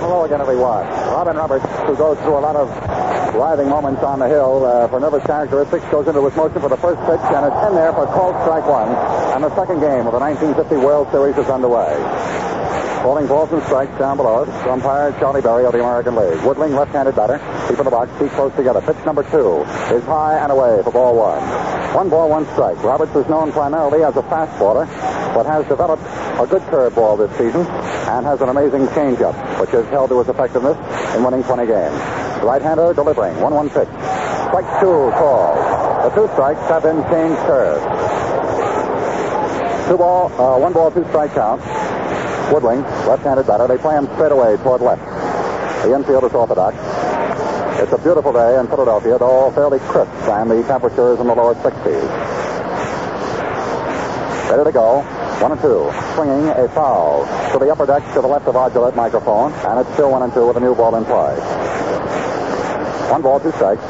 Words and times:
hello 0.00 0.24
again, 0.24 0.40
everyone. 0.40 0.86
Robin 1.12 1.36
Roberts, 1.36 1.64
who 1.86 1.96
goes 1.96 2.18
through 2.18 2.38
a 2.38 2.44
lot 2.44 2.56
of 2.56 2.68
writhing 3.34 3.68
moments 3.68 4.02
on 4.02 4.18
the 4.18 4.28
hill 4.28 4.64
uh, 4.64 4.88
for 4.88 5.00
nervous 5.00 5.24
characteristics, 5.24 5.84
goes 5.90 6.06
into 6.06 6.24
his 6.24 6.34
motion 6.36 6.60
for 6.60 6.68
the 6.68 6.76
first 6.76 7.00
pitch, 7.08 7.20
and 7.34 7.44
it's 7.46 7.60
in 7.66 7.74
there 7.74 7.92
for 7.92 8.06
called 8.06 8.36
strike 8.42 8.66
one. 8.66 8.88
And 9.34 9.44
the 9.44 9.54
second 9.54 9.80
game 9.80 10.06
of 10.06 10.12
the 10.12 10.22
1950 10.22 10.76
World 10.76 11.10
Series 11.10 11.36
is 11.36 11.48
underway. 11.48 11.92
Calling 13.02 13.26
balls 13.26 13.50
and 13.50 13.62
strikes 13.64 13.96
down 13.98 14.16
below 14.16 14.44
us. 14.44 14.48
Umpire 14.66 15.10
Charlie 15.18 15.42
Berry 15.42 15.66
of 15.66 15.72
the 15.72 15.80
American 15.82 16.14
League. 16.14 16.38
Woodling, 16.46 16.70
left-handed 16.78 17.16
batter. 17.16 17.42
Keep 17.68 17.78
in 17.78 17.84
the 17.84 17.90
box, 17.90 18.12
feet 18.20 18.30
close 18.30 18.54
together. 18.54 18.80
Pitch 18.80 19.04
number 19.04 19.24
two 19.24 19.66
is 19.90 20.04
high 20.04 20.38
and 20.38 20.52
away 20.52 20.80
for 20.84 20.92
ball 20.92 21.18
one. 21.18 21.42
One 21.94 22.08
ball, 22.08 22.30
one 22.30 22.46
strike. 22.54 22.80
Roberts 22.84 23.14
is 23.16 23.26
known 23.28 23.50
primarily 23.50 24.04
as 24.04 24.16
a 24.16 24.22
fast 24.30 24.56
baller, 24.62 24.86
but 25.34 25.44
has 25.46 25.66
developed 25.66 26.04
a 26.38 26.46
good 26.46 26.62
curveball 26.70 27.18
this 27.18 27.36
season 27.36 27.66
and 28.08 28.26
has 28.26 28.40
an 28.40 28.48
amazing 28.48 28.86
changeup, 28.88 29.34
which 29.60 29.70
has 29.70 29.86
held 29.88 30.10
to 30.10 30.18
his 30.18 30.28
effectiveness 30.28 30.76
in 31.14 31.22
winning 31.22 31.42
20 31.42 31.66
games. 31.66 31.94
Right-hander 32.42 32.94
delivering. 32.94 33.34
1-1 33.36 33.68
pitch. 33.72 33.88
Strike 34.48 34.80
two 34.80 35.10
called. 35.16 35.56
The 36.04 36.10
two 36.10 36.26
strikes 36.34 36.60
have 36.68 36.82
been 36.82 37.02
changed 37.08 37.40
curves. 37.46 37.82
Two 39.88 39.98
ball, 39.98 40.32
uh, 40.40 40.58
one 40.58 40.72
ball, 40.72 40.90
two 40.90 41.04
strike 41.08 41.34
count. 41.34 41.62
Woodling, 42.50 42.82
left-handed 43.06 43.46
batter. 43.46 43.66
They 43.68 43.78
play 43.78 43.94
him 43.94 44.06
straight 44.14 44.32
away 44.32 44.56
toward 44.58 44.80
left. 44.80 45.04
The 45.86 45.94
infield 45.94 46.24
is 46.24 46.32
orthodox. 46.32 46.76
It's 47.80 47.92
a 47.92 47.98
beautiful 47.98 48.32
day 48.32 48.58
in 48.58 48.66
Philadelphia, 48.68 49.18
though 49.18 49.50
fairly 49.54 49.78
crisp, 49.80 50.12
and 50.28 50.50
the 50.50 50.62
temperature 50.64 51.14
is 51.14 51.20
in 51.20 51.26
the 51.26 51.34
lower 51.34 51.54
60s. 51.54 52.08
Ready 54.50 54.64
to 54.64 54.72
go. 54.72 55.21
One 55.40 55.52
and 55.52 55.60
two. 55.60 55.90
Swinging 56.14 56.48
a 56.48 56.68
foul 56.68 57.24
to 57.52 57.58
the 57.58 57.70
upper 57.70 57.86
deck 57.86 58.02
to 58.14 58.20
the 58.20 58.28
left 58.28 58.46
of 58.46 58.56
our 58.56 58.70
Gillette 58.70 58.96
microphone, 58.96 59.52
and 59.52 59.80
it's 59.80 59.92
still 59.94 60.10
one 60.10 60.22
and 60.22 60.32
two 60.32 60.46
with 60.46 60.56
a 60.56 60.60
new 60.60 60.74
ball 60.74 60.94
in 60.96 61.04
play. 61.04 61.38
One 63.10 63.22
ball, 63.22 63.40
two 63.40 63.52
strikes. 63.52 63.82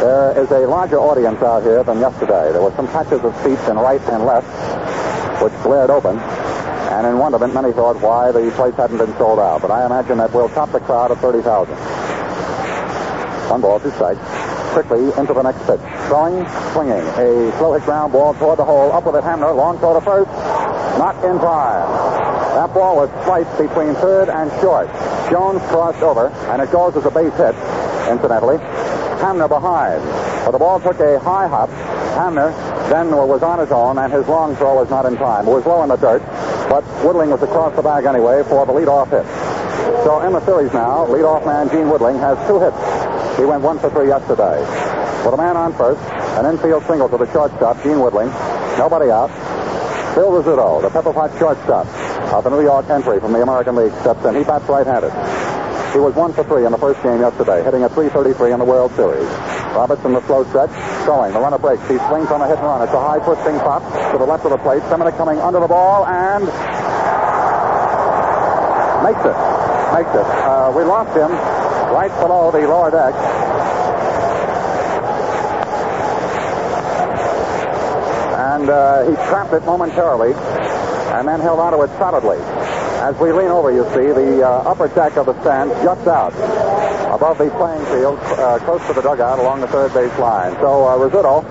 There 0.00 0.36
is 0.38 0.50
a 0.50 0.66
larger 0.66 0.98
audience 0.98 1.40
out 1.42 1.62
here 1.62 1.82
than 1.84 2.00
yesterday. 2.00 2.52
There 2.52 2.62
were 2.62 2.74
some 2.76 2.88
patches 2.88 3.24
of 3.24 3.34
seats 3.42 3.68
in 3.68 3.76
right 3.76 4.00
and 4.10 4.24
left, 4.24 4.48
which 5.42 5.52
glared 5.62 5.90
open. 5.90 6.18
And 6.18 7.06
in 7.06 7.18
wonderment, 7.18 7.54
many 7.54 7.72
thought 7.72 8.00
why 8.00 8.30
the 8.32 8.50
place 8.52 8.74
hadn't 8.74 8.98
been 8.98 9.16
sold 9.16 9.38
out. 9.38 9.62
But 9.62 9.70
I 9.70 9.86
imagine 9.86 10.18
that 10.18 10.32
we'll 10.32 10.48
top 10.48 10.72
the 10.72 10.80
crowd 10.80 11.10
of 11.10 11.20
30,000. 11.20 11.74
One 13.50 13.60
ball, 13.60 13.80
two 13.80 13.90
strikes. 13.92 14.20
Quickly 14.72 15.06
into 15.16 15.32
the 15.34 15.42
next 15.42 15.64
pitch. 15.66 15.80
Throwing, 16.08 16.44
swinging. 16.72 17.06
A 17.14 17.52
slow 17.58 17.74
hit 17.74 17.84
ground 17.84 18.12
ball 18.12 18.34
toward 18.34 18.58
the 18.58 18.64
hole. 18.64 18.92
Up 18.92 19.06
with 19.06 19.16
it, 19.16 19.24
Hamner. 19.24 19.52
Long 19.52 19.78
throw 19.78 19.94
to 19.94 20.00
first. 20.00 20.30
Not 20.98 21.16
in 21.24 21.38
time. 21.38 21.88
That 22.54 22.72
ball 22.72 22.96
was 22.96 23.10
sliced 23.24 23.58
between 23.58 23.94
third 23.94 24.28
and 24.28 24.50
short. 24.60 24.86
Jones 25.28 25.60
crossed 25.68 26.02
over, 26.02 26.28
and 26.52 26.62
it 26.62 26.70
goes 26.70 26.96
as 26.96 27.04
a 27.04 27.10
base 27.10 27.34
hit, 27.34 27.54
incidentally. 28.06 28.58
Hamner 29.18 29.48
behind. 29.48 30.02
But 30.44 30.52
the 30.52 30.58
ball 30.58 30.78
took 30.78 31.00
a 31.00 31.18
high 31.18 31.48
hop. 31.48 31.68
Hamner 32.14 32.52
then 32.90 33.10
was 33.10 33.42
on 33.42 33.58
his 33.58 33.72
own, 33.72 33.98
and 33.98 34.12
his 34.12 34.28
long 34.28 34.54
throw 34.54 34.76
was 34.76 34.88
not 34.88 35.04
in 35.04 35.16
time. 35.16 35.48
It 35.48 35.50
was 35.50 35.66
low 35.66 35.82
in 35.82 35.88
the 35.88 35.96
dirt, 35.96 36.22
but 36.68 36.84
Woodling 37.02 37.30
was 37.30 37.42
across 37.42 37.74
the 37.74 37.82
bag 37.82 38.04
anyway 38.04 38.44
for 38.44 38.64
the 38.64 38.72
leadoff 38.72 39.10
hit. 39.10 39.26
So 40.04 40.20
in 40.20 40.32
the 40.32 40.44
series 40.46 40.72
now, 40.72 41.06
leadoff 41.06 41.44
man 41.44 41.68
Gene 41.70 41.90
Woodling 41.90 42.20
has 42.20 42.38
two 42.46 42.60
hits. 42.60 42.76
He 43.36 43.44
went 43.44 43.62
one 43.62 43.78
for 43.78 43.90
three 43.90 44.08
yesterday. 44.08 44.60
With 45.24 45.34
a 45.34 45.36
man 45.36 45.56
on 45.56 45.72
first, 45.74 46.00
an 46.38 46.46
infield 46.46 46.84
single 46.86 47.08
to 47.08 47.16
the 47.16 47.30
shortstop, 47.32 47.82
Gene 47.82 47.98
Woodling. 47.98 48.30
Nobody 48.78 49.10
out. 49.10 49.30
Phil 50.14 50.30
Rizzuto, 50.30 50.80
the 50.80 50.90
pepper 50.90 51.12
pot 51.12 51.36
shortstop 51.38 51.86
of 52.32 52.44
the 52.44 52.50
New 52.50 52.62
York 52.62 52.88
entry 52.88 53.18
from 53.18 53.32
the 53.32 53.42
American 53.42 53.74
League, 53.74 53.92
steps 53.98 54.24
in. 54.24 54.36
He 54.36 54.44
bats 54.44 54.68
right-handed. 54.68 55.10
He 55.90 55.98
was 55.98 56.14
one 56.14 56.32
for 56.32 56.44
three 56.44 56.64
in 56.64 56.70
the 56.70 56.78
first 56.78 57.02
game 57.02 57.18
yesterday, 57.18 57.62
hitting 57.62 57.82
a 57.82 57.88
333 57.88 58.52
in 58.52 58.58
the 58.58 58.64
World 58.64 58.94
Series. 58.94 59.26
Roberts 59.74 60.04
in 60.04 60.12
the 60.12 60.22
slow 60.26 60.46
stretch, 60.46 60.70
throwing. 61.02 61.34
The 61.34 61.40
runner 61.40 61.58
breaks. 61.58 61.82
He 61.90 61.98
swings 62.06 62.30
on 62.30 62.42
a 62.42 62.46
hit 62.46 62.58
and 62.58 62.66
run. 62.66 62.82
It's 62.82 62.94
a 62.94 63.02
high 63.02 63.18
twisting 63.26 63.58
pop 63.58 63.82
to 64.12 64.18
the 64.18 64.24
left 64.24 64.44
of 64.46 64.50
the 64.50 64.58
plate. 64.58 64.82
Seminick 64.86 65.16
coming 65.16 65.38
under 65.42 65.58
the 65.58 65.66
ball 65.66 66.06
and 66.06 66.46
makes 69.02 69.22
it. 69.26 69.34
Makes 69.98 70.14
it. 70.14 70.26
Uh, 70.46 70.70
we 70.74 70.82
lost 70.86 71.10
him 71.10 71.30
right 71.90 72.14
below 72.22 72.50
the 72.54 72.66
lower 72.70 72.90
deck. 72.90 73.14
And 78.64 78.72
uh, 78.72 79.04
he 79.04 79.14
trapped 79.28 79.52
it 79.52 79.62
momentarily 79.66 80.32
and 80.32 81.28
then 81.28 81.38
held 81.40 81.60
onto 81.60 81.82
it 81.82 81.90
solidly. 82.00 82.38
As 83.04 83.14
we 83.20 83.30
lean 83.30 83.52
over, 83.52 83.70
you 83.70 83.84
see, 83.92 84.08
the 84.08 84.40
uh, 84.40 84.64
upper 84.64 84.88
deck 84.88 85.18
of 85.18 85.26
the 85.26 85.38
stand 85.42 85.68
juts 85.84 86.06
out 86.06 86.32
above 87.12 87.36
the 87.36 87.50
playing 87.60 87.84
field, 87.92 88.16
uh, 88.40 88.58
close 88.64 88.80
to 88.86 88.94
the 88.94 89.02
dugout 89.02 89.38
along 89.38 89.60
the 89.60 89.68
third 89.68 89.92
base 89.92 90.18
line. 90.18 90.56
So 90.64 90.88
uh, 90.88 90.96
Rizzuto, 90.96 91.44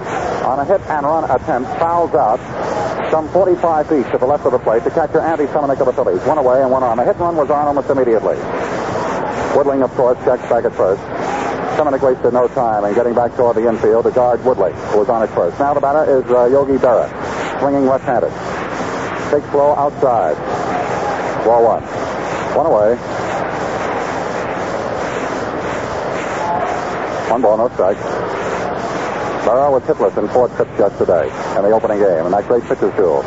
on 0.43 0.57
a 0.57 0.65
hit 0.65 0.81
and 0.89 1.05
run 1.05 1.29
attempt, 1.29 1.69
fouls 1.77 2.15
out 2.15 2.41
some 3.11 3.29
45 3.29 3.89
feet 3.89 4.09
to 4.09 4.17
the 4.17 4.25
left 4.25 4.47
of 4.47 4.53
the 4.53 4.57
plate 4.57 4.83
to 4.83 4.89
catcher 4.89 5.21
Andy 5.21 5.45
Seminick 5.45 5.79
of 5.81 5.85
the 5.85 5.93
Phillies. 5.93 6.25
One 6.25 6.39
away 6.39 6.63
and 6.63 6.71
one 6.71 6.81
on. 6.81 6.97
The 6.97 7.05
hit 7.05 7.13
and 7.17 7.21
run 7.21 7.35
was 7.35 7.51
on 7.51 7.67
almost 7.67 7.91
immediately. 7.91 8.37
Woodling, 9.53 9.83
of 9.83 9.91
course, 9.91 10.17
checks 10.25 10.41
back 10.49 10.65
at 10.65 10.73
first. 10.73 11.22
Seminick 11.75 12.01
wasted 12.01 12.33
no 12.33 12.47
time 12.49 12.83
and 12.83 12.93
getting 12.93 13.15
back 13.15 13.35
toward 13.35 13.55
the 13.55 13.67
infield 13.67 14.05
to 14.05 14.11
guard 14.11 14.39
Woodling, 14.41 14.73
who 14.91 14.99
was 14.99 15.09
on 15.09 15.23
it 15.23 15.27
first. 15.27 15.57
Now 15.59 15.73
the 15.73 15.81
batter 15.81 16.19
is 16.19 16.23
uh, 16.29 16.45
Yogi 16.45 16.77
Berra, 16.77 17.09
swinging 17.59 17.87
left-handed. 17.87 18.29
Big 19.31 19.43
flow 19.49 19.73
outside. 19.73 20.37
Ball 21.43 21.65
one. 21.65 21.83
One 22.53 22.65
away. 22.67 22.95
One 27.31 27.41
ball, 27.41 27.57
no 27.57 27.69
strike. 27.69 27.97
Berra 29.43 29.71
was 29.71 29.81
hitless 29.83 30.15
in 30.17 30.27
four 30.29 30.49
trips 30.49 30.77
yesterday 30.77 31.25
in 31.57 31.63
the 31.63 31.71
opening 31.71 31.97
game, 31.97 32.25
and 32.25 32.33
that 32.33 32.47
great 32.47 32.63
pitcher's 32.63 32.93
duel. 32.95 33.23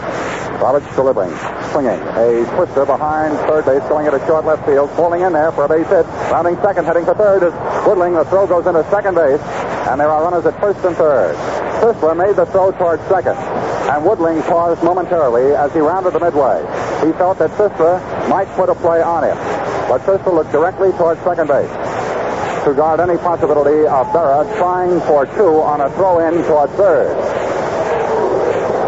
Roberts 0.60 0.86
delivering, 0.94 1.30
swinging. 1.72 2.00
A 2.16 2.44
twister 2.56 2.86
behind 2.86 3.36
third 3.46 3.64
base, 3.64 3.82
going 3.88 4.06
into 4.06 4.18
short 4.26 4.44
left 4.44 4.64
field, 4.66 4.90
falling 4.92 5.22
in 5.22 5.32
there 5.32 5.52
for 5.52 5.64
a 5.64 5.68
base 5.68 5.86
hit. 5.88 6.06
Rounding 6.32 6.56
second, 6.56 6.84
heading 6.84 7.04
for 7.04 7.14
third 7.14 7.42
is 7.42 7.52
Woodling. 7.84 8.16
The 8.16 8.28
throw 8.28 8.46
goes 8.46 8.66
into 8.66 8.82
second 8.90 9.14
base, 9.14 9.40
and 9.88 10.00
there 10.00 10.08
are 10.08 10.22
runners 10.24 10.46
at 10.46 10.58
first 10.60 10.84
and 10.84 10.96
third. 10.96 11.36
Sisler 11.80 12.16
made 12.16 12.36
the 12.36 12.46
throw 12.46 12.72
towards 12.72 13.02
second, 13.08 13.36
and 13.36 14.04
Woodling 14.04 14.42
paused 14.48 14.82
momentarily 14.82 15.54
as 15.54 15.72
he 15.72 15.80
rounded 15.80 16.14
the 16.14 16.20
midway. 16.20 16.60
He 17.04 17.12
felt 17.12 17.38
that 17.38 17.50
Sisler 17.52 18.00
might 18.28 18.48
put 18.56 18.68
a 18.68 18.74
play 18.74 19.02
on 19.02 19.24
him, 19.24 19.36
but 19.88 20.00
Sisler 20.02 20.34
looked 20.34 20.52
directly 20.52 20.90
towards 20.92 21.20
second 21.22 21.48
base 21.48 21.70
to 22.66 22.74
guard 22.74 22.98
any 22.98 23.16
possibility 23.18 23.86
of 23.86 24.06
Berra 24.08 24.42
trying 24.58 24.98
for 25.02 25.24
two 25.38 25.62
on 25.62 25.80
a 25.80 25.90
throw-in 25.90 26.42
toward 26.44 26.68
third. 26.70 27.45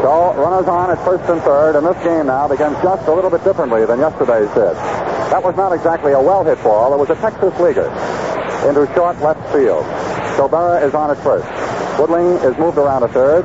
So 0.03 0.33
runners 0.35 0.69
on 0.69 0.91
at 0.91 1.05
first 1.05 1.29
and 1.29 1.43
third, 1.43 1.75
and 1.77 1.85
this 1.85 1.99
game 2.05 2.27
now 2.27 2.47
begins 2.47 2.77
just 2.83 3.09
a 3.09 3.13
little 3.13 3.31
bit 3.31 3.43
differently 3.43 3.85
than 3.85 3.99
yesterday's 3.99 4.49
did. 4.55 4.77
That 5.35 5.43
was 5.43 5.57
not 5.57 5.73
exactly 5.73 6.13
a 6.13 6.21
well-hit 6.21 6.63
ball. 6.63 6.95
It 6.95 6.99
was 6.99 7.11
a 7.11 7.17
Texas 7.17 7.53
leaguer 7.59 7.91
into 8.63 8.87
short 8.95 9.19
left 9.21 9.43
field. 9.53 9.85
Berra 10.39 10.87
is 10.87 10.95
on 10.95 11.11
at 11.11 11.19
first. 11.19 11.49
Woodling 11.99 12.39
is 12.47 12.57
moved 12.59 12.79
around 12.79 13.03
to 13.03 13.09
third. 13.09 13.45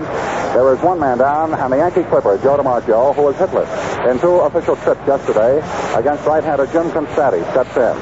There 0.54 0.72
is 0.76 0.80
one 0.82 1.00
man 1.00 1.18
down, 1.18 1.56
and 1.56 1.74
the 1.74 1.78
Yankee 1.78 2.04
Clipper, 2.04 2.38
Joe 2.38 2.58
DiMaggio, 2.58 3.16
who 3.16 3.24
was 3.24 3.36
hitless 3.36 3.68
in 4.06 4.20
two 4.20 4.46
official 4.46 4.76
trips 4.78 5.02
yesterday 5.08 5.58
against 5.98 6.24
right-hander 6.26 6.68
Jim 6.68 6.92
Konstanty, 6.92 7.42
steps 7.50 7.76
in. 7.76 7.98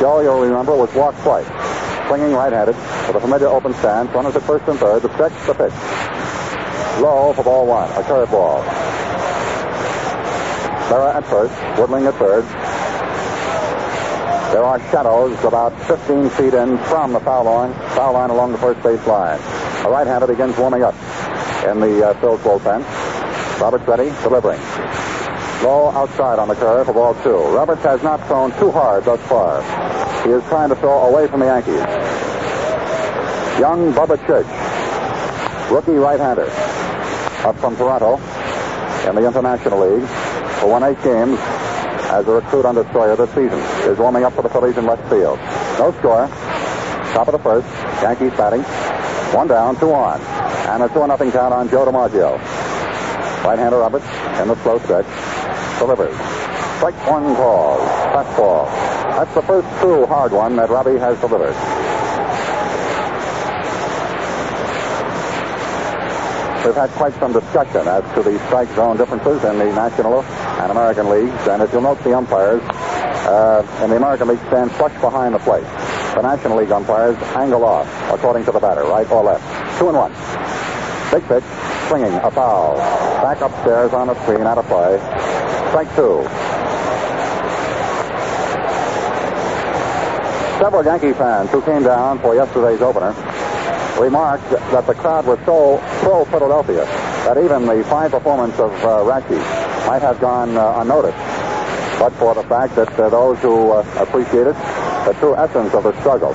Joe, 0.00 0.20
you'll 0.20 0.40
remember, 0.40 0.76
was 0.76 0.94
walked 0.94 1.18
twice. 1.22 1.46
Swinging 2.06 2.32
right-handed 2.32 2.76
with 3.08 3.16
a 3.16 3.20
familiar 3.20 3.48
open 3.48 3.74
stance. 3.74 4.08
Runners 4.14 4.36
at 4.36 4.42
first 4.42 4.68
and 4.68 4.78
third. 4.78 5.02
The 5.02 5.12
stretch, 5.14 5.34
the 5.46 5.54
pitch. 5.54 6.17
Low 7.00 7.32
for 7.32 7.44
ball 7.44 7.66
one, 7.66 7.90
a 7.92 8.02
curve 8.02 8.30
ball. 8.30 8.62
Berra 10.90 11.14
at 11.14 11.26
first, 11.26 11.54
Woodling 11.78 12.08
at 12.08 12.14
third. 12.14 12.42
There 14.52 14.64
are 14.64 14.80
shadows 14.90 15.38
about 15.44 15.78
15 15.86 16.30
feet 16.30 16.54
in 16.54 16.78
from 16.78 17.12
the 17.12 17.20
foul 17.20 17.44
line, 17.44 17.72
foul 17.94 18.14
line 18.14 18.30
along 18.30 18.50
the 18.52 18.58
first 18.58 18.82
base 18.82 19.06
line. 19.06 19.38
A 19.84 19.90
right-hander 19.90 20.26
begins 20.26 20.56
warming 20.56 20.82
up 20.82 20.94
in 21.68 21.78
the 21.78 22.08
uh, 22.08 22.20
Phil's 22.20 22.40
bullpen. 22.40 22.82
Roberts 23.60 23.86
ready, 23.86 24.10
delivering. 24.22 24.60
Low 25.62 25.90
outside 25.94 26.38
on 26.40 26.48
the 26.48 26.54
curve 26.56 26.86
for 26.86 26.94
ball 26.94 27.14
two. 27.22 27.36
Roberts 27.54 27.82
has 27.82 28.02
not 28.02 28.26
thrown 28.26 28.50
too 28.58 28.72
hard 28.72 29.04
thus 29.04 29.20
far. 29.28 29.62
He 30.24 30.30
is 30.30 30.42
trying 30.44 30.70
to 30.70 30.76
throw 30.76 31.06
away 31.06 31.28
from 31.28 31.40
the 31.40 31.46
Yankees. 31.46 31.84
Young 33.60 33.92
Bubba 33.92 34.18
Church, 34.26 34.46
rookie 35.70 35.92
right-hander, 35.92 36.48
up 37.44 37.56
from 37.58 37.76
Toronto 37.76 38.16
in 39.08 39.14
the 39.14 39.26
International 39.26 39.80
League, 39.80 40.08
who 40.60 40.68
won 40.68 40.82
eight 40.82 41.00
games 41.02 41.38
as 42.10 42.26
a 42.26 42.32
recruit 42.32 42.64
under 42.64 42.84
Sawyer 42.92 43.16
this 43.16 43.30
season, 43.30 43.58
is 43.88 43.98
warming 43.98 44.24
up 44.24 44.32
for 44.32 44.42
the 44.42 44.48
Phillies 44.48 44.76
in 44.76 44.86
left 44.86 45.08
field. 45.08 45.38
No 45.78 45.94
score. 45.98 46.26
Top 47.14 47.28
of 47.28 47.32
the 47.32 47.38
first. 47.38 47.66
Yankees 48.02 48.32
batting. 48.32 48.62
One 49.34 49.48
down, 49.48 49.78
two 49.78 49.92
on. 49.92 50.20
And 50.68 50.82
a 50.82 50.88
2 50.88 51.06
nothing 51.06 51.32
count 51.32 51.54
on 51.54 51.68
Joe 51.68 51.86
DiMaggio. 51.86 52.38
Right-hander 53.44 53.78
Roberts 53.78 54.04
in 54.40 54.48
the 54.48 54.56
slow 54.62 54.78
stretch. 54.80 55.06
Delivers. 55.78 56.14
Strike 56.76 57.06
one 57.08 57.34
call. 57.36 57.78
Fastball. 58.12 58.66
That's 59.16 59.34
the 59.34 59.42
first 59.42 59.68
true 59.80 60.06
hard 60.06 60.32
one 60.32 60.56
that 60.56 60.70
Robbie 60.70 60.98
has 60.98 61.18
delivered. 61.20 61.54
We've 66.64 66.74
had 66.74 66.90
quite 66.90 67.14
some 67.14 67.32
discussion 67.32 67.86
as 67.86 68.02
to 68.14 68.22
the 68.22 68.38
strike 68.46 68.68
zone 68.74 68.96
differences 68.96 69.44
in 69.44 69.58
the 69.58 69.66
National 69.66 70.22
and 70.22 70.72
American 70.72 71.08
leagues, 71.08 71.46
and 71.48 71.62
if 71.62 71.72
you'll 71.72 71.82
note 71.82 72.02
the 72.02 72.16
umpires 72.16 72.60
uh, 72.62 73.62
in 73.84 73.90
the 73.90 73.96
American 73.96 74.28
League 74.28 74.40
stand 74.48 74.72
flush 74.72 74.92
behind 75.00 75.34
the 75.34 75.38
plate. 75.38 75.64
The 76.14 76.22
National 76.22 76.58
League 76.58 76.72
umpires 76.72 77.16
angle 77.36 77.64
off 77.64 77.86
according 78.12 78.44
to 78.46 78.52
the 78.52 78.58
batter, 78.58 78.82
right 78.82 79.08
or 79.10 79.22
left. 79.22 79.44
Two 79.78 79.88
and 79.88 79.96
one. 79.96 80.12
Big 81.12 81.26
pitch, 81.28 81.44
swinging, 81.88 82.12
a 82.12 82.30
foul. 82.30 82.76
Back 83.22 83.40
upstairs 83.40 83.92
on 83.92 84.08
the 84.08 84.20
screen, 84.22 84.42
out 84.42 84.58
of 84.58 84.66
play. 84.66 84.98
Strike 85.70 85.94
two. 85.94 86.26
Several 90.58 90.84
Yankee 90.84 91.12
fans 91.12 91.50
who 91.50 91.62
came 91.62 91.84
down 91.84 92.18
for 92.18 92.34
yesterday's 92.34 92.82
opener 92.82 93.14
remarked 94.00 94.48
that 94.50 94.86
the 94.86 94.94
crowd 94.94 95.26
was 95.26 95.38
so 95.44 95.78
pro 96.02 96.24
Philadelphia 96.26 96.84
that 97.26 97.36
even 97.36 97.66
the 97.66 97.84
fine 97.84 98.10
performance 98.10 98.58
of 98.58 98.72
uh, 98.84 99.04
might 99.86 100.02
have 100.02 100.20
gone 100.20 100.56
uh, 100.56 100.80
unnoticed, 100.80 101.16
but 101.98 102.12
for 102.14 102.34
the 102.34 102.42
fact 102.44 102.76
that 102.76 102.88
uh, 103.00 103.08
those 103.08 103.38
who 103.38 103.72
uh, 103.72 103.82
appreciated 103.96 104.54
the 105.06 105.14
true 105.18 105.34
essence 105.36 105.72
of 105.74 105.82
the 105.82 105.98
struggle, 106.00 106.32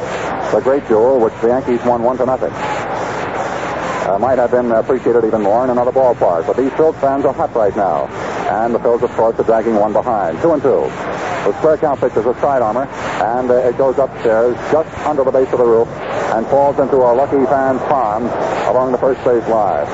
the 0.52 0.62
great 0.64 0.88
duel 0.88 1.20
which 1.20 1.34
the 1.42 1.48
Yankees 1.48 1.80
won 1.86 2.04
one 2.04 2.18
to 2.18 2.26
nothing, 2.26 2.52
uh, 2.52 4.18
might 4.20 4.38
have 4.38 4.52
been 4.52 4.72
appreciated 4.72 5.24
even 5.24 5.42
more 5.42 5.64
in 5.64 5.70
another 5.70 5.92
ballpark. 5.92 6.46
But 6.48 6.58
these 6.58 6.72
Phillies 6.74 7.00
fans 7.00 7.26
are 7.26 7.34
hot 7.34 7.56
right 7.56 7.76
now, 7.76 8.08
and 8.50 8.74
the 8.74 8.80
Phillies, 8.80 9.04
of 9.04 9.12
course, 9.12 9.40
are 9.40 9.44
dragging 9.44 9.76
one 9.76 9.94
behind, 9.94 10.42
two 10.42 10.52
and 10.52 10.62
two. 10.62 10.90
The 11.44 11.58
square 11.58 11.78
count 11.78 12.00
pitch 12.00 12.16
is 12.16 12.26
a 12.26 12.34
side 12.40 12.62
armor, 12.62 12.86
and 12.86 13.52
uh, 13.52 13.56
it 13.68 13.78
goes 13.78 13.98
upstairs 13.98 14.56
just 14.72 14.98
under 15.06 15.26
the 15.26 15.32
base 15.32 15.52
of 15.52 15.60
the 15.60 15.66
roof 15.66 15.90
and 16.34 16.48
falls 16.48 16.80
into 16.80 16.96
a 16.96 17.12
lucky 17.14 17.44
fan's 17.46 17.82
pond 17.82 18.26
along 18.72 18.94
the 18.94 18.98
first 18.98 19.24
base 19.26 19.46
line. 19.50 19.86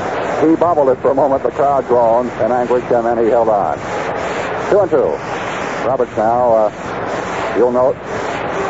He 0.48 0.56
bobbled 0.56 0.90
it 0.90 1.02
for 1.02 1.10
a 1.10 1.16
moment. 1.16 1.42
The 1.42 1.50
crowd 1.50 1.88
groaned 1.88 2.30
in 2.42 2.52
anguish, 2.52 2.84
and 2.92 3.06
then 3.06 3.18
he 3.18 3.26
held 3.32 3.50
on. 3.50 3.78
Two 4.70 4.80
and 4.80 4.92
two. 4.92 5.10
Roberts 5.90 6.16
now, 6.16 6.54
uh, 6.54 7.56
you'll 7.58 7.72
note, 7.72 7.98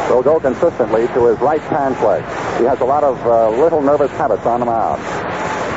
will 0.10 0.24
go 0.24 0.40
consistently 0.40 1.08
to 1.08 1.25
his 1.28 1.40
right 1.40 1.62
hand 1.62 2.00
leg. 2.02 2.24
He 2.60 2.66
has 2.66 2.80
a 2.80 2.86
lot 2.86 3.04
of 3.04 3.20
uh, 3.25 3.50
little 3.50 3.82
nervous 3.82 4.12
habits 4.12 4.46
on 4.46 4.62
the 4.62 4.66
mound. 4.66 5.02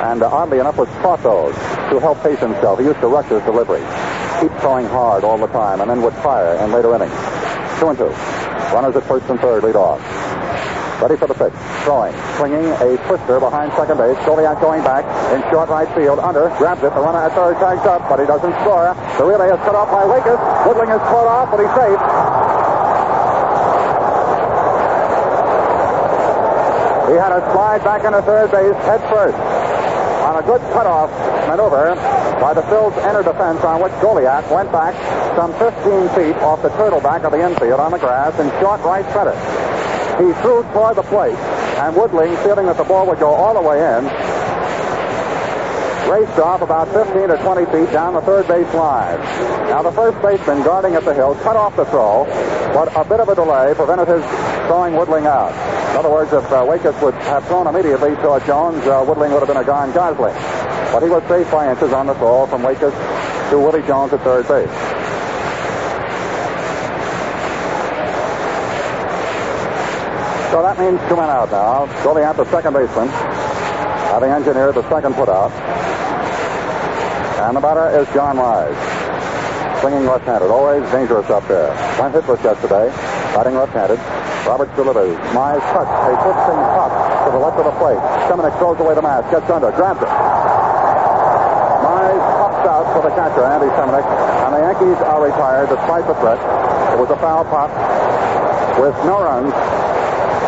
And 0.02 0.22
uh, 0.22 0.28
oddly 0.28 0.60
enough, 0.60 0.78
was 0.78 0.88
taught 1.02 1.22
those 1.22 1.54
to 1.90 1.98
help 1.98 2.22
pace 2.22 2.38
himself. 2.38 2.78
He 2.78 2.86
used 2.86 3.00
to 3.00 3.08
rush 3.08 3.26
his 3.26 3.42
delivery, 3.42 3.82
keep 4.42 4.50
throwing 4.58 4.86
hard 4.86 5.22
all 5.22 5.38
the 5.38 5.46
time, 5.54 5.80
and 5.80 5.88
then 5.88 6.02
would 6.02 6.14
fire 6.18 6.58
in 6.58 6.72
later 6.74 6.90
innings. 6.98 7.14
Two 7.78 7.94
and 7.94 7.98
two. 7.98 8.10
Runners 8.74 8.96
at 8.96 9.06
first 9.06 9.30
and 9.30 9.38
third 9.38 9.62
lead 9.62 9.76
off. 9.78 10.02
Ready 10.98 11.14
for 11.16 11.30
the 11.30 11.34
pitch. 11.34 11.54
Throwing. 11.86 12.14
Swinging 12.38 12.66
a 12.82 12.98
twister 13.06 13.38
behind 13.38 13.70
second 13.78 13.98
base. 13.98 14.18
Goliat 14.26 14.58
going 14.60 14.82
back 14.82 15.06
in 15.30 15.42
short 15.50 15.68
right 15.70 15.86
field. 15.94 16.18
Under. 16.18 16.50
Grabs 16.58 16.82
it. 16.82 16.90
The 16.90 17.02
runner 17.02 17.22
at 17.22 17.34
third 17.38 17.54
tags 17.62 17.86
up, 17.86 18.02
but 18.10 18.18
he 18.18 18.26
doesn't 18.26 18.54
score. 18.66 18.94
The 19.18 19.24
relay 19.24 19.46
is 19.50 19.62
cut 19.62 19.78
off 19.78 19.90
by 19.94 20.02
Waitkus. 20.10 20.38
Woodling 20.66 20.90
is 20.90 21.02
caught 21.06 21.26
off, 21.30 21.50
but 21.54 21.62
he's 21.62 21.74
safe. 21.78 22.02
He 27.10 27.18
had 27.18 27.30
a 27.30 27.42
slide 27.52 27.84
back 27.84 28.02
into 28.04 28.22
third 28.22 28.50
base 28.50 28.74
head 28.86 29.02
first 29.10 29.36
on 30.22 30.42
a 30.42 30.46
good 30.46 30.62
cutoff 30.72 31.10
maneuver 31.46 31.92
by 32.42 32.52
the 32.52 32.62
Phil's 32.62 32.96
inner 33.06 33.22
defense 33.22 33.62
on 33.62 33.80
which 33.80 33.92
Goliat 34.02 34.50
went 34.50 34.72
back 34.74 34.98
some 35.38 35.54
15 35.62 36.10
feet 36.18 36.34
off 36.42 36.60
the 36.60 36.74
turtle 36.74 37.00
back 37.00 37.22
of 37.22 37.30
the 37.30 37.38
infield 37.38 37.78
on 37.78 37.92
the 37.92 38.02
grass 38.02 38.34
and 38.40 38.50
short 38.58 38.82
right 38.82 39.06
center. 39.14 39.38
He 40.18 40.34
threw 40.42 40.66
toward 40.74 40.96
the 40.98 41.06
plate, 41.06 41.38
and 41.78 41.94
Woodling, 41.94 42.34
feeling 42.42 42.66
that 42.66 42.76
the 42.76 42.82
ball 42.82 43.06
would 43.06 43.20
go 43.20 43.30
all 43.30 43.54
the 43.54 43.62
way 43.62 43.78
in, 43.78 44.02
raced 46.10 46.36
off 46.42 46.62
about 46.62 46.90
15 46.90 47.30
or 47.30 47.38
20 47.38 47.64
feet 47.70 47.92
down 47.94 48.14
the 48.14 48.20
third 48.22 48.48
base 48.48 48.74
line. 48.74 49.20
Now, 49.70 49.82
the 49.82 49.92
first 49.92 50.20
baseman 50.20 50.64
guarding 50.64 50.96
at 50.96 51.04
the 51.04 51.14
hill 51.14 51.36
cut 51.46 51.54
off 51.54 51.76
the 51.76 51.84
throw, 51.86 52.26
but 52.74 52.90
a 52.98 53.04
bit 53.06 53.20
of 53.20 53.28
a 53.28 53.36
delay 53.36 53.72
prevented 53.74 54.08
his 54.08 54.24
throwing 54.66 54.94
Woodling 54.94 55.30
out. 55.30 55.54
In 55.92 55.96
other 55.96 56.10
words, 56.10 56.32
if 56.32 56.44
uh, 56.50 56.66
Waitkus 56.66 57.00
would 57.02 57.14
have 57.30 57.46
thrown 57.46 57.68
immediately 57.68 58.16
toward 58.16 58.44
Jones, 58.46 58.82
uh, 58.82 59.06
Woodling 59.06 59.30
would 59.30 59.46
have 59.46 59.48
been 59.48 59.62
a 59.62 59.64
gone 59.64 59.92
Gosling. 59.92 60.34
But 60.92 61.02
he 61.02 61.08
was 61.08 61.22
safe 61.24 61.50
by 61.50 61.70
inches 61.70 61.92
on 61.92 62.06
the 62.06 62.14
throw 62.14 62.46
from 62.46 62.60
Waitkus 62.60 62.92
to 63.50 63.58
Willie 63.58 63.80
Jones 63.88 64.12
at 64.12 64.20
third 64.20 64.46
base. 64.46 64.68
So 70.52 70.60
that 70.60 70.76
means 70.76 71.00
two 71.08 71.16
men 71.16 71.32
out 71.32 71.50
now. 71.50 71.86
Goliat, 72.04 72.36
the 72.36 72.44
second 72.52 72.74
baseman, 72.74 73.08
having 74.12 74.30
engineered 74.30 74.74
the 74.74 74.86
second 74.90 75.14
put 75.14 75.30
out. 75.30 75.50
And 77.40 77.56
the 77.56 77.60
batter 77.60 77.88
is 77.98 78.06
John 78.12 78.36
Mize. 78.36 78.76
Swinging 79.80 80.04
left-handed, 80.04 80.50
always 80.50 80.84
dangerous 80.92 81.30
up 81.30 81.48
there. 81.48 81.72
Went 81.98 82.14
hitless 82.14 82.44
yesterday, 82.44 82.92
batting 83.32 83.54
left-handed. 83.54 83.98
Robert 84.46 84.68
delivers. 84.76 85.16
Mize 85.32 85.64
cuts 85.72 85.88
a 85.88 86.12
twisting 86.20 86.60
pop 86.76 86.92
to 87.24 87.32
the 87.32 87.38
left 87.38 87.56
of 87.56 87.64
the 87.64 87.72
plate. 87.80 87.96
Seminick 88.28 88.56
throws 88.58 88.78
away 88.78 88.94
the 88.94 89.00
mask, 89.00 89.30
gets 89.30 89.48
under, 89.48 89.72
grabs 89.72 90.02
it. 90.02 90.31
Catcher, 93.14 93.44
Andy 93.44 93.68
Seminick, 93.76 94.04
and 94.04 94.50
the 94.54 94.60
Yankees 94.60 94.98
are 95.04 95.22
retired 95.22 95.68
despite 95.68 96.06
the 96.06 96.14
threat. 96.20 96.40
It 96.92 96.98
was 96.98 97.10
a 97.10 97.16
foul 97.16 97.44
pop 97.44 97.70
with 98.80 98.96
no 99.04 99.22
runs 99.22 99.52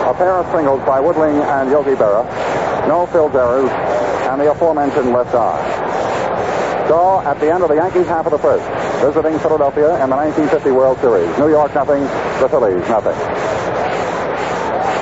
a 0.04 0.12
pair 0.12 0.36
of 0.36 0.44
singles 0.52 0.84
by 0.84 1.00
Woodling 1.00 1.40
and 1.40 1.70
Yogi 1.70 1.96
Berra. 1.96 2.28
No 2.86 3.06
Phil's 3.06 3.34
errors, 3.34 3.70
and 4.28 4.38
the 4.38 4.50
aforementioned 4.52 5.12
left 5.12 5.34
arm. 5.34 5.64
So, 6.88 7.24
at 7.24 7.40
the 7.40 7.50
end 7.50 7.62
of 7.64 7.70
the 7.70 7.76
Yankees 7.76 8.06
half 8.06 8.26
of 8.26 8.32
the 8.32 8.38
first, 8.38 8.64
visiting 9.00 9.38
Philadelphia 9.40 9.96
in 10.04 10.10
the 10.12 10.16
1950 10.16 10.70
World 10.72 11.00
Series. 11.00 11.32
New 11.38 11.48
York 11.48 11.72
nothing, 11.74 12.04
the 12.44 12.48
Phillies 12.52 12.84
nothing. 12.92 13.16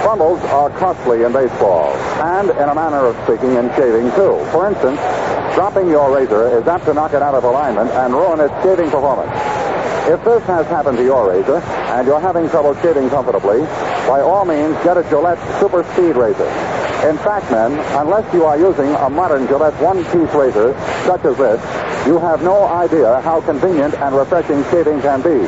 Fumbles 0.06 0.38
are 0.54 0.70
costly 0.78 1.24
in 1.24 1.32
baseball, 1.32 1.90
and 2.22 2.50
in 2.50 2.68
a 2.70 2.74
manner 2.74 3.02
of 3.10 3.18
speaking, 3.26 3.58
in 3.58 3.66
shaving 3.74 4.06
too. 4.14 4.38
For 4.54 4.70
instance, 4.70 5.02
dropping 5.54 5.88
your 5.88 6.14
razor 6.14 6.58
is 6.58 6.66
apt 6.66 6.87
to 6.87 6.94
knock 6.94 7.12
it 7.14 7.22
out 7.22 7.34
of 7.34 7.44
alignment 7.44 7.90
and 7.90 8.12
ruin 8.12 8.40
its 8.40 8.54
shaving 8.62 8.90
performance. 8.90 9.32
If 10.08 10.25
this 10.25 10.43
has 10.44 10.66
happened 10.66 10.99
to 10.99 11.04
your 11.04 11.31
razor, 11.31 11.58
and 11.58 12.06
you're 12.06 12.20
having 12.20 12.49
trouble 12.49 12.75
shaving 12.82 13.08
comfortably, 13.10 13.60
by 14.08 14.20
all 14.20 14.44
means 14.44 14.75
get 14.82 14.96
a 14.96 15.04
Gillette 15.04 15.38
Super 15.60 15.84
Speed 15.93 16.17
Razor. 16.17 16.48
In 17.08 17.19
fact, 17.19 17.50
men, 17.50 17.72
unless 17.98 18.26
you 18.34 18.44
are 18.44 18.58
using 18.58 18.94
a 18.94 19.10
modern 19.10 19.46
Gillette 19.46 19.79
one-piece 19.81 20.34
razor, 20.34 20.74
such 21.06 21.24
as 21.24 21.36
this, 21.36 21.60
you 22.06 22.19
have 22.19 22.43
no 22.43 22.67
idea 22.67 23.20
how 23.20 23.41
convenient 23.43 23.94
and 23.94 24.17
refreshing 24.17 24.65
shaving 24.70 25.00
can 25.03 25.22
be. 25.22 25.46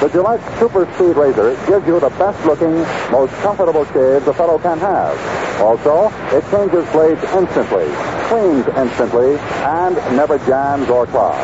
The 0.00 0.08
Gillette 0.12 0.42
Super 0.58 0.84
Speed 0.94 1.16
Razor 1.16 1.56
gives 1.66 1.86
you 1.86 1.98
the 1.98 2.10
best-looking, 2.10 2.76
most 3.10 3.32
comfortable 3.40 3.84
shave 3.86 4.24
the 4.24 4.34
fellow 4.34 4.58
can 4.58 4.78
have. 4.78 5.16
Also, 5.60 6.12
it 6.36 6.44
changes 6.50 6.88
blades 6.92 7.22
instantly, 7.34 7.88
cleans 8.28 8.66
instantly, 8.76 9.36
and 9.64 9.96
never 10.16 10.38
jams 10.46 10.88
or 10.88 11.06
clogs. 11.06 11.40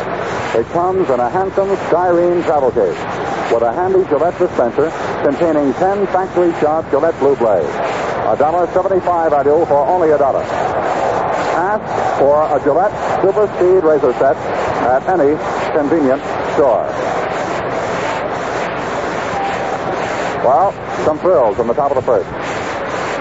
It 0.55 0.67
comes 0.73 1.11
in 1.11 1.19
a 1.19 1.29
handsome 1.29 1.69
styrene 1.89 2.45
travel 2.45 2.71
case 2.71 2.99
with 3.53 3.63
a 3.63 3.73
handy 3.73 4.05
Gillette 4.09 4.39
dispenser 4.39 4.91
containing 5.23 5.73
10 5.75 6.07
factory-sharp 6.09 6.91
Gillette 6.91 7.19
blue 7.19 7.37
blades. 7.37 7.69
A 7.69 8.37
dollar 8.39 8.67
seventy-five 8.73 9.33
I 9.33 9.43
do 9.43 9.65
for 9.67 9.87
only 9.87 10.11
a 10.11 10.19
dollar. 10.19 10.43
Ask 10.43 12.19
for 12.19 12.43
a 12.57 12.63
Gillette 12.63 12.95
Super 13.21 13.47
Speed 13.57 13.85
razor 13.85 14.13
set 14.15 14.37
at 14.37 15.07
any 15.09 15.37
convenient 15.77 16.23
store. 16.55 16.89
Well, 20.45 20.73
some 21.05 21.19
thrills 21.19 21.59
on 21.59 21.67
the 21.67 21.75
top 21.75 21.91
of 21.91 21.97
the 21.97 22.03
first. 22.03 22.64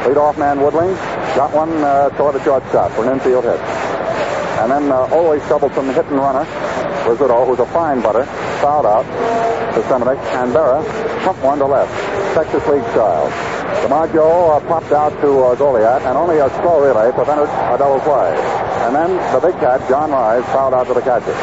Leadoff 0.03 0.38
man 0.38 0.57
Woodling 0.57 0.95
got 1.36 1.53
one 1.53 1.72
uh, 1.83 2.10
toward 2.17 2.36
the 2.36 2.43
shortstop 2.43 2.91
for 2.91 3.05
an 3.05 3.13
infield 3.13 3.45
hit. 3.45 3.60
And 4.60 4.72
then 4.72 4.91
uh, 4.91 5.07
always 5.12 5.41
troublesome 5.43 5.88
hit 5.88 6.05
and 6.07 6.17
runner, 6.19 6.45
Rizzuto, 7.03 7.48
who's 7.48 7.60
a 7.60 7.65
fine 7.67 8.01
butter, 8.01 8.25
fouled 8.62 8.86
out 8.86 9.03
to 9.74 9.81
Seminick, 9.81 10.19
and 10.36 10.53
Berra 10.53 10.83
tough 11.24 11.41
one 11.41 11.57
to 11.60 11.65
left, 11.65 11.91
Texas 12.36 12.65
League 12.67 12.83
style. 12.91 13.31
DiMaggio 13.83 14.55
uh, 14.55 14.60
popped 14.67 14.91
out 14.91 15.12
to 15.22 15.39
uh, 15.39 15.55
Goliat, 15.55 16.03
and 16.03 16.17
only 16.17 16.38
a 16.39 16.50
slow 16.60 16.83
relay 16.83 17.12
prevented 17.12 17.48
a 17.48 17.77
double 17.77 18.00
play. 18.01 18.36
And 18.83 18.93
then 18.93 19.15
the 19.33 19.39
big 19.39 19.55
cat, 19.60 19.79
John 19.88 20.12
Mize, 20.12 20.43
fouled 20.51 20.74
out 20.74 20.88
to 20.88 20.93
the 20.93 21.01
catcher. 21.01 21.36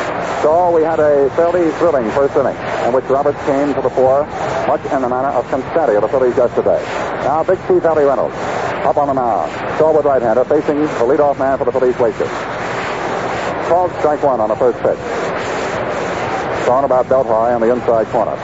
So 0.42 0.70
we 0.70 0.82
had 0.82 1.00
a 1.00 1.30
fairly 1.30 1.70
thrilling 1.80 2.10
first 2.12 2.36
inning 2.36 2.56
in 2.86 2.92
which 2.92 3.04
Roberts 3.06 3.40
came 3.44 3.72
to 3.74 3.80
the 3.80 3.90
fore, 3.90 4.26
much 4.68 4.84
in 4.92 5.00
the 5.00 5.08
manner 5.08 5.28
of 5.28 5.44
Konstanty 5.46 5.96
of 5.96 6.02
the 6.02 6.08
Phillies 6.08 6.36
yesterday. 6.36 6.80
Now 7.24 7.42
Big 7.44 7.58
Chief 7.68 7.84
Ellie 7.84 8.04
Reynolds 8.04 8.36
up 8.84 8.96
on 8.96 9.08
the 9.08 9.14
mound. 9.14 9.50
Stalwart 9.76 10.04
right-hander 10.04 10.44
facing 10.44 10.80
the 10.80 11.06
leadoff 11.06 11.38
man 11.38 11.58
for 11.58 11.64
the 11.64 11.72
Phillies 11.72 11.94
Waitkus. 11.96 12.30
Called 13.68 13.90
strike 13.98 14.22
one 14.22 14.40
on 14.40 14.48
the 14.48 14.56
first 14.56 14.78
pitch. 14.80 14.98
Thrown 16.64 16.84
about 16.84 17.08
belt 17.08 17.26
high 17.26 17.54
on 17.54 17.60
the 17.60 17.72
inside 17.72 18.06
corner. 18.08 18.36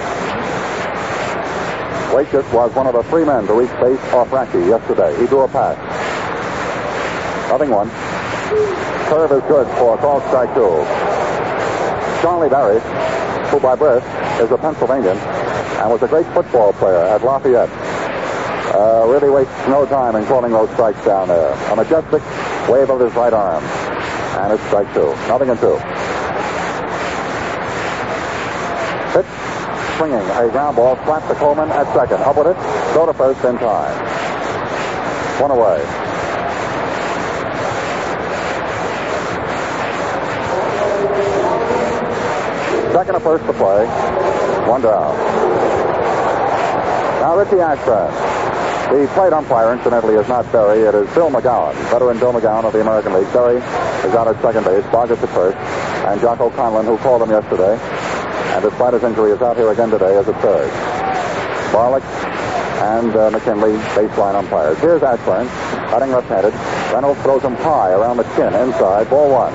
Waitkus 2.15 2.51
was 2.53 2.75
one 2.75 2.87
of 2.87 2.95
the 2.95 3.03
three 3.05 3.25
men 3.25 3.47
to 3.47 3.55
reach 3.55 3.71
base 3.81 4.01
off 4.13 4.29
Raschi 4.31 4.69
yesterday. 4.69 5.19
He 5.21 5.27
drew 5.27 5.41
a 5.41 5.49
pass. 5.49 5.77
Nothing 7.51 7.71
one. 7.71 7.91
Curve 9.09 9.33
is 9.33 9.43
good 9.49 9.67
for 9.79 9.97
call 9.99 10.21
strike 10.29 10.55
two. 10.55 10.85
Charlie 12.23 12.49
Berry, 12.49 12.81
who 13.51 13.61
by 13.61 13.75
birth 13.75 14.05
is 14.41 14.51
a 14.51 14.59
Pennsylvanian 14.59 15.17
and 15.17 15.91
was 15.91 16.03
a 16.03 16.09
great 16.09 16.27
football 16.35 16.73
player 16.73 16.97
at 16.97 17.23
Lafayette, 17.23 17.69
uh, 18.77 19.07
really 19.09 19.31
wastes 19.31 19.57
no 19.69 19.87
time 19.87 20.17
in 20.17 20.25
calling 20.27 20.53
those 20.53 20.69
strikes 20.71 21.03
down 21.05 21.29
there. 21.29 21.53
A 21.73 21.77
majestic 21.77 22.21
wave 22.69 22.91
of 22.91 23.01
his 23.01 23.13
right 23.15 23.33
arm. 23.33 23.65
And 23.65 24.53
it's 24.53 24.63
strike 24.65 24.93
two. 24.93 25.17
Nothing 25.33 25.49
in 25.49 25.57
two. 25.57 25.81
Pitch, 29.17 29.31
swinging. 29.97 30.21
A 30.21 30.51
ground 30.53 30.77
ball 30.77 30.97
flat 31.09 31.27
to 31.29 31.35
Coleman 31.37 31.71
at 31.71 31.91
second. 31.95 32.21
Up 32.21 32.37
with 32.37 32.49
it. 32.49 32.57
Go 32.93 33.07
to 33.07 33.15
first 33.15 33.43
in 33.45 33.57
time. 33.57 33.97
One 35.41 35.51
away. 35.53 35.81
Second 42.93 43.15
to 43.15 43.21
first 43.21 43.47
to 43.47 43.53
play. 43.55 43.87
One 44.69 44.83
down. 44.83 45.17
Now 47.21 47.37
Richie 47.39 47.61
Ashburn. 47.61 48.26
The 48.87 49.11
plate 49.15 49.33
umpire, 49.33 49.73
incidentally, 49.73 50.15
is 50.15 50.29
not 50.29 50.51
Berry. 50.53 50.83
It 50.83 50.95
is 50.95 51.13
Bill 51.13 51.29
McGowan, 51.29 51.75
veteran 51.91 52.21
Bill 52.21 52.33
McGowan 52.33 52.65
of 52.65 52.73
the 52.73 52.81
American 52.81 53.15
League. 53.15 53.31
Berry 53.33 53.57
is 53.57 54.15
out 54.15 54.29
at 54.29 54.41
second 54.41 54.63
base, 54.63 54.85
Boggess 54.95 55.21
at 55.21 55.29
first, 55.31 55.59
and 56.07 56.21
Jocko 56.21 56.51
Conlan, 56.51 56.87
who 56.87 56.97
called 56.99 57.21
him 57.21 57.31
yesterday, 57.31 57.75
and 58.55 58.63
despite 58.63 58.95
his 58.95 59.03
injury, 59.03 59.33
is 59.33 59.43
out 59.43 59.57
here 59.57 59.73
again 59.73 59.91
today 59.91 60.17
as 60.17 60.29
a 60.29 60.35
third. 60.35 60.71
Barlick 61.75 62.05
and 62.95 63.11
uh, 63.17 63.31
McKinley, 63.31 63.73
baseline 63.99 64.37
umpires. 64.37 64.79
Here's 64.79 65.03
Ashburn, 65.03 65.49
cutting 65.91 66.13
left-handed. 66.13 66.55
Reynolds 66.95 67.21
throws 67.23 67.43
him 67.43 67.57
high 67.57 67.91
around 67.91 68.19
the 68.19 68.29
chin, 68.37 68.55
inside, 68.55 69.11
ball 69.11 69.33
one. 69.33 69.53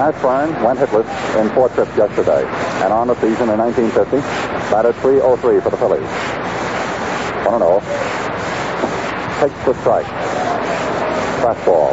Ashburn 0.00 0.64
went 0.64 0.78
hitless 0.78 1.04
in 1.36 1.54
four 1.54 1.68
trips 1.68 1.94
yesterday, 1.94 2.42
and 2.82 2.90
on 2.90 3.08
the 3.08 3.14
season 3.16 3.50
in 3.50 3.58
1950, 3.58 4.49
batted 4.70 4.94
303 5.02 5.60
for 5.60 5.70
the 5.70 5.76
Phillies. 5.76 6.06
1 7.44 7.58
0. 7.58 7.80
Takes 9.42 9.58
the 9.66 9.74
strike. 9.82 10.06
Fastball. 11.42 11.90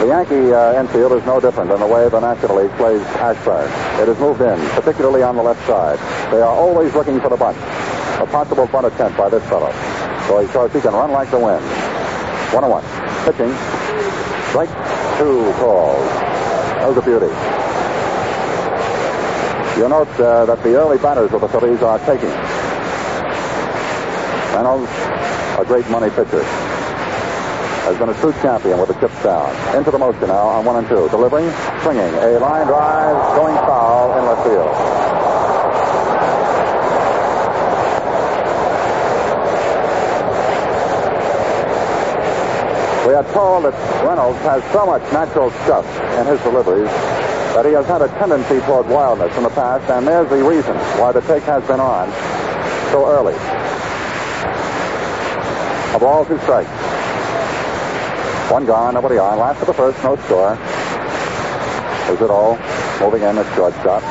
The 0.00 0.06
Yankee 0.06 0.52
uh, 0.52 0.80
infield 0.80 1.12
is 1.12 1.24
no 1.24 1.40
different 1.40 1.70
than 1.70 1.80
the 1.80 1.86
way 1.86 2.08
the 2.08 2.20
National 2.20 2.56
League 2.56 2.72
plays 2.76 3.00
Ashburn. 3.16 3.68
It 4.00 4.08
is 4.08 4.18
moved 4.18 4.40
in, 4.40 4.58
particularly 4.70 5.22
on 5.22 5.36
the 5.36 5.42
left 5.42 5.66
side. 5.66 5.98
They 6.30 6.40
are 6.40 6.54
always 6.54 6.94
looking 6.94 7.20
for 7.20 7.30
the 7.30 7.36
bunt. 7.36 7.56
A 7.56 8.26
possible 8.26 8.66
bunt 8.66 8.86
attempt 8.86 9.16
by 9.16 9.28
this 9.28 9.42
fellow. 9.48 9.72
So 10.28 10.40
he 10.40 10.52
shows 10.52 10.72
he 10.72 10.80
can 10.80 10.92
run 10.92 11.10
like 11.10 11.30
the 11.30 11.38
wind. 11.38 11.64
1 12.52 12.68
1. 12.68 12.84
Pitching. 13.24 13.52
Strike 14.50 14.70
two 15.16 15.52
calls. 15.60 16.08
That 16.80 16.88
was 16.88 16.96
a 16.96 17.02
beauty. 17.02 17.59
You'll 19.80 19.88
note 19.88 20.12
uh, 20.20 20.44
that 20.44 20.62
the 20.62 20.76
early 20.76 20.98
batters 20.98 21.32
of 21.32 21.40
the 21.40 21.48
Phillies 21.48 21.80
are 21.80 21.98
taking. 22.00 22.28
Reynolds, 24.52 24.92
a 25.56 25.64
great 25.64 25.88
money 25.88 26.10
pitcher, 26.10 26.44
has 26.44 27.96
been 27.96 28.10
a 28.10 28.20
true 28.20 28.34
champion 28.44 28.78
with 28.78 28.88
the 28.88 29.00
chips 29.00 29.16
down. 29.22 29.48
Into 29.74 29.90
the 29.90 29.96
motion 29.96 30.28
now 30.28 30.48
on 30.48 30.66
one 30.66 30.76
and 30.76 30.86
two. 30.86 31.08
Delivering, 31.08 31.48
swinging. 31.80 32.12
A 32.12 32.38
line 32.40 32.66
drive 32.66 33.16
going 33.40 33.56
foul 33.56 34.18
in 34.18 34.26
left 34.26 34.44
field. 34.44 34.68
We 43.08 43.14
are 43.14 43.24
told 43.32 43.64
that 43.64 44.04
Reynolds 44.04 44.40
has 44.40 44.62
so 44.74 44.84
much 44.84 45.00
natural 45.10 45.50
stuff 45.64 45.86
in 46.20 46.26
his 46.26 46.38
deliveries 46.42 46.90
that 47.54 47.66
he 47.66 47.72
has 47.72 47.86
had 47.86 48.02
a 48.02 48.08
tendency 48.18 48.60
toward 48.66 48.86
wildness 48.86 49.36
in 49.36 49.42
the 49.42 49.50
past, 49.50 49.90
and 49.90 50.06
there's 50.06 50.28
the 50.30 50.42
reason 50.42 50.76
why 50.98 51.12
the 51.12 51.20
take 51.22 51.42
has 51.44 51.66
been 51.66 51.80
on 51.80 52.08
so 52.92 53.06
early. 53.06 53.34
A 55.94 55.98
ball, 55.98 56.24
two 56.24 56.38
strikes. 56.40 56.70
One 58.50 58.66
gone, 58.66 58.94
nobody 58.94 59.18
on. 59.18 59.38
Last 59.38 59.60
of 59.60 59.66
the 59.66 59.74
first, 59.74 60.02
no 60.02 60.16
score. 60.26 60.54
Is 62.14 62.20
it 62.20 62.30
all? 62.30 62.58
Moving 63.00 63.22
in 63.22 63.38
at 63.38 63.54
shortstop. 63.54 64.02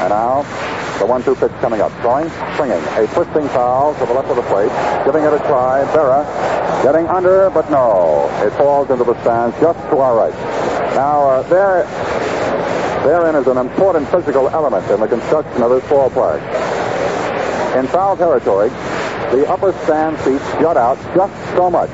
And 0.00 0.10
now, 0.10 0.42
the 1.02 1.08
one-two 1.10 1.34
pitch 1.34 1.50
coming 1.58 1.80
up. 1.80 1.90
Throwing, 1.98 2.30
swinging. 2.54 2.78
A 2.94 3.10
twisting 3.10 3.48
foul 3.50 3.92
to 3.98 4.06
the 4.06 4.14
left 4.14 4.28
of 4.30 4.36
the 4.36 4.46
plate. 4.46 4.70
Giving 5.04 5.24
it 5.24 5.34
a 5.34 5.38
try. 5.50 5.82
Berra 5.90 6.22
getting 6.84 7.08
under, 7.08 7.50
but 7.50 7.68
no. 7.70 8.30
It 8.46 8.50
falls 8.54 8.88
into 8.88 9.02
the 9.02 9.20
stands 9.22 9.58
just 9.58 9.78
to 9.90 9.98
our 9.98 10.14
right. 10.14 10.34
Now, 10.94 11.26
uh, 11.26 11.42
there, 11.50 11.82
therein 13.02 13.34
is 13.34 13.48
an 13.48 13.58
important 13.58 14.08
physical 14.10 14.48
element 14.48 14.88
in 14.92 15.00
the 15.00 15.08
construction 15.08 15.62
of 15.62 15.70
this 15.70 15.82
ballpark. 15.90 16.38
In 17.76 17.88
foul 17.88 18.16
territory, 18.16 18.68
the 19.34 19.44
upper 19.48 19.72
stand 19.84 20.18
seats 20.20 20.44
jut 20.62 20.76
out 20.76 20.98
just 21.16 21.34
so 21.56 21.68
much 21.68 21.90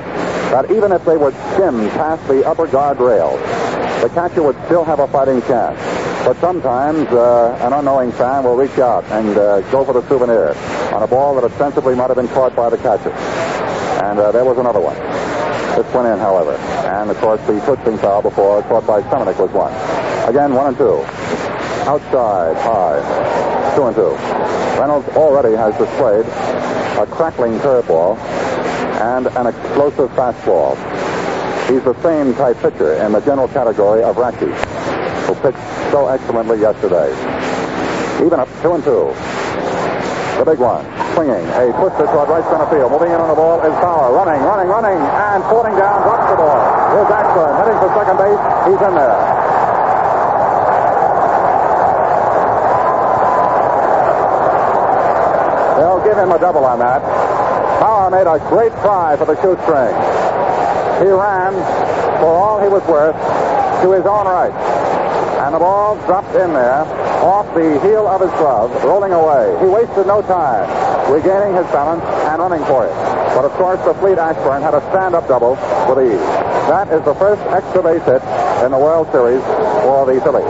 that 0.53 0.71
even 0.71 0.93
if 0.93 1.03
they 1.07 1.17
would 1.17 1.35
skim 1.55 1.89
past 1.97 2.27
the 2.29 2.47
upper 2.47 2.67
guard 2.67 3.01
rail, 3.01 3.39
the 4.03 4.11
catcher 4.11 4.43
would 4.43 4.57
still 4.67 4.85
have 4.85 5.01
a 5.01 5.09
fighting 5.09 5.41
chance. 5.43 5.79
But 6.29 6.37
sometimes 6.41 7.09
uh, 7.09 7.57
an 7.63 7.73
unknowing 7.73 8.13
fan 8.13 8.45
will 8.45 8.55
reach 8.55 8.79
out 8.79 9.03
and 9.05 9.31
uh, 9.39 9.63
go 9.71 9.83
for 9.83 9.95
the 9.95 10.07
souvenir 10.11 10.53
on 10.93 11.03
a 11.03 11.07
ball 11.07 11.35
that 11.37 11.45
ostensibly 11.45 11.95
might 11.95 12.09
have 12.09 12.19
been 12.19 12.29
caught 12.29 12.55
by 12.55 12.69
the 12.69 12.77
catcher. 12.77 13.13
And 14.05 14.19
uh, 14.19 14.31
there 14.31 14.45
was 14.45 14.59
another 14.59 14.79
one. 14.79 14.95
This 15.75 15.91
went 15.95 16.07
in, 16.07 16.19
however. 16.19 16.53
And, 16.85 17.09
of 17.09 17.17
course, 17.17 17.41
the 17.47 17.59
twisting 17.61 17.97
foul 17.97 18.21
before 18.21 18.61
caught 18.65 18.87
by 18.87 19.01
Seminick 19.09 19.39
was 19.39 19.51
one. 19.53 19.73
Again, 20.29 20.53
one 20.53 20.67
and 20.67 20.77
two. 20.77 21.01
Outside, 21.89 22.59
high. 22.61 23.75
Two 23.75 23.85
and 23.85 23.97
two. 23.97 24.13
Reynolds 24.79 25.09
already 25.17 25.57
has 25.57 25.75
displayed 25.79 26.27
a 27.01 27.07
crackling 27.07 27.59
curveball 27.61 28.19
and 29.01 29.29
an 29.29 29.47
explosive 29.47 30.11
fastball. 30.11 30.77
He's 31.71 31.83
the 31.85 31.97
same 32.03 32.35
type 32.35 32.59
pitcher 32.59 33.03
in 33.03 33.13
the 33.13 33.21
general 33.21 33.49
category 33.49 34.03
of 34.03 34.17
Raschi, 34.17 34.68
who 35.29 35.35
pitched 35.45 35.61
so 35.93 36.09
excellently 36.09 36.59
yesterday. 36.59 37.13
Even 38.25 38.41
up 38.41 38.49
two 38.65 38.73
and 38.73 38.83
two. 38.83 39.13
The 40.41 40.45
big 40.49 40.57
one, 40.57 40.87
swinging, 41.13 41.45
a 41.53 41.69
twister 41.77 42.09
toward 42.09 42.33
right 42.33 42.47
center 42.49 42.65
field. 42.73 42.89
Moving 42.89 43.13
in 43.13 43.21
on 43.21 43.29
the 43.29 43.37
ball 43.37 43.61
is 43.61 43.75
Bauer, 43.85 44.15
running, 44.17 44.41
running, 44.41 44.69
running, 44.73 44.97
and 44.97 45.43
falling 45.53 45.77
down, 45.77 46.01
drops 46.07 46.31
the 46.33 46.39
ball. 46.41 46.57
Here's 46.97 47.11
Ashburn 47.13 47.53
heading 47.61 47.77
for 47.77 47.91
second 47.93 48.17
base. 48.17 48.41
He's 48.65 48.81
in 48.81 48.95
there. 48.97 49.21
They'll 55.77 56.03
give 56.07 56.17
him 56.17 56.33
a 56.33 56.39
double 56.39 56.65
on 56.65 56.79
that. 56.79 57.03
Bauer 57.83 58.09
made 58.09 58.31
a 58.31 58.39
great 58.49 58.73
try 58.81 59.17
for 59.19 59.27
the 59.27 59.37
shoestring. 59.43 59.93
He 61.05 61.11
ran 61.13 61.53
for 62.23 62.33
all 62.33 62.63
he 62.63 62.69
was 62.69 62.83
worth 62.89 63.19
to 63.83 63.91
his 63.93 64.07
own 64.07 64.27
right. 64.27 64.78
And 65.49 65.55
the 65.55 65.65
ball 65.65 65.97
dropped 66.05 66.37
in 66.37 66.53
there 66.53 66.85
off 67.25 67.49
the 67.55 67.81
heel 67.81 68.07
of 68.07 68.21
his 68.21 68.29
glove, 68.37 68.69
rolling 68.85 69.17
away. 69.17 69.57
He 69.65 69.65
wasted 69.65 70.07
no 70.07 70.21
time 70.21 70.69
regaining 71.09 71.57
his 71.57 71.65
balance 71.73 72.05
and 72.05 72.37
running 72.37 72.61
for 72.69 72.85
it. 72.85 72.93
But 73.33 73.49
of 73.49 73.53
course, 73.57 73.81
the 73.89 73.95
fleet 73.95 74.19
Ashburn 74.19 74.61
had 74.61 74.75
a 74.75 74.85
stand-up 74.93 75.27
double 75.27 75.57
with 75.89 76.05
ease. 76.05 76.21
That 76.69 76.93
is 76.93 77.01
the 77.09 77.15
first 77.15 77.41
extra 77.49 77.81
base 77.81 78.05
hit 78.05 78.21
in 78.61 78.77
the 78.77 78.77
World 78.77 79.09
Series 79.09 79.41
for 79.89 80.05
the 80.05 80.21
Phillies. 80.21 80.45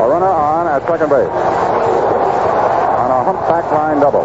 A 0.00 0.06
runner 0.08 0.32
on 0.32 0.72
at 0.72 0.80
second 0.88 1.12
base 1.12 1.36
on 2.96 3.10
a 3.12 3.20
humpback 3.28 3.68
line 3.76 4.00
double 4.00 4.24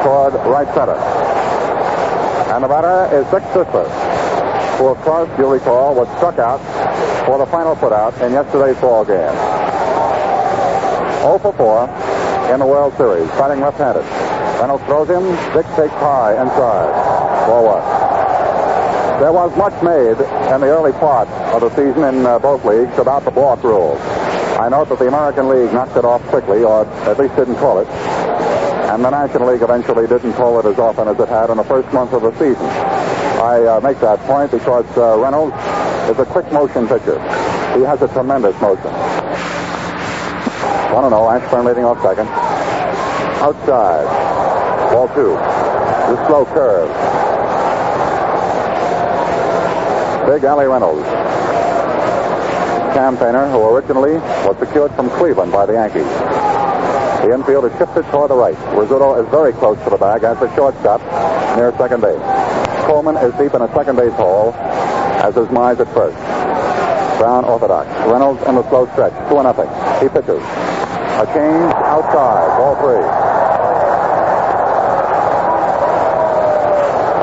toward 0.00 0.32
right 0.48 0.72
center. 0.72 0.96
And 2.56 2.64
the 2.64 2.68
batter 2.72 3.12
is 3.12 3.28
Dick 3.28 3.44
Sisler, 3.52 3.84
who, 4.80 4.88
of 4.88 4.96
course, 5.04 5.28
you'll 5.36 5.52
recall, 5.52 5.94
was 5.94 6.08
struck 6.16 6.38
out 6.38 6.58
for 7.24 7.38
the 7.38 7.46
final 7.46 7.74
putout 7.74 8.20
in 8.20 8.32
yesterday's 8.32 8.76
ball 8.80 9.04
game. 9.04 9.34
0 11.24 11.38
for 11.38 11.52
4 11.56 12.52
in 12.52 12.60
the 12.60 12.66
World 12.66 12.94
Series, 12.96 13.28
batting 13.30 13.60
left-handed. 13.60 14.04
Reynolds 14.60 14.84
throws 14.84 15.08
him. 15.08 15.24
Dick 15.52 15.66
takes 15.76 15.94
high 16.00 16.32
inside. 16.40 16.92
Ball 17.46 17.64
one. 17.64 19.20
There 19.20 19.32
was 19.32 19.56
much 19.56 19.74
made 19.82 20.20
in 20.52 20.60
the 20.60 20.68
early 20.68 20.92
part 20.92 21.28
of 21.28 21.60
the 21.62 21.70
season 21.70 22.04
in 22.04 22.26
uh, 22.26 22.38
both 22.38 22.64
leagues 22.64 22.98
about 22.98 23.24
the 23.24 23.30
balk 23.30 23.62
rule. 23.64 23.96
I 24.60 24.68
note 24.68 24.88
that 24.90 24.98
the 24.98 25.08
American 25.08 25.48
League 25.48 25.72
knocked 25.72 25.96
it 25.96 26.04
off 26.04 26.22
quickly, 26.28 26.62
or 26.62 26.84
at 26.84 27.18
least 27.18 27.36
didn't 27.36 27.56
call 27.56 27.80
it. 27.80 27.88
And 27.88 29.04
the 29.04 29.10
National 29.10 29.50
League 29.50 29.62
eventually 29.62 30.06
didn't 30.06 30.34
call 30.34 30.60
it 30.60 30.66
as 30.66 30.78
often 30.78 31.08
as 31.08 31.18
it 31.18 31.28
had 31.28 31.50
in 31.50 31.56
the 31.56 31.64
first 31.64 31.92
month 31.92 32.12
of 32.12 32.22
the 32.22 32.32
season. 32.32 32.66
I 33.40 33.64
uh, 33.64 33.80
make 33.80 33.98
that 34.00 34.20
point 34.20 34.50
because 34.50 34.86
uh, 34.96 35.18
Reynolds 35.18 35.54
is 36.10 36.18
a 36.18 36.24
quick 36.24 36.50
motion 36.52 36.86
pitcher. 36.86 37.18
He 37.76 37.82
has 37.82 38.00
a 38.02 38.08
tremendous 38.08 38.58
motion. 38.60 38.90
1 40.92 41.08
0. 41.10 41.30
Ashburn 41.30 41.64
leading 41.64 41.84
off 41.84 42.00
second. 42.02 42.28
Outside. 43.42 44.06
Ball 44.92 45.08
two. 45.08 45.34
The 45.34 46.26
slow 46.26 46.44
curve. 46.46 46.88
Big 50.26 50.44
Allie 50.44 50.66
Reynolds. 50.66 51.06
Campaigner, 52.94 53.50
who 53.50 53.68
originally 53.74 54.14
was 54.46 54.56
secured 54.58 54.92
from 54.92 55.10
Cleveland 55.10 55.50
by 55.50 55.66
the 55.66 55.72
Yankees. 55.72 56.06
The 57.24 57.32
infield 57.32 57.64
is 57.64 57.72
shifted 57.78 58.04
toward 58.12 58.30
the 58.30 58.36
right. 58.36 58.54
Rizzuto 58.76 59.20
is 59.20 59.28
very 59.30 59.52
close 59.54 59.82
to 59.84 59.90
the 59.90 59.96
bag 59.96 60.22
as 60.22 60.38
the 60.38 60.54
shortstop 60.54 61.00
near 61.56 61.72
second 61.76 62.02
base. 62.02 62.20
Coleman 62.86 63.16
is 63.16 63.32
deep 63.34 63.54
in 63.54 63.62
a 63.62 63.72
second 63.74 63.96
base 63.96 64.12
hole, 64.12 64.52
as 65.24 65.34
is 65.38 65.48
Mize 65.48 65.80
at 65.80 65.88
first. 65.94 66.20
Brown 67.16 67.46
orthodox. 67.46 67.88
Reynolds 68.04 68.42
in 68.44 68.56
the 68.56 68.68
slow 68.68 68.84
stretch. 68.92 69.14
2 69.32 69.42
nothing. 69.42 69.68
He 70.04 70.08
pitches. 70.12 70.44
A 71.16 71.24
change 71.32 71.72
outside. 71.80 72.48
Ball 72.60 72.76
three. 72.84 73.00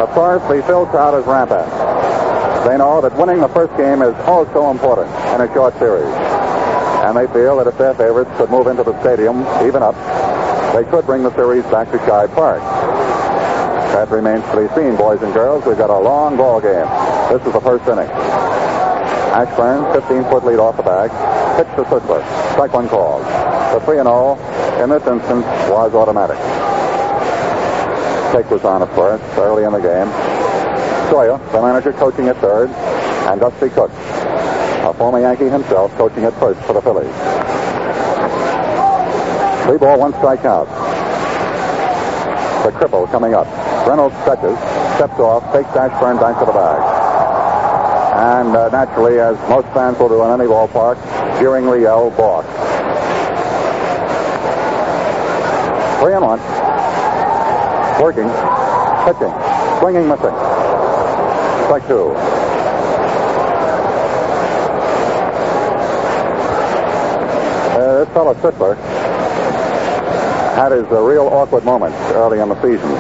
Of 0.02 0.10
course, 0.18 0.42
the 0.50 0.66
Phil 0.66 0.88
crowd 0.88 1.14
is 1.14 1.26
rampant. 1.28 1.70
They 2.66 2.78
know 2.78 3.02
that 3.02 3.16
winning 3.16 3.40
the 3.40 3.50
first 3.50 3.78
game 3.78 4.02
is 4.02 4.16
also 4.26 4.72
important 4.72 5.14
in 5.38 5.42
a 5.42 5.54
short 5.54 5.78
series. 5.78 6.10
And 7.06 7.16
they 7.16 7.28
feel 7.32 7.58
that 7.58 7.68
if 7.68 7.78
their 7.78 7.94
favorites 7.94 8.32
could 8.38 8.50
move 8.50 8.66
into 8.66 8.82
the 8.82 9.00
stadium, 9.02 9.46
even 9.62 9.84
up, 9.84 9.94
they 10.74 10.90
could 10.90 11.06
bring 11.06 11.22
the 11.22 11.34
series 11.36 11.64
back 11.66 11.92
to 11.92 12.00
Shibe 12.00 12.34
Park. 12.34 12.62
That 13.94 14.10
remains 14.10 14.44
to 14.46 14.68
be 14.68 14.74
seen, 14.74 14.96
boys 14.96 15.22
and 15.22 15.34
girls. 15.34 15.66
We've 15.66 15.78
got 15.78 15.92
a 15.92 16.00
long 16.00 16.38
ball 16.38 16.62
game. 16.62 17.21
This 17.32 17.48
is 17.48 17.54
the 17.54 17.62
first 17.62 17.88
inning. 17.88 18.12
Ashburn, 19.32 19.88
15-foot 19.96 20.44
lead 20.44 20.60
off 20.60 20.76
the 20.76 20.84
bag. 20.84 21.08
Pitch 21.56 21.74
to 21.78 21.84
Sisler. 21.88 22.20
Strike 22.52 22.74
one 22.74 22.90
called. 22.90 23.24
The 23.72 23.80
3-0 23.88 24.84
in 24.84 24.90
this 24.90 25.08
instance 25.08 25.46
was 25.72 25.96
automatic. 25.96 26.36
Take 28.36 28.52
was 28.52 28.66
on, 28.66 28.82
of 28.82 28.90
course, 28.92 29.22
early 29.38 29.64
in 29.64 29.72
the 29.72 29.80
game. 29.80 30.12
Sawyer, 31.10 31.40
the 31.54 31.62
manager, 31.62 31.94
coaching 31.94 32.28
at 32.28 32.36
third, 32.44 32.70
and 32.70 33.40
Dusty 33.40 33.70
Cooke, 33.70 33.92
a 33.92 34.94
former 34.98 35.22
Yankee 35.22 35.48
himself, 35.48 35.96
coaching 35.96 36.26
at 36.26 36.38
first 36.38 36.60
for 36.68 36.74
the 36.74 36.82
Phillies. 36.82 37.16
Three 39.64 39.78
ball, 39.78 39.98
one 39.98 40.12
strike 40.20 40.44
out. 40.44 40.68
The 42.66 42.72
cripple 42.72 43.10
coming 43.10 43.34
up. 43.34 43.48
Reynolds 43.88 44.16
stretches, 44.20 44.60
steps 45.00 45.18
off, 45.18 45.48
takes 45.54 45.70
Ashburn 45.78 46.18
back 46.18 46.38
to 46.40 46.46
the 46.46 46.52
bag. 46.52 46.91
And 48.22 48.56
uh, 48.56 48.70
naturally, 48.70 49.20
as 49.20 49.36
most 49.50 49.66
fans 49.74 49.98
will 49.98 50.08
do 50.08 50.24
in 50.24 50.30
any 50.30 50.48
ballpark, 50.48 51.02
jeeringly 51.40 51.82
yell, 51.82 52.12
balk. 52.12 52.46
Three 56.00 56.14
and 56.14 56.24
one. 56.24 56.40
Working. 58.00 58.30
Pitching. 59.10 59.34
Swinging, 59.80 60.08
missing. 60.08 60.38
Strike 61.66 61.88
two. 61.88 62.14
Uh, 67.74 68.06
this 68.06 68.14
fellow 68.14 68.36
Sisler 68.36 68.78
had 70.54 70.72
his 70.72 70.86
uh, 70.92 71.02
real 71.02 71.26
awkward 71.26 71.66
moment 71.66 71.96
early 72.14 72.40
in 72.40 72.50
the 72.50 72.62
season. 72.62 72.92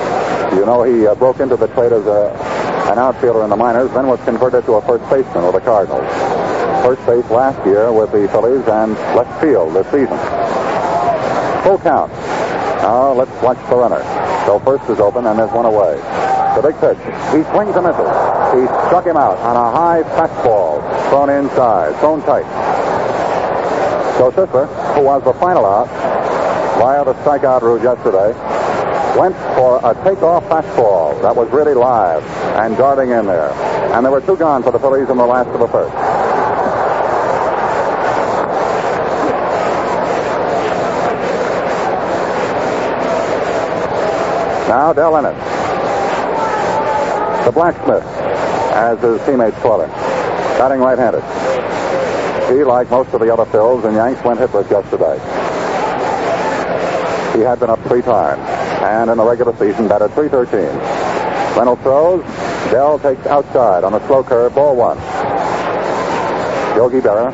You 0.57 0.65
know, 0.65 0.81
he 0.81 1.05
uh, 1.05 1.13
broke 1.13 1.39
into 1.39 1.55
the 1.57 1.67
trade 1.67 1.93
as 1.93 2.07
a, 2.07 2.50
an 2.89 2.97
outfielder 2.97 3.43
in 3.43 3.49
the 3.49 3.55
minors, 3.55 3.91
then 3.91 4.07
was 4.07 4.19
converted 4.25 4.65
to 4.65 4.73
a 4.73 4.81
first 4.81 5.03
baseman 5.09 5.45
with 5.45 5.53
the 5.53 5.61
Cardinals. 5.61 6.07
First 6.81 7.05
base 7.05 7.29
last 7.29 7.63
year 7.65 7.91
with 7.91 8.11
the 8.11 8.27
Phillies 8.29 8.65
and 8.67 8.93
left 9.15 9.41
field 9.41 9.75
this 9.75 9.85
season. 9.87 10.17
Full 11.63 11.77
count. 11.79 12.11
Now 12.81 13.13
let's 13.13 13.31
watch 13.43 13.59
the 13.69 13.75
runner. 13.75 14.01
So 14.45 14.59
first 14.59 14.89
is 14.89 14.99
open 14.99 15.25
and 15.27 15.37
there's 15.37 15.51
one 15.51 15.65
away. 15.65 15.95
The 16.57 16.61
big 16.65 16.75
pitch. 16.81 16.97
He 17.29 17.45
swings 17.53 17.75
and 17.77 17.85
misses. 17.85 18.11
He 18.51 18.65
struck 18.89 19.05
him 19.05 19.15
out 19.15 19.37
on 19.37 19.55
a 19.55 19.71
high 19.71 20.03
fastball 20.17 20.81
thrown 21.09 21.29
inside, 21.29 21.95
thrown 21.99 22.21
tight. 22.23 22.49
So 24.17 24.31
Sisler, 24.31 24.67
who 24.95 25.03
was 25.03 25.23
the 25.23 25.33
final 25.33 25.65
out 25.65 25.87
via 26.79 27.05
the 27.05 27.13
strikeout 27.21 27.61
rule 27.61 27.81
yesterday, 27.81 28.33
went 29.17 29.35
for 29.55 29.79
a 29.83 29.93
takeoff 30.03 30.43
fastball 30.45 31.10
that 31.21 31.35
was 31.35 31.49
really 31.51 31.73
live 31.73 32.23
and 32.57 32.75
darting 32.77 33.11
in 33.11 33.25
there. 33.25 33.51
And 33.93 34.05
there 34.05 34.11
were 34.11 34.21
two 34.21 34.35
gone 34.37 34.63
for 34.63 34.71
the 34.71 34.79
Phillies 34.79 35.09
in 35.09 35.17
the 35.17 35.25
last 35.25 35.49
of 35.49 35.59
the 35.59 35.67
first. 35.67 35.93
Now 44.67 44.93
Del 44.93 45.17
Ennis. 45.17 45.35
The 47.45 47.51
blacksmith, 47.51 48.03
as 48.73 48.99
his 49.01 49.19
teammates 49.25 49.57
call 49.57 49.81
him. 49.81 49.89
Batting 50.57 50.79
right-handed. 50.79 51.23
He, 52.55 52.63
like 52.63 52.89
most 52.89 53.13
of 53.13 53.19
the 53.19 53.33
other 53.33 53.45
Phils 53.45 53.83
and 53.85 53.95
Yanks, 53.95 54.23
went 54.23 54.39
hitless 54.39 54.69
yesterday. 54.71 55.19
He 57.37 57.41
had 57.41 57.59
been 57.59 57.69
up 57.69 57.81
three 57.87 58.01
times, 58.01 58.41
and 58.81 59.09
in 59.09 59.17
the 59.17 59.25
regular 59.25 59.53
season 59.57 59.87
batted 59.87 60.13
313. 60.13 61.00
Reynolds 61.57 61.81
throws. 61.81 62.23
Del 62.71 62.99
takes 62.99 63.25
outside 63.25 63.83
on 63.83 63.93
a 63.93 64.07
slow 64.07 64.23
curve, 64.23 64.55
ball 64.55 64.75
one. 64.75 64.97
Yogi 66.77 67.01
Berra, 67.01 67.31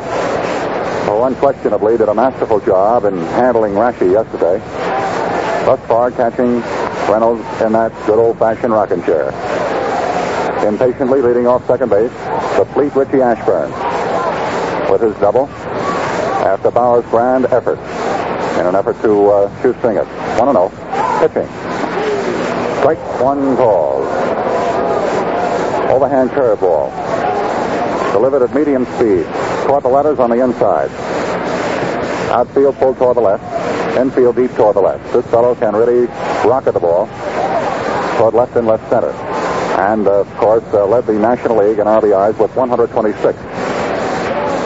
who 1.05 1.23
unquestionably 1.23 1.97
did 1.97 2.09
a 2.09 2.13
masterful 2.13 2.59
job 2.59 3.05
in 3.05 3.17
handling 3.37 3.73
Raschi 3.73 4.11
yesterday, 4.11 4.59
thus 5.65 5.79
far 5.87 6.11
catching 6.11 6.61
Reynolds 7.09 7.41
in 7.61 7.73
that 7.73 7.93
good 8.05 8.19
old-fashioned 8.19 8.73
rocking 8.73 9.03
chair. 9.03 9.29
Impatiently 10.67 11.21
leading 11.21 11.45
off 11.45 11.65
second 11.67 11.89
base, 11.89 12.11
the 12.57 12.67
fleet 12.73 12.93
Richie 12.95 13.21
Ashburn 13.21 13.71
with 14.91 15.01
his 15.01 15.15
double 15.21 15.47
after 16.47 16.71
Bauer's 16.71 17.05
grand 17.05 17.45
effort 17.45 17.79
in 18.59 18.65
an 18.65 18.75
effort 18.75 18.99
to 19.03 19.29
uh, 19.29 19.61
shoot 19.61 19.75
singers. 19.81 20.07
1 20.39 20.53
0. 20.53 20.71
Pitching. 21.19 21.66
One 23.19 23.55
call. 23.57 24.03
Overhand 25.89 26.29
curveball. 26.29 26.91
Delivered 28.11 28.43
at 28.43 28.53
medium 28.53 28.85
speed. 28.95 29.25
Caught 29.65 29.83
the 29.83 29.89
letters 29.89 30.19
on 30.19 30.29
the 30.29 30.43
inside. 30.43 30.91
Outfield 32.29 32.75
pulled 32.75 32.97
toward 32.97 33.17
the 33.17 33.21
left. 33.21 33.43
Infield 33.97 34.35
deep 34.35 34.51
toward 34.51 34.75
the 34.75 34.81
left. 34.81 35.11
This 35.13 35.25
fellow 35.27 35.55
can 35.55 35.75
really 35.75 36.05
rocket 36.47 36.73
the 36.73 36.79
ball 36.79 37.07
toward 38.17 38.35
left 38.35 38.55
and 38.55 38.67
left 38.67 38.87
center. 38.89 39.11
And, 39.79 40.07
uh, 40.07 40.19
of 40.19 40.37
course, 40.37 40.63
uh, 40.73 40.85
led 40.85 41.07
the 41.07 41.13
National 41.13 41.57
League 41.57 41.79
in 41.79 41.87
RBIs 41.87 42.37
with 42.37 42.55
126. 42.55 43.35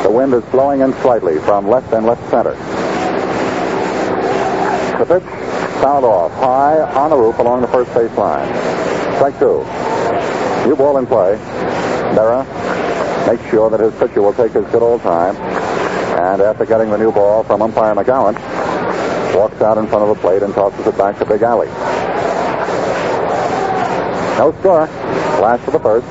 The 0.04 0.12
wind 0.12 0.34
is 0.34 0.44
blowing 0.52 0.82
in 0.82 0.92
slightly 0.96 1.40
from 1.40 1.70
left 1.70 1.94
and 1.94 2.06
left 2.06 2.30
center. 2.30 2.56
The 4.98 5.06
pitch 5.06 5.51
fouled 5.82 6.06
off 6.06 6.32
high 6.34 6.80
on 6.80 7.10
the 7.10 7.18
roof 7.18 7.40
along 7.40 7.62
the 7.62 7.68
first 7.68 7.92
base 7.94 8.16
line. 8.16 8.48
Strike 9.16 9.40
two. 9.40 9.66
New 10.68 10.76
ball 10.76 10.98
in 10.98 11.08
play. 11.08 11.36
Berra 12.14 12.46
makes 13.26 13.50
sure 13.50 13.70
that 13.70 13.80
his 13.80 13.94
pitcher 13.96 14.22
will 14.22 14.34
take 14.34 14.52
his 14.52 14.66
good 14.66 14.84
old 14.84 15.02
time. 15.02 15.36
And 16.22 16.42
after 16.42 16.66
getting 16.66 16.92
the 16.92 16.98
new 16.98 17.12
ball 17.12 17.44
from 17.44 17.64
umpire 17.64 17.96
McGowan, 17.96 18.36
walks 19.36 19.60
out 19.62 19.78
in 19.80 19.88
front 19.88 20.08
of 20.08 20.16
the 20.16 20.22
plate 20.22 20.44
and 20.44 20.54
tosses 20.54 20.86
it 20.86 20.98
back 20.98 21.18
to 21.18 21.26
Big 21.26 21.42
Allie. 21.42 21.68
No 24.38 24.54
score. 24.60 24.86
Last 25.42 25.66
of 25.68 25.74
the 25.74 25.80
first. 25.80 26.06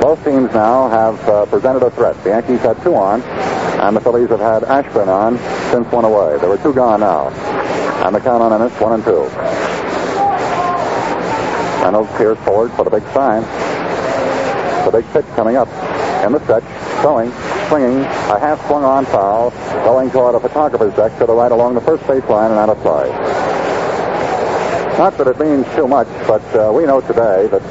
Both 0.00 0.24
teams 0.24 0.52
now 0.54 0.88
have 0.88 1.28
uh, 1.28 1.46
presented 1.46 1.82
a 1.82 1.90
threat. 1.90 2.22
The 2.22 2.30
Yankees 2.30 2.60
had 2.60 2.80
two 2.82 2.94
on, 2.94 3.22
and 3.22 3.96
the 3.96 4.00
Phillies 4.00 4.28
have 4.28 4.40
had 4.40 4.64
Ashburn 4.64 5.08
on 5.08 5.36
since 5.70 5.90
one 5.92 6.04
away. 6.04 6.38
There 6.38 6.48
were 6.48 6.58
two 6.58 6.72
gone 6.72 7.00
now. 7.00 7.30
And 8.04 8.14
the 8.14 8.20
count 8.20 8.42
on 8.42 8.52
Ennis, 8.52 8.72
one 8.80 8.94
and 8.94 9.04
two. 9.04 9.28
Reynolds 11.82 12.10
peers 12.16 12.38
forward 12.38 12.72
for 12.72 12.84
the 12.84 12.90
big 12.90 13.02
sign. 13.12 13.42
The 14.84 14.90
big 14.92 15.04
pitch 15.12 15.26
coming 15.34 15.56
up 15.56 15.68
in 16.24 16.32
the 16.32 16.40
stretch, 16.44 16.64
throwing, 17.02 17.30
swinging, 17.68 18.00
a 18.00 18.38
half 18.38 18.64
swung 18.66 18.84
on 18.84 19.04
foul, 19.06 19.50
going 19.84 20.10
toward 20.10 20.34
a 20.34 20.40
photographer's 20.40 20.94
deck 20.94 21.18
to 21.18 21.26
the 21.26 21.32
right 21.32 21.52
along 21.52 21.74
the 21.74 21.80
first 21.80 22.06
base 22.06 22.24
line 22.24 22.50
and 22.50 22.60
out 22.60 22.68
of 22.68 22.78
play. 22.78 23.08
Not 24.98 25.16
that 25.18 25.26
it 25.28 25.38
means 25.40 25.66
too 25.74 25.88
much, 25.88 26.08
but 26.26 26.42
uh, 26.54 26.72
we 26.72 26.84
know 26.84 27.00
today 27.00 27.48
that 27.48 27.62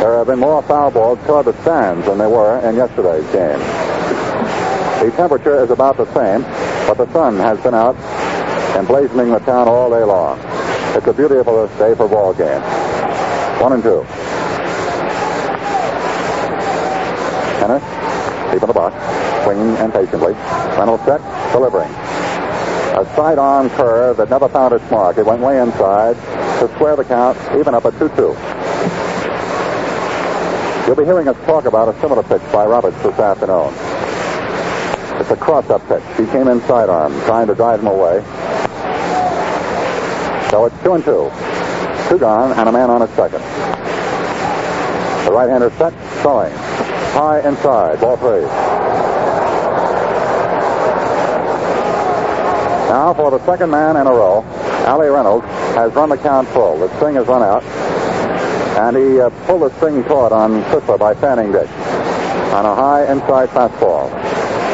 there 0.00 0.16
have 0.18 0.26
been 0.26 0.38
more 0.38 0.62
foul 0.62 0.90
balls 0.90 1.18
toward 1.26 1.46
the 1.46 1.62
stands 1.62 2.06
than 2.06 2.18
there 2.18 2.30
were 2.30 2.58
in 2.60 2.76
yesterday's 2.76 3.24
game. 3.32 3.58
The 5.04 5.12
temperature 5.16 5.62
is 5.62 5.70
about 5.70 5.96
the 5.96 6.06
same, 6.14 6.42
but 6.88 6.94
the 6.94 7.10
sun 7.12 7.36
has 7.36 7.60
been 7.60 7.74
out 7.74 7.96
emblazoning 8.80 9.38
the 9.38 9.44
town 9.44 9.68
all 9.68 9.90
day 9.90 10.02
long. 10.02 10.38
It's 10.96 11.06
a 11.06 11.12
beautiful 11.12 11.66
day 11.78 11.94
for 11.94 12.08
ball 12.08 12.32
games. 12.32 12.64
One 13.60 13.74
and 13.74 13.82
two. 13.82 14.00
Ennis, 17.60 17.84
deep 18.50 18.62
in 18.62 18.68
the 18.68 18.72
box, 18.72 18.96
swinging 19.44 19.76
impatiently. 19.76 20.32
Reynolds 20.78 21.04
set, 21.04 21.20
delivering. 21.52 21.90
A 21.90 23.04
sidearm 23.14 23.68
curve 23.70 24.16
that 24.16 24.30
never 24.30 24.48
found 24.48 24.72
its 24.74 24.90
mark. 24.90 25.18
It 25.18 25.26
went 25.26 25.42
way 25.42 25.60
inside 25.60 26.16
to 26.60 26.68
square 26.74 26.96
the 26.96 27.04
count, 27.04 27.36
even 27.58 27.74
up 27.74 27.84
at 27.84 27.92
2-2. 27.94 28.34
You'll 30.86 30.96
be 30.96 31.04
hearing 31.04 31.28
us 31.28 31.36
talk 31.44 31.66
about 31.66 31.94
a 31.94 32.00
similar 32.00 32.22
pitch 32.22 32.42
by 32.50 32.64
Roberts 32.64 32.96
this 33.02 33.18
afternoon. 33.18 33.72
It's 35.20 35.30
a 35.30 35.36
cross-up 35.36 35.86
pitch. 35.86 36.02
He 36.16 36.24
came 36.32 36.48
in 36.48 36.60
sidearm, 36.62 37.12
trying 37.26 37.46
to 37.46 37.54
drive 37.54 37.80
him 37.80 37.88
away. 37.88 38.24
So 40.50 40.66
it's 40.66 40.82
two 40.82 40.94
and 40.94 41.04
two. 41.04 41.30
Two 42.08 42.18
gone, 42.18 42.52
and 42.58 42.68
a 42.68 42.72
man 42.72 42.90
on 42.90 43.02
at 43.02 43.08
second. 43.10 43.40
The 45.24 45.30
right-hander 45.30 45.70
set, 45.78 45.92
throwing. 46.22 46.52
High 47.14 47.40
inside, 47.46 48.00
ball 48.00 48.16
three. 48.16 48.42
Now 52.90 53.14
for 53.14 53.30
the 53.30 53.38
second 53.46 53.70
man 53.70 53.96
in 53.96 54.08
a 54.08 54.10
row, 54.10 54.42
Allie 54.86 55.08
Reynolds 55.08 55.46
has 55.76 55.92
run 55.94 56.08
the 56.08 56.16
count 56.16 56.48
full. 56.48 56.78
The 56.78 56.94
string 56.96 57.14
has 57.14 57.28
run 57.28 57.42
out, 57.42 57.62
and 58.82 58.96
he 58.96 59.20
uh, 59.20 59.30
pulled 59.46 59.62
the 59.62 59.76
string 59.76 60.02
taut 60.04 60.32
on 60.32 60.64
Sisler 60.64 60.98
by 60.98 61.14
fanning 61.14 61.52
Dick 61.52 61.68
on 62.50 62.66
a 62.66 62.74
high 62.74 63.10
inside 63.12 63.50
fastball. 63.50 64.10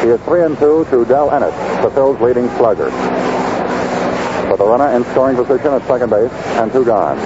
He 0.01 0.09
is 0.09 0.19
three 0.21 0.43
and 0.43 0.57
two 0.57 0.85
to 0.89 1.05
Del 1.05 1.29
Ennis, 1.29 1.53
the 1.83 1.91
Phil's 1.91 2.19
leading 2.19 2.47
slugger. 2.57 2.89
For 4.47 4.57
the 4.57 4.65
runner 4.65 4.87
in 4.95 5.03
scoring 5.11 5.35
position 5.35 5.73
at 5.73 5.85
second 5.87 6.09
base, 6.09 6.31
and 6.57 6.71
two 6.71 6.85
gone. 6.85 7.17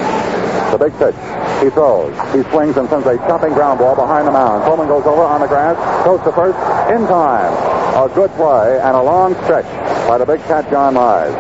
The 0.71 0.77
big 0.77 0.93
pitch. 0.97 1.15
He 1.61 1.69
throws. 1.69 2.15
He 2.33 2.41
swings 2.49 2.77
and 2.77 2.89
sends 2.89 3.05
a 3.05 3.17
chopping 3.29 3.53
ground 3.53 3.79
ball 3.79 3.95
behind 3.95 4.27
the 4.27 4.31
mound. 4.31 4.63
Coleman 4.63 4.87
goes 4.87 5.05
over 5.05 5.21
on 5.21 5.41
the 5.41 5.47
grass, 5.47 5.77
throws 6.03 6.21
to 6.23 6.31
first, 6.31 6.57
in 6.89 7.05
time. 7.07 7.53
A 7.93 8.09
good 8.15 8.31
play 8.31 8.79
and 8.79 8.95
a 8.95 9.01
long 9.03 9.35
stretch 9.43 9.65
by 10.07 10.17
the 10.17 10.25
big 10.25 10.41
cat 10.43 10.69
John 10.71 10.95
Mize. 10.95 11.35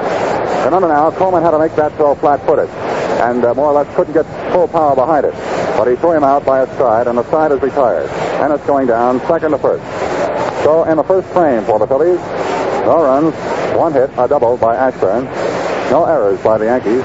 Remember 0.65 0.87
now, 0.87 1.09
Coleman 1.11 1.41
had 1.41 1.51
to 1.51 1.59
make 1.59 1.73
that 1.75 1.95
throw 1.95 2.13
flat-footed, 2.13 2.69
and 3.25 3.43
uh, 3.43 3.53
more 3.55 3.67
or 3.67 3.73
less 3.73 3.95
couldn't 3.95 4.13
get 4.13 4.25
full 4.53 4.67
power 4.67 4.93
behind 4.93 5.25
it. 5.25 5.33
But 5.77 5.87
he 5.87 5.95
threw 5.95 6.11
him 6.11 6.23
out 6.23 6.45
by 6.45 6.61
a 6.61 6.73
stride, 6.75 7.07
and 7.07 7.17
the 7.17 7.23
side 7.31 7.51
is 7.51 7.61
retired. 7.61 8.09
And 8.43 8.53
it's 8.53 8.65
going 8.67 8.85
down 8.85 9.19
second 9.21 9.51
to 9.51 9.57
first. 9.57 9.83
So 10.63 10.83
in 10.83 10.97
the 10.97 11.03
first 11.03 11.27
frame 11.29 11.63
for 11.65 11.79
the 11.79 11.87
Phillies, 11.87 12.19
no 12.85 13.01
runs, 13.01 13.33
one 13.75 13.93
hit, 13.93 14.11
a 14.17 14.27
double 14.27 14.57
by 14.57 14.75
Ashburn, 14.75 15.25
no 15.91 16.05
errors 16.05 16.41
by 16.41 16.57
the 16.57 16.65
Yankees, 16.65 17.03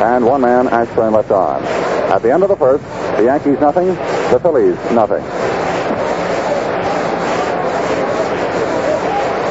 and 0.00 0.24
one 0.24 0.40
man 0.40 0.68
Ashburn 0.68 1.12
left 1.12 1.32
on. 1.32 1.64
At 2.14 2.22
the 2.22 2.32
end 2.32 2.44
of 2.44 2.48
the 2.48 2.56
first, 2.56 2.84
the 3.16 3.24
Yankees 3.24 3.58
nothing, 3.58 3.88
the 3.88 4.38
Phillies 4.40 4.76
nothing. 4.92 5.24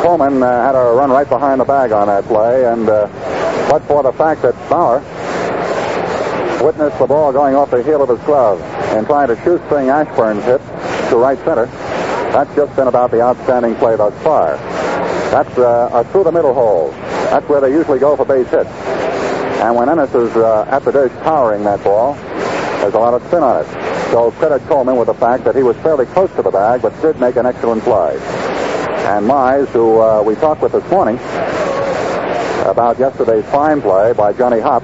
Coleman 0.02 0.42
uh, 0.42 0.66
had 0.66 0.76
a 0.76 0.94
run 0.94 1.10
right 1.10 1.28
behind 1.28 1.60
the 1.60 1.66
bag 1.66 1.92
on 1.92 2.08
that 2.08 2.24
play, 2.24 2.66
and 2.66 2.88
uh, 2.88 3.08
but 3.70 3.84
for 3.84 4.02
the 4.02 4.14
fact 4.14 4.42
that 4.44 4.54
Bauer 4.70 5.00
witnessed 6.64 6.98
the 7.00 7.08
ball 7.08 7.34
going 7.34 7.56
off 7.56 7.70
the 7.70 7.84
heel 7.84 8.02
of 8.02 8.08
his 8.08 8.20
glove 8.26 8.62
and 8.96 9.06
trying 9.06 9.28
to 9.28 9.36
shoestring 9.44 9.90
Ashburn's 9.90 10.44
hit 10.46 10.62
to 11.10 11.18
right 11.18 11.38
center, 11.40 11.66
that's 12.32 12.56
just 12.56 12.74
been 12.78 12.88
about 12.88 13.12
the 13.12 13.20
outstanding 13.22 13.76
play 13.76 13.98
thus 13.98 14.14
far. 14.24 14.56
That's 15.32 15.58
uh, 15.58 15.90
a 15.92 16.06
through 16.14 16.24
the 16.24 16.32
middle 16.32 16.54
hole. 16.54 16.94
That's 17.34 17.50
where 17.50 17.62
they 17.62 17.72
usually 17.72 17.98
go 17.98 18.16
for 18.16 18.26
base 18.26 18.48
hits. 18.52 18.70
And 18.70 19.76
when 19.76 19.90
Ennis 19.90 20.14
is 20.14 20.30
uh, 20.38 20.68
at 20.70 20.86
the 20.86 20.92
dish 20.92 21.12
powering 21.24 21.64
that 21.64 21.84
ball, 21.84 22.14
there's 22.14 22.94
a 22.94 23.00
lot 23.00 23.16
of 23.16 23.26
spin 23.26 23.42
on 23.42 23.66
it. 23.66 24.12
So 24.12 24.30
credit 24.34 24.62
Coleman 24.68 24.98
with 24.98 25.08
the 25.08 25.16
fact 25.16 25.44
that 25.46 25.56
he 25.56 25.64
was 25.64 25.76
fairly 25.78 26.06
close 26.06 26.32
to 26.36 26.44
the 26.44 26.52
bag, 26.52 26.84
but 26.84 26.94
did 27.02 27.20
make 27.20 27.36
an 27.36 27.48
excellent 27.48 27.82
play. 27.82 28.14
And 29.10 29.26
Mize, 29.26 29.68
who 29.70 30.00
uh, 30.00 30.22
we 30.22 30.36
talked 30.36 30.62
with 30.62 30.74
this 30.74 30.88
morning 30.92 31.16
about 32.70 33.00
yesterday's 33.00 33.46
fine 33.46 33.82
play 33.82 34.14
by 34.14 34.32
Johnny 34.34 34.60
Hopp, 34.60 34.84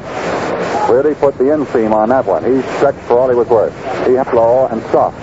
really 0.89 1.13
put 1.13 1.37
the 1.37 1.43
inseam 1.43 1.93
on 1.93 2.09
that 2.09 2.25
one. 2.25 2.43
He 2.43 2.63
stretched 2.77 2.97
for 3.01 3.19
all 3.19 3.29
he 3.29 3.35
was 3.35 3.47
worth. 3.47 3.75
He 4.07 4.13
had 4.13 4.33
low 4.33 4.65
and 4.65 4.81
soft. 4.89 5.19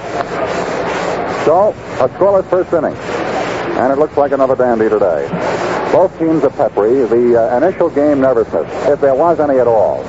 So, 1.44 1.70
a 1.98 2.08
scoreless 2.08 2.48
first 2.48 2.72
inning. 2.72 2.94
And 3.76 3.92
it 3.92 3.98
looks 3.98 4.16
like 4.16 4.30
another 4.30 4.54
dandy 4.54 4.88
today. 4.88 5.55
Both 5.92 6.18
teams 6.18 6.44
are 6.44 6.50
peppery. 6.50 7.06
The 7.06 7.40
uh, 7.40 7.56
initial 7.56 7.88
game 7.90 8.20
nervousness, 8.20 8.70
if 8.88 9.00
there 9.00 9.14
was 9.14 9.40
any 9.40 9.58
at 9.58 9.66
all, 9.66 10.04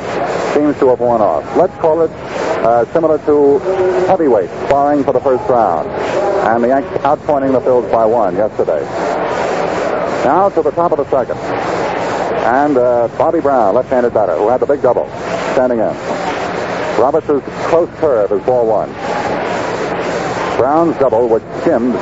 seems 0.53 0.77
to 0.79 0.89
have 0.89 0.99
worn 0.99 1.21
off. 1.21 1.43
Let's 1.55 1.75
call 1.77 2.01
it 2.01 2.11
uh, 2.11 2.85
similar 2.91 3.17
to 3.19 3.59
heavyweight 4.07 4.49
sparring 4.65 5.03
for 5.03 5.13
the 5.13 5.21
first 5.21 5.47
round. 5.49 5.87
And 6.47 6.63
the 6.63 6.69
Yankees 6.69 6.97
outpointing 7.01 7.51
the 7.51 7.61
Phils 7.61 7.89
by 7.91 8.05
one 8.05 8.35
yesterday. 8.35 8.83
Now 10.25 10.49
to 10.49 10.61
the 10.61 10.71
top 10.71 10.91
of 10.91 10.97
the 10.97 11.09
second. 11.09 11.37
And 11.37 12.77
uh, 12.77 13.07
Bobby 13.17 13.39
Brown, 13.39 13.75
left-handed 13.75 14.13
batter, 14.13 14.35
who 14.35 14.49
had 14.49 14.59
the 14.59 14.65
big 14.65 14.81
double, 14.81 15.07
standing 15.53 15.79
in. 15.79 15.95
Roberts' 16.99 17.45
close 17.67 17.89
curve 17.99 18.31
is 18.31 18.43
ball 18.45 18.67
one. 18.67 18.89
Brown's 20.57 20.97
double 20.97 21.29
was 21.29 21.41
skimmed 21.61 21.93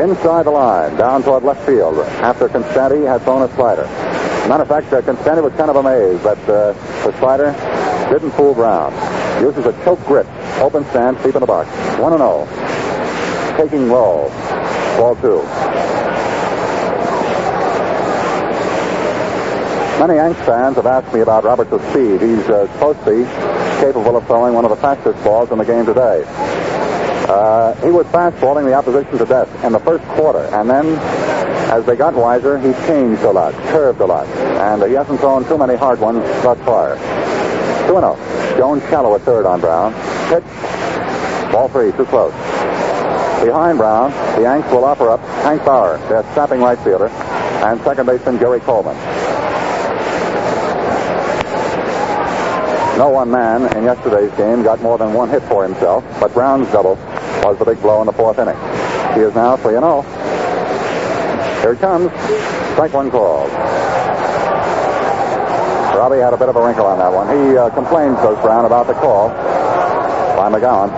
inside 0.00 0.46
the 0.46 0.50
line, 0.50 0.96
down 0.96 1.22
toward 1.22 1.42
left 1.42 1.64
field, 1.66 1.98
after 1.98 2.48
Konstanty 2.48 3.06
had 3.06 3.22
thrown 3.22 3.42
a 3.42 3.54
slider. 3.54 3.84
Matter 4.48 4.62
of 4.62 4.68
fact, 4.68 4.92
uh, 4.92 5.00
Konstanty 5.02 5.42
was 5.42 5.52
kind 5.54 5.70
of 5.70 5.76
amazed 5.76 6.22
that 6.22 6.38
uh, 6.48 6.72
the 7.04 7.18
slider 7.18 7.52
didn't 8.10 8.32
fool 8.32 8.54
Brown. 8.54 8.92
Uses 9.40 9.66
a 9.66 9.72
choke 9.84 10.04
grip, 10.06 10.26
open 10.60 10.84
stance, 10.86 11.22
deep 11.22 11.34
in 11.34 11.40
the 11.40 11.46
box. 11.46 11.68
1 11.98 12.18
0. 12.18 12.46
Taking 13.56 13.88
low. 13.88 14.28
Ball 14.98 15.16
two. 15.16 15.42
Many 19.98 20.14
Yanks 20.14 20.40
fans 20.40 20.76
have 20.76 20.86
asked 20.86 21.14
me 21.14 21.20
about 21.20 21.44
Roberts' 21.44 21.82
speed. 21.90 22.20
He's 22.20 22.46
uh, 22.50 22.70
supposed 22.74 22.98
to 23.04 23.10
be 23.10 23.24
capable 23.80 24.16
of 24.16 24.26
throwing 24.26 24.54
one 24.54 24.64
of 24.64 24.70
the 24.70 24.76
fastest 24.76 25.22
balls 25.24 25.50
in 25.50 25.58
the 25.58 25.64
game 25.64 25.86
today. 25.86 26.24
Uh, 27.28 27.74
he 27.84 27.90
was 27.90 28.06
fastballing 28.06 28.66
the 28.66 28.74
opposition 28.74 29.16
to 29.18 29.24
death 29.24 29.64
in 29.64 29.72
the 29.72 29.80
first 29.80 30.04
quarter, 30.08 30.44
and 30.54 30.68
then 30.68 30.84
as 31.72 31.84
they 31.86 31.96
got 31.96 32.14
wiser, 32.14 32.58
he 32.58 32.72
changed 32.86 33.22
a 33.22 33.30
lot, 33.30 33.54
curved 33.72 34.00
a 34.00 34.06
lot, 34.06 34.26
and 34.26 34.82
he 34.82 34.92
hasn't 34.92 35.18
thrown 35.20 35.44
too 35.46 35.56
many 35.56 35.74
hard 35.74 35.98
ones 35.98 36.22
thus 36.42 36.58
far. 36.66 36.96
2 37.88 37.94
0. 37.94 38.16
Jones 38.58 38.82
shallow 38.84 39.14
at 39.14 39.22
third 39.22 39.46
on 39.46 39.60
Brown. 39.60 39.92
Pitch. 40.28 40.44
Ball 41.50 41.68
three, 41.68 41.92
too 41.92 42.04
close. 42.06 42.32
Behind 43.42 43.78
Brown, 43.78 44.10
the 44.36 44.42
Yanks 44.42 44.70
will 44.70 44.84
offer 44.84 45.08
up 45.10 45.20
Hank 45.42 45.64
Bauer, 45.64 45.98
their 46.08 46.22
snapping 46.34 46.60
right 46.60 46.78
fielder, 46.78 47.08
and 47.08 47.80
second 47.82 48.06
baseman 48.06 48.38
Jerry 48.38 48.60
Coleman. 48.60 48.96
No 52.98 53.08
one 53.08 53.30
man 53.30 53.76
in 53.76 53.84
yesterday's 53.84 54.30
game 54.36 54.62
got 54.62 54.80
more 54.80 54.98
than 54.98 55.12
one 55.14 55.28
hit 55.28 55.42
for 55.44 55.64
himself, 55.64 56.04
but 56.20 56.32
Brown's 56.32 56.70
double 56.70 56.96
was 57.44 57.58
the 57.58 57.64
big 57.64 57.80
blow 57.82 58.00
in 58.00 58.06
the 58.06 58.12
fourth 58.12 58.38
inning. 58.38 58.56
He 59.14 59.20
is 59.20 59.34
now 59.34 59.56
3 59.56 59.72
0. 59.72 60.02
Here 61.60 61.72
it 61.72 61.80
comes. 61.80 62.10
Strike 62.72 62.94
one 62.94 63.10
called. 63.10 63.50
Robbie 65.92 66.18
had 66.18 66.32
a 66.32 66.36
bit 66.36 66.48
of 66.48 66.56
a 66.56 66.64
wrinkle 66.64 66.86
on 66.86 66.98
that 66.98 67.12
one. 67.12 67.28
He 67.28 67.56
uh, 67.56 67.70
complained, 67.70 68.16
goes 68.16 68.40
Brown, 68.40 68.64
about 68.64 68.86
the 68.86 68.94
call 68.94 69.28
by 69.28 70.50
McGowan. 70.50 70.88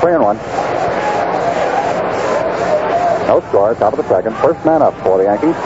Three 0.00 0.14
and 0.14 0.22
one. 0.22 0.36
No 3.26 3.40
score, 3.48 3.74
top 3.74 3.94
of 3.94 3.98
the 3.98 4.08
second. 4.08 4.34
First 4.36 4.64
man 4.64 4.82
up 4.82 4.94
for 5.02 5.18
the 5.18 5.24
Yankees. 5.24 5.56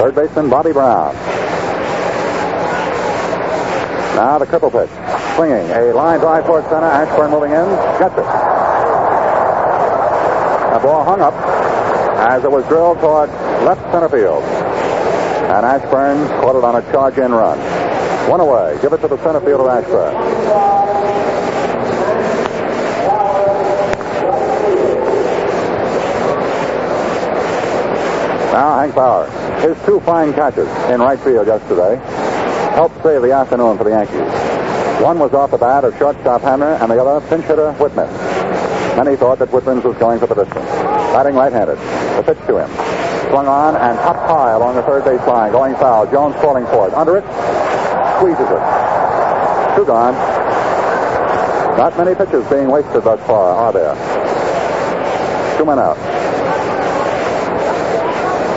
Third 0.00 0.14
baseman 0.14 0.50
Bobby 0.50 0.72
Brown. 0.72 1.33
Now 4.14 4.38
the 4.38 4.46
triple 4.46 4.70
pitch. 4.70 4.90
Swinging. 5.34 5.66
A 5.70 5.92
line 5.92 6.20
drive 6.20 6.46
towards 6.46 6.68
center. 6.68 6.86
Ashburn 6.86 7.30
moving 7.32 7.50
in. 7.50 7.66
Gets 7.98 8.14
it. 8.14 8.26
The 10.72 10.80
ball 10.80 11.04
hung 11.04 11.20
up 11.20 11.34
as 12.30 12.44
it 12.44 12.50
was 12.50 12.64
drilled 12.68 13.00
toward 13.00 13.28
left 13.64 13.82
center 13.90 14.08
field. 14.08 14.44
And 14.44 15.66
Ashburn 15.66 16.28
caught 16.40 16.56
it 16.56 16.64
on 16.64 16.76
a 16.76 16.82
charge 16.92 17.18
in 17.18 17.32
run. 17.32 17.58
One 18.30 18.40
away. 18.40 18.78
Give 18.80 18.92
it 18.92 18.98
to 18.98 19.08
the 19.08 19.18
center 19.18 19.40
fielder, 19.40 19.68
Ashburn. 19.68 20.14
Now 28.52 28.78
Hank 28.78 28.94
Bauer. 28.94 29.28
His 29.60 29.76
two 29.84 29.98
fine 30.00 30.32
catches 30.32 30.68
in 30.88 31.00
right 31.00 31.18
field 31.18 31.48
yesterday 31.48 32.00
helped 32.74 33.02
save 33.02 33.22
the 33.22 33.32
afternoon 33.32 33.78
for 33.78 33.84
the 33.84 33.90
Yankees. 33.90 34.28
One 35.02 35.18
was 35.18 35.32
off 35.32 35.50
the 35.50 35.58
bat 35.58 35.84
of 35.84 35.96
shortstop 35.96 36.42
Hamner, 36.42 36.74
and 36.74 36.90
the 36.90 37.00
other 37.00 37.24
pinch 37.28 37.44
hitter 37.44 37.72
Whitman. 37.74 38.10
Many 38.96 39.16
thought 39.16 39.38
that 39.38 39.50
Whitman 39.52 39.82
was 39.82 39.96
going 39.98 40.18
for 40.18 40.26
the 40.26 40.34
distance. 40.34 40.66
Batting 41.14 41.34
right-handed. 41.34 41.78
The 42.18 42.22
pitch 42.22 42.38
to 42.46 42.58
him. 42.58 42.70
Swung 43.30 43.46
on 43.46 43.74
and 43.76 43.98
up 43.98 44.16
high 44.28 44.52
along 44.52 44.76
the 44.76 44.82
third 44.82 45.04
base 45.04 45.24
line, 45.26 45.50
going 45.52 45.74
foul. 45.74 46.10
Jones 46.10 46.34
calling 46.36 46.66
for 46.66 46.88
it. 46.88 46.94
Under 46.94 47.16
it, 47.16 47.24
squeezes 48.18 48.46
it. 48.46 48.64
Two 49.74 49.84
gone. 49.86 50.14
Not 51.76 51.96
many 51.98 52.14
pitches 52.14 52.46
being 52.48 52.70
wasted 52.70 53.02
thus 53.02 53.20
far, 53.26 53.54
are 53.54 53.72
there? 53.72 53.94
Two 55.58 55.64
men 55.64 55.78
out. 55.78 55.98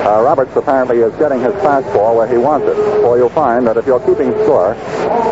Uh, 0.07 0.23
Roberts 0.23 0.55
apparently 0.55 0.99
is 0.99 1.13
getting 1.15 1.41
his 1.41 1.51
fastball 1.55 2.15
where 2.15 2.27
he 2.27 2.37
wants 2.37 2.65
it. 2.65 2.75
For 3.01 3.17
you'll 3.17 3.27
find 3.27 3.67
that 3.67 3.75
if 3.75 3.85
you're 3.85 3.99
keeping 3.99 4.31
score, 4.43 4.73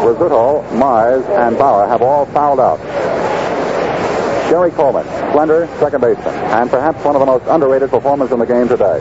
Rizzuto, 0.04 0.68
Mize, 0.72 1.24
and 1.40 1.58
Bauer 1.58 1.88
have 1.88 2.02
all 2.02 2.26
fouled 2.26 2.60
out. 2.60 2.78
Jerry 4.50 4.72
Coleman, 4.72 5.06
slender 5.32 5.68
second 5.80 6.02
baseman, 6.02 6.36
and 6.52 6.70
perhaps 6.70 7.02
one 7.06 7.16
of 7.16 7.22
the 7.22 7.26
most 7.26 7.46
underrated 7.48 7.90
performers 7.90 8.34
in 8.34 8.40
the 8.40 8.46
game 8.46 8.68
today. 8.68 9.00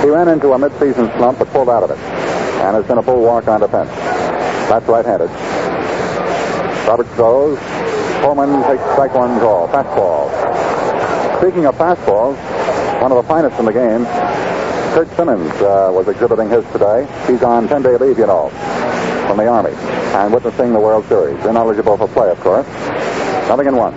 He 0.00 0.08
ran 0.08 0.28
into 0.28 0.52
a 0.52 0.58
midseason 0.58 1.10
slump 1.18 1.40
but 1.40 1.48
pulled 1.48 1.68
out 1.68 1.82
of 1.82 1.90
it, 1.90 1.98
and 1.98 2.76
has 2.76 2.86
been 2.86 2.98
a 2.98 3.02
full 3.02 3.20
walk 3.20 3.48
on 3.48 3.58
defense. 3.60 3.90
That's 4.70 4.86
right-handed. 4.86 5.28
Roberts 6.86 7.10
throws. 7.16 7.58
Coleman 8.22 8.62
takes 8.62 8.82
strike 8.92 9.14
one 9.14 9.40
call, 9.40 9.66
fastball. 9.66 10.30
Speaking 11.40 11.66
of 11.66 11.74
fastballs, 11.74 12.38
one 13.02 13.10
of 13.10 13.16
the 13.16 13.28
finest 13.28 13.58
in 13.58 13.64
the 13.64 13.72
game, 13.72 14.06
Curt 14.90 15.08
Simmons 15.16 15.52
uh, 15.62 15.88
was 15.92 16.08
exhibiting 16.08 16.50
his 16.50 16.64
today. 16.72 17.06
He's 17.28 17.44
on 17.44 17.68
10-day 17.68 17.96
leave, 17.96 18.18
you 18.18 18.26
know, 18.26 18.50
from 19.28 19.36
the 19.36 19.46
Army, 19.46 19.70
and 19.70 20.34
witnessing 20.34 20.72
the 20.72 20.80
World 20.80 21.04
Series. 21.06 21.38
Ineligible 21.46 21.96
for 21.96 22.08
play, 22.08 22.28
of 22.28 22.40
course. 22.40 22.66
Nothing 23.46 23.68
in 23.68 23.76
one. 23.76 23.92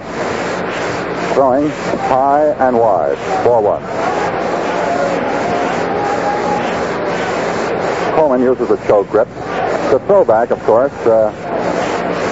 Throwing 1.34 1.68
high 2.10 2.46
and 2.60 2.78
wide. 2.78 3.18
Ball 3.44 3.64
one. 3.64 3.82
Coleman 8.16 8.42
uses 8.42 8.70
a 8.70 8.78
choke 8.86 9.10
grip. 9.10 9.28
The 9.90 10.00
throwback, 10.06 10.52
of 10.52 10.60
course, 10.64 10.94
uh, 11.08 11.32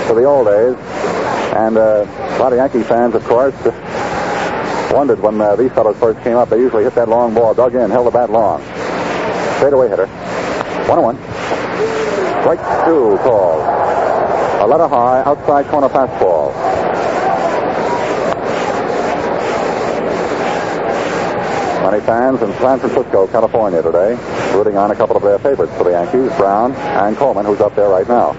to 0.07 0.13
the 0.13 0.23
old 0.23 0.45
days. 0.45 0.75
And 1.55 1.77
uh, 1.77 2.05
a 2.05 2.37
lot 2.37 2.53
of 2.53 2.57
Yankee 2.57 2.83
fans, 2.83 3.15
of 3.15 3.23
course, 3.25 3.55
wondered 4.91 5.19
when 5.19 5.39
uh, 5.39 5.55
these 5.55 5.71
fellows 5.71 5.97
first 5.97 6.21
came 6.23 6.35
up. 6.35 6.49
They 6.49 6.59
usually 6.59 6.83
hit 6.83 6.95
that 6.95 7.09
long 7.09 7.33
ball, 7.33 7.53
dug 7.53 7.75
in, 7.75 7.89
held 7.89 8.07
the 8.07 8.11
bat 8.11 8.29
long. 8.29 8.61
Straight 9.57 9.73
away 9.73 9.89
hitter. 9.89 10.07
One 10.87 10.99
on 10.99 11.15
one. 11.15 11.17
Strike 12.41 12.59
two 12.85 13.17
called. 13.23 13.61
A 14.61 14.67
letter 14.67 14.87
high, 14.87 15.23
outside 15.25 15.67
corner 15.67 15.89
fastball. 15.89 16.51
Many 21.83 22.05
fans 22.05 22.41
in 22.41 22.51
San 22.53 22.79
Francisco, 22.79 23.27
California 23.27 23.81
today, 23.81 24.15
rooting 24.53 24.77
on 24.77 24.91
a 24.91 24.95
couple 24.95 25.17
of 25.17 25.23
their 25.23 25.39
favorites 25.39 25.73
for 25.77 25.83
the 25.83 25.91
Yankees, 25.91 26.31
Brown 26.37 26.73
and 26.73 27.17
Coleman, 27.17 27.45
who's 27.45 27.59
up 27.59 27.75
there 27.75 27.89
right 27.89 28.07
now. 28.07 28.33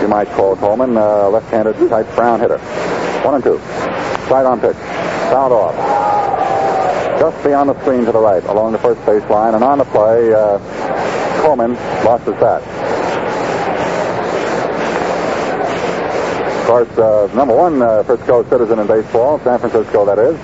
You 0.00 0.08
might 0.08 0.28
call 0.28 0.56
Coleman 0.56 0.96
a 0.96 1.28
left-handed 1.28 1.76
type 1.90 2.06
Brown 2.14 2.40
hitter. 2.40 2.58
One 3.24 3.34
and 3.34 3.44
two. 3.44 3.89
Side 4.30 4.46
on 4.46 4.60
pitch. 4.60 4.76
Fouled 4.76 5.50
off. 5.50 5.74
Just 7.18 7.42
beyond 7.42 7.68
the 7.68 7.80
screen 7.80 8.04
to 8.04 8.12
the 8.12 8.20
right, 8.20 8.44
along 8.44 8.70
the 8.70 8.78
first 8.78 9.04
base 9.04 9.28
line, 9.28 9.56
and 9.56 9.64
on 9.64 9.78
the 9.78 9.84
play, 9.86 10.32
uh, 10.32 10.56
Coleman 11.42 11.74
lost 12.04 12.22
his 12.26 12.34
bat. 12.34 12.62
Of 16.60 16.66
course, 16.68 16.88
uh, 16.96 17.34
number 17.34 17.56
one 17.56 17.82
uh, 17.82 18.04
Frisco 18.04 18.48
citizen 18.48 18.78
in 18.78 18.86
baseball, 18.86 19.40
San 19.40 19.58
Francisco, 19.58 20.06
that 20.06 20.20
is, 20.20 20.38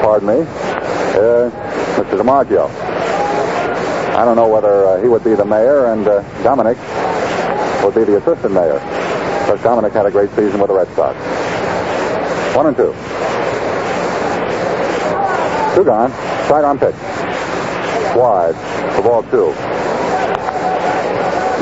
pardon 0.00 0.28
me, 0.28 0.40
uh, 0.42 1.50
Mr. 1.98 2.16
DiMaggio. 2.16 2.70
I 4.14 4.24
don't 4.24 4.36
know 4.36 4.46
whether 4.46 4.86
uh, 4.86 5.02
he 5.02 5.08
would 5.08 5.24
be 5.24 5.34
the 5.34 5.44
mayor 5.44 5.86
and 5.86 6.06
uh, 6.06 6.22
Dominic 6.44 6.78
would 7.82 7.96
be 7.96 8.04
the 8.04 8.18
assistant 8.18 8.54
mayor. 8.54 8.78
Because 9.44 9.60
Dominic 9.64 9.92
had 9.92 10.06
a 10.06 10.12
great 10.12 10.30
season 10.30 10.60
with 10.60 10.68
the 10.68 10.76
Red 10.76 10.88
Sox. 10.94 11.43
One 12.54 12.66
and 12.66 12.76
two. 12.76 12.94
Two 15.74 15.84
gone. 15.84 16.10
Side 16.48 16.64
on 16.64 16.78
pitch. 16.78 16.94
Wide. 18.14 18.54
For 18.94 19.02
ball 19.02 19.22
two. 19.24 19.52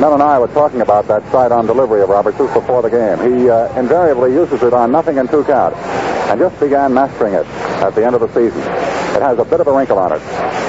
Mel 0.01 0.15
and 0.15 0.23
I 0.23 0.39
were 0.39 0.49
talking 0.49 0.81
about 0.81 1.07
that 1.09 1.23
side-on 1.31 1.67
delivery 1.67 2.03
of 2.03 2.09
Roberts 2.09 2.37
just 2.37 2.53
before 2.55 2.83
the 2.83 2.91
game. 2.91 3.19
He 3.19 3.49
uh, 3.49 3.79
invariably 3.79 4.33
uses 4.33 4.63
it 4.63 4.73
on 4.73 4.91
nothing 4.91 5.19
and 5.19 5.31
two 5.31 5.45
count, 5.45 5.77
and 5.77 6.41
just 6.41 6.59
began 6.59 6.93
mastering 6.93 7.35
it 7.35 7.47
at 7.81 7.95
the 7.95 8.05
end 8.05 8.15
of 8.15 8.21
the 8.21 8.29
season. 8.29 8.61
It 8.61 9.23
has 9.23 9.39
a 9.39 9.45
bit 9.45 9.61
of 9.61 9.67
a 9.69 9.73
wrinkle 9.73 9.99
on 9.99 10.13
it. 10.13 10.21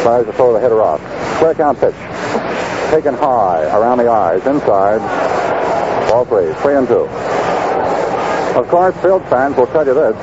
Tries 0.03 0.25
to 0.25 0.33
throw 0.33 0.53
the 0.53 0.59
hitter 0.59 0.81
off. 0.81 1.01
Square 1.37 1.55
count 1.55 1.79
pitch. 1.79 1.95
Taken 2.91 3.15
high 3.15 3.63
around 3.75 3.97
the 3.97 4.07
eyes, 4.09 4.45
inside. 4.45 4.99
Ball 6.09 6.25
three. 6.25 6.53
Three 6.61 6.75
and 6.75 6.87
two. 6.87 7.09
Of 8.55 8.67
course, 8.69 8.95
Field 8.97 9.23
fans 9.29 9.55
will 9.57 9.67
tell 9.67 9.85
you 9.85 9.93
this. 9.95 10.15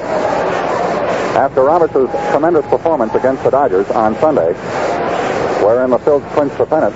After 1.35 1.63
Roberts' 1.63 2.11
tremendous 2.31 2.65
performance 2.67 3.15
against 3.15 3.43
the 3.43 3.51
Dodgers 3.51 3.89
on 3.91 4.15
Sunday, 4.21 4.53
wherein 5.65 5.91
the 5.91 5.99
Phils 5.99 6.29
clinched 6.33 6.57
the 6.59 6.67
pennant, 6.67 6.95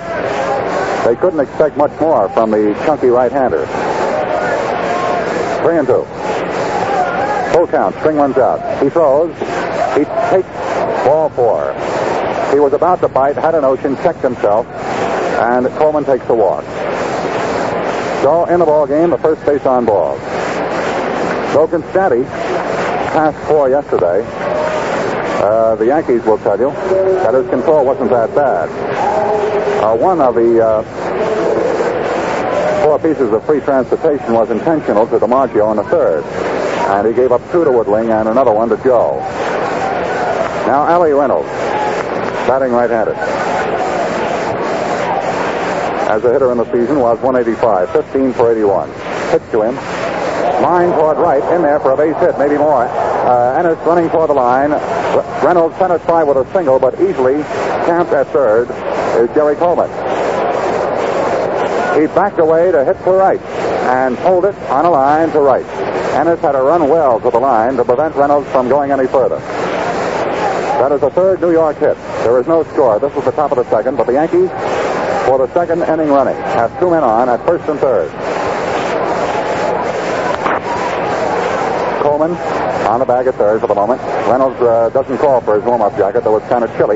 they 1.05 1.15
couldn't 1.15 1.39
expect 1.39 1.77
much 1.77 1.91
more 1.99 2.29
from 2.29 2.51
the 2.51 2.73
chunky 2.85 3.07
right-hander. 3.07 3.65
Three 5.61 5.77
and 5.77 5.87
two. 5.87 6.05
Full 7.53 7.67
count. 7.67 7.95
String 7.95 8.17
runs 8.17 8.37
out. 8.37 8.81
He 8.81 8.89
throws. 8.89 9.33
He 9.97 10.05
takes 10.31 10.47
ball 11.05 11.29
four. 11.29 11.73
He 12.53 12.59
was 12.59 12.73
about 12.73 13.01
to 13.01 13.07
bite, 13.07 13.35
had 13.35 13.55
a 13.55 13.61
notion, 13.61 13.95
checked 13.97 14.21
himself, 14.21 14.65
and 14.67 15.67
Coleman 15.77 16.05
takes 16.05 16.25
the 16.27 16.35
walk. 16.35 16.63
So 18.23 18.45
in 18.45 18.59
the 18.59 18.65
ball 18.65 18.87
game, 18.87 19.09
the 19.09 19.17
first 19.17 19.45
base 19.45 19.65
on 19.65 19.85
ball. 19.85 20.17
So 21.53 21.67
Konstanty 21.67 22.25
passed 23.13 23.37
four 23.47 23.69
yesterday. 23.69 24.23
Uh, 25.41 25.75
the 25.75 25.85
Yankees 25.85 26.23
will 26.23 26.37
tell 26.39 26.59
you 26.59 26.71
that 26.71 27.33
his 27.33 27.47
control 27.49 27.85
wasn't 27.85 28.09
that 28.09 28.33
bad. 28.33 28.69
Uh, 29.83 29.95
one 29.95 30.19
of 30.19 30.35
the 30.35 30.65
uh, 30.65 30.83
four 32.83 32.99
pieces 32.99 33.31
of 33.31 33.45
free 33.45 33.59
transportation 33.61 34.33
was 34.33 34.49
intentional 34.49 35.07
to 35.07 35.19
DiMaggio 35.19 35.65
on 35.65 35.77
the 35.77 35.83
third. 35.83 36.23
And 36.23 37.07
he 37.07 37.13
gave 37.13 37.31
up 37.31 37.41
two 37.51 37.63
to 37.63 37.69
Woodling 37.69 38.09
and 38.09 38.29
another 38.29 38.51
one 38.51 38.69
to 38.69 38.77
Joe. 38.77 39.19
Now, 40.67 40.87
Allie 40.87 41.11
Reynolds, 41.11 41.47
batting 42.47 42.71
right-handed. 42.71 43.15
As 46.09 46.23
a 46.23 46.31
hitter 46.31 46.51
in 46.51 46.57
the 46.57 46.65
season 46.65 46.99
was 46.99 47.19
185, 47.19 47.91
15 47.91 48.33
for 48.33 48.51
81. 48.51 48.91
Pitch 49.31 49.41
to 49.51 49.61
him. 49.63 49.94
Line 50.61 50.91
toward 50.91 51.17
right, 51.17 51.43
in 51.53 51.61
there 51.61 51.79
for 51.79 51.91
a 51.91 51.97
base 51.97 52.15
hit, 52.17 52.37
maybe 52.39 52.57
more. 52.57 52.85
Uh, 52.85 53.59
Ennis 53.59 53.77
running 53.85 54.09
for 54.09 54.27
the 54.27 54.33
line. 54.33 54.71
Reynolds 55.43 55.75
fly 55.77 56.23
with 56.23 56.37
a 56.37 56.53
single, 56.53 56.79
but 56.79 56.93
easily 56.99 57.43
camped 57.85 58.13
at 58.13 58.27
third 58.27 58.69
is 59.19 59.33
Jerry 59.35 59.55
Coleman. 59.55 59.89
He 61.99 62.07
backed 62.07 62.39
away 62.39 62.71
to 62.71 62.83
hit 62.83 62.97
to 63.03 63.11
right 63.11 63.39
and 63.85 64.17
pulled 64.17 64.45
it 64.45 64.55
on 64.69 64.85
a 64.85 64.89
line 64.89 65.29
to 65.31 65.39
right. 65.39 65.65
Ennis 66.15 66.39
had 66.39 66.53
to 66.53 66.61
run 66.61 66.89
well 66.89 67.19
to 67.19 67.29
the 67.29 67.39
line 67.39 67.77
to 67.77 67.85
prevent 67.85 68.15
Reynolds 68.15 68.49
from 68.51 68.67
going 68.67 68.91
any 68.91 69.07
further. 69.07 69.39
That 69.39 70.91
is 70.91 71.01
the 71.01 71.09
third 71.09 71.41
New 71.41 71.51
York 71.51 71.77
hit. 71.77 71.95
There 72.23 72.39
is 72.39 72.47
no 72.47 72.63
score. 72.63 72.99
This 72.99 73.13
was 73.13 73.23
the 73.23 73.31
top 73.31 73.51
of 73.51 73.57
the 73.57 73.69
second, 73.69 73.97
but 73.97 74.07
the 74.07 74.13
Yankees, 74.13 74.49
for 75.25 75.37
the 75.37 75.51
second 75.53 75.83
inning 75.83 76.09
running, 76.09 76.35
have 76.35 76.77
two 76.79 76.89
men 76.89 77.03
on 77.03 77.29
at 77.29 77.45
first 77.45 77.67
and 77.69 77.79
third. 77.79 78.11
Coleman 82.15 82.37
on 82.87 82.99
the 82.99 83.05
bag 83.05 83.27
at 83.27 83.35
third 83.35 83.59
for 83.59 83.67
the 83.67 83.75
moment. 83.75 83.99
Reynolds 84.31 84.55
uh, 84.61 84.87
doesn't 84.95 85.17
call 85.17 85.41
for 85.41 85.55
his 85.55 85.63
warm-up 85.65 85.97
jacket, 85.97 86.23
though 86.23 86.37
it's 86.37 86.47
kind 86.47 86.63
of 86.63 86.71
chilly. 86.77 86.95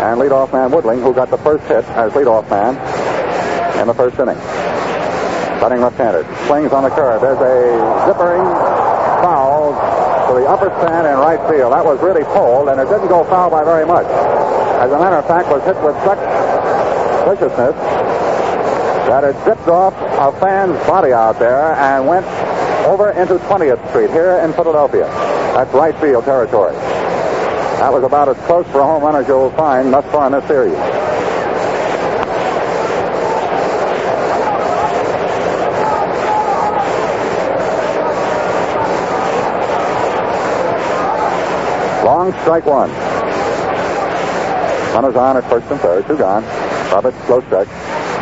And 0.00 0.16
leadoff 0.16 0.50
man 0.50 0.70
Woodling, 0.70 1.02
who 1.02 1.12
got 1.12 1.28
the 1.28 1.36
first 1.36 1.64
hit 1.68 1.84
as 1.92 2.10
leadoff 2.12 2.48
man 2.48 2.72
in 3.76 3.86
the 3.86 3.92
first 3.92 4.18
inning. 4.18 4.40
Batting 5.60 5.84
left-handed. 5.84 6.24
Swings 6.48 6.72
on 6.72 6.84
the 6.84 6.90
curve. 6.96 7.20
There's 7.20 7.36
a 7.36 7.76
zippering 8.08 8.48
foul 9.20 9.76
to 10.32 10.40
the 10.40 10.48
upper 10.48 10.72
stand 10.80 11.06
in 11.06 11.20
right 11.20 11.40
field. 11.44 11.76
That 11.76 11.84
was 11.84 12.00
really 12.00 12.24
pulled, 12.32 12.72
and 12.72 12.80
it 12.80 12.88
didn't 12.88 13.08
go 13.08 13.24
foul 13.24 13.50
by 13.50 13.62
very 13.62 13.84
much. 13.84 14.06
As 14.80 14.90
a 14.90 14.98
matter 14.98 15.16
of 15.16 15.26
fact, 15.28 15.52
was 15.52 15.60
hit 15.68 15.76
with 15.84 15.96
such 16.00 16.20
viciousness 17.28 17.76
that 19.04 19.22
it 19.22 19.36
zipped 19.44 19.68
off 19.68 19.92
a 19.92 20.32
fan's 20.40 20.80
body 20.88 21.12
out 21.12 21.38
there 21.38 21.74
and 21.76 22.08
went 22.08 22.24
over 22.84 23.10
into 23.12 23.34
20th 23.34 23.88
Street 23.90 24.10
here 24.10 24.38
in 24.44 24.52
Philadelphia. 24.52 25.06
That's 25.54 25.72
right 25.72 25.98
field 26.00 26.24
territory. 26.24 26.74
That 26.74 27.92
was 27.92 28.04
about 28.04 28.28
as 28.28 28.36
close 28.46 28.66
for 28.66 28.80
a 28.80 28.84
home 28.84 29.02
run 29.02 29.16
as 29.16 29.26
you'll 29.26 29.50
find 29.52 29.92
thus 29.92 30.04
far 30.12 30.26
in 30.26 30.32
this 30.32 30.46
series. 30.46 30.74
Long 42.04 42.32
strike 42.42 42.66
one. 42.66 42.90
Runners 44.94 45.16
on 45.16 45.36
at 45.36 45.48
first 45.50 45.66
and 45.70 45.80
third, 45.80 46.06
two 46.06 46.16
gone. 46.16 46.44
Roberts 46.92 47.16
slow 47.26 47.40
stretch, 47.42 47.68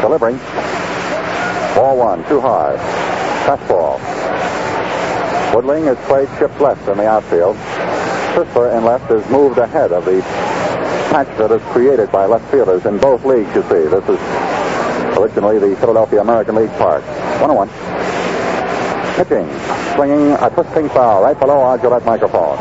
delivering. 0.00 0.38
Ball 1.74 1.98
one, 1.98 2.26
too 2.28 2.40
high. 2.40 2.76
Fastball. 3.44 4.21
Woodling 5.52 5.84
has 5.84 5.98
played 6.06 6.28
shift 6.38 6.58
left 6.62 6.88
in 6.88 6.96
the 6.96 7.06
outfield. 7.06 7.56
Crisper 8.32 8.70
in 8.70 8.86
left 8.86 9.10
is 9.10 9.28
moved 9.28 9.58
ahead 9.58 9.92
of 9.92 10.06
the 10.06 10.22
patch 11.12 11.28
that 11.36 11.52
is 11.52 11.60
created 11.72 12.10
by 12.10 12.24
left 12.24 12.50
fielders 12.50 12.86
in 12.86 12.96
both 12.96 13.22
leagues, 13.26 13.54
you 13.54 13.60
see. 13.64 13.84
This 13.84 14.08
is 14.08 14.18
originally 15.18 15.58
the 15.58 15.76
Philadelphia 15.76 16.22
American 16.22 16.54
League 16.54 16.72
Park. 16.80 17.04
101. 17.44 17.68
Pitching, 19.20 19.44
swinging 19.94 20.32
a 20.40 20.48
twisting 20.48 20.88
foul 20.88 21.22
right 21.22 21.38
below 21.38 21.60
our 21.60 21.76
Gillette 21.76 22.06
microphone. 22.06 22.56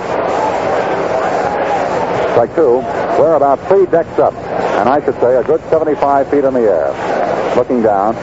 Strike 2.35 2.53
two. 2.55 2.79
We're 3.15 3.35
about 3.35 3.65
three 3.69 3.85
decks 3.85 4.19
up, 4.19 4.33
and 4.33 4.89
I 4.89 4.99
should 5.05 5.15
say 5.21 5.37
a 5.37 5.43
good 5.43 5.61
75 5.69 6.29
feet 6.29 6.43
in 6.43 6.53
the 6.53 6.67
air, 6.67 7.55
looking 7.55 7.81
down 7.81 8.15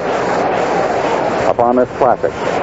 upon 1.49 1.77
this 1.77 1.89
classic. 1.97 2.58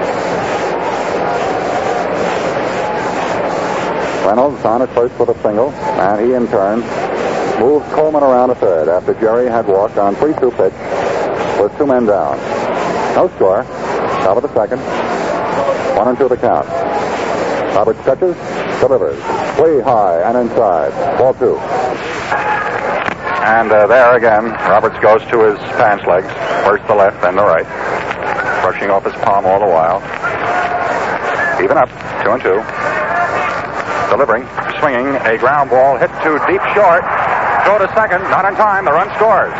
Reynolds 4.26 4.66
on 4.66 4.82
at 4.82 4.90
first 4.96 5.18
with 5.20 5.30
a 5.30 5.42
single, 5.44 5.72
and 5.72 6.26
he 6.26 6.34
in 6.34 6.48
turn 6.48 6.82
moved 7.60 7.86
Coleman 7.92 8.24
around 8.24 8.50
to 8.50 8.56
third 8.56 8.90
after 8.90 9.14
Jerry 9.14 9.48
had 9.48 9.68
walked 9.68 9.98
on 9.98 10.16
3-2 10.16 10.52
pitch 10.58 11.62
with 11.62 11.78
two 11.78 11.86
men 11.86 12.06
down. 12.06 12.38
No 13.16 13.30
score. 13.36 13.64
Top 14.26 14.38
of 14.38 14.44
the 14.44 14.54
second. 14.54 14.80
One 15.96 16.08
and 16.10 16.18
two 16.18 16.28
the 16.28 16.38
count. 16.38 16.68
Robert 17.76 17.98
stretches, 18.02 18.36
delivers. 18.80 19.18
Way 19.60 19.82
high 19.82 20.22
and 20.24 20.38
inside. 20.38 20.92
Ball 21.18 21.34
two. 21.36 21.58
And 23.46 23.72
uh, 23.72 23.88
there 23.88 24.18
again, 24.18 24.46
Roberts 24.68 25.00
goes 25.00 25.22
to 25.30 25.52
his 25.52 25.60
pants 25.78 26.06
legs. 26.08 26.28
First 26.66 26.86
the 26.88 26.96
left, 26.96 27.22
then 27.22 27.36
the 27.36 27.44
right. 27.44 27.66
Brushing 28.64 28.90
off 28.90 29.06
his 29.06 29.14
palm 29.24 29.46
all 29.46 29.60
the 29.60 29.68
while. 29.68 30.02
Even 31.64 31.78
up. 31.78 31.90
Two 32.24 32.32
and 32.32 32.42
two. 32.42 32.95
Delivering, 34.16 34.48
swinging, 34.80 35.12
a 35.28 35.38
ground 35.38 35.70
ball 35.70 35.98
hit 35.98 36.08
to 36.24 36.40
deep 36.48 36.64
short. 36.72 37.04
Throw 37.68 37.84
to 37.84 37.92
second, 37.92 38.24
not 38.32 38.48
in 38.48 38.56
time. 38.56 38.86
The 38.86 38.94
run 38.96 39.12
scores. 39.20 39.52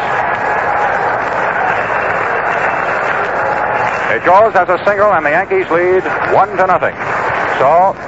It 4.16 4.24
goes 4.24 4.56
as 4.56 4.70
a 4.72 4.80
single, 4.88 5.12
and 5.12 5.26
the 5.26 5.32
Yankees 5.32 5.68
lead 5.68 6.08
one 6.32 6.56
to 6.56 6.68
nothing. 6.72 6.96
So, 7.60 8.00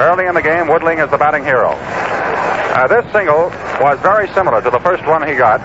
early 0.00 0.24
in 0.24 0.34
the 0.34 0.40
game, 0.40 0.64
Woodling 0.64 1.04
is 1.04 1.10
the 1.10 1.18
batting 1.18 1.44
hero. 1.44 1.76
Uh, 1.76 2.88
this 2.88 3.04
single 3.12 3.52
was 3.84 4.00
very 4.00 4.32
similar 4.32 4.62
to 4.62 4.70
the 4.70 4.80
first 4.80 5.04
one 5.04 5.28
he 5.28 5.34
got, 5.34 5.60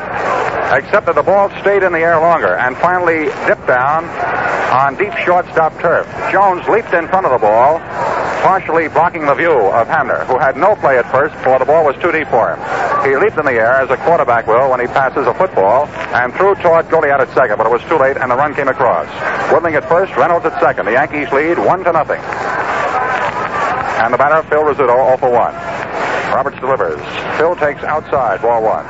except 0.76 1.06
that 1.06 1.16
the 1.16 1.24
ball 1.24 1.48
stayed 1.62 1.84
in 1.84 1.94
the 1.94 2.04
air 2.04 2.20
longer 2.20 2.58
and 2.58 2.76
finally 2.84 3.32
dipped 3.48 3.66
down 3.66 4.04
on 4.76 4.98
deep 4.98 5.14
shortstop 5.24 5.72
turf. 5.80 6.06
Jones 6.34 6.68
leaped 6.68 6.92
in 6.92 7.08
front 7.08 7.26
of 7.26 7.32
the 7.32 7.40
ball, 7.40 7.80
partially 8.48 8.88
blocking 8.88 9.26
the 9.26 9.34
view 9.34 9.52
of 9.52 9.88
Hamner, 9.92 10.24
who 10.24 10.40
had 10.40 10.56
no 10.56 10.74
play 10.78 10.98
at 10.98 11.04
first, 11.12 11.36
for 11.44 11.60
the 11.60 11.66
ball 11.66 11.84
was 11.84 12.00
too 12.00 12.14
deep 12.14 12.32
for 12.32 12.56
him. 12.56 12.60
He 13.04 13.12
leaped 13.20 13.36
in 13.36 13.44
the 13.44 13.60
air 13.60 13.84
as 13.84 13.92
a 13.92 13.98
quarterback 14.08 14.48
will 14.48 14.72
when 14.72 14.80
he 14.80 14.88
passes 14.88 15.28
a 15.28 15.34
football 15.34 15.84
and 16.16 16.32
threw 16.34 16.56
toward 16.64 16.88
Goliat 16.88 17.20
at 17.20 17.28
second, 17.36 17.58
but 17.58 17.68
it 17.68 17.74
was 17.76 17.84
too 17.92 18.00
late 18.00 18.16
and 18.16 18.32
the 18.32 18.40
run 18.40 18.56
came 18.56 18.70
across. 18.70 19.06
Woodling 19.52 19.76
at 19.76 19.84
first, 19.90 20.16
Reynolds 20.16 20.46
at 20.46 20.58
second. 20.62 20.86
The 20.86 20.94
Yankees 20.94 21.28
lead 21.36 21.60
one 21.60 21.84
to 21.84 21.92
nothing. 21.92 22.24
And 24.00 24.14
the 24.14 24.18
batter, 24.18 24.40
Phil 24.48 24.64
Rizzuto, 24.64 24.96
0 24.96 25.18
for 25.20 25.28
1. 25.28 25.54
Roberts 26.32 26.60
delivers. 26.64 27.04
Phil 27.36 27.54
takes 27.58 27.84
outside, 27.84 28.42
ball 28.42 28.64
one. 28.64 28.88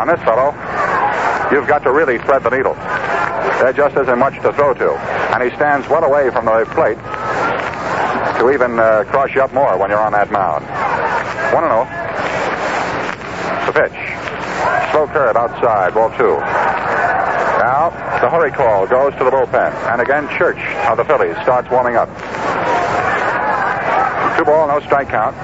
On 0.00 0.08
this 0.08 0.20
fellow, 0.24 0.56
you've 1.52 1.68
got 1.68 1.84
to 1.84 1.92
really 1.92 2.16
thread 2.24 2.42
the 2.44 2.50
needle. 2.56 2.72
There 3.60 3.74
just 3.74 3.94
isn't 3.94 4.18
much 4.18 4.40
to 4.40 4.54
throw 4.54 4.72
to. 4.72 4.96
And 5.36 5.42
he 5.42 5.54
stands 5.56 5.86
well 5.88 6.04
away 6.04 6.30
from 6.30 6.46
the 6.46 6.64
plate 6.72 6.96
to 8.42 8.50
even 8.50 8.78
uh, 8.78 9.04
cross 9.06 9.30
you 9.34 9.40
up 9.40 9.54
more 9.54 9.78
when 9.78 9.88
you're 9.88 10.02
on 10.02 10.10
that 10.10 10.32
mound. 10.32 10.66
1 11.54 11.62
0. 11.62 11.86
The 13.70 13.72
pitch. 13.78 13.98
Slow 14.90 15.06
curve 15.06 15.36
outside, 15.38 15.94
ball 15.94 16.10
two. 16.18 16.42
Now, 17.62 17.94
the 18.18 18.28
hurry 18.28 18.50
call 18.50 18.88
goes 18.88 19.12
to 19.14 19.24
the 19.24 19.30
bullpen. 19.30 19.70
And 19.94 20.02
again, 20.02 20.26
Church 20.36 20.58
of 20.90 20.96
the 20.98 21.04
Phillies 21.04 21.36
starts 21.46 21.70
warming 21.70 21.94
up. 21.94 22.08
Two 24.36 24.44
ball, 24.44 24.66
no 24.66 24.80
strike 24.80 25.08
count. 25.08 25.38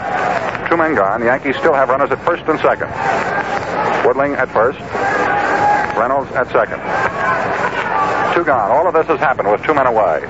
Two 0.68 0.76
men 0.76 0.96
gone. 0.96 1.20
The 1.20 1.26
Yankees 1.26 1.56
still 1.56 1.74
have 1.74 1.88
runners 1.90 2.10
at 2.10 2.18
first 2.26 2.42
and 2.50 2.58
second. 2.58 2.88
Woodling 4.02 4.36
at 4.36 4.50
first. 4.50 4.80
Reynolds 5.94 6.30
at 6.34 6.50
second. 6.50 6.82
Two 8.34 8.44
gone. 8.44 8.72
All 8.72 8.88
of 8.88 8.94
this 8.94 9.06
has 9.06 9.20
happened 9.20 9.50
with 9.52 9.62
two 9.62 9.74
men 9.74 9.86
away. 9.86 10.26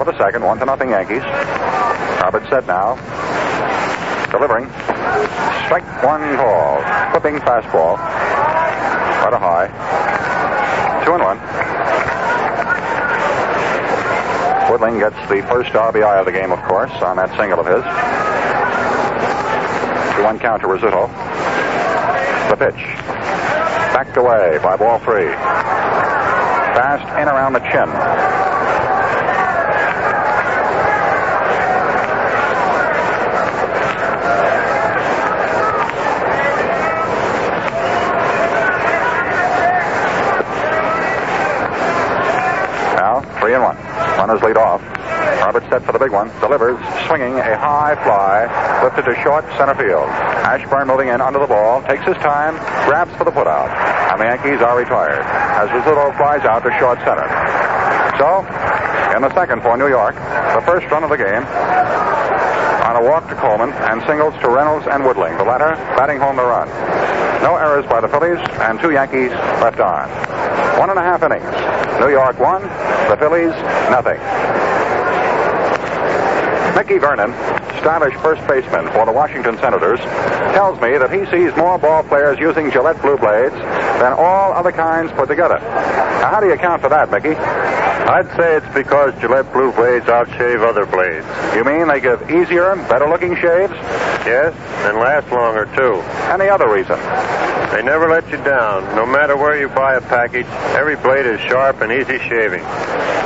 Top 0.00 0.08
of 0.08 0.16
the 0.16 0.24
second, 0.24 0.42
one 0.42 0.58
to 0.58 0.64
nothing 0.64 0.88
Yankees. 0.88 1.20
Robert 2.24 2.42
set 2.48 2.66
now. 2.66 2.96
Delivering. 4.32 4.64
Strike 5.66 5.84
one 6.02 6.22
call. 6.36 6.80
Clipping 7.10 7.38
fastball. 7.40 8.00
Quite 9.20 9.34
a 9.34 9.38
high. 9.38 9.68
Two 11.04 11.12
and 11.12 11.22
one. 11.22 11.38
Woodling 14.72 15.00
gets 15.00 15.20
the 15.28 15.46
first 15.52 15.72
RBI 15.72 16.18
of 16.18 16.24
the 16.24 16.32
game, 16.32 16.50
of 16.50 16.62
course, 16.62 16.92
on 17.02 17.16
that 17.16 17.28
single 17.36 17.60
of 17.60 17.66
his. 17.66 17.84
2 20.16 20.22
1 20.24 20.38
count 20.38 20.62
to 20.62 20.68
Rizzuto. 20.68 21.08
The 22.48 22.56
pitch. 22.56 22.96
Backed 23.92 24.16
away 24.16 24.58
by 24.62 24.76
ball 24.76 24.98
three. 25.00 25.28
Fast 26.72 27.04
in 27.20 27.28
around 27.28 27.52
the 27.52 27.60
chin. 27.68 28.40
Now, 43.00 43.22
three 43.40 43.54
and 43.54 43.62
one. 43.62 43.76
Runners 44.18 44.42
lead 44.42 44.58
off. 44.58 44.82
Robert 45.40 45.64
set 45.70 45.82
for 45.84 45.89
big 46.00 46.10
one. 46.10 46.32
Delivers, 46.40 46.80
swinging 47.04 47.36
a 47.36 47.52
high 47.60 47.92
fly, 48.00 48.48
lifted 48.82 49.04
to 49.04 49.14
short 49.20 49.44
center 49.60 49.76
field. 49.76 50.08
Ashburn 50.48 50.88
moving 50.88 51.08
in 51.12 51.20
under 51.20 51.38
the 51.38 51.46
ball, 51.46 51.84
takes 51.84 52.04
his 52.08 52.16
time, 52.24 52.56
grabs 52.88 53.12
for 53.20 53.24
the 53.24 53.30
putout. 53.30 53.68
And 54.08 54.16
the 54.16 54.24
Yankees 54.24 54.64
are 54.64 54.80
retired 54.80 55.20
as 55.20 55.68
Rizzuto 55.68 56.16
flies 56.16 56.40
out 56.48 56.64
to 56.64 56.72
short 56.80 56.98
center. 57.04 57.28
So, 58.16 58.40
in 59.14 59.20
the 59.20 59.32
second 59.36 59.60
for 59.60 59.76
New 59.76 59.88
York, 59.88 60.16
the 60.16 60.64
first 60.64 60.88
run 60.88 61.04
of 61.04 61.10
the 61.10 61.20
game 61.20 61.44
on 62.88 62.96
a 62.96 63.04
walk 63.04 63.28
to 63.28 63.36
Coleman 63.36 63.70
and 63.92 64.00
singles 64.08 64.32
to 64.40 64.48
Reynolds 64.48 64.88
and 64.88 65.04
Woodling, 65.04 65.36
the 65.36 65.44
latter 65.44 65.76
batting 66.00 66.18
home 66.18 66.36
the 66.36 66.42
run. 66.42 66.66
No 67.44 67.56
errors 67.56 67.84
by 67.86 68.00
the 68.00 68.08
Phillies 68.08 68.40
and 68.64 68.80
two 68.80 68.90
Yankees 68.90 69.30
left 69.60 69.80
on. 69.80 70.08
One 70.80 70.88
and 70.88 70.98
a 70.98 71.02
half 71.02 71.22
innings. 71.22 71.44
New 72.00 72.08
York 72.08 72.40
one, 72.40 72.62
the 73.12 73.16
Phillies 73.20 73.52
nothing. 73.92 74.69
Mickey 76.80 76.96
Vernon, 76.96 77.28
stylish 77.76 78.14
first 78.22 78.40
baseman 78.48 78.90
for 78.92 79.04
the 79.04 79.12
Washington 79.12 79.54
Senators, 79.58 80.00
tells 80.56 80.80
me 80.80 80.96
that 80.96 81.12
he 81.12 81.26
sees 81.26 81.54
more 81.54 81.76
ball 81.76 82.02
players 82.02 82.38
using 82.38 82.70
Gillette 82.70 82.96
Blue 83.02 83.18
Blades 83.18 83.52
than 84.00 84.14
all 84.14 84.54
other 84.54 84.72
kinds 84.72 85.12
put 85.12 85.28
together. 85.28 85.58
Now, 85.60 86.30
how 86.32 86.40
do 86.40 86.46
you 86.46 86.54
account 86.54 86.80
for 86.80 86.88
that, 86.88 87.10
Mickey? 87.10 87.36
I'd 87.36 88.32
say 88.34 88.56
it's 88.56 88.72
because 88.72 89.12
Gillette 89.20 89.52
Blue 89.52 89.72
Blades 89.72 90.06
outshave 90.06 90.64
other 90.66 90.86
blades. 90.86 91.26
You 91.54 91.64
mean 91.64 91.86
they 91.86 92.00
give 92.00 92.30
easier, 92.30 92.74
better 92.88 93.10
looking 93.10 93.36
shaves? 93.36 93.76
Yes, 94.24 94.56
and 94.88 94.96
last 94.96 95.30
longer, 95.30 95.68
too. 95.76 96.00
Any 96.32 96.48
other 96.48 96.72
reason? 96.72 96.96
They 97.76 97.82
never 97.84 98.08
let 98.08 98.24
you 98.30 98.38
down. 98.42 98.88
No 98.96 99.04
matter 99.04 99.36
where 99.36 99.60
you 99.60 99.68
buy 99.68 99.96
a 99.96 100.00
package, 100.00 100.46
every 100.72 100.96
blade 100.96 101.26
is 101.26 101.40
sharp 101.42 101.82
and 101.82 101.92
easy 101.92 102.16
shaving. 102.24 102.64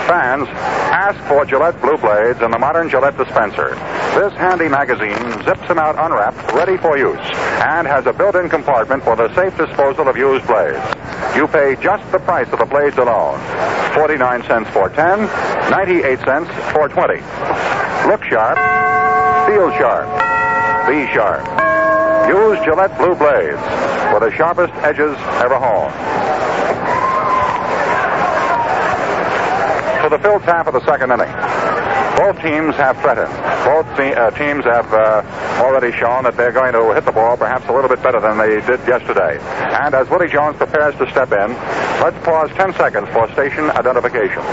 Fans, 0.06 0.48
ask 0.92 1.18
for 1.28 1.46
Gillette 1.46 1.80
Blue 1.80 1.96
Blades 1.96 2.42
in 2.42 2.50
the 2.50 2.58
modern 2.58 2.90
Gillette 2.90 3.16
dispenser. 3.16 3.70
This 4.14 4.32
handy 4.34 4.68
magazine 4.68 5.16
zips 5.44 5.66
them 5.66 5.78
out 5.78 5.96
unwrapped, 5.98 6.52
ready 6.52 6.76
for 6.76 6.98
use, 6.98 7.18
and 7.64 7.86
has 7.86 8.04
a 8.06 8.12
built-in 8.12 8.50
compartment 8.50 9.02
for 9.02 9.16
the 9.16 9.34
safe 9.34 9.56
disposal 9.56 10.06
of 10.08 10.16
used 10.16 10.46
blades. 10.46 10.84
You 11.34 11.48
pay 11.48 11.76
just 11.80 12.04
the 12.12 12.18
price 12.18 12.48
of 12.52 12.58
the 12.58 12.66
blades 12.66 12.98
alone. 12.98 13.40
49 13.94 14.44
cents 14.44 14.70
for 14.70 14.90
10, 14.90 15.24
98 15.70 16.18
cents 16.20 16.50
for 16.72 16.88
20. 16.88 17.14
Look 18.06 18.22
sharp, 18.24 18.60
feel 19.48 19.70
sharp, 19.72 20.06
be 20.86 21.06
sharp. 21.14 21.48
Use 22.28 22.58
Gillette 22.64 22.96
Blue 22.98 23.14
Blades 23.14 23.60
for 24.12 24.20
the 24.20 24.30
sharpest 24.36 24.72
edges 24.84 25.16
ever 25.40 25.58
honed. 25.58 26.23
To 30.04 30.10
the 30.10 30.18
filled 30.18 30.42
half 30.42 30.66
of 30.66 30.74
the 30.74 30.84
second 30.84 31.12
inning. 31.12 31.32
Both 32.20 32.36
teams 32.42 32.76
have 32.76 33.00
threatened. 33.00 33.32
Both 33.64 33.88
te- 33.96 34.12
uh, 34.12 34.30
teams 34.32 34.62
have 34.66 34.92
uh, 34.92 35.24
already 35.64 35.96
shown 35.96 36.24
that 36.24 36.36
they're 36.36 36.52
going 36.52 36.74
to 36.74 36.92
hit 36.92 37.06
the 37.06 37.12
ball 37.12 37.38
perhaps 37.38 37.64
a 37.70 37.72
little 37.72 37.88
bit 37.88 38.02
better 38.02 38.20
than 38.20 38.36
they 38.36 38.60
did 38.60 38.86
yesterday. 38.86 39.38
And 39.40 39.94
as 39.94 40.10
Willie 40.10 40.28
Jones 40.28 40.58
prepares 40.58 40.94
to 40.96 41.10
step 41.10 41.32
in, 41.32 41.56
let's 42.04 42.22
pause 42.22 42.50
10 42.52 42.74
seconds 42.74 43.08
for 43.14 43.32
station 43.32 43.70
identification. 43.70 44.44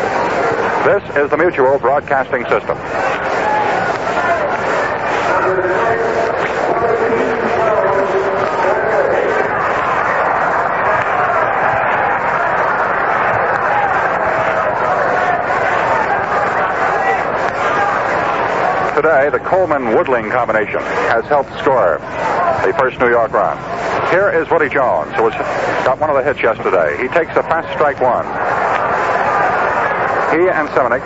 This 0.88 1.04
is 1.20 1.30
the 1.30 1.38
Mutual 1.38 1.78
Broadcasting 1.80 2.44
System. 2.48 2.78
Today, 19.02 19.32
the 19.32 19.40
Coleman 19.40 19.98
Woodling 19.98 20.30
combination 20.30 20.78
has 21.10 21.26
helped 21.26 21.50
score 21.58 21.98
the 22.62 22.72
first 22.78 23.00
New 23.00 23.10
York 23.10 23.32
run. 23.34 23.58
Here 24.14 24.30
is 24.30 24.48
Woody 24.52 24.70
Jones, 24.70 25.10
who 25.18 25.24
was, 25.24 25.34
got 25.82 26.00
one 26.00 26.12
of 26.12 26.16
the 26.16 26.22
hits 26.22 26.38
yesterday. 26.38 27.02
He 27.02 27.10
takes 27.10 27.34
a 27.34 27.42
fast 27.42 27.66
strike 27.74 27.98
one. 27.98 28.22
He 30.38 30.46
and 30.46 30.70
Seminick 30.78 31.02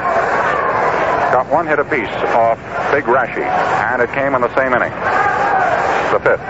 got 1.32 1.48
one 1.48 1.68
hit 1.68 1.80
apiece 1.80 2.12
off 2.36 2.60
Big 2.92 3.06
Raschi, 3.06 3.48
and 3.48 4.02
it 4.02 4.12
came 4.12 4.36
in 4.36 4.42
the 4.42 4.52
same 4.60 4.76
inning, 4.76 4.92
the 6.12 6.20
fifth. 6.20 6.44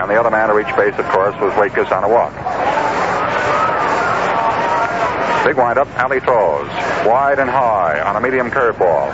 And 0.00 0.08
the 0.08 0.16
other 0.16 0.30
man 0.30 0.48
to 0.48 0.54
reach 0.54 0.72
base, 0.80 0.96
of 0.96 1.04
course, 1.12 1.36
was 1.44 1.52
Wade 1.60 1.76
on 1.92 2.04
a 2.04 2.08
walk. 2.08 2.32
Big 5.44 5.60
windup, 5.60 5.88
Allie 6.00 6.20
throws, 6.20 6.72
wide 7.04 7.38
and 7.38 7.50
high 7.50 8.00
on 8.00 8.16
a 8.16 8.20
medium 8.22 8.50
curveball. 8.50 9.12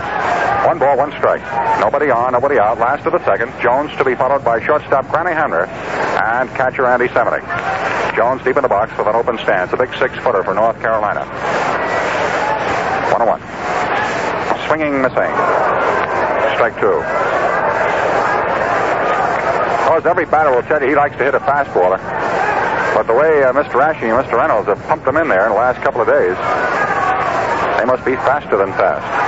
One 0.64 0.78
ball, 0.78 0.96
one 0.96 1.12
strike. 1.12 1.42
Nobody 1.78 2.10
on, 2.10 2.32
nobody 2.32 2.58
out. 2.58 2.78
Last 2.78 3.04
of 3.04 3.12
the 3.12 3.22
second. 3.26 3.52
Jones 3.60 3.94
to 3.98 4.04
be 4.04 4.14
followed 4.14 4.42
by 4.42 4.64
shortstop 4.64 5.06
Granny 5.08 5.32
Hamner 5.32 5.66
and 5.66 6.48
catcher 6.56 6.86
Andy 6.86 7.06
Seminick. 7.08 7.44
Jones 8.16 8.42
deep 8.42 8.56
in 8.56 8.62
the 8.62 8.68
box 8.68 8.96
with 8.96 9.06
an 9.06 9.14
open 9.14 9.36
stance. 9.38 9.74
A 9.74 9.76
big 9.76 9.92
six-footer 9.94 10.42
for 10.42 10.54
North 10.54 10.80
Carolina. 10.80 11.26
One 13.12 13.20
on 13.20 13.28
one. 13.28 13.40
Swinging, 14.66 15.02
missing. 15.02 15.28
Strike 16.56 16.80
two. 16.80 17.04
Of 19.84 19.88
course, 19.88 20.06
every 20.06 20.24
batter 20.24 20.50
will 20.50 20.62
tell 20.62 20.80
you 20.80 20.88
he 20.88 20.94
likes 20.94 21.16
to 21.18 21.24
hit 21.24 21.34
a 21.34 21.40
fastballer. 21.40 22.00
But 22.94 23.06
the 23.06 23.12
way 23.12 23.42
uh, 23.42 23.52
Mr. 23.52 23.72
Raschi 23.72 24.08
and 24.08 24.24
Mr. 24.24 24.38
Reynolds 24.38 24.68
have 24.68 24.80
pumped 24.84 25.04
them 25.04 25.18
in 25.18 25.28
there 25.28 25.44
in 25.44 25.52
the 25.52 25.58
last 25.58 25.82
couple 25.82 26.00
of 26.00 26.06
days, 26.06 26.36
they 27.78 27.84
must 27.84 28.04
be 28.06 28.16
faster 28.16 28.56
than 28.56 28.72
fast. 28.72 29.23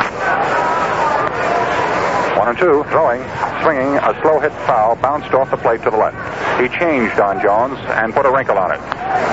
One 2.46 2.54
and 2.54 2.62
two, 2.62 2.84
throwing, 2.94 3.18
swinging, 3.66 3.98
a 3.98 4.14
slow 4.22 4.38
hit 4.38 4.52
foul, 4.70 4.94
bounced 4.94 5.34
off 5.34 5.50
the 5.50 5.56
plate 5.56 5.82
to 5.82 5.90
the 5.90 5.96
left. 5.96 6.14
He 6.62 6.68
changed 6.68 7.18
on 7.18 7.42
Jones 7.42 7.76
and 7.98 8.14
put 8.14 8.24
a 8.24 8.30
wrinkle 8.30 8.56
on 8.56 8.70
it. 8.70 8.78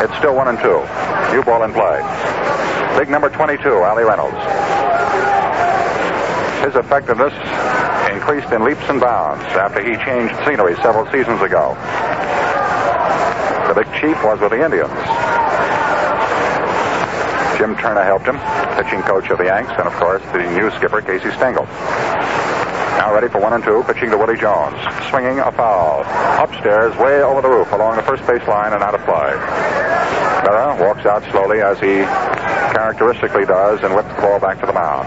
It's 0.01 0.17
still 0.17 0.33
one 0.33 0.47
and 0.47 0.57
two. 0.57 0.81
New 1.29 1.43
ball 1.45 1.61
in 1.61 1.77
play. 1.77 2.01
Big 2.97 3.13
number 3.13 3.29
22, 3.29 3.69
Allie 3.69 4.01
Reynolds. 4.01 4.33
His 6.65 6.73
effectiveness 6.73 7.37
increased 8.09 8.51
in 8.51 8.65
leaps 8.65 8.89
and 8.89 8.99
bounds 8.99 9.45
after 9.61 9.85
he 9.85 9.93
changed 10.01 10.33
scenery 10.41 10.73
several 10.81 11.05
seasons 11.13 11.39
ago. 11.45 11.77
The 13.69 13.77
big 13.77 13.93
chief 14.01 14.17
was 14.25 14.41
with 14.41 14.57
the 14.57 14.65
Indians. 14.65 14.89
Jim 17.61 17.77
Turner 17.77 18.03
helped 18.03 18.25
him, 18.25 18.41
pitching 18.73 19.03
coach 19.03 19.29
of 19.29 19.37
the 19.37 19.45
Yanks, 19.45 19.71
and 19.77 19.85
of 19.85 19.93
course 20.01 20.23
the 20.33 20.41
new 20.57 20.71
skipper 20.71 20.99
Casey 20.99 21.29
Stengel. 21.37 21.69
Now 23.03 23.13
ready 23.13 23.27
for 23.27 23.41
one 23.41 23.51
and 23.51 23.61
two, 23.61 23.83
pitching 23.83 24.11
to 24.11 24.17
Willie 24.17 24.39
Jones. 24.39 24.79
Swinging 25.09 25.37
a 25.43 25.51
foul. 25.51 26.07
Upstairs, 26.39 26.95
way 26.95 27.21
over 27.21 27.41
the 27.41 27.49
roof, 27.49 27.69
along 27.73 27.97
the 27.97 28.01
first 28.03 28.25
base 28.25 28.47
line 28.47 28.71
and 28.71 28.81
out 28.81 28.95
of 28.95 29.03
play. 29.03 29.35
Berra 30.47 30.79
walks 30.79 31.05
out 31.05 31.21
slowly 31.29 31.59
as 31.59 31.77
he 31.83 32.07
characteristically 32.71 33.43
does 33.43 33.83
and 33.83 33.93
whips 33.93 34.07
the 34.15 34.21
ball 34.21 34.39
back 34.39 34.57
to 34.61 34.65
the 34.65 34.71
mound. 34.71 35.03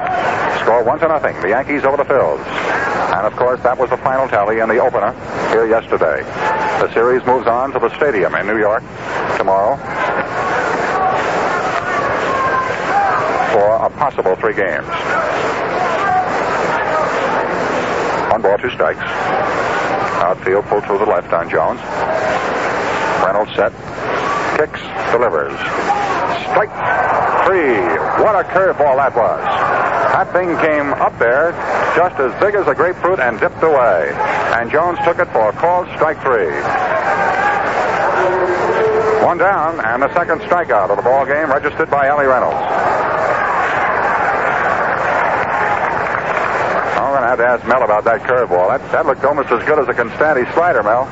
Score 0.61 0.85
one 0.85 0.99
to 0.99 1.09
nothing. 1.09 1.41
The 1.41 1.49
Yankees 1.49 1.85
over 1.89 1.97
the 1.97 2.05
Phils. 2.05 2.45
And 3.17 3.27
of 3.27 3.35
course, 3.37 3.63
that 3.63 3.79
was 3.79 3.89
the 3.89 3.97
final 3.97 4.29
tally 4.29 4.61
in 4.61 4.69
the 4.69 4.77
opener 4.77 5.17
here 5.49 5.67
yesterday. 5.67 6.21
The 6.85 6.93
series 6.93 7.25
moves 7.25 7.47
on 7.47 7.73
to 7.73 7.79
the 7.79 7.89
stadium 7.97 8.35
in 8.35 8.47
New 8.47 8.59
York 8.59 8.85
tomorrow 9.39 9.81
for 13.57 13.73
a 13.81 13.89
possible 13.97 14.37
three 14.37 14.53
games. 14.53 15.36
One 18.37 18.43
ball, 18.43 18.59
two 18.59 18.69
strikes. 18.69 19.01
Outfield 19.01 20.67
pulled 20.67 20.85
to 20.85 20.99
the 20.99 21.07
left 21.07 21.33
on 21.33 21.49
Jones. 21.49 21.81
Reynolds 23.25 23.49
set. 23.57 23.73
Kicks, 24.61 24.85
delivers. 25.09 25.57
Strike 26.45 26.69
three. 27.49 27.81
What 28.21 28.37
a 28.37 28.45
curveball 28.45 29.01
that 29.01 29.17
was. 29.17 29.41
That 29.41 30.31
thing 30.35 30.53
came 30.61 30.93
up 31.01 31.19
there 31.19 31.53
just 31.97 32.21
as 32.21 32.29
big 32.39 32.55
as 32.55 32.69
a 32.69 32.75
grapefruit 32.75 33.21
and 33.21 33.41
dipped 33.41 33.63
away. 33.63 34.13
And 34.61 34.71
Jones 34.71 34.99
took 35.03 35.19
it 35.19 35.33
for 35.33 35.49
a 35.49 35.53
called 35.55 35.89
strike 35.97 36.21
three. 36.21 36.53
One 39.25 39.39
down, 39.39 39.81
and 39.81 40.03
the 40.03 40.13
second 40.13 40.43
strikeout 40.43 40.91
of 40.91 40.99
the 40.99 41.03
ball 41.03 41.25
game 41.25 41.49
registered 41.49 41.89
by 41.89 42.09
Allie 42.09 42.27
Reynolds. 42.27 42.86
Have 47.37 47.45
to 47.45 47.53
ask 47.53 47.69
Mel 47.69 47.85
about 47.85 48.05
that 48.05 48.25
curveball. 48.25 48.73
That, 48.73 48.81
that 48.93 49.05
looked 49.05 49.23
almost 49.23 49.53
as 49.53 49.61
good 49.69 49.77
as 49.77 49.85
a 49.89 49.93
Konstanty 49.93 50.49
slider, 50.57 50.83
Mel. 50.83 51.05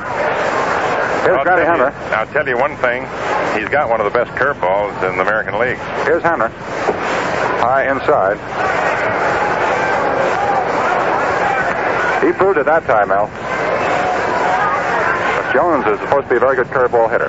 Here's 1.20 1.36
I'll 1.36 1.44
Hamner. 1.44 1.92
I'll 2.16 2.26
tell 2.32 2.48
you 2.48 2.56
one 2.56 2.80
thing. 2.80 3.04
He's 3.52 3.68
got 3.68 3.92
one 3.92 4.00
of 4.00 4.08
the 4.08 4.16
best 4.16 4.32
curveballs 4.32 4.96
in 5.04 5.20
the 5.20 5.22
American 5.22 5.60
League. 5.60 5.76
Here's 6.08 6.22
Hamner. 6.22 6.48
High 7.60 7.92
inside. 7.92 8.40
He 12.24 12.32
proved 12.32 12.56
it 12.56 12.64
that 12.64 12.88
time, 12.88 13.12
Mel. 13.12 13.28
But 15.36 15.52
Jones 15.52 15.84
is 15.92 16.00
supposed 16.08 16.24
to 16.24 16.30
be 16.32 16.36
a 16.36 16.40
very 16.40 16.56
good 16.56 16.72
curveball 16.72 17.12
hitter. 17.12 17.28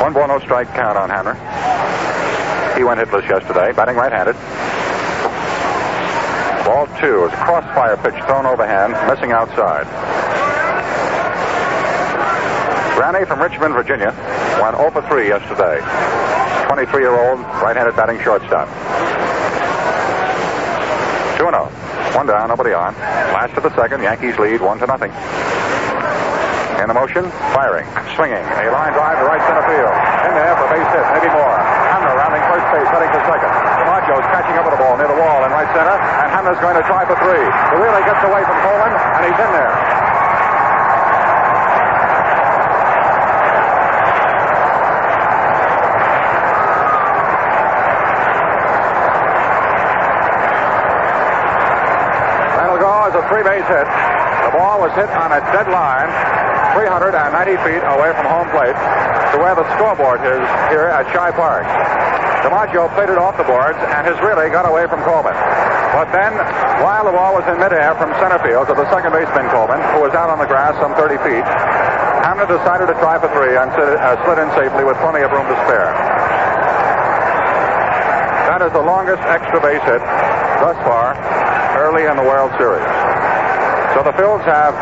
One 0.00 0.16
ball, 0.16 0.28
no 0.28 0.38
strike 0.40 0.72
count 0.72 0.96
on 0.96 1.10
Hamner. 1.12 1.36
He 2.78 2.84
went 2.84 2.98
hitless 2.98 3.28
yesterday, 3.28 3.76
batting 3.76 3.96
right-handed. 3.96 4.36
Two 7.00 7.22
a 7.22 7.30
crossfire 7.30 7.96
pitch 7.96 8.18
thrown 8.26 8.44
overhand, 8.44 8.90
missing 9.06 9.30
outside. 9.30 9.86
Granny 12.98 13.24
from 13.24 13.38
Richmond, 13.38 13.72
Virginia, 13.74 14.10
went 14.58 14.74
0 14.74 14.90
for 14.90 15.02
3 15.06 15.28
yesterday. 15.28 15.78
23 16.66 17.02
year 17.02 17.14
old 17.14 17.38
right 17.62 17.76
handed 17.76 17.94
batting 17.94 18.18
shortstop. 18.26 18.66
2 21.38 21.46
0. 21.46 21.70
One 22.18 22.26
down, 22.26 22.48
nobody 22.48 22.74
on. 22.74 22.94
Last 23.30 23.56
of 23.56 23.62
the 23.62 23.70
second, 23.76 24.02
Yankees 24.02 24.36
lead 24.36 24.60
1 24.60 24.78
to 24.80 24.86
nothing. 24.86 25.14
In 26.82 26.88
the 26.90 26.94
motion, 26.94 27.30
firing, 27.54 27.86
swinging. 28.18 28.42
A 28.42 28.74
line 28.74 28.90
drive 28.90 29.22
to 29.22 29.24
right 29.24 29.42
center 29.46 29.62
field. 29.70 29.94
In 30.26 30.34
there 30.34 30.54
for 30.58 30.66
base 30.74 30.90
hit, 30.90 31.06
maybe 31.14 31.30
more. 31.30 31.77
Hamner 31.98 32.14
rounding 32.14 32.46
first 32.46 32.62
base, 32.70 32.86
heading 32.94 33.10
to 33.10 33.22
second. 33.26 33.50
DiMaggio's 33.50 34.26
catching 34.30 34.54
up 34.54 34.70
with 34.70 34.78
the 34.78 34.82
ball 34.86 34.94
near 34.94 35.10
the 35.10 35.18
wall 35.18 35.42
in 35.42 35.50
right 35.50 35.66
center, 35.74 35.98
and 35.98 36.30
Hamner's 36.30 36.62
going 36.62 36.78
to 36.78 36.86
try 36.86 37.02
for 37.02 37.18
three. 37.18 37.42
The 37.42 37.78
wheeler 37.82 38.06
gets 38.06 38.22
away 38.22 38.46
from 38.46 38.54
Coleman, 38.62 38.94
and 38.94 39.26
he's 39.26 39.34
in 39.34 39.50
there. 39.50 39.74
That'll 52.62 52.78
go 52.78 53.10
as 53.10 53.14
a 53.18 53.26
three-base 53.26 53.66
hit. 53.66 53.88
The 54.46 54.54
ball 54.54 54.78
was 54.86 54.94
hit 54.94 55.10
on 55.18 55.34
a 55.34 55.42
dead 55.50 55.66
line 55.66 56.37
390 56.78 57.10
feet 57.66 57.82
away 57.90 58.14
from 58.14 58.22
home 58.30 58.46
plate 58.54 58.78
to 59.34 59.36
where 59.42 59.58
the 59.58 59.66
scoreboard 59.74 60.22
is 60.22 60.46
here 60.70 60.86
at 60.86 61.10
Shibe 61.10 61.34
Park. 61.34 61.66
DiMaggio 62.46 62.86
played 62.94 63.10
it 63.10 63.18
off 63.18 63.34
the 63.34 63.42
boards, 63.42 63.82
and 63.98 64.06
his 64.06 64.14
relay 64.22 64.46
got 64.46 64.62
away 64.62 64.86
from 64.86 65.02
Coleman. 65.02 65.34
But 65.90 66.06
then, 66.14 66.38
while 66.78 67.02
the 67.02 67.10
ball 67.10 67.34
was 67.34 67.42
in 67.50 67.58
midair 67.58 67.98
from 67.98 68.14
center 68.22 68.38
field 68.46 68.70
to 68.70 68.78
the 68.78 68.86
second 68.94 69.10
baseman 69.10 69.50
Coleman, 69.50 69.82
who 69.90 70.06
was 70.06 70.14
out 70.14 70.30
on 70.30 70.38
the 70.38 70.46
grass 70.46 70.78
some 70.78 70.94
30 70.94 71.18
feet, 71.26 71.42
Hamner 72.22 72.46
decided 72.46 72.86
to 72.86 72.94
try 73.02 73.18
for 73.18 73.26
three 73.34 73.58
and 73.58 73.74
slid, 73.74 73.98
uh, 73.98 74.14
slid 74.22 74.38
in 74.38 74.46
safely 74.54 74.86
with 74.86 74.94
plenty 75.02 75.26
of 75.26 75.34
room 75.34 75.50
to 75.50 75.58
spare. 75.66 75.90
That 78.46 78.62
is 78.62 78.70
the 78.70 78.86
longest 78.86 79.26
extra 79.26 79.58
base 79.58 79.82
hit 79.82 79.98
thus 80.62 80.78
far 80.86 81.18
early 81.74 82.06
in 82.06 82.14
the 82.14 82.22
World 82.22 82.54
Series. 82.54 82.86
So 83.98 84.06
the 84.06 84.14
Phils 84.14 84.46
have 84.46 84.78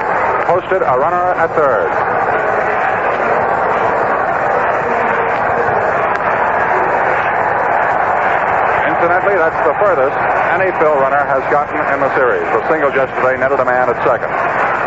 posted 0.47 0.83
a 0.83 0.95
runner 0.95 1.35
at 1.35 1.51
third. 1.59 1.91
Incidentally, 8.87 9.37
that's 9.37 9.61
the 9.67 9.75
furthest 9.83 10.17
any 10.57 10.73
Phil 10.81 10.97
runner 10.97 11.21
has 11.21 11.45
gotten 11.53 11.77
in 11.93 12.01
the 12.01 12.09
series. 12.17 12.47
The 12.55 12.63
single 12.71 12.89
yesterday 12.95 13.37
netted 13.37 13.61
a 13.61 13.67
man 13.67 13.91
at 13.91 13.99
second. 14.07 14.31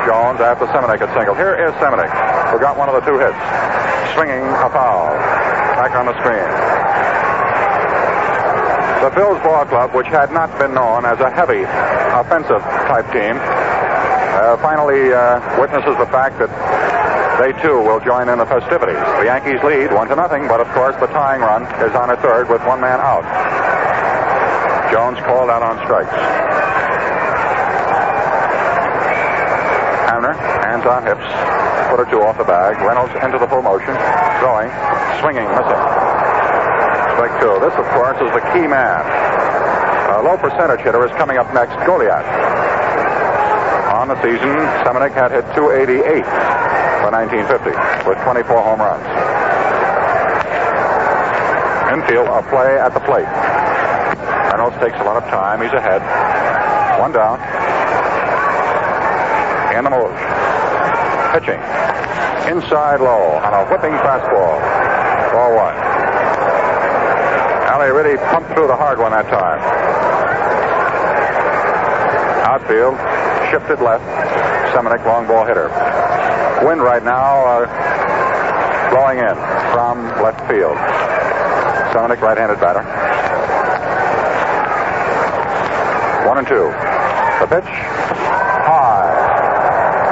Jones 0.08 0.42
after 0.42 0.66
Seminick 0.74 1.04
at 1.04 1.12
single. 1.14 1.36
Here 1.36 1.54
is 1.54 1.76
Seminick, 1.78 2.10
who 2.50 2.58
got 2.58 2.74
one 2.74 2.90
of 2.90 2.96
the 2.98 3.06
two 3.06 3.20
hits. 3.20 3.38
Swinging 4.18 4.42
a 4.42 4.70
foul. 4.74 5.14
Back 5.78 5.94
on 5.94 6.08
the 6.08 6.16
screen. 6.24 6.50
The 9.04 9.12
Phil's 9.16 9.40
Ball 9.44 9.66
Club, 9.66 9.94
which 9.94 10.08
had 10.08 10.32
not 10.32 10.58
been 10.58 10.74
known 10.74 11.06
as 11.06 11.20
a 11.20 11.30
heavy 11.30 11.64
offensive 12.18 12.60
type 12.90 13.08
team, 13.14 13.38
finally 14.58 15.14
uh, 15.14 15.38
witnesses 15.62 15.96
the 15.98 16.10
fact 16.10 16.40
that 16.40 16.50
they 17.40 17.54
too 17.62 17.80
will 17.80 18.00
join 18.02 18.28
in 18.28 18.38
the 18.38 18.46
festivities. 18.46 19.00
The 19.20 19.30
Yankees 19.30 19.64
lead 19.64 19.94
one 19.94 20.10
to 20.10 20.16
nothing, 20.16 20.48
but 20.48 20.60
of 20.60 20.68
course 20.76 20.96
the 21.00 21.08
tying 21.08 21.42
run 21.42 21.64
is 21.86 21.96
on 21.96 22.10
a 22.10 22.18
third 22.20 22.50
with 22.50 22.60
one 22.66 22.82
man 22.82 23.00
out. 23.00 23.24
Jones 24.92 25.20
called 25.24 25.50
out 25.50 25.64
on 25.64 25.78
strikes. 25.86 26.12
Hamner, 30.10 30.34
hands 30.68 30.84
on 30.84 31.06
hips, 31.06 31.24
foot 31.88 32.02
or 32.02 32.08
two 32.12 32.22
off 32.26 32.38
the 32.38 32.44
bag. 32.44 32.76
Reynolds 32.82 33.14
into 33.24 33.40
the 33.40 33.48
full 33.48 33.62
motion, 33.62 33.96
throwing, 34.44 34.68
swinging, 35.24 35.48
missing. 35.56 35.82
Strike 37.16 37.40
two. 37.40 37.56
This, 37.64 37.76
of 37.80 37.88
course, 37.96 38.20
is 38.20 38.32
the 38.36 38.44
key 38.52 38.68
man. 38.68 39.06
A 40.12 40.22
low 40.24 40.36
percentage 40.36 40.82
hitter 40.82 41.06
is 41.06 41.12
coming 41.16 41.38
up 41.38 41.54
next, 41.54 41.76
Goliat. 41.88 42.59
The 44.10 44.16
season, 44.24 44.58
Seminick 44.82 45.14
had 45.14 45.30
hit 45.30 45.46
288 45.54 46.02
for 47.06 47.14
1950 47.14 48.10
with 48.10 48.18
24 48.26 48.58
home 48.58 48.82
runs. 48.82 49.06
Infield, 51.94 52.26
a 52.26 52.42
play 52.50 52.82
at 52.82 52.90
the 52.98 53.06
plate. 53.06 53.30
Reynolds 54.50 54.74
takes 54.82 54.98
a 54.98 55.06
lot 55.06 55.22
of 55.22 55.30
time. 55.30 55.62
He's 55.62 55.70
ahead. 55.78 56.02
One 56.98 57.14
down. 57.14 57.38
In 59.78 59.86
the 59.86 59.94
move. 59.94 60.18
Pitching. 61.38 61.62
Inside 62.50 63.06
low 63.06 63.38
on 63.46 63.54
a 63.54 63.62
whipping 63.70 63.94
fastball. 64.02 64.58
Ball 65.30 65.54
one. 65.54 65.78
Alley 67.70 67.94
really 67.94 68.18
pumped 68.34 68.58
through 68.58 68.66
the 68.66 68.76
hard 68.76 68.98
one 68.98 69.12
that 69.12 69.30
time. 69.30 69.62
Outfield. 72.50 73.19
Shifted 73.50 73.82
left. 73.82 74.06
Seminick 74.74 75.04
long 75.06 75.26
ball 75.26 75.46
hitter. 75.46 75.70
Wind 76.64 76.82
right 76.82 77.04
now 77.04 77.66
uh, 77.66 77.66
blowing 78.92 79.18
in 79.18 79.36
from 79.74 80.06
left 80.22 80.42
field. 80.46 80.78
Seminick 81.90 82.22
right-handed 82.22 82.60
batter. 82.60 82.86
One 86.28 86.38
and 86.38 86.48
two. 86.48 86.70
The 87.42 87.48
pitch. 87.50 87.72
High. 88.70 89.10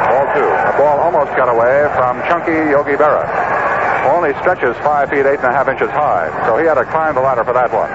Ball 0.10 0.26
two. 0.34 0.50
The 0.50 0.78
ball 0.82 0.98
almost 1.00 1.38
got 1.38 1.50
away 1.50 1.86
from 1.94 2.18
chunky 2.26 2.72
Yogi 2.72 2.98
Berra. 2.98 3.22
Only 4.10 4.34
stretches 4.42 4.76
five 4.78 5.10
feet 5.12 5.28
eight 5.28 5.38
and 5.38 5.52
a 5.52 5.54
half 5.54 5.68
inches 5.68 5.92
high, 5.92 6.32
so 6.48 6.58
he 6.58 6.66
had 6.66 6.76
to 6.76 6.86
climb 6.86 7.14
the 7.14 7.22
ladder 7.22 7.44
for 7.44 7.54
that 7.54 7.70
one. 7.70 7.92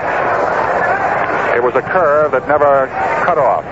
It 1.57 1.63
was 1.63 1.75
a 1.75 1.83
curve 1.83 2.31
that 2.33 2.47
never 2.47 2.87
cut 3.25 3.39
off, 3.39 3.65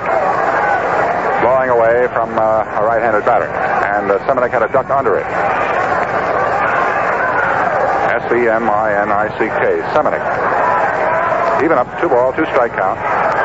blowing 1.40 1.70
away 1.70 2.06
from 2.12 2.36
uh, 2.38 2.64
a 2.78 2.84
right-handed 2.84 3.24
batter, 3.24 3.48
and 3.48 4.10
uh, 4.10 4.18
Seminick 4.28 4.50
had 4.52 4.62
a 4.62 4.68
duck 4.72 4.88
under 4.90 5.16
it. 5.18 5.26
S-E-M-I-N-I-C-K, 8.30 9.64
Seminick. 9.96 10.22
Even 11.64 11.76
up, 11.76 11.88
two 12.00 12.08
ball, 12.08 12.32
two 12.32 12.44
strike 12.46 12.72
count. 12.72 12.98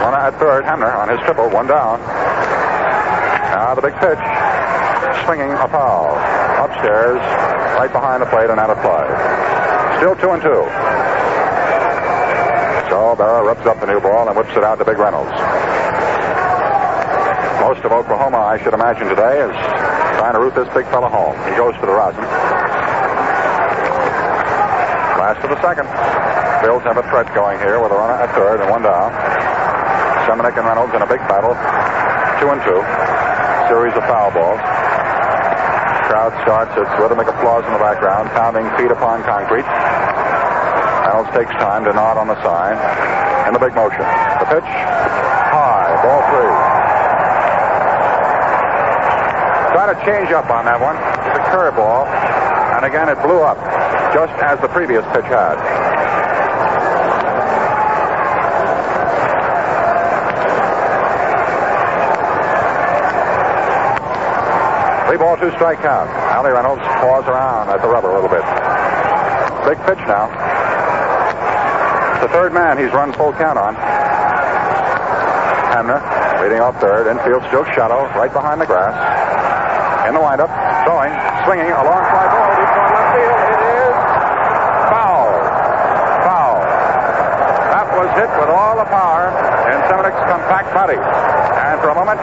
One 0.03 0.13
at 0.13 0.37
third, 0.39 0.63
Hamner 0.65 0.91
on 0.91 1.09
his 1.09 1.19
triple, 1.21 1.49
one 1.49 1.67
down. 1.67 1.99
Now 3.55 3.73
the 3.75 3.81
big 3.81 3.95
pitch, 3.99 4.21
swinging 5.25 5.51
a 5.51 5.67
foul. 5.67 6.15
Upstairs, 6.63 7.19
right 7.75 7.91
behind 7.91 8.21
the 8.21 8.27
plate 8.27 8.49
and 8.49 8.59
out 8.59 8.69
of 8.69 8.79
play. 8.79 9.03
Still 9.97 10.15
two 10.15 10.31
and 10.31 10.41
two. 10.41 10.63
So 12.89 13.15
Berra 13.17 13.43
rips 13.47 13.65
up 13.65 13.79
the 13.79 13.87
new 13.87 13.99
ball 13.99 14.27
and 14.27 14.37
whips 14.37 14.55
it 14.55 14.63
out 14.63 14.77
to 14.79 14.85
Big 14.85 14.97
Reynolds. 14.97 15.33
Of 17.85 17.93
Oklahoma, 17.93 18.41
I 18.41 18.57
should 18.57 18.73
imagine 18.73 19.13
today, 19.13 19.45
is 19.45 19.53
trying 20.17 20.33
to 20.33 20.41
root 20.41 20.57
this 20.57 20.65
big 20.73 20.89
fella 20.89 21.05
home. 21.05 21.37
He 21.45 21.53
goes 21.53 21.77
for 21.77 21.85
the 21.85 21.93
rosin. 21.93 22.25
Last 25.21 25.37
of 25.45 25.53
the 25.53 25.61
second. 25.61 25.85
Bills 26.65 26.81
have 26.81 26.97
a 26.97 27.05
threat 27.13 27.29
going 27.37 27.61
here 27.61 27.77
with 27.77 27.93
a 27.93 27.97
runner 28.01 28.17
at 28.17 28.33
third 28.33 28.57
and 28.57 28.73
one 28.73 28.81
down. 28.81 29.13
Seminick 30.25 30.57
and 30.57 30.65
Reynolds 30.65 30.97
in 30.97 31.05
a 31.05 31.09
big 31.09 31.21
battle. 31.29 31.53
Two 32.41 32.49
and 32.49 32.57
two. 32.65 32.81
Series 33.69 33.93
of 33.93 34.01
foul 34.09 34.33
balls. 34.33 34.57
Crowd 36.09 36.33
starts 36.41 36.73
its 36.73 36.89
rhythmic 36.97 37.29
applause 37.29 37.69
in 37.69 37.73
the 37.77 37.83
background, 37.85 38.33
pounding 38.33 38.65
feet 38.81 38.89
upon 38.89 39.21
concrete. 39.29 39.69
Reynolds 41.05 41.29
takes 41.37 41.53
time 41.61 41.85
to 41.85 41.93
nod 41.93 42.17
on 42.17 42.33
the 42.33 42.37
sign. 42.41 42.81
In 43.45 43.53
the 43.53 43.61
big 43.61 43.77
motion. 43.77 44.01
The 44.41 44.49
pitch. 44.57 44.69
High. 45.53 45.93
Ball 46.01 46.25
three. 46.33 46.84
Trying 49.85 50.01
to 50.01 50.05
change 50.17 50.31
up 50.33 50.49
on 50.49 50.65
that 50.65 50.81
one. 50.81 50.97
It's 50.97 51.37
a 51.37 51.45
curveball. 51.53 52.09
And 52.73 52.89
again, 52.89 53.05
it 53.05 53.21
blew 53.21 53.45
up, 53.45 53.53
just 54.17 54.33
as 54.41 54.57
the 54.57 54.67
previous 54.67 55.05
pitch 55.13 55.29
had. 55.29 55.61
Three 65.05 65.21
ball, 65.21 65.37
two 65.37 65.51
strike 65.53 65.77
count. 65.85 66.09
Allie 66.33 66.49
Reynolds 66.49 66.81
paws 66.81 67.29
around 67.29 67.69
at 67.69 67.79
the 67.83 67.87
rubber 67.87 68.09
a 68.09 68.15
little 68.15 68.33
bit. 68.33 68.41
Big 69.69 69.77
pitch 69.85 70.01
now. 70.09 70.33
The 72.25 72.29
third 72.33 72.57
man 72.57 72.79
he's 72.79 72.89
run 72.89 73.13
full 73.13 73.33
count 73.33 73.59
on. 73.59 73.75
Hamner 75.77 76.01
leading 76.41 76.59
off 76.59 76.81
third. 76.81 77.05
Infield 77.05 77.45
still 77.49 77.65
shallow, 77.77 78.09
right 78.17 78.33
behind 78.33 78.59
the 78.59 78.65
grass. 78.65 79.24
In 80.05 80.13
the 80.13 80.21
windup, 80.21 80.53
throwing, 80.85 81.09
swinging, 81.49 81.65
a 81.73 81.81
long 81.81 82.03
fly 82.13 82.25
ball 82.29 82.49
deep 82.53 82.69
toward 82.69 82.93
left 82.93 83.09
field. 83.17 83.39
It 83.41 83.61
is 83.73 83.95
foul. 84.93 85.33
Foul. 86.21 86.57
That 87.73 87.87
was 87.89 88.09
hit 88.13 88.29
with 88.37 88.53
all 88.53 88.77
the 88.77 88.85
power 88.85 89.33
in 89.65 89.81
Seminick's 89.89 90.21
compact 90.29 90.69
body. 90.77 91.01
And 91.01 91.81
for 91.81 91.89
a 91.89 91.97
moment, 91.97 92.21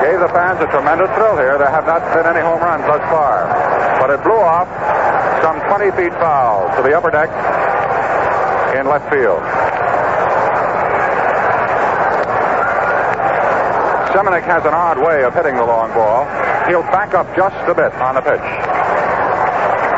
gave 0.00 0.16
the 0.16 0.32
fans 0.32 0.64
a 0.64 0.68
tremendous 0.72 1.12
thrill 1.12 1.36
here. 1.36 1.60
There 1.60 1.68
have 1.68 1.84
not 1.84 2.00
been 2.16 2.24
any 2.24 2.40
home 2.40 2.64
runs 2.64 2.88
thus 2.88 3.04
far. 3.12 3.52
But 4.00 4.08
it 4.08 4.24
blew 4.24 4.40
off 4.40 4.68
some 5.44 5.60
20 5.60 5.92
feet 6.00 6.12
foul 6.16 6.72
to 6.76 6.80
the 6.80 6.96
upper 6.96 7.12
deck 7.12 7.28
in 8.80 8.88
left 8.88 9.12
field. 9.12 9.44
Seminick 14.08 14.44
has 14.48 14.64
an 14.64 14.72
odd 14.72 14.96
way 14.96 15.24
of 15.24 15.34
hitting 15.34 15.56
the 15.56 15.64
long 15.64 15.92
ball. 15.92 16.24
He'll 16.66 16.82
back 16.88 17.12
up 17.12 17.28
just 17.36 17.56
a 17.68 17.74
bit 17.74 17.92
on 18.00 18.14
the 18.16 18.24
pitch. 18.24 18.48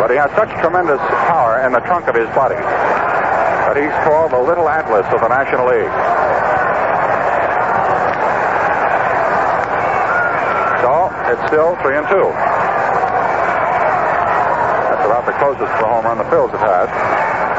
But 0.03 0.11
he 0.11 0.19
has 0.19 0.31
such 0.35 0.51
tremendous 0.59 0.99
power 1.31 1.63
in 1.63 1.71
the 1.71 1.79
trunk 1.87 2.11
of 2.11 2.15
his 2.15 2.27
body 2.35 2.59
that 2.59 3.79
he's 3.79 3.95
called 4.03 4.35
the 4.35 4.43
Little 4.43 4.69
Atlas 4.69 5.07
of 5.15 5.23
the 5.23 5.31
National 5.31 5.67
League. 5.71 5.95
So 10.83 11.11
it's 11.31 11.43
still 11.51 11.79
three 11.87 11.99
and 11.99 12.07
two. 12.11 12.31
That's 14.91 15.07
about 15.07 15.27
the 15.27 15.39
closest 15.39 15.71
to 15.71 15.83
a 15.83 15.89
home 15.89 16.05
run 16.07 16.19
the 16.19 16.29
Phils 16.31 16.51
have 16.51 16.67
had. 16.67 16.91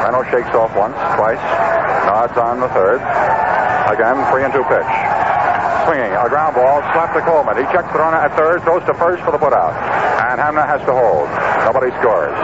Reynolds 0.04 0.28
shakes 0.28 0.52
off 0.56 0.72
once, 0.76 0.96
twice, 1.16 1.40
nods 2.08 2.36
on 2.36 2.60
the 2.60 2.68
third. 2.76 3.00
Again, 3.88 4.20
three 4.32 4.44
and 4.44 4.52
two 4.52 4.64
pitch. 4.68 5.17
Swinging, 5.88 6.12
a 6.12 6.28
ground 6.28 6.52
ball, 6.52 6.84
slapped 6.92 7.16
to 7.16 7.24
Coleman. 7.24 7.56
He 7.56 7.64
checks 7.72 7.88
the 7.96 7.98
runner 8.04 8.20
at 8.20 8.36
third, 8.36 8.60
throws 8.60 8.84
to 8.84 8.92
first 9.00 9.24
for 9.24 9.32
the 9.32 9.40
putout. 9.40 9.72
And 10.28 10.36
Hamner 10.36 10.68
has 10.68 10.84
to 10.84 10.92
hold. 10.92 11.24
Nobody 11.64 11.88
scores. 11.96 12.36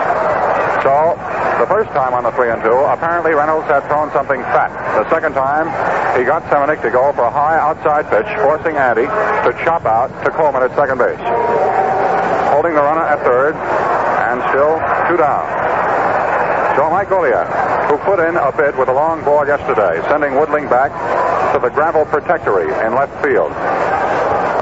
So, 0.80 1.12
the 1.60 1.68
first 1.68 1.92
time 1.92 2.16
on 2.16 2.24
the 2.24 2.32
three 2.32 2.48
and 2.48 2.64
two, 2.64 2.72
apparently 2.72 3.36
Reynolds 3.36 3.68
had 3.68 3.84
thrown 3.84 4.08
something 4.16 4.40
fat. 4.48 4.72
The 4.96 5.04
second 5.12 5.36
time, 5.36 5.68
he 6.16 6.24
got 6.24 6.40
Seminick 6.48 6.80
to 6.80 6.90
go 6.90 7.12
for 7.12 7.28
a 7.28 7.30
high 7.30 7.60
outside 7.60 8.08
pitch, 8.08 8.32
forcing 8.40 8.80
Andy 8.80 9.04
to 9.04 9.50
chop 9.60 9.84
out 9.84 10.08
to 10.24 10.32
Coleman 10.32 10.64
at 10.64 10.72
second 10.72 10.96
base. 10.96 11.20
Holding 12.48 12.72
the 12.72 12.80
runner 12.80 13.04
at 13.04 13.20
third, 13.28 13.52
and 14.24 14.40
still 14.56 14.80
two 15.04 15.20
down. 15.20 15.44
So 16.80 16.88
Mike 16.88 17.12
Goliat, 17.12 17.44
who 17.88 17.98
put 17.98 18.18
in 18.20 18.36
a 18.36 18.52
bid 18.56 18.76
with 18.76 18.88
a 18.88 18.92
long 18.92 19.24
ball 19.24 19.46
yesterday, 19.46 20.00
sending 20.08 20.32
Woodling 20.32 20.68
back 20.68 20.90
to 21.54 21.60
the 21.60 21.68
gravel 21.70 22.04
protectory 22.04 22.68
in 22.84 22.94
left 22.94 23.14
field. 23.22 23.52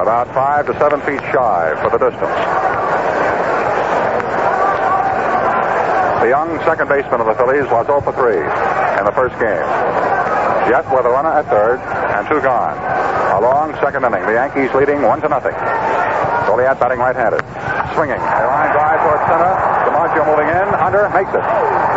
About 0.03 0.27
five 0.35 0.67
to 0.67 0.73
seven 0.79 1.01
feet 1.03 1.21
shy 1.31 1.75
for 1.81 1.91
the 1.91 1.99
distance. 1.99 2.39
The 6.23 6.29
young 6.29 6.59
second 6.63 6.89
baseman 6.89 7.21
of 7.21 7.27
the 7.27 7.35
Phillies 7.35 7.67
was 7.67 7.87
0 7.87 8.01
for 8.03 8.15
3 8.15 8.39
in 8.39 9.05
the 9.07 9.15
first 9.15 9.35
game. 9.43 9.67
Yet 10.71 10.87
with 10.95 11.03
a 11.05 11.11
runner 11.11 11.35
at 11.35 11.51
third 11.51 11.83
and 11.83 12.23
two 12.31 12.41
gone. 12.41 12.79
A 13.35 13.41
long 13.43 13.75
second 13.83 14.05
inning. 14.05 14.23
The 14.23 14.39
Yankees 14.39 14.71
leading 14.75 15.03
one 15.03 15.21
to 15.23 15.29
nothing. 15.29 15.55
Goliat 16.47 16.79
batting 16.79 17.01
right-handed. 17.01 17.43
Swinging. 17.95 18.23
A 18.23 18.47
line 18.47 18.71
drive 18.71 19.03
towards 19.03 19.27
center. 19.27 19.53
DiMaggio 19.91 20.23
moving 20.23 20.49
in. 20.49 20.67
Hunter 20.79 21.11
makes 21.11 21.35
it. 21.35 21.92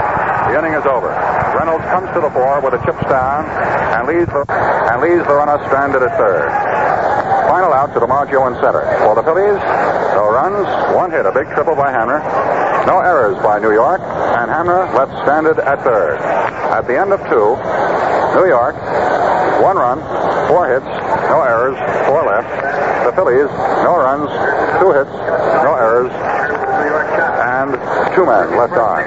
The 0.56 0.64
inning 0.64 0.80
is 0.80 0.88
over. 0.88 1.12
Reynolds 1.52 1.84
comes 1.92 2.08
to 2.16 2.24
the 2.24 2.32
fore 2.32 2.64
with 2.64 2.72
a 2.72 2.80
chips 2.88 3.04
down 3.12 3.44
and 3.92 4.08
leaves 4.08 4.32
the, 4.32 4.48
and 4.48 5.04
leaves 5.04 5.28
the 5.28 5.36
runner 5.36 5.60
stranded 5.68 6.00
at 6.00 6.16
third. 6.16 6.48
Final 7.52 7.76
out 7.76 7.92
to 7.92 8.00
DiMaggio 8.00 8.48
in 8.48 8.56
center. 8.64 8.88
For 9.04 9.20
the 9.20 9.24
Phillies, 9.28 9.60
no 10.16 10.32
runs, 10.32 10.64
one 10.96 11.12
hit, 11.12 11.28
a 11.28 11.34
big 11.36 11.52
triple 11.52 11.76
by 11.76 11.92
Hamner. 11.92 12.24
No 12.88 13.04
errors 13.04 13.36
by 13.44 13.60
New 13.60 13.76
York, 13.76 14.00
and 14.00 14.48
Hamner 14.48 14.88
left 14.96 15.12
stranded 15.28 15.60
at 15.60 15.84
third. 15.84 16.24
At 16.24 16.88
the 16.88 16.96
end 16.96 17.12
of 17.12 17.20
two, 17.28 17.60
New 18.40 18.48
York, 18.48 18.80
one 19.60 19.76
run, 19.76 20.00
four 20.48 20.72
hits, 20.72 20.88
no 20.88 21.44
errors, 21.44 21.76
four 22.08 22.24
left. 22.24 22.48
The 23.04 23.12
Phillies, 23.12 23.52
no 23.84 24.00
runs, 24.00 24.32
two 24.80 24.96
hits, 24.96 25.12
no 25.68 25.76
errors, 25.76 26.16
and 27.44 27.76
two 28.16 28.24
men 28.24 28.56
left 28.56 28.80
on. 28.80 29.04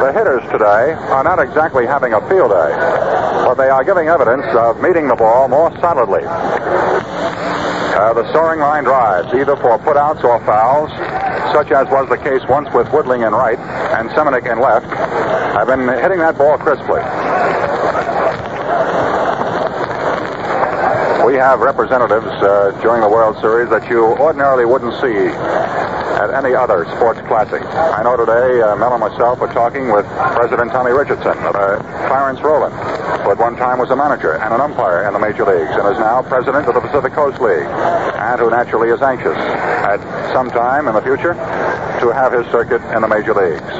The 0.00 0.12
today 0.48 0.96
are 1.12 1.24
not 1.24 1.38
exactly 1.38 1.86
having 1.86 2.14
a 2.14 2.20
field 2.28 2.50
day, 2.50 2.72
but 3.44 3.54
they 3.54 3.68
are 3.68 3.84
giving 3.84 4.08
evidence 4.08 4.46
of 4.56 4.80
meeting 4.80 5.08
the 5.08 5.14
ball 5.14 5.48
more 5.48 5.70
solidly. 5.80 6.22
Uh, 6.24 8.14
the 8.14 8.24
soaring 8.32 8.60
line 8.60 8.84
drives, 8.84 9.28
either 9.34 9.56
for 9.56 9.78
putouts 9.78 10.24
or 10.24 10.40
fouls, 10.46 10.90
such 11.52 11.70
as 11.70 11.86
was 11.88 12.08
the 12.08 12.16
case 12.16 12.40
once 12.48 12.72
with 12.72 12.86
Woodling 12.88 13.26
in 13.26 13.32
right 13.32 13.58
and 13.98 14.08
Seminick 14.10 14.50
in 14.50 14.60
left, 14.60 14.86
have 14.86 15.66
been 15.66 15.86
hitting 16.00 16.18
that 16.18 16.38
ball 16.38 16.56
crisply. 16.56 17.02
We 21.26 21.36
have 21.36 21.60
representatives 21.60 22.26
uh, 22.42 22.72
during 22.82 23.02
the 23.02 23.08
World 23.08 23.38
Series 23.40 23.70
that 23.70 23.88
you 23.90 24.16
ordinarily 24.18 24.64
wouldn't 24.64 24.94
see 24.94 25.30
at 26.20 26.28
any 26.36 26.52
other 26.54 26.84
sports 26.96 27.18
classic. 27.24 27.64
I 27.64 28.04
know 28.04 28.12
today 28.12 28.60
uh, 28.60 28.76
Mel 28.76 28.92
and 28.92 29.00
myself 29.00 29.40
were 29.40 29.48
talking 29.48 29.88
with 29.88 30.04
President 30.36 30.70
Tommy 30.70 30.92
Richardson, 30.92 31.32
uh, 31.32 31.80
Clarence 32.12 32.40
Rowland, 32.44 32.76
who 33.24 33.32
at 33.32 33.38
one 33.40 33.56
time 33.56 33.78
was 33.80 33.88
a 33.88 33.96
manager 33.96 34.36
and 34.36 34.52
an 34.52 34.60
umpire 34.60 35.08
in 35.08 35.14
the 35.16 35.18
major 35.18 35.48
leagues 35.48 35.72
and 35.72 35.88
is 35.88 35.96
now 35.96 36.20
president 36.20 36.68
of 36.68 36.74
the 36.76 36.84
Pacific 36.84 37.16
Coast 37.16 37.40
League, 37.40 37.64
and 37.64 38.36
who 38.38 38.50
naturally 38.50 38.92
is 38.92 39.00
anxious 39.00 39.36
at 39.88 39.96
some 40.36 40.50
time 40.50 40.88
in 40.88 40.94
the 40.94 41.00
future 41.00 41.32
to 41.32 42.12
have 42.12 42.36
his 42.36 42.44
circuit 42.52 42.84
in 42.92 43.00
the 43.00 43.08
major 43.08 43.32
leagues. 43.32 43.72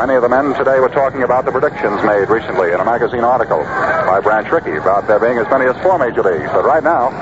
Many 0.00 0.16
of 0.16 0.22
the 0.24 0.32
men 0.32 0.56
today 0.56 0.80
were 0.80 0.88
talking 0.88 1.22
about 1.22 1.44
the 1.44 1.52
predictions 1.52 2.02
made 2.02 2.32
recently 2.32 2.72
in 2.72 2.80
a 2.80 2.84
magazine 2.84 3.22
article 3.22 3.60
by 4.08 4.18
Branch 4.24 4.48
Rickey 4.50 4.80
about 4.80 5.06
there 5.06 5.20
being 5.20 5.36
as 5.36 5.46
many 5.52 5.68
as 5.68 5.76
four 5.84 5.98
major 5.98 6.24
leagues. 6.24 6.48
But 6.50 6.64
right 6.64 6.82
now, 6.82 7.12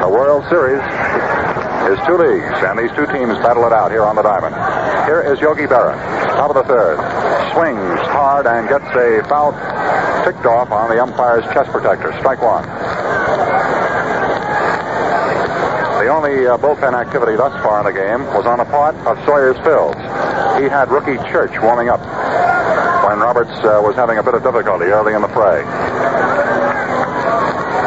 the 0.00 0.08
World 0.08 0.48
Series 0.48 0.82
is 1.88 1.98
two 2.04 2.20
leagues, 2.20 2.60
and 2.68 2.78
these 2.78 2.92
two 2.92 3.08
teams 3.08 3.32
battle 3.40 3.64
it 3.64 3.72
out 3.72 3.90
here 3.90 4.04
on 4.04 4.14
the 4.14 4.22
diamond. 4.22 4.52
Here 5.08 5.24
is 5.24 5.40
Yogi 5.40 5.64
Berra, 5.64 5.96
top 6.36 6.52
of 6.52 6.56
the 6.60 6.68
third. 6.68 7.00
Swings 7.56 8.00
hard 8.12 8.46
and 8.46 8.68
gets 8.68 8.84
a 8.92 9.24
foul 9.24 9.56
ticked 10.24 10.44
off 10.44 10.70
on 10.70 10.90
the 10.90 11.00
umpire's 11.00 11.44
chest 11.54 11.70
protector. 11.72 12.12
Strike 12.20 12.42
one. 12.44 12.64
The 16.04 16.08
only 16.12 16.46
uh, 16.46 16.56
bullpen 16.58 16.92
activity 16.92 17.36
thus 17.36 17.52
far 17.62 17.80
in 17.80 17.86
the 17.88 17.96
game 17.96 18.24
was 18.36 18.44
on 18.44 18.58
the 18.58 18.68
part 18.68 18.94
of 19.08 19.16
Sawyer's 19.24 19.56
Fields. 19.64 19.98
He 20.60 20.68
had 20.68 20.90
rookie 20.92 21.16
Church 21.32 21.56
warming 21.60 21.88
up 21.88 22.00
when 23.08 23.18
Roberts 23.20 23.56
uh, 23.64 23.80
was 23.80 23.96
having 23.96 24.18
a 24.18 24.22
bit 24.22 24.34
of 24.34 24.42
difficulty 24.42 24.86
early 24.92 25.14
in 25.14 25.22
the 25.22 25.32
fray. 25.32 25.64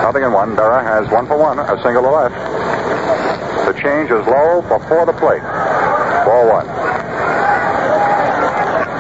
Nothing 0.02 0.24
in 0.24 0.34
one. 0.34 0.56
Berra 0.56 0.84
has 0.84 1.10
one 1.12 1.28
for 1.28 1.38
one, 1.38 1.60
a 1.60 1.82
single 1.84 2.04
to 2.04 2.10
left. 2.10 2.51
Change 3.82 4.12
is 4.12 4.26
low 4.28 4.62
before 4.62 5.08
the 5.08 5.14
plate. 5.14 5.42
Ball 5.42 6.46
one. 6.54 6.68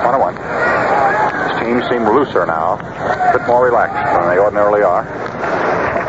One 0.02 0.14
and 0.18 0.24
one. 0.26 0.34
His 0.34 1.60
team 1.62 1.78
seem 1.86 2.10
looser 2.10 2.48
now, 2.48 2.82
a 2.82 3.38
bit 3.38 3.46
more 3.46 3.64
relaxed 3.64 4.02
than 4.18 4.28
they 4.28 4.40
ordinarily 4.40 4.82
are. 4.82 5.06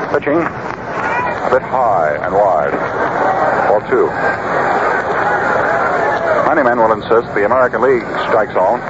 Pitching 0.08 0.40
a 0.40 1.50
bit 1.52 1.60
high 1.68 2.16
and 2.24 2.32
wide. 2.32 2.72
Ball 3.68 3.80
two. 3.90 4.08
Many 6.48 6.62
men 6.64 6.78
will 6.78 6.92
insist 6.92 7.34
the 7.34 7.44
American 7.44 7.82
League 7.82 8.02
strike 8.24 8.52
zone 8.52 8.80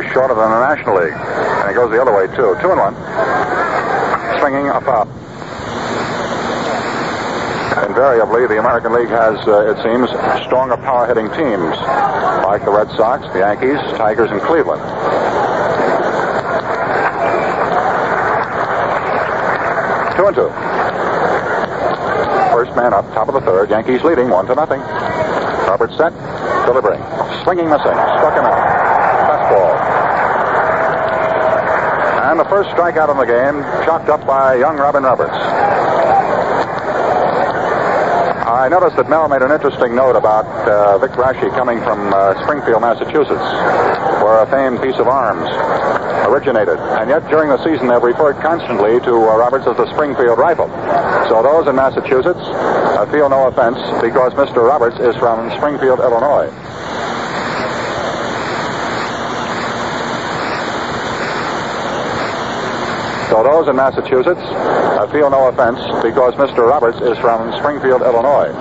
is 0.00 0.10
shorter 0.12 0.34
than 0.34 0.50
the 0.50 0.74
National 0.74 0.96
League. 0.96 1.12
And 1.12 1.70
it 1.70 1.74
goes 1.74 1.90
the 1.90 2.00
other 2.00 2.12
way, 2.12 2.26
too. 2.28 2.56
Two 2.60 2.72
and 2.72 2.80
one. 2.80 2.94
Swinging 4.40 4.68
a 4.68 4.80
foul. 4.80 5.23
Invariably, 7.82 8.46
the 8.46 8.58
American 8.58 8.92
League 8.92 9.08
has, 9.08 9.36
uh, 9.48 9.66
it 9.66 9.76
seems, 9.82 10.08
stronger 10.46 10.76
power 10.76 11.06
hitting 11.06 11.26
teams, 11.30 11.74
like 12.46 12.64
the 12.64 12.70
Red 12.70 12.88
Sox, 12.96 13.26
the 13.32 13.40
Yankees, 13.40 13.78
Tigers, 13.98 14.30
and 14.30 14.40
Cleveland. 14.42 14.80
Two 20.14 20.26
and 20.26 20.36
two. 20.36 20.48
First 22.54 22.76
man 22.76 22.94
up, 22.94 23.04
top 23.12 23.26
of 23.26 23.34
the 23.34 23.40
third. 23.40 23.70
Yankees 23.70 24.02
leading 24.04 24.30
one 24.30 24.46
to 24.46 24.54
nothing. 24.54 24.80
Robert 25.66 25.90
set, 25.98 26.14
delivering. 26.66 27.02
Swinging, 27.42 27.68
missing. 27.68 27.98
Struck 28.18 28.38
him 28.38 28.46
out. 28.46 28.54
Fastball. 29.26 29.74
And 32.30 32.38
the 32.38 32.44
first 32.44 32.70
strikeout 32.70 33.10
in 33.10 33.16
the 33.18 33.26
game, 33.26 33.62
chalked 33.84 34.08
up 34.08 34.24
by 34.24 34.54
young 34.54 34.76
Robin 34.76 35.02
Roberts. 35.02 35.83
I 38.54 38.68
noticed 38.68 38.94
that 38.94 39.10
Mel 39.10 39.26
made 39.26 39.42
an 39.42 39.50
interesting 39.50 39.96
note 39.96 40.14
about 40.14 40.46
uh, 40.46 40.96
Vic 40.98 41.10
Raschi 41.18 41.50
coming 41.58 41.82
from 41.82 42.14
uh, 42.14 42.38
Springfield, 42.46 42.82
Massachusetts, 42.82 43.42
where 44.22 44.38
a 44.38 44.46
famed 44.46 44.78
piece 44.78 44.94
of 45.02 45.10
arms 45.10 45.50
originated. 46.30 46.78
And 46.78 47.10
yet, 47.10 47.26
during 47.26 47.50
the 47.50 47.58
season, 47.66 47.90
they've 47.90 47.98
referred 47.98 48.38
constantly 48.38 49.02
to 49.10 49.10
uh, 49.10 49.34
Roberts 49.34 49.66
as 49.66 49.76
the 49.76 49.90
Springfield 49.90 50.38
Rifle. 50.38 50.70
So 51.26 51.42
those 51.42 51.66
in 51.66 51.74
Massachusetts 51.74 52.38
uh, 52.38 53.10
feel 53.10 53.28
no 53.28 53.50
offense 53.50 53.82
because 53.98 54.30
Mr. 54.38 54.62
Roberts 54.62 55.02
is 55.02 55.18
from 55.18 55.50
Springfield, 55.58 55.98
Illinois. 55.98 56.46
So 63.34 63.42
those 63.42 63.66
in 63.66 63.74
Massachusetts 63.74 64.38
uh, 64.38 65.10
feel 65.10 65.28
no 65.28 65.48
offense 65.48 65.82
because 66.06 66.34
Mr. 66.34 66.70
Roberts 66.70 67.00
is 67.00 67.18
from 67.18 67.50
Springfield, 67.58 68.00
Illinois. 68.02 68.54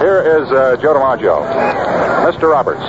Here 0.00 0.24
is 0.24 0.48
uh, 0.48 0.80
Joe 0.80 0.96
DiMaggio. 0.96 1.36
Mr. 2.32 2.48
Roberts 2.50 2.80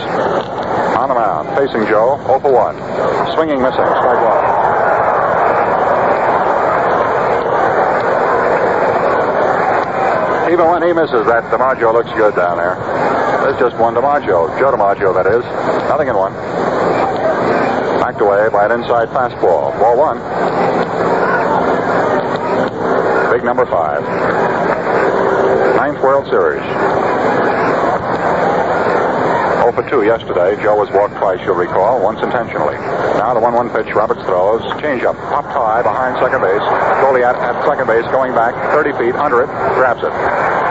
on 0.96 1.10
the 1.10 1.16
mound, 1.16 1.50
facing 1.60 1.86
Joe, 1.92 2.16
0 2.28 2.40
for 2.40 2.54
1. 2.54 3.36
Swinging, 3.36 3.62
missing, 3.62 3.84
strike 3.84 4.24
one. 4.24 4.40
Even 10.54 10.66
when 10.72 10.82
he 10.82 10.94
misses 10.94 11.28
that, 11.28 11.44
DiMaggio 11.52 11.92
looks 11.92 12.12
good 12.14 12.38
down 12.38 12.56
there. 12.56 13.09
There's 13.50 13.74
just 13.74 13.82
one 13.82 13.96
DiMaggio. 13.96 14.60
Joe 14.62 14.70
DiMaggio, 14.70 15.10
that 15.10 15.26
is. 15.26 15.42
Nothing 15.90 16.08
in 16.08 16.16
one. 16.16 16.34
Backed 17.98 18.22
away 18.22 18.48
by 18.54 18.70
an 18.70 18.78
inside 18.78 19.10
fastball. 19.10 19.74
Ball 19.82 19.98
one. 19.98 20.22
Big 23.34 23.42
number 23.44 23.66
five. 23.66 24.06
Ninth 25.82 25.98
World 25.98 26.30
Series. 26.30 26.62
0 26.62 26.70
for 29.74 29.82
2 29.90 30.06
yesterday. 30.06 30.54
Joe 30.62 30.78
was 30.78 30.92
walked 30.92 31.18
twice, 31.18 31.42
you'll 31.42 31.56
recall, 31.56 32.04
once 32.04 32.22
intentionally. 32.22 32.76
Now 33.18 33.34
the 33.34 33.42
1-1 33.42 33.74
pitch, 33.74 33.96
Roberts 33.96 34.22
throws. 34.30 34.62
Changeup, 34.78 35.18
popped 35.34 35.50
high 35.50 35.82
behind 35.82 36.22
second 36.22 36.42
base. 36.42 36.62
Goliat 37.02 37.34
at 37.34 37.66
second 37.66 37.88
base, 37.88 38.06
going 38.14 38.36
back 38.38 38.54
30 38.78 38.92
feet 38.94 39.16
under 39.18 39.42
it, 39.42 39.50
grabs 39.74 40.04
it. 40.06 40.69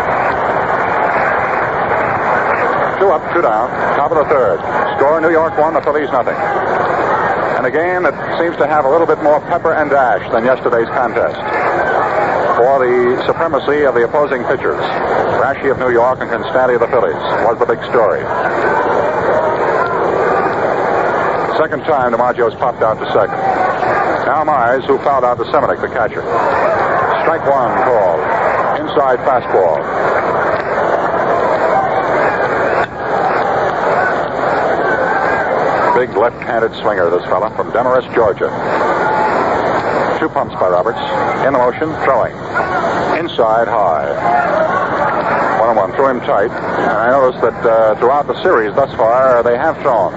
Up, 3.08 3.24
two 3.32 3.40
down, 3.40 3.72
top 3.96 4.12
of 4.12 4.20
the 4.20 4.28
third. 4.28 4.60
Score 5.00 5.16
New 5.20 5.32
York 5.32 5.56
one, 5.56 5.72
the 5.72 5.80
Phillies 5.80 6.12
nothing. 6.12 6.36
And 7.56 7.64
a 7.64 7.72
game 7.72 8.04
that 8.04 8.12
seems 8.36 8.52
to 8.60 8.68
have 8.68 8.84
a 8.84 8.90
little 8.90 9.06
bit 9.06 9.22
more 9.24 9.40
pepper 9.48 9.72
and 9.72 9.88
dash 9.88 10.20
than 10.30 10.44
yesterday's 10.44 10.92
contest. 10.92 11.40
For 12.60 12.84
the 12.84 13.16
supremacy 13.24 13.88
of 13.88 13.96
the 13.96 14.04
opposing 14.04 14.44
pitchers, 14.44 14.76
Raschi 15.40 15.72
of 15.72 15.80
New 15.80 15.88
York 15.88 16.20
and 16.20 16.28
Konstanty 16.28 16.76
of 16.76 16.84
the 16.84 16.90
Phillies 16.92 17.16
was 17.48 17.56
the 17.56 17.64
big 17.64 17.80
story. 17.88 18.20
Second 21.56 21.88
time 21.88 22.12
DiMaggio's 22.12 22.54
popped 22.60 22.84
out 22.84 23.00
to 23.00 23.06
second. 23.08 23.40
Now 24.28 24.44
Mize, 24.44 24.84
who 24.84 24.98
fouled 25.00 25.24
out 25.24 25.40
to 25.40 25.44
Seminick, 25.48 25.80
the 25.80 25.88
catcher. 25.88 26.20
Strike 27.24 27.48
one 27.48 27.72
called. 27.88 28.20
Inside 28.84 29.18
fastball. 29.24 30.17
Big 35.98 36.14
left-handed 36.16 36.70
swinger, 36.78 37.10
this 37.10 37.24
fella, 37.24 37.50
from 37.56 37.72
Demorest, 37.72 38.06
Georgia. 38.14 38.46
Two 40.20 40.28
pumps 40.28 40.54
by 40.54 40.70
Roberts. 40.70 41.02
In 41.42 41.52
the 41.52 41.58
motion, 41.58 41.90
throwing. 42.06 42.30
Inside 43.18 43.66
high. 43.66 44.06
One 45.58 45.70
and 45.70 45.76
one. 45.76 45.90
Threw 45.98 46.06
him 46.06 46.20
tight. 46.20 46.54
And 46.54 46.94
I 47.02 47.10
noticed 47.10 47.42
that 47.42 47.66
uh, 47.66 47.98
throughout 47.98 48.28
the 48.28 48.40
series 48.44 48.72
thus 48.76 48.94
far, 48.94 49.42
they 49.42 49.58
have 49.58 49.74
thrown 49.82 50.14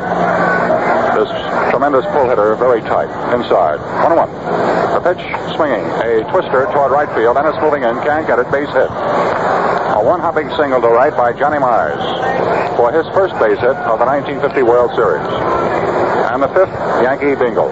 this 1.18 1.34
tremendous 1.72 2.06
pull 2.14 2.30
hitter 2.30 2.54
very 2.58 2.82
tight. 2.82 3.10
Inside. 3.34 3.82
One 4.06 4.14
and 4.14 4.22
one. 4.22 4.32
The 4.94 5.02
pitch 5.02 5.26
swinging. 5.58 5.82
A 6.06 6.30
twister 6.30 6.70
toward 6.78 6.92
right 6.92 7.10
field, 7.18 7.38
and 7.38 7.48
it's 7.48 7.58
moving 7.58 7.82
in. 7.82 7.98
Can't 8.06 8.28
get 8.28 8.38
it. 8.38 8.46
Base 8.52 8.70
hit. 8.70 8.92
A 9.92 10.04
one 10.04 10.22
hopping 10.22 10.50
single 10.56 10.80
to 10.80 10.88
right 10.88 11.12
by 11.12 11.34
Johnny 11.34 11.58
Mize 11.58 12.78
for 12.78 12.94
his 12.94 13.06
first 13.14 13.34
base 13.36 13.60
hit 13.60 13.76
of 13.76 14.00
the 14.00 14.06
1950 14.08 14.64
World 14.64 14.96
Series. 14.96 15.28
And 16.32 16.42
the 16.42 16.48
fifth 16.48 16.72
Yankee 17.04 17.36
bingo. 17.36 17.68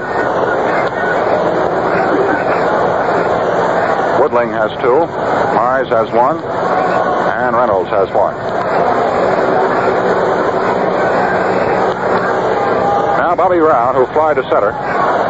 Woodling 4.20 4.51
has 4.51 4.70
two, 4.84 5.07
Mize 5.55 5.88
has 5.89 6.11
one, 6.11 6.43
and 6.43 7.55
Reynolds 7.55 7.89
has 7.89 8.09
one. 8.11 8.36
Now 13.15 13.34
Bobby 13.36 13.59
Brown, 13.59 13.95
who 13.95 14.05
fly 14.11 14.34
to 14.34 14.43
center 14.43 14.76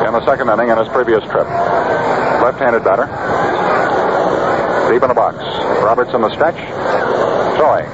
in 0.08 0.14
the 0.14 0.26
second 0.26 0.50
inning 0.50 0.70
in 0.70 0.78
his 0.80 0.88
previous 0.90 1.24
trip. 1.26 1.48
Left-handed 2.42 2.84
batter. 2.84 3.06
Deep 4.92 5.04
in 5.04 5.10
the 5.10 5.14
box. 5.14 5.38
Roberts 5.84 6.14
in 6.16 6.22
the 6.22 6.34
stretch. 6.34 6.79
Throwing. 7.60 7.92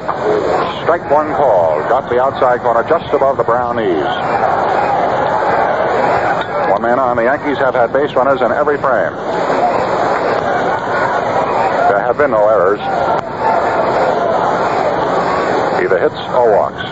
Strike 0.85 1.09
one 1.09 1.33
call. 1.33 1.81
Got 1.89 2.07
the 2.07 2.21
outside 2.21 2.61
corner 2.61 2.87
just 2.87 3.11
above 3.11 3.37
the 3.37 3.43
Brown 3.43 3.77
knees. 3.77 4.05
One 6.69 6.83
man 6.83 6.99
on. 6.99 7.17
The 7.17 7.23
Yankees 7.23 7.57
have 7.57 7.73
had 7.73 7.91
base 7.91 8.13
runners 8.13 8.41
in 8.41 8.51
every 8.51 8.77
frame. 8.77 9.17
There 11.89 11.97
have 11.97 12.15
been 12.15 12.29
no 12.29 12.45
errors. 12.45 12.77
Either 15.81 15.97
hits 15.97 16.21
or 16.37 16.53
walks. 16.53 16.85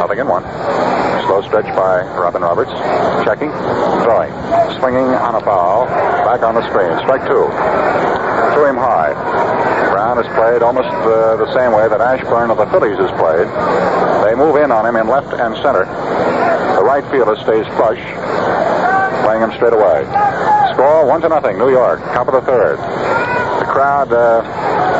Nothing 0.00 0.20
in 0.20 0.28
one. 0.28 0.44
Slow 1.28 1.42
stretch 1.44 1.68
by 1.76 2.08
Robin 2.16 2.40
Roberts. 2.40 2.72
Checking. 3.28 3.52
Throwing. 4.00 4.32
Swinging 4.80 5.12
on 5.12 5.34
a 5.34 5.44
foul. 5.44 5.84
Back 6.24 6.40
on 6.40 6.54
the 6.54 6.64
screen. 6.72 6.96
Strike 7.04 7.28
two. 7.28 7.52
Threw 8.56 8.64
him 8.64 8.80
high. 8.80 9.12
Played 10.36 10.60
almost 10.60 10.92
uh, 11.08 11.40
the 11.40 11.48
same 11.56 11.72
way 11.72 11.88
that 11.88 11.96
Ashburn 12.04 12.52
of 12.52 12.60
the 12.60 12.66
Phillies 12.68 13.00
has 13.00 13.08
played. 13.16 13.48
They 14.20 14.36
move 14.36 14.60
in 14.60 14.70
on 14.70 14.84
him 14.84 14.96
in 14.96 15.08
left 15.08 15.32
and 15.32 15.56
center. 15.64 15.88
The 16.76 16.84
right 16.84 17.00
fielder 17.08 17.40
stays 17.40 17.64
flush, 17.80 17.96
playing 19.24 19.40
him 19.40 19.52
straight 19.56 19.72
away. 19.72 20.04
Score 20.76 21.08
one 21.08 21.22
to 21.22 21.30
nothing, 21.32 21.56
New 21.56 21.70
York. 21.70 22.04
Top 22.12 22.28
of 22.28 22.34
the 22.36 22.44
third. 22.44 22.76
The 22.76 23.64
crowd 23.64 24.12
uh, 24.12 24.44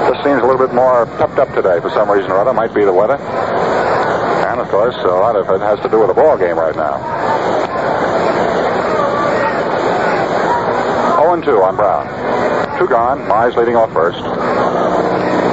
just 0.09 0.24
seems 0.24 0.41
a 0.41 0.47
little 0.47 0.57
bit 0.57 0.74
more 0.74 1.05
pepped 1.20 1.37
up 1.37 1.53
today 1.53 1.84
for 1.84 1.91
some 1.91 2.11
reason 2.11 2.32
or 2.32 2.41
other. 2.41 2.55
Might 2.57 2.72
be 2.72 2.84
the 2.84 2.93
weather. 2.97 3.20
And 4.49 4.59
of 4.59 4.68
course, 4.68 4.97
a 4.97 5.20
lot 5.20 5.37
of 5.37 5.51
it 5.51 5.61
has 5.61 5.78
to 5.80 5.89
do 5.91 6.01
with 6.01 6.09
the 6.09 6.14
ball 6.14 6.39
game 6.39 6.57
right 6.57 6.74
now. 6.74 6.97
0 11.20 11.45
2 11.45 11.62
on 11.62 11.76
Brown. 11.76 12.09
Two 12.78 12.89
gone. 12.89 13.20
Mize 13.28 13.55
leading 13.55 13.76
off 13.76 13.93
first. 13.93 14.24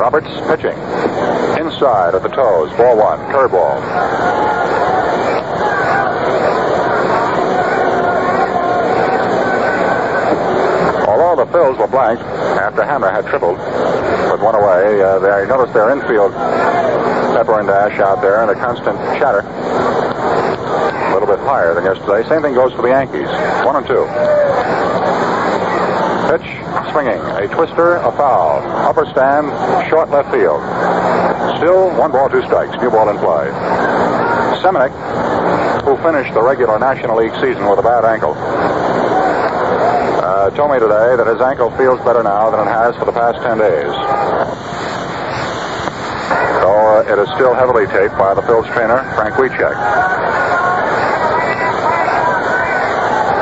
Roberts 0.04 0.28
pitching. 0.51 0.76
Inside 1.64 2.14
at 2.14 2.24
the 2.24 2.28
toes. 2.28 2.70
Ball 2.76 2.97
one. 2.97 3.20
Curveball. 3.32 3.80
Although 11.08 11.45
the 11.45 11.49
Phils 11.54 11.80
were 11.80 11.88
blanked 11.88 12.22
after 12.22 12.84
Hamner 12.84 13.12
had 13.12 13.26
tripled, 13.28 13.56
but 13.56 14.41
one 14.41 14.56
away, 14.56 15.01
uh, 15.01 15.20
they 15.20 15.47
noticed 15.47 15.74
their 15.74 15.89
infield 15.91 16.34
pepper 16.34 17.60
and 17.60 17.68
dash 17.70 17.97
out 18.01 18.22
there 18.22 18.41
and 18.41 18.51
a 18.51 18.56
constant 18.56 18.97
chatter. 19.18 19.39
A 19.39 21.14
little 21.14 21.30
bit 21.30 21.39
higher 21.39 21.74
than 21.74 21.86
yesterday. 21.86 22.28
Same 22.28 22.41
thing 22.41 22.56
goes 22.56 22.74
for 22.74 22.82
the 22.82 22.89
Yankees. 22.89 23.30
One 23.64 23.78
and 23.78 23.88
two. 23.88 24.04
Pitch, 26.28 26.60
swinging. 26.94 27.20
A 27.41 27.50
twister, 27.50 27.98
a 27.98 28.12
foul. 28.14 28.62
Upper 28.86 29.06
stand, 29.10 29.50
short 29.89 30.10
left 30.14 30.30
field. 30.30 30.62
Still 31.58 31.89
one 31.98 32.14
ball, 32.14 32.30
two 32.30 32.46
strikes. 32.46 32.78
New 32.78 32.91
ball 32.94 33.10
in 33.10 33.18
play. 33.18 33.50
Seminick, 34.62 34.94
who 35.84 35.98
finished 36.06 36.34
the 36.34 36.41
regular 36.41 36.78
National 36.78 37.18
League 37.18 37.34
season 37.41 37.66
with 37.68 37.80
a 37.80 37.84
bad 37.84 38.06
ankle, 38.06 38.38
uh, 40.22 40.52
told 40.52 40.72
me 40.72 40.80
today 40.80 41.18
that 41.18 41.26
his 41.26 41.41
ankle 41.41 41.72
feels 41.76 42.00
better 42.06 42.22
now 42.22 42.50
than 42.54 42.62
it 42.62 42.70
has 42.70 42.96
for 42.96 43.06
the 43.06 43.12
past 43.12 43.41
10 43.41 43.58
days. 43.58 43.94
Though 46.62 47.02
uh, 47.02 47.12
it 47.12 47.18
is 47.18 47.28
still 47.34 47.54
heavily 47.58 47.88
taped 47.88 48.18
by 48.22 48.34
the 48.38 48.41
Phil's 48.44 48.68
trainer, 48.68 49.02
Frank 49.18 49.34
Wiechec. 49.36 49.74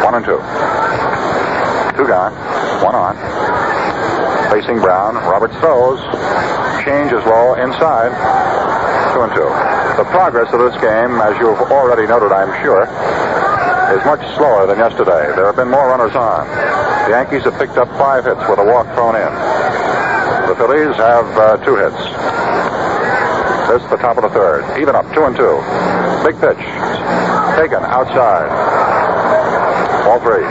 One 0.07 0.15
and 0.15 0.25
two. 0.25 0.39
Two 1.99 2.07
gone. 2.07 2.33
One 2.81 2.95
on. 2.95 3.40
Facing 4.51 4.83
Brown. 4.83 5.15
Roberts 5.15 5.55
throws. 5.63 6.03
Change 6.83 7.15
is 7.15 7.23
low 7.23 7.55
inside. 7.55 8.11
Two 9.15 9.23
and 9.23 9.31
two. 9.31 9.47
The 9.95 10.03
progress 10.11 10.51
of 10.51 10.59
this 10.59 10.75
game, 10.83 11.23
as 11.23 11.39
you've 11.39 11.71
already 11.71 12.03
noted, 12.03 12.35
I'm 12.35 12.51
sure, 12.59 12.83
is 13.95 14.03
much 14.03 14.19
slower 14.35 14.67
than 14.67 14.75
yesterday. 14.77 15.31
There 15.39 15.47
have 15.47 15.55
been 15.55 15.71
more 15.71 15.87
runners 15.87 16.15
on. 16.19 16.43
The 17.07 17.15
Yankees 17.15 17.43
have 17.47 17.55
picked 17.55 17.77
up 17.79 17.87
five 17.95 18.25
hits 18.27 18.43
with 18.51 18.59
a 18.59 18.65
walk 18.67 18.91
thrown 18.91 19.15
in. 19.15 19.31
The 20.51 20.55
Phillies 20.59 20.99
have 20.99 21.27
uh, 21.39 21.55
two 21.63 21.79
hits. 21.79 22.03
This 23.71 23.87
the 23.87 23.95
top 24.03 24.19
of 24.19 24.27
the 24.27 24.35
third. 24.35 24.67
Even 24.83 24.99
up, 24.99 25.07
two 25.15 25.23
and 25.23 25.31
two. 25.31 25.55
Big 26.27 26.35
pitch. 26.43 26.59
Taken 27.55 27.79
outside. 27.87 28.51
Ball 30.03 30.19
three. 30.19 30.43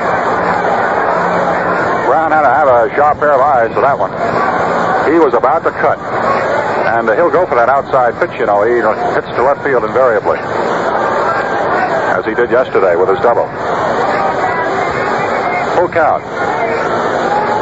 Brown 2.09 2.33
had 2.33 2.49
to 2.49 2.49
have 2.49 2.69
sharp 2.97 3.19
pair 3.19 3.37
of 3.37 3.41
eyes 3.41 3.73
for 3.75 3.83
that 3.83 3.99
one. 3.99 4.13
He 5.13 5.19
was 5.19 5.35
about 5.35 5.65
to 5.65 5.73
cut. 5.73 5.99
And 6.91 7.09
uh, 7.09 7.15
he'll 7.15 7.31
go 7.31 7.47
for 7.47 7.55
that 7.55 7.69
outside 7.69 8.17
pitch, 8.17 8.39
you 8.39 8.47
know. 8.47 8.65
He 8.65 8.81
hits 8.81 9.29
to 9.37 9.43
left 9.43 9.63
field 9.63 9.85
invariably. 9.85 10.39
As 12.17 12.25
he 12.25 12.35
did 12.35 12.51
yesterday 12.51 12.97
with 12.97 13.09
his 13.09 13.21
double. 13.21 13.47
Full 15.77 15.91
count. 15.93 16.23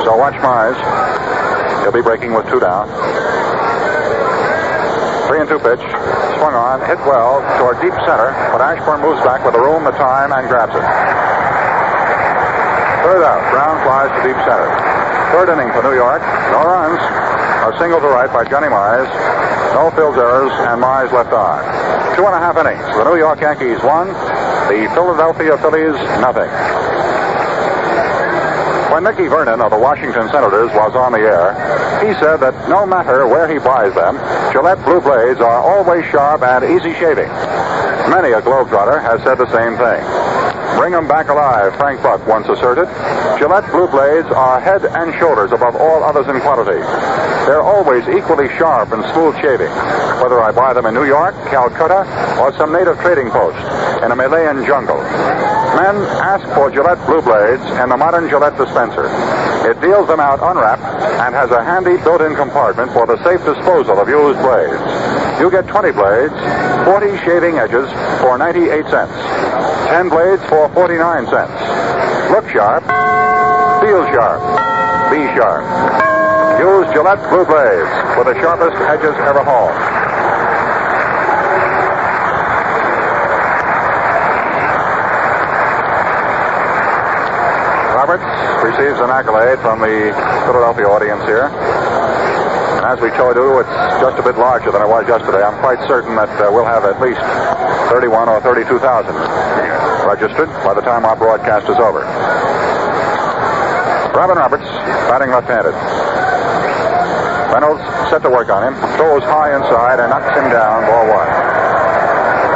So 0.05 0.17
watch 0.17 0.35
Mize. 0.41 0.79
He'll 1.83 1.93
be 1.93 2.03
breaking 2.03 2.33
with 2.33 2.49
two 2.49 2.61
down. 2.61 2.89
Three 5.29 5.41
and 5.41 5.49
two 5.49 5.61
pitch. 5.61 5.85
Swung 6.41 6.55
on, 6.55 6.81
hit 6.87 6.99
well 7.05 7.45
toward 7.59 7.81
deep 7.83 7.93
center, 8.07 8.33
but 8.55 8.63
Ashburn 8.65 9.03
moves 9.03 9.21
back 9.27 9.45
with 9.45 9.53
the 9.53 9.61
room, 9.61 9.85
the 9.85 9.93
time, 9.93 10.33
and 10.33 10.49
grabs 10.49 10.73
it. 10.73 10.87
Third 13.05 13.23
out. 13.25 13.43
Brown 13.53 13.77
flies 13.85 14.11
to 14.17 14.29
deep 14.29 14.39
center. 14.47 14.88
Third 15.33 15.53
inning 15.53 15.69
for 15.73 15.83
New 15.83 15.95
York. 15.95 16.23
No 16.53 16.65
runs. 16.65 17.01
A 17.69 17.77
single 17.79 18.01
to 18.01 18.09
right 18.09 18.33
by 18.33 18.49
Johnny 18.49 18.69
Mize. 18.69 19.11
No 19.77 19.91
field 19.93 20.17
errors, 20.17 20.53
and 20.67 20.81
Mize 20.81 21.13
left 21.13 21.33
on. 21.33 21.61
Two 22.17 22.25
and 22.25 22.35
a 22.35 22.41
half 22.41 22.57
innings. 22.57 22.81
The 22.97 23.05
New 23.05 23.17
York 23.17 23.41
Yankees 23.41 23.79
won. 23.85 24.09
The 24.73 24.89
Philadelphia 24.97 25.57
Phillies 25.59 25.97
nothing. 26.25 26.49
When 28.91 29.05
Mickey 29.05 29.29
Vernon 29.29 29.61
of 29.61 29.71
the 29.71 29.79
Washington 29.79 30.29
Senators 30.33 30.73
was 30.73 30.97
on 30.97 31.13
the 31.13 31.21
air, 31.21 31.53
he 32.03 32.15
said 32.19 32.39
that 32.39 32.57
no 32.69 32.87
matter 32.87 33.29
where 33.29 33.47
he 33.47 33.59
buys 33.61 33.95
them, 33.95 34.17
Gillette 34.53 34.83
Blue 34.85 35.01
Blades 35.01 35.41
are 35.41 35.61
always 35.61 36.05
sharp 36.11 36.43
and 36.43 36.65
easy 36.65 36.95
shaving. 36.99 37.29
Many 38.09 38.33
a 38.33 38.41
Globetrotter 38.41 39.01
has 39.01 39.23
said 39.23 39.37
the 39.37 39.47
same 39.53 39.77
thing. 39.77 40.01
Bring 40.79 40.95
'em 40.95 41.09
back 41.09 41.29
alive, 41.29 41.75
Frank 41.75 42.01
Buck 42.05 42.25
once 42.29 42.49
asserted. 42.49 42.89
Gillette 43.37 43.69
Blue 43.73 43.89
Blades 43.89 44.31
are 44.31 44.61
head 44.61 44.85
and 44.85 45.13
shoulders 45.19 45.51
above 45.51 45.75
all 45.75 46.05
others 46.05 46.29
in 46.29 46.41
quality. 46.41 46.81
They're 47.47 47.63
always 47.63 48.09
equally 48.09 48.49
sharp 48.57 48.93
and 48.93 49.05
smooth 49.07 49.37
shaving, 49.41 49.73
whether 50.23 50.41
I 50.41 50.53
buy 50.53 50.73
them 50.75 50.87
in 50.87 50.95
New 50.95 51.05
York, 51.05 51.35
Calcutta, 51.51 52.07
or 52.41 52.53
some 52.53 52.73
native 52.73 53.01
trading 53.01 53.29
post 53.29 53.59
in 54.05 54.13
a 54.13 54.17
Malayan 54.17 54.65
jungle. 54.65 55.03
Men 55.75 55.97
ask 56.23 56.47
for 56.55 56.71
Gillette 56.71 57.05
Blue 57.07 57.23
Blades 57.23 57.65
in 57.83 57.89
the 57.89 57.97
modern 57.97 58.29
Gillette 58.29 58.57
dispenser. 58.57 59.11
It 59.67 59.81
deals 59.81 60.07
them 60.07 60.21
out 60.21 60.39
unwrapped 60.41 60.83
and 61.27 61.35
has 61.35 61.51
a 61.51 61.63
handy 61.63 61.97
built-in 61.97 62.37
compartment 62.37 62.93
for 62.93 63.05
the 63.05 63.19
safe 63.25 63.45
disposal 63.45 63.99
of 63.99 64.09
used 64.09 64.39
blades. 64.39 64.81
You 65.41 65.51
get 65.51 65.67
20 65.67 65.91
blades, 65.91 66.35
40 66.85 67.19
shaving 67.27 67.59
edges 67.59 67.91
for 68.23 68.39
98 68.39 68.87
cents. 68.87 69.38
10 69.89 70.11
blades 70.11 70.45
for 70.53 70.69
49 70.77 71.01
cents. 71.33 71.57
Look 72.29 72.45
sharp, 72.53 72.85
feel 73.81 74.05
sharp, 74.13 74.45
be 75.09 75.25
sharp. 75.33 75.65
Use 76.61 76.93
Gillette 76.93 77.25
Blue 77.33 77.49
Blades 77.49 77.89
for 78.13 78.21
the 78.29 78.37
sharpest 78.37 78.77
edges 78.85 79.17
ever 79.25 79.41
hauled. 79.41 79.73
Roberts 87.97 88.29
receives 88.61 89.01
an 89.01 89.09
accolade 89.09 89.59
from 89.61 89.81
the 89.81 90.13
Philadelphia 90.45 90.85
audience 90.85 91.25
here. 91.25 91.49
And 91.49 92.85
as 92.85 93.01
we 93.01 93.09
told 93.17 93.37
you, 93.37 93.61
it's 93.61 93.79
just 94.05 94.19
a 94.19 94.23
bit 94.23 94.37
larger 94.37 94.71
than 94.71 94.83
it 94.83 94.89
was 94.89 95.09
yesterday. 95.09 95.41
I'm 95.41 95.59
quite 95.61 95.81
certain 95.89 96.15
that 96.17 96.29
uh, 96.37 96.53
we'll 96.53 96.69
have 96.69 96.85
at 96.85 97.01
least 97.01 97.25
31 97.89 98.29
or 98.29 98.41
32,000 98.43 99.48
registered 100.09 100.49
by 100.65 100.73
the 100.73 100.81
time 100.81 101.05
our 101.05 101.13
broadcast 101.21 101.69
is 101.69 101.77
over. 101.77 102.01
Robin 104.17 104.41
Roberts, 104.41 104.65
batting 105.05 105.29
left-handed. 105.29 105.77
Reynolds 107.53 107.85
set 108.09 108.25
to 108.25 108.33
work 108.33 108.49
on 108.49 108.65
him, 108.65 108.75
throws 108.97 109.21
high 109.29 109.53
inside 109.53 110.01
and 110.01 110.09
knocks 110.09 110.33
him 110.33 110.49
down, 110.49 110.89
ball 110.89 111.13
one. 111.13 111.29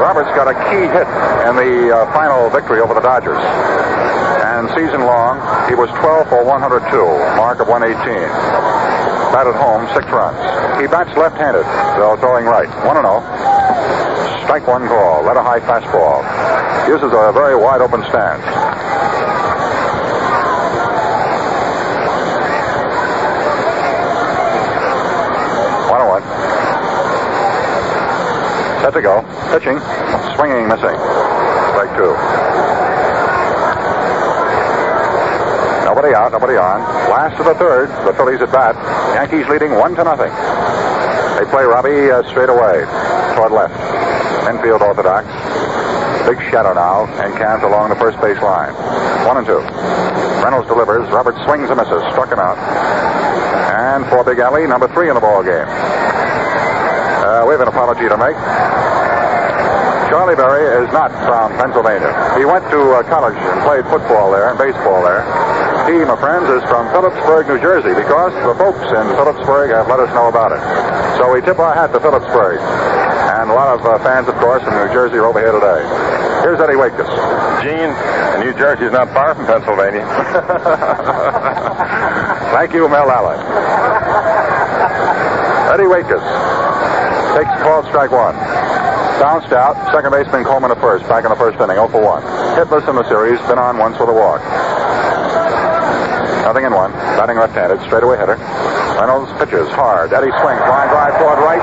Roberts 0.01 0.33
got 0.33 0.49
a 0.49 0.57
key 0.73 0.89
hit 0.97 1.05
in 1.45 1.53
the 1.61 1.93
uh, 1.93 2.09
final 2.17 2.49
victory 2.49 2.81
over 2.81 2.97
the 2.97 3.05
Dodgers. 3.05 3.45
And 4.49 4.73
season 4.73 5.05
long, 5.05 5.37
he 5.69 5.77
was 5.77 5.93
12 6.01 6.33
for 6.33 6.41
102, 6.41 6.89
mark 7.37 7.61
of 7.61 7.69
118. 7.69 8.01
Batted 9.29 9.61
home, 9.61 9.85
six 9.93 10.09
runs. 10.09 10.41
He 10.81 10.89
bats 10.89 11.13
left-handed, 11.21 11.69
though 12.01 12.17
throwing 12.17 12.49
right. 12.49 12.69
1 12.81 12.97
0. 12.97 14.02
Strike 14.53 14.69
one 14.69 14.87
call. 14.87 15.25
Let 15.25 15.39
a 15.39 15.43
high 15.43 15.61
fastball. 15.61 16.21
Uses 16.87 17.09
a 17.09 17.33
very 17.33 17.57
wide 17.57 17.81
open 17.81 18.05
stance. 18.05 18.45
One 25.89 26.01
on 26.05 26.21
one. 26.21 26.25
Set 28.85 28.93
to 28.93 29.01
go. 29.01 29.25
Pitching. 29.57 29.81
Swinging, 30.37 30.69
missing. 30.69 31.01
Strike 31.73 31.97
two. 31.97 32.13
Nobody 35.89 36.13
out, 36.13 36.29
nobody 36.31 36.61
on. 36.61 36.85
Last 37.09 37.41
of 37.41 37.47
the 37.47 37.55
third. 37.55 37.89
The 38.05 38.13
Phillies 38.13 38.43
at 38.43 38.53
bat. 38.53 38.77
Yankees 39.15 39.49
leading 39.49 39.73
one 39.73 39.95
to 39.95 40.05
nothing. 40.05 40.29
They 41.41 41.51
play 41.51 41.65
Robbie 41.65 42.11
uh, 42.11 42.23
straight 42.29 42.51
away 42.51 42.85
toward 43.35 43.53
left. 43.53 43.82
Infield 44.49 44.83
orthodox. 44.83 45.27
Big 46.27 46.39
shadow 46.51 46.73
now 46.73 47.07
and 47.19 47.35
cans 47.35 47.63
along 47.63 47.91
the 47.91 47.97
first 47.97 48.21
base 48.21 48.41
line. 48.43 48.75
One 49.27 49.39
and 49.39 49.47
two. 49.47 49.59
Reynolds 50.43 50.69
delivers. 50.69 51.09
Roberts 51.11 51.39
swings 51.45 51.71
and 51.71 51.79
misses. 51.79 52.03
Struck 52.15 52.31
him 52.31 52.39
out. 52.39 52.59
And 53.75 54.07
for 54.07 54.23
Big 54.25 54.39
Allie, 54.39 54.67
number 54.67 54.89
three 54.95 55.09
in 55.09 55.15
the 55.15 55.21
ball 55.21 55.43
game. 55.43 55.67
Uh, 55.67 57.47
we 57.47 57.55
have 57.55 57.63
an 57.63 57.69
apology 57.69 58.09
to 58.09 58.17
make. 58.19 58.37
Charlie 60.13 60.37
Berry 60.37 60.85
is 60.85 60.93
not 60.93 61.09
from 61.25 61.57
Pennsylvania. 61.57 62.13
He 62.37 62.45
went 62.45 62.69
to 62.69 62.81
uh, 62.93 63.03
college 63.09 63.39
and 63.39 63.59
played 63.65 63.89
football 63.89 64.31
there 64.31 64.51
and 64.51 64.59
baseball 64.59 65.01
there. 65.03 65.25
He, 65.89 66.05
my 66.05 66.21
friends, 66.21 66.47
is 66.53 66.63
from 66.69 66.87
Phillipsburg, 66.93 67.49
New 67.49 67.59
Jersey, 67.59 67.97
because 67.97 68.31
the 68.45 68.55
folks 68.55 68.85
in 68.93 69.07
Phillipsburg 69.17 69.73
have 69.73 69.89
let 69.89 69.99
us 69.99 70.13
know 70.15 70.29
about 70.29 70.53
it. 70.53 70.61
So 71.17 71.33
we 71.33 71.41
tip 71.41 71.59
our 71.59 71.75
hat 71.75 71.91
to 71.97 71.99
Phillipsburg. 71.99 72.61
A 73.53 73.55
lot 73.55 73.77
of 73.77 73.85
uh, 73.85 73.99
fans, 74.01 74.29
of 74.29 74.35
course, 74.41 74.65
from 74.65 74.73
New 74.73 74.89
Jersey 74.97 75.21
are 75.21 75.29
over 75.29 75.37
here 75.39 75.53
today. 75.53 75.85
Here's 76.41 76.57
Eddie 76.57 76.81
Waitkus. 76.81 77.05
Gene, 77.61 77.93
New 78.41 78.57
Jersey 78.57 78.89
is 78.89 78.93
not 78.93 79.13
far 79.13 79.35
from 79.37 79.45
Pennsylvania. 79.45 80.09
Thank 82.57 82.73
you, 82.73 82.89
Mel 82.89 83.13
Allen. 83.13 83.37
Eddie 85.69 85.85
Waitkus 85.85 86.25
takes 87.37 87.53
called 87.61 87.85
strike 87.93 88.13
one. 88.13 88.37
Bounced 89.21 89.53
out. 89.53 89.77
Second 89.93 90.11
baseman 90.13 90.45
Coleman 90.45 90.71
at 90.73 90.81
first. 90.81 91.07
Back 91.09 91.25
in 91.25 91.31
the 91.31 91.37
first 91.37 91.61
inning. 91.61 91.77
0 91.77 91.89
for 91.89 92.01
1. 92.01 92.23
Hitless 92.57 92.89
in 92.89 92.97
the 92.97 93.05
series. 93.09 93.39
Been 93.49 93.59
on 93.59 93.79
once 93.79 93.99
with 94.01 94.09
a 94.09 94.13
walk. 94.13 94.41
Nothing 96.45 96.65
in 96.65 96.75
one. 96.75 96.93
Batting 97.17 97.39
left-handed. 97.39 97.81
Straightaway 97.87 98.19
hitter. 98.19 98.37
Reynolds 98.99 99.33
pitches 99.39 99.69
hard. 99.73 100.13
Eddie 100.13 100.35
swings. 100.43 100.61
Line 100.67 100.89
drive 100.91 101.15
toward 101.17 101.39
right. 101.41 101.63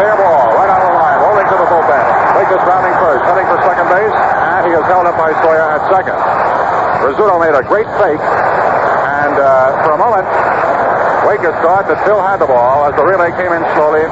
Fair 0.00 0.16
ball. 0.16 0.50
Right 0.58 0.70
on 0.70 0.80
the 0.82 0.92
line. 0.98 1.18
Rolling 1.22 1.37
to 1.48 1.56
the 1.56 1.68
bullpen. 1.68 2.04
Waitkus 2.36 2.62
rounding 2.68 2.94
first. 3.00 3.24
Heading 3.24 3.48
for 3.48 3.58
second 3.64 3.88
base. 3.88 4.12
And 4.12 4.62
he 4.68 4.72
is 4.76 4.84
held 4.84 5.08
up 5.08 5.16
by 5.16 5.32
Sawyer 5.40 5.64
at 5.64 5.82
second. 5.88 6.16
Rizzuto 7.00 7.40
made 7.40 7.56
a 7.56 7.64
great 7.64 7.88
fake. 7.96 8.20
And 8.20 9.34
uh, 9.40 9.82
for 9.84 9.96
a 9.96 10.00
moment, 10.00 10.28
Waitkus 11.24 11.56
thought 11.64 11.88
that 11.88 12.04
Phil 12.04 12.20
had 12.20 12.38
the 12.38 12.46
ball 12.46 12.84
as 12.84 12.94
the 12.96 13.04
relay 13.04 13.32
came 13.36 13.52
in 13.52 13.64
slowly 13.76 14.04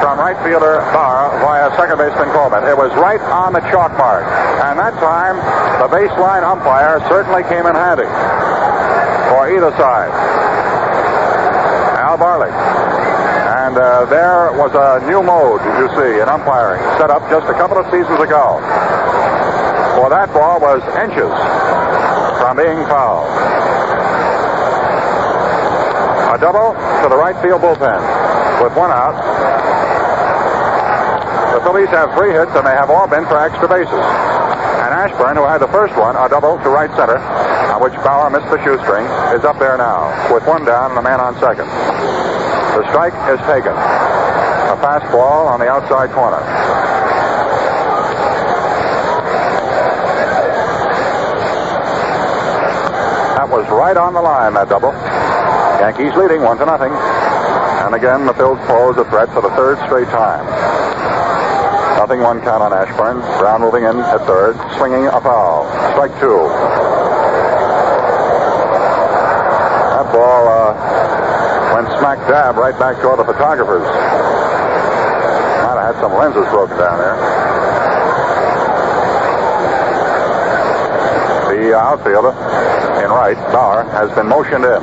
from 0.00 0.16
right 0.16 0.36
fielder 0.44 0.80
Bauer 0.96 1.28
via 1.44 1.68
second 1.76 1.98
baseman 1.98 2.32
Coleman. 2.32 2.64
It 2.64 2.76
was 2.76 2.92
right 2.96 3.20
on 3.28 3.52
the 3.52 3.60
chalk 3.68 3.92
mark. 3.96 4.24
And 4.64 4.78
that 4.80 4.96
time, 4.96 5.36
the 5.76 5.88
baseline 5.92 6.42
umpire 6.42 7.00
certainly 7.08 7.44
came 7.44 7.66
in 7.68 7.74
handy 7.76 8.08
for 9.28 9.48
either 9.52 9.70
side. 9.76 10.10
Al 12.00 12.16
Barlick. 12.16 12.69
And 13.70 13.78
uh, 13.78 14.02
there 14.10 14.50
was 14.58 14.74
a 14.74 14.98
new 15.06 15.22
mode, 15.22 15.62
you 15.78 15.86
see, 15.94 16.18
in 16.18 16.26
umpiring, 16.26 16.82
set 16.98 17.06
up 17.06 17.22
just 17.30 17.46
a 17.46 17.54
couple 17.54 17.78
of 17.78 17.86
seasons 17.86 18.18
ago. 18.18 18.58
For 19.94 20.10
that 20.10 20.26
ball 20.34 20.58
was 20.58 20.82
inches 20.98 21.30
from 22.42 22.58
being 22.58 22.82
fouled. 22.90 23.30
A 26.34 26.38
double 26.42 26.74
to 26.74 27.06
the 27.06 27.14
right 27.14 27.38
field 27.38 27.62
bullpen 27.62 28.02
with 28.58 28.74
one 28.74 28.90
out. 28.90 29.14
The 31.54 31.62
Phillies 31.62 31.94
have 31.94 32.10
three 32.18 32.34
hits, 32.34 32.50
and 32.58 32.66
they 32.66 32.74
have 32.74 32.90
all 32.90 33.06
been 33.06 33.22
for 33.30 33.38
extra 33.38 33.70
bases. 33.70 33.94
And 34.82 34.90
Ashburn, 34.98 35.38
who 35.38 35.46
had 35.46 35.62
the 35.62 35.70
first 35.70 35.94
one, 35.94 36.18
a 36.18 36.26
double 36.26 36.58
to 36.58 36.68
right 36.74 36.90
center, 36.98 37.22
on 37.22 37.78
which 37.78 37.94
Bauer 38.02 38.34
missed 38.34 38.50
the 38.50 38.58
shoestring, 38.66 39.06
is 39.30 39.46
up 39.46 39.62
there 39.62 39.78
now 39.78 40.10
with 40.26 40.42
one 40.50 40.66
down 40.66 40.90
and 40.90 40.98
a 40.98 41.02
man 41.06 41.22
on 41.22 41.38
second. 41.38 41.70
The 42.76 42.86
strike 42.90 43.14
is 43.28 43.40
taken. 43.46 43.72
A 43.72 44.76
fastball 44.78 45.50
on 45.50 45.58
the 45.60 45.68
outside 45.68 46.10
corner. 46.10 46.40
That 53.36 53.48
was 53.50 53.66
right 53.68 53.96
on 53.96 54.14
the 54.14 54.22
line, 54.22 54.54
that 54.54 54.68
double. 54.68 54.92
Yankees 55.80 56.14
leading 56.14 56.42
one 56.42 56.58
to 56.58 56.66
nothing. 56.66 56.92
And 56.92 57.94
again, 57.94 58.26
the 58.26 58.32
Phils 58.34 58.64
pose 58.66 58.96
a 58.98 59.04
threat 59.10 59.28
for 59.32 59.42
the 59.42 59.50
third 59.50 59.78
straight 59.86 60.08
time. 60.08 60.46
Nothing 61.98 62.20
one 62.20 62.40
count 62.40 62.62
on 62.62 62.72
Ashburn. 62.72 63.20
Brown 63.40 63.60
moving 63.60 63.84
in 63.84 63.98
at 63.98 64.24
third, 64.26 64.56
swinging 64.78 65.06
a 65.06 65.20
foul. 65.20 65.66
Strike 65.92 66.14
two. 66.20 66.38
That 69.98 70.06
ball 70.14 70.48
uh, 70.48 70.72
smack 72.10 72.28
dab 72.28 72.56
right 72.56 72.76
back 72.78 73.00
toward 73.00 73.18
the 73.20 73.24
photographers. 73.24 73.86
Might 75.62 75.78
have 75.78 75.94
had 75.94 76.00
some 76.02 76.12
lenses 76.14 76.42
broken 76.50 76.76
down 76.76 76.98
there. 76.98 77.14
The 81.54 81.76
outfielder 81.76 82.34
in 83.04 83.10
right, 83.10 83.36
Bauer, 83.52 83.84
has 83.94 84.10
been 84.16 84.26
motioned 84.26 84.64
in 84.64 84.82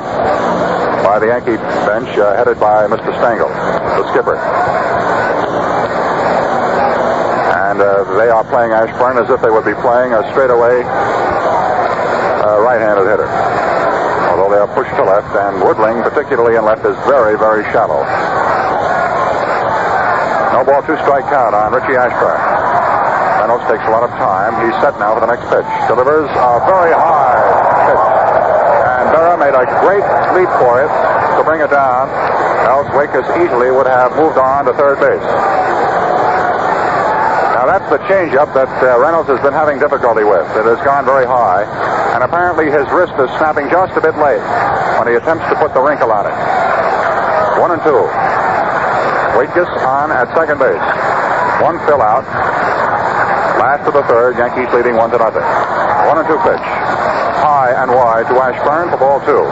by 1.04 1.18
the 1.20 1.26
Yankee 1.26 1.56
bench 1.84 2.08
uh, 2.16 2.34
headed 2.36 2.58
by 2.58 2.86
Mr. 2.86 3.12
Stengel, 3.20 3.48
the 3.48 4.08
skipper. 4.12 4.36
And 7.68 7.80
uh, 7.82 8.04
they 8.16 8.30
are 8.30 8.44
playing 8.44 8.72
Ashburn 8.72 9.18
as 9.18 9.28
if 9.28 9.42
they 9.42 9.50
would 9.50 9.66
be 9.66 9.74
playing 9.82 10.14
a 10.14 10.24
straightaway 10.32 10.82
uh, 12.40 12.60
right-handed 12.60 13.04
hitter. 13.04 13.47
Pushed 14.78 14.94
to 14.94 15.02
left, 15.02 15.34
and 15.34 15.58
Woodling, 15.58 16.06
particularly 16.06 16.54
in 16.54 16.62
left, 16.62 16.86
is 16.86 16.94
very, 17.02 17.34
very 17.34 17.66
shallow. 17.74 17.98
No 20.54 20.62
ball, 20.62 20.86
two 20.86 20.94
strike 21.02 21.26
count 21.26 21.50
on 21.50 21.74
Richie 21.74 21.98
Ashburn. 21.98 22.38
Reynolds 23.42 23.66
takes 23.66 23.82
a 23.82 23.90
lot 23.90 24.06
of 24.06 24.14
time. 24.14 24.54
He's 24.62 24.78
set 24.78 24.94
now 25.02 25.18
for 25.18 25.22
the 25.26 25.26
next 25.26 25.50
pitch. 25.50 25.66
Delivers 25.90 26.30
a 26.30 26.62
very 26.62 26.94
high 26.94 27.42
pitch. 27.90 28.06
And 29.02 29.10
Berra 29.10 29.34
made 29.34 29.58
a 29.58 29.66
great 29.82 30.06
leap 30.38 30.52
for 30.62 30.78
it 30.78 30.92
to 31.34 31.42
bring 31.42 31.58
it 31.58 31.74
down. 31.74 32.06
Else 32.70 32.86
Waitkus 32.94 33.26
easily 33.42 33.74
would 33.74 33.90
have 33.90 34.14
moved 34.14 34.38
on 34.38 34.62
to 34.70 34.72
third 34.78 35.02
base. 35.02 35.26
Now 37.58 37.66
that's 37.66 37.90
the 37.90 37.98
changeup 38.06 38.54
that 38.54 38.70
uh, 38.78 38.94
Reynolds 39.02 39.26
has 39.26 39.42
been 39.42 39.58
having 39.58 39.82
difficulty 39.82 40.22
with. 40.22 40.46
It 40.54 40.70
has 40.70 40.78
gone 40.86 41.02
very 41.02 41.26
high, 41.26 41.66
and 42.18 42.26
apparently 42.26 42.66
his 42.66 42.82
wrist 42.90 43.14
is 43.14 43.30
snapping 43.38 43.70
just 43.70 43.94
a 43.94 44.02
bit 44.02 44.18
late 44.18 44.42
when 44.98 45.06
he 45.06 45.14
attempts 45.14 45.46
to 45.46 45.54
put 45.54 45.70
the 45.70 45.78
wrinkle 45.78 46.10
on 46.10 46.26
it. 46.26 46.34
One 47.62 47.70
and 47.70 47.78
two. 47.86 47.94
Waitkus 49.38 49.70
on 49.86 50.10
at 50.10 50.26
second 50.34 50.58
base. 50.58 50.82
One 51.62 51.78
fill 51.86 52.02
out. 52.02 52.26
Last 53.62 53.86
of 53.86 53.94
the 53.94 54.02
third, 54.10 54.34
Yankees 54.34 54.66
leading 54.74 54.98
one 54.98 55.14
to 55.14 55.18
nothing. 55.22 55.46
One 56.10 56.18
and 56.18 56.26
two 56.26 56.42
pitch. 56.42 56.66
High 57.38 57.78
and 57.78 57.94
wide 57.94 58.26
to 58.26 58.34
Ashburn 58.34 58.90
for 58.90 58.98
ball 58.98 59.22
two. 59.22 59.46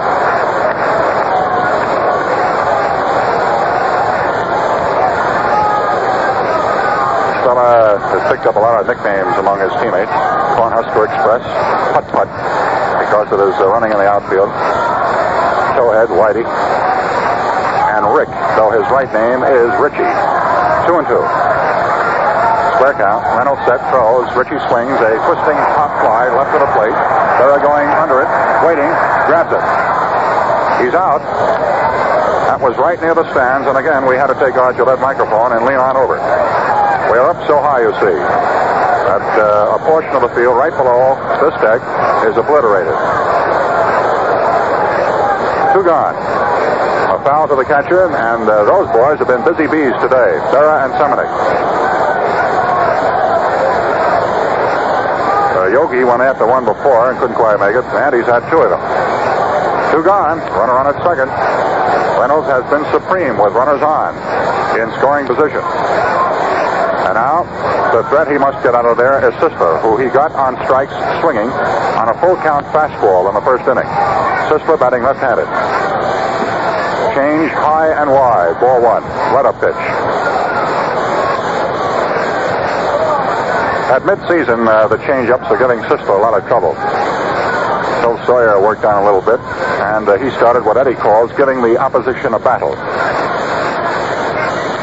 Fella 7.46 7.94
has 8.10 8.22
picked 8.34 8.46
up 8.50 8.56
a 8.56 8.58
lot 8.58 8.82
of 8.82 8.90
nicknames 8.90 9.38
among 9.38 9.62
his 9.62 9.70
teammates. 9.78 10.10
Cornhusker 10.58 11.06
Express, 11.06 11.44
Putt 11.94 12.08
Putt, 12.10 12.55
because 13.24 13.32
of 13.32 13.40
uh, 13.40 13.72
running 13.72 13.92
in 13.92 13.96
the 13.96 14.04
outfield. 14.04 14.52
Towhead, 15.72 16.12
Whitey. 16.12 16.44
and 16.44 18.04
Rick, 18.12 18.28
though 18.60 18.68
his 18.68 18.84
right 18.92 19.08
name 19.08 19.40
is 19.40 19.72
Richie. 19.80 20.12
Two 20.84 21.00
and 21.00 21.06
two. 21.08 21.24
Square 22.76 23.00
count. 23.00 23.24
Reynolds 23.40 23.64
set, 23.64 23.80
throws. 23.88 24.28
Richie 24.36 24.60
swings 24.68 25.00
a 25.00 25.16
twisting 25.24 25.56
pop 25.72 25.96
fly 26.04 26.28
left 26.28 26.52
of 26.52 26.60
the 26.60 26.70
plate. 26.76 26.92
They're 27.40 27.56
going 27.64 27.88
under 27.96 28.20
it, 28.20 28.28
waiting, 28.68 28.92
grabs 29.24 29.48
it. 29.48 29.64
He's 30.84 30.92
out. 30.92 31.24
That 32.52 32.60
was 32.60 32.76
right 32.76 33.00
near 33.00 33.16
the 33.16 33.24
stands, 33.32 33.64
and 33.64 33.80
again 33.80 34.04
we 34.04 34.16
had 34.16 34.28
to 34.28 34.36
take 34.36 34.60
our 34.60 34.76
Gillette 34.76 35.00
microphone 35.00 35.56
and 35.56 35.64
lean 35.64 35.80
on 35.80 35.96
over. 35.96 36.20
We're 37.08 37.24
up 37.24 37.40
so 37.48 37.64
high, 37.64 37.80
you 37.80 37.92
see, 37.96 38.16
that 39.06 39.22
uh, 39.38 39.78
a 39.78 39.80
portion 39.86 40.10
of 40.18 40.22
the 40.26 40.32
field 40.34 40.58
right 40.58 40.74
below 40.74 41.14
this 41.38 41.54
deck 41.62 41.78
is 42.26 42.34
obliterated. 42.34 42.94
Two 45.70 45.86
gone. 45.86 46.18
A 47.14 47.18
foul 47.22 47.46
to 47.46 47.54
the 47.54 47.64
catcher, 47.64 48.10
and 48.10 48.48
uh, 48.50 48.64
those 48.66 48.90
boys 48.90 49.18
have 49.22 49.30
been 49.30 49.46
busy 49.46 49.70
bees 49.70 49.94
today, 50.02 50.34
Berra 50.50 50.84
and 50.84 50.92
Seminick. 50.98 51.30
Uh, 55.54 55.70
Yogi 55.70 56.02
went 56.02 56.22
after 56.22 56.46
one 56.46 56.64
before 56.64 57.10
and 57.10 57.18
couldn't 57.18 57.36
quite 57.36 57.60
make 57.62 57.78
it, 57.78 57.84
and 57.84 58.10
he's 58.14 58.26
had 58.26 58.42
two 58.50 58.58
of 58.58 58.70
them. 58.74 58.82
Two 59.94 60.02
gone. 60.02 60.42
Runner 60.58 60.74
on 60.74 60.90
at 60.90 60.98
second. 61.06 61.30
Reynolds 62.18 62.48
has 62.50 62.66
been 62.72 62.82
supreme 62.90 63.38
with 63.38 63.54
runners 63.54 63.82
on 63.86 64.16
in 64.80 64.90
scoring 64.98 65.26
position. 65.30 65.62
And 67.04 67.14
now, 67.14 67.46
the 67.92 68.02
threat 68.10 68.30
he 68.30 68.38
must 68.38 68.62
get 68.62 68.74
out 68.74 68.84
of 68.84 68.96
there 68.96 69.18
is 69.28 69.34
Sisler, 69.38 69.80
who 69.82 69.96
he 69.96 70.08
got 70.08 70.32
on 70.32 70.56
strikes 70.64 70.94
swinging 71.20 71.48
on 71.94 72.08
a 72.08 72.16
full 72.20 72.36
count 72.42 72.66
fastball 72.74 73.28
in 73.28 73.34
the 73.34 73.40
first 73.42 73.62
inning. 73.68 73.86
Sisler 74.50 74.78
batting 74.78 75.02
left-handed. 75.02 75.46
Change 77.14 77.50
high 77.52 77.94
and 78.00 78.10
wide. 78.10 78.58
Ball 78.60 78.82
one. 78.82 79.02
Let 79.34 79.46
up 79.46 79.60
pitch. 79.60 79.76
At 83.88 84.02
midseason, 84.02 84.68
uh, 84.68 84.88
the 84.88 84.98
change-ups 85.06 85.46
are 85.46 85.58
giving 85.58 85.80
Sisler 85.86 86.18
a 86.18 86.22
lot 86.22 86.34
of 86.34 86.46
trouble. 86.48 86.74
Phil 88.02 88.18
Sawyer 88.26 88.60
worked 88.60 88.84
on 88.84 89.02
a 89.02 89.04
little 89.04 89.22
bit, 89.22 89.40
and 89.80 90.08
uh, 90.08 90.18
he 90.18 90.30
started 90.36 90.64
what 90.64 90.76
Eddie 90.76 90.94
calls 90.94 91.32
giving 91.36 91.62
the 91.62 91.78
opposition 91.78 92.34
a 92.34 92.38
battle. 92.38 92.74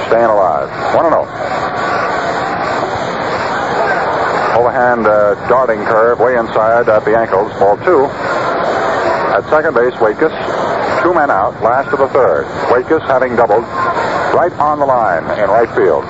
Staying 0.08 0.32
alive. 0.32 0.70
1 0.95 1.10
0. 1.10 1.43
Overhand 4.64 5.07
uh, 5.07 5.36
darting 5.49 5.84
curve 5.84 6.22
way 6.22 6.38
inside 6.38 6.88
at 6.88 7.03
the 7.03 7.18
ankles. 7.20 7.51
Ball 7.59 7.76
two. 7.84 8.05
At 9.36 9.43
second 9.49 9.76
base, 9.76 9.91
Waitkus. 9.99 10.32
Two 11.03 11.14
men 11.14 11.30
out, 11.30 11.61
last 11.61 11.91
of 11.91 11.99
the 11.99 12.07
third. 12.07 12.45
Waitkus 12.72 13.05
having 13.05 13.36
doubled 13.36 13.64
right 14.32 14.53
on 14.53 14.80
the 14.80 14.86
line 14.86 15.24
in 15.38 15.49
right 15.49 15.68
field. 15.76 16.05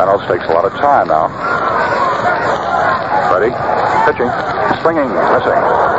Reynolds 0.00 0.24
takes 0.32 0.48
a 0.48 0.54
lot 0.56 0.64
of 0.64 0.72
time 0.80 1.08
now. 1.08 1.28
Ready? 3.36 3.52
Pitching. 4.08 4.32
Swinging. 4.80 5.12
Missing. 5.12 5.97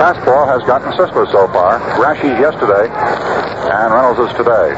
Fastball 0.00 0.48
has 0.48 0.64
gotten 0.64 0.88
Sisler 0.96 1.28
so 1.28 1.44
far. 1.52 1.76
Raschi 2.00 2.32
yesterday, 2.40 2.88
and 2.88 3.92
Reynolds 3.92 4.16
is 4.16 4.32
today. 4.32 4.72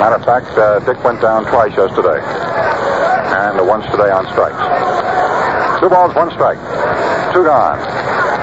Matter 0.00 0.16
of 0.16 0.24
fact, 0.24 0.48
uh, 0.56 0.80
Dick 0.88 0.96
went 1.04 1.20
down 1.20 1.44
twice 1.52 1.76
yesterday, 1.76 2.16
and 2.16 3.60
once 3.68 3.84
today 3.92 4.08
on 4.08 4.24
strikes. 4.32 4.56
Two 5.84 5.92
balls, 5.92 6.16
one 6.16 6.32
strike. 6.32 6.56
Two 7.36 7.44
gone. 7.44 7.76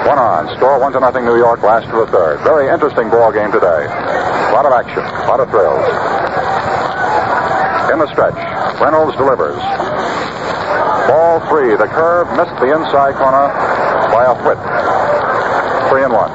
One 0.05 0.21
on. 0.21 0.45
Score 0.61 0.77
one 0.79 0.93
to 0.93 0.99
nothing 0.99 1.25
New 1.25 1.41
York, 1.41 1.63
last 1.63 1.89
to 1.89 2.05
the 2.05 2.07
third. 2.13 2.37
Very 2.45 2.69
interesting 2.69 3.09
ball 3.09 3.33
game 3.33 3.51
today. 3.51 3.89
A 3.89 4.53
lot 4.53 4.69
of 4.69 4.73
action, 4.77 5.01
a 5.01 5.25
lot 5.25 5.39
of 5.41 5.49
thrills. 5.49 5.89
In 7.89 7.97
the 7.97 8.05
stretch, 8.13 8.37
Reynolds 8.77 9.17
delivers. 9.17 9.84
Three. 11.55 11.71
The 11.71 11.87
curve 11.87 12.27
missed 12.35 12.51
the 12.59 12.67
inside 12.67 13.15
corner 13.15 13.47
by 14.11 14.27
a 14.27 14.35
foot. 14.43 14.59
Three 15.87 16.03
and 16.03 16.11
one. 16.11 16.27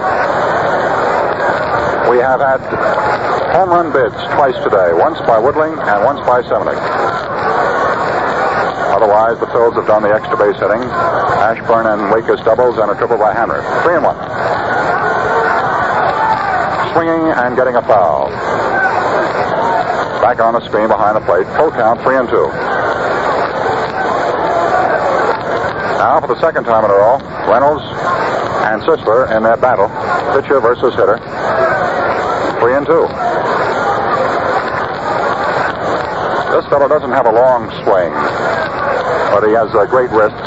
We 2.09 2.17
have 2.25 2.41
had 2.41 2.65
home 3.53 3.69
run 3.69 3.93
bids 3.93 4.17
twice 4.33 4.57
today. 4.65 4.97
Once 4.97 5.21
by 5.29 5.37
Woodling 5.37 5.77
and 5.77 6.05
once 6.09 6.25
by 6.25 6.41
Seminick. 6.41 6.81
Otherwise, 8.97 9.37
the 9.45 9.47
Phils 9.53 9.77
have 9.77 9.85
done 9.85 10.01
the 10.01 10.09
extra 10.09 10.41
base 10.41 10.57
hitting. 10.57 10.81
Ashburn 10.89 11.85
and 11.85 12.09
Waitkus 12.09 12.43
doubles 12.43 12.79
and 12.79 12.91
a 12.91 12.95
triple 12.97 13.19
by 13.19 13.37
Henry. 13.37 13.61
Three 13.85 14.01
and 14.01 14.05
one. 14.09 14.17
Swinging 16.97 17.29
and 17.29 17.57
getting 17.61 17.77
a 17.77 17.83
foul. 17.83 18.33
Back 20.25 20.41
on 20.41 20.55
the 20.55 20.65
screen 20.65 20.89
behind 20.89 21.21
the 21.21 21.25
plate. 21.29 21.45
Full 21.61 21.73
count, 21.73 22.01
three 22.01 22.17
and 22.17 22.27
two. 22.27 22.49
For 26.31 26.39
the 26.39 26.47
second 26.47 26.63
time 26.63 26.87
in 26.87 26.91
a 26.91 26.95
row, 26.95 27.19
Reynolds 27.51 27.83
and 28.71 28.79
Sisler 28.87 29.27
in 29.35 29.43
that 29.43 29.59
battle, 29.59 29.91
pitcher 30.31 30.63
versus 30.63 30.95
hitter. 30.95 31.19
Three 32.63 32.79
and 32.79 32.87
two. 32.87 33.11
This 36.55 36.63
fellow 36.71 36.87
doesn't 36.87 37.11
have 37.11 37.27
a 37.27 37.35
long 37.35 37.67
swing, 37.83 38.15
but 39.35 39.43
he 39.43 39.59
has 39.59 39.75
uh, 39.75 39.91
great 39.91 40.15
wrists, 40.15 40.39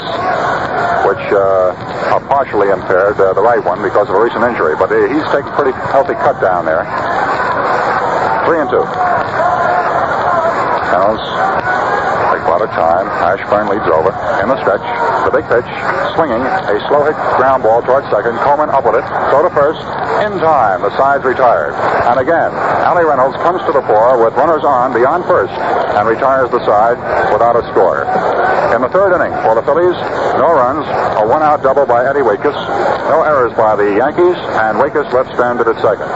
which 1.04 1.20
uh, 1.36 1.76
are 2.16 2.24
partially 2.32 2.72
impaired, 2.72 3.20
uh, 3.20 3.36
the 3.36 3.44
right 3.44 3.60
one, 3.60 3.84
because 3.84 4.08
of 4.08 4.16
a 4.16 4.22
recent 4.24 4.40
injury. 4.40 4.80
But 4.80 4.88
uh, 4.88 5.04
he's 5.12 5.28
taken 5.36 5.52
a 5.52 5.56
pretty 5.60 5.76
healthy 5.92 6.16
cut 6.16 6.40
down 6.40 6.64
there. 6.64 6.88
Three 8.48 8.56
and 8.56 8.72
two. 8.72 8.80
Reynolds 10.88 11.28
takes 12.32 12.48
a 12.48 12.48
lot 12.48 12.64
of 12.64 12.72
time. 12.72 13.04
Ashburn 13.20 13.68
leads 13.68 13.84
over 13.84 14.16
in 14.40 14.48
the 14.48 14.56
stretch. 14.64 15.13
The 15.24 15.32
big 15.32 15.48
pitch, 15.48 15.66
swinging, 16.14 16.44
a 16.44 16.76
slow 16.86 17.08
hit 17.08 17.16
ground 17.40 17.64
ball 17.64 17.80
towards 17.80 18.06
second. 18.12 18.36
Coleman 18.44 18.68
up 18.68 18.84
with 18.84 19.00
it. 19.00 19.06
Throw 19.32 19.42
to 19.42 19.52
first. 19.56 19.80
In 20.20 20.36
time, 20.38 20.84
the 20.84 20.92
side's 20.96 21.24
retired. 21.24 21.72
And 22.06 22.20
again, 22.20 22.52
Allie 22.84 23.04
Reynolds 23.04 23.36
comes 23.40 23.64
to 23.64 23.72
the 23.72 23.82
fore 23.88 24.20
with 24.22 24.36
runners 24.36 24.64
on 24.64 24.92
beyond 24.92 25.24
first 25.24 25.52
and 25.52 26.06
retires 26.06 26.50
the 26.50 26.60
side 26.68 27.00
without 27.32 27.56
a 27.56 27.64
score. 27.72 28.04
In 28.76 28.82
the 28.82 28.90
third 28.92 29.16
inning 29.16 29.32
for 29.42 29.54
the 29.54 29.62
Phillies, 29.62 29.96
no 30.36 30.52
runs, 30.52 30.84
a 31.18 31.24
one-out 31.26 31.62
double 31.62 31.86
by 31.86 32.04
Eddie 32.04 32.20
Waitkus, 32.20 32.58
no 33.08 33.22
errors 33.22 33.52
by 33.54 33.76
the 33.76 33.96
Yankees, 33.96 34.36
and 34.60 34.76
Waitkus 34.76 35.10
left 35.12 35.32
stranded 35.32 35.68
at 35.68 35.78
second. 35.80 36.10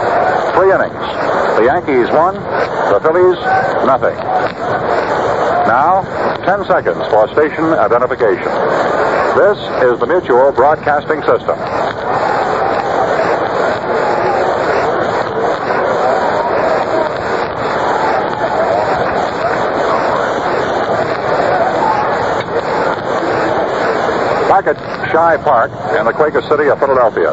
Three 0.53 0.75
innings. 0.75 1.07
The 1.57 1.65
Yankees 1.65 2.11
won, 2.13 2.35
the 2.93 3.01
Phillies 3.01 3.39
nothing. 3.87 4.19
Now, 5.67 6.03
10 6.49 6.65
seconds 6.65 7.07
for 7.09 7.29
station 7.35 7.63
identification. 7.77 8.49
This 9.37 9.59
is 9.85 10.01
the 10.01 10.07
Mutual 10.09 10.51
Broadcasting 10.51 11.21
System. 11.21 11.59
Back 24.49 24.69
at 24.69 24.77
Shibe 25.13 25.45
Park 25.45 25.71
in 26.01 26.07
the 26.07 26.15
Quaker 26.15 26.41
City 26.49 26.71
of 26.71 26.79
Philadelphia 26.79 27.29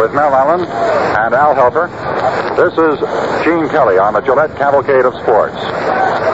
with 0.00 0.12
Mel 0.12 0.34
Allen 0.34 0.62
and 0.62 1.32
Al 1.32 1.54
Helfer. 1.54 1.86
This 2.56 2.72
is 2.72 2.98
Gene 3.44 3.68
Kelly 3.68 3.98
on 3.98 4.14
the 4.14 4.20
Gillette 4.20 4.56
Cavalcade 4.56 5.04
of 5.04 5.14
Sports. 5.22 5.54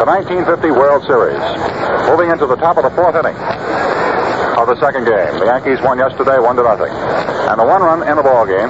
The 0.01 0.07
1950 0.07 0.70
World 0.70 1.05
Series. 1.05 1.84
Moving 2.09 2.31
into 2.31 2.47
the 2.47 2.57
top 2.57 2.77
of 2.77 2.85
the 2.85 2.91
fourth 2.91 3.17
inning 3.17 3.37
of 4.55 4.69
the 4.69 4.79
second 4.81 5.05
game. 5.05 5.39
The 5.41 5.47
Yankees 5.47 5.81
won 5.83 5.99
yesterday, 5.99 6.39
one 6.39 6.57
to 6.57 6.63
nothing. 6.63 6.93
And 6.93 7.59
the 7.61 7.65
one 7.65 7.83
run 7.83 8.07
in 8.07 8.17
the 8.17 8.23
ball 8.23 8.47
game 8.47 8.69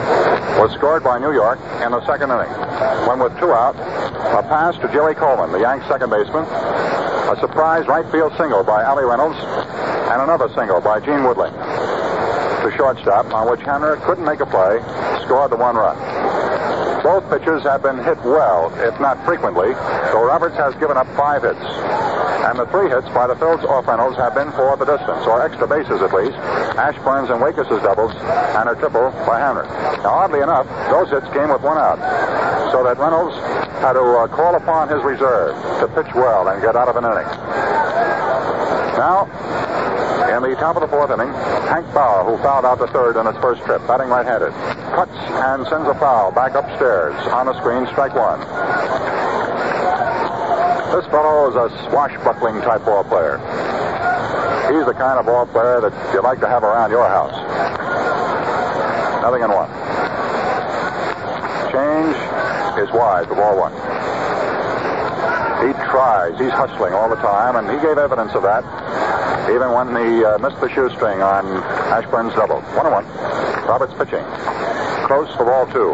was 0.58 0.72
scored 0.72 1.04
by 1.04 1.18
New 1.18 1.32
York 1.32 1.58
in 1.84 1.92
the 1.92 2.04
second 2.06 2.30
inning. 2.30 2.50
When 3.06 3.18
with 3.18 3.36
two 3.38 3.52
out, 3.52 3.76
a 3.76 4.42
pass 4.48 4.74
to 4.78 4.88
Jerry 4.88 5.14
Coleman, 5.14 5.52
the 5.52 5.60
Yanks 5.60 5.86
second 5.86 6.10
baseman, 6.10 6.44
a 6.44 7.36
surprise 7.40 7.86
right 7.86 8.06
field 8.10 8.32
single 8.36 8.64
by 8.64 8.82
Allie 8.82 9.04
Reynolds, 9.04 9.38
and 9.38 10.22
another 10.22 10.48
single 10.54 10.80
by 10.80 11.00
Gene 11.00 11.22
Woodling 11.22 11.52
to 12.64 12.76
shortstop, 12.76 13.26
on 13.34 13.50
which 13.50 13.60
Henry 13.60 13.98
couldn't 14.00 14.24
make 14.24 14.40
a 14.40 14.46
play, 14.46 14.80
scored 15.22 15.52
the 15.52 15.56
one 15.56 15.76
run. 15.76 15.96
Both 17.02 17.28
pitchers 17.28 17.62
have 17.64 17.82
been 17.82 17.98
hit 18.02 18.16
well, 18.24 18.72
if 18.80 18.98
not 19.00 19.22
frequently, 19.26 19.74
though 20.12 20.24
Roberts 20.24 20.56
has 20.56 20.74
given 20.76 20.96
up 20.96 21.06
five 21.14 21.42
hits. 21.42 21.60
And 22.44 22.58
the 22.58 22.66
three 22.66 22.90
hits 22.92 23.08
by 23.16 23.26
the 23.26 23.34
Phils 23.34 23.64
off 23.64 23.88
Reynolds 23.88 24.16
have 24.18 24.34
been 24.34 24.52
for 24.52 24.76
the 24.76 24.84
distance, 24.84 25.24
or 25.26 25.40
extra 25.40 25.66
bases 25.66 26.02
at 26.04 26.12
least. 26.12 26.36
Ashburn's 26.76 27.30
and 27.30 27.40
Waitkus' 27.40 27.80
doubles, 27.82 28.12
and 28.12 28.68
a 28.68 28.74
triple 28.76 29.10
by 29.24 29.40
Henry. 29.40 29.64
Now, 30.04 30.28
oddly 30.28 30.40
enough, 30.40 30.68
those 30.92 31.08
hits 31.08 31.26
came 31.32 31.48
with 31.48 31.62
one 31.62 31.78
out, 31.78 31.96
so 32.70 32.84
that 32.84 32.98
Reynolds 32.98 33.34
had 33.80 33.94
to 33.94 34.04
uh, 34.04 34.28
call 34.28 34.54
upon 34.56 34.92
his 34.92 35.02
reserve 35.02 35.56
to 35.80 35.88
pitch 35.96 36.12
well 36.14 36.48
and 36.48 36.60
get 36.60 36.76
out 36.76 36.88
of 36.88 36.96
an 37.00 37.04
inning. 37.08 37.28
Now, 39.00 39.24
in 40.28 40.42
the 40.44 40.54
top 40.60 40.76
of 40.76 40.82
the 40.82 40.88
fourth 40.88 41.10
inning, 41.10 41.32
Hank 41.64 41.86
Bauer, 41.94 42.24
who 42.28 42.36
fouled 42.42 42.66
out 42.66 42.78
the 42.78 42.88
third 42.88 43.16
in 43.16 43.24
his 43.24 43.36
first 43.40 43.64
trip, 43.64 43.80
batting 43.88 44.08
right-handed, 44.08 44.52
cuts 44.92 45.16
and 45.16 45.66
sends 45.68 45.88
a 45.88 45.94
foul 45.96 46.30
back 46.30 46.54
upstairs. 46.54 47.14
On 47.32 47.46
the 47.46 47.56
screen, 47.58 47.86
strike 47.88 48.14
one. 48.14 48.40
This 50.94 51.06
fellow 51.06 51.50
is 51.50 51.56
a 51.58 51.90
swashbuckling 51.90 52.62
type 52.62 52.84
ball 52.84 53.02
player. 53.02 53.42
He's 54.70 54.86
the 54.86 54.94
kind 54.94 55.18
of 55.18 55.26
ball 55.26 55.44
player 55.44 55.80
that 55.80 55.90
you 56.14 56.22
like 56.22 56.38
to 56.38 56.46
have 56.46 56.62
around 56.62 56.92
your 56.92 57.02
house. 57.08 57.34
Nothing 59.18 59.42
in 59.42 59.50
one. 59.50 59.66
Change 61.74 62.14
is 62.78 62.94
wide, 62.94 63.26
the 63.28 63.34
ball 63.34 63.58
one. 63.58 63.74
He 65.66 65.74
tries. 65.90 66.38
He's 66.38 66.54
hustling 66.54 66.94
all 66.94 67.08
the 67.08 67.18
time, 67.18 67.56
and 67.56 67.66
he 67.66 67.76
gave 67.84 67.98
evidence 67.98 68.30
of 68.34 68.44
that 68.44 68.62
even 69.50 69.72
when 69.72 69.88
he 69.98 70.24
uh, 70.24 70.38
missed 70.38 70.60
the 70.60 70.70
shoestring 70.70 71.20
on 71.20 71.44
Ashburn's 71.90 72.34
double. 72.34 72.62
One 72.78 72.86
on 72.86 73.04
one. 73.04 73.06
Roberts 73.66 73.92
pitching. 73.98 74.24
Close 75.06 75.28
for 75.34 75.44
ball 75.44 75.66
two. 75.66 75.92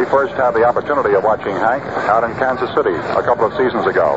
We 0.00 0.08
first 0.08 0.32
had 0.32 0.56
the 0.56 0.64
opportunity 0.64 1.12
of 1.12 1.28
watching 1.28 1.52
Hank 1.52 1.84
out 2.08 2.24
in 2.24 2.32
Kansas 2.40 2.72
City 2.72 2.96
a 2.96 3.20
couple 3.20 3.44
of 3.44 3.52
seasons 3.52 3.84
ago. 3.84 4.16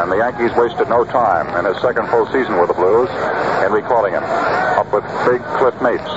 And 0.00 0.08
the 0.08 0.16
Yankees 0.16 0.48
wasted 0.56 0.88
no 0.88 1.04
time 1.04 1.44
in 1.60 1.68
his 1.68 1.76
second 1.84 2.08
full 2.08 2.24
season 2.32 2.56
with 2.56 2.72
the 2.72 2.78
Blues 2.80 3.12
in 3.60 3.68
recalling 3.68 4.16
him. 4.16 4.24
Up 4.24 4.88
with 4.88 5.04
big 5.28 5.44
Cliff 5.60 5.76
Mapes, 5.84 6.08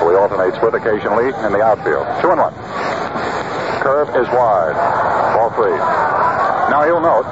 who 0.00 0.08
he 0.08 0.16
alternates 0.16 0.56
with 0.64 0.72
occasionally 0.72 1.28
in 1.44 1.52
the 1.52 1.60
outfield. 1.60 2.08
Two 2.24 2.32
and 2.32 2.40
one. 2.40 2.56
Curve 3.84 4.08
is 4.16 4.24
wide. 4.32 4.72
Ball 5.36 5.52
three. 5.52 5.76
Now 6.72 6.88
you'll 6.88 7.04
note 7.04 7.28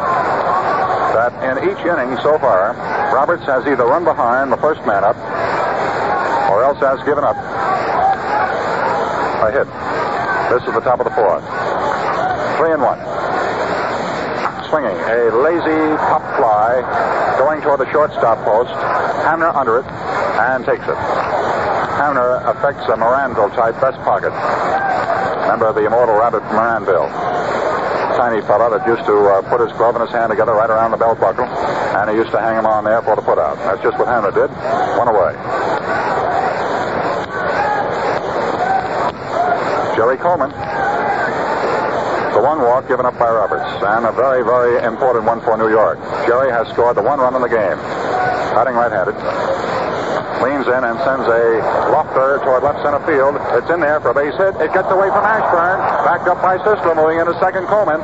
that 1.16 1.32
in 1.48 1.64
each 1.64 1.80
inning 1.80 2.12
so 2.20 2.36
far, 2.36 2.76
Roberts 3.16 3.48
has 3.48 3.64
either 3.64 3.88
run 3.88 4.04
behind 4.04 4.52
the 4.52 4.60
first 4.60 4.84
man 4.84 5.00
up 5.00 5.16
or 6.52 6.60
else 6.60 6.76
has 6.84 7.00
given 7.08 7.24
up 7.24 7.40
a 9.40 9.48
hit. 9.48 9.83
This 10.50 10.62
is 10.68 10.74
the 10.74 10.80
top 10.80 11.00
of 11.00 11.04
the 11.04 11.14
fourth. 11.16 11.44
Three 12.58 12.72
and 12.72 12.82
one. 12.82 13.00
Swinging. 14.68 14.96
A 14.96 15.32
lazy 15.40 15.96
pop 15.96 16.22
fly 16.36 16.82
going 17.38 17.60
toward 17.62 17.80
the 17.80 17.90
shortstop 17.90 18.44
post. 18.44 18.70
Hamner 19.24 19.48
under 19.48 19.80
it 19.80 19.86
and 19.86 20.64
takes 20.64 20.84
it. 20.84 20.96
Hamner 21.96 22.42
affects 22.44 22.84
a 22.88 22.96
Maranville 22.96 23.54
type 23.54 23.80
best 23.80 23.98
pocket. 24.04 24.32
Remember 25.42 25.72
the 25.72 25.86
immortal 25.86 26.16
rabbit 26.16 26.40
from 26.48 26.56
Maranville 26.56 27.08
tiny 28.14 28.40
fellow 28.46 28.70
that 28.70 28.86
used 28.86 29.04
to 29.04 29.14
uh, 29.26 29.42
put 29.50 29.60
his 29.60 29.72
glove 29.76 29.96
and 29.96 30.02
his 30.02 30.10
hand 30.14 30.30
together 30.30 30.54
right 30.54 30.70
around 30.70 30.92
the 30.92 30.96
belt 30.96 31.18
buckle, 31.18 31.44
and 31.44 32.08
he 32.08 32.16
used 32.16 32.30
to 32.30 32.40
hang 32.40 32.56
him 32.56 32.64
on 32.64 32.84
there 32.84 33.02
for 33.02 33.16
the 33.16 33.22
put 33.22 33.38
out. 33.38 33.58
That's 33.58 33.82
just 33.82 33.98
what 33.98 34.06
Hamner 34.06 34.30
did. 34.30 34.50
One 34.96 35.08
away. 35.08 35.34
Coleman. 40.16 40.50
The 42.34 42.42
one 42.42 42.60
walk 42.62 42.88
given 42.88 43.06
up 43.06 43.18
by 43.18 43.30
Roberts, 43.30 43.70
and 43.82 44.06
a 44.06 44.12
very, 44.12 44.42
very 44.42 44.82
important 44.82 45.24
one 45.24 45.40
for 45.40 45.56
New 45.56 45.68
York. 45.68 45.98
Jerry 46.26 46.50
has 46.50 46.66
scored 46.68 46.96
the 46.96 47.02
one 47.02 47.18
run 47.18 47.34
in 47.34 47.42
the 47.42 47.48
game. 47.48 47.78
Batting 48.54 48.74
right-handed 48.74 49.14
leans 50.44 50.68
in 50.68 50.82
and 50.84 51.00
sends 51.00 51.24
a 51.24 51.64
lofter 51.88 52.36
toward 52.44 52.62
left 52.62 52.84
center 52.84 53.00
field. 53.08 53.40
It's 53.56 53.70
in 53.72 53.80
there 53.80 54.00
for 54.00 54.10
a 54.10 54.14
base 54.14 54.36
hit. 54.36 54.52
It 54.60 54.76
gets 54.76 54.92
away 54.92 55.08
from 55.08 55.24
Ashburn. 55.24 55.80
Backed 56.04 56.28
up 56.28 56.42
by 56.44 56.58
Sisler, 56.60 56.94
moving 56.94 57.18
into 57.18 57.32
second 57.40 57.64
Coleman. 57.66 58.00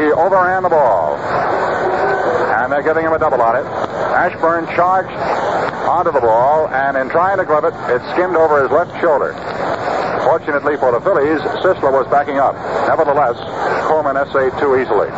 He 0.00 0.08
overran 0.16 0.62
the 0.62 0.72
ball. 0.72 1.20
And 2.56 2.72
they're 2.72 2.82
giving 2.82 3.04
him 3.04 3.12
a 3.12 3.18
double 3.18 3.42
on 3.42 3.56
it. 3.56 3.66
Ashburn 4.16 4.64
charged 4.74 5.12
onto 5.84 6.12
the 6.12 6.20
ball, 6.20 6.68
and 6.68 6.96
in 6.96 7.10
trying 7.10 7.36
to 7.36 7.44
glove 7.44 7.64
it, 7.64 7.74
it 7.92 8.00
skimmed 8.12 8.36
over 8.36 8.62
his 8.62 8.70
left 8.70 8.98
shoulder. 9.00 9.36
Fortunately 10.24 10.76
for 10.76 10.92
the 10.92 11.00
Phillies, 11.00 11.40
Sisler 11.62 11.90
was 11.90 12.06
backing 12.06 12.38
up. 12.38 12.54
Nevertheless, 12.86 13.36
Coleman 13.88 14.16
essayed 14.16 14.54
too 14.58 14.78
easily. 14.78 15.10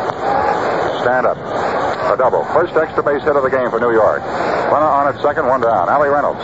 Stand 1.01 1.25
up. 1.25 1.37
A 1.37 2.17
double. 2.17 2.43
First 2.53 2.75
extra 2.75 3.03
base 3.03 3.21
hit 3.23 3.35
of 3.35 3.43
the 3.43 3.49
game 3.49 3.69
for 3.69 3.79
New 3.79 3.91
York. 3.91 4.21
Runner 4.21 4.85
on 4.85 5.13
at 5.13 5.21
second, 5.21 5.47
one 5.47 5.61
down. 5.61 5.89
Allie 5.89 6.09
Reynolds. 6.09 6.41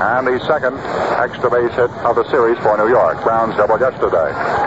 And 0.00 0.26
the 0.26 0.38
second 0.46 0.76
extra 1.20 1.50
base 1.50 1.72
hit 1.72 1.90
of 2.04 2.16
the 2.16 2.28
series 2.30 2.58
for 2.58 2.76
New 2.76 2.88
York. 2.88 3.22
Browns 3.22 3.56
doubled 3.56 3.80
yesterday. 3.80 4.65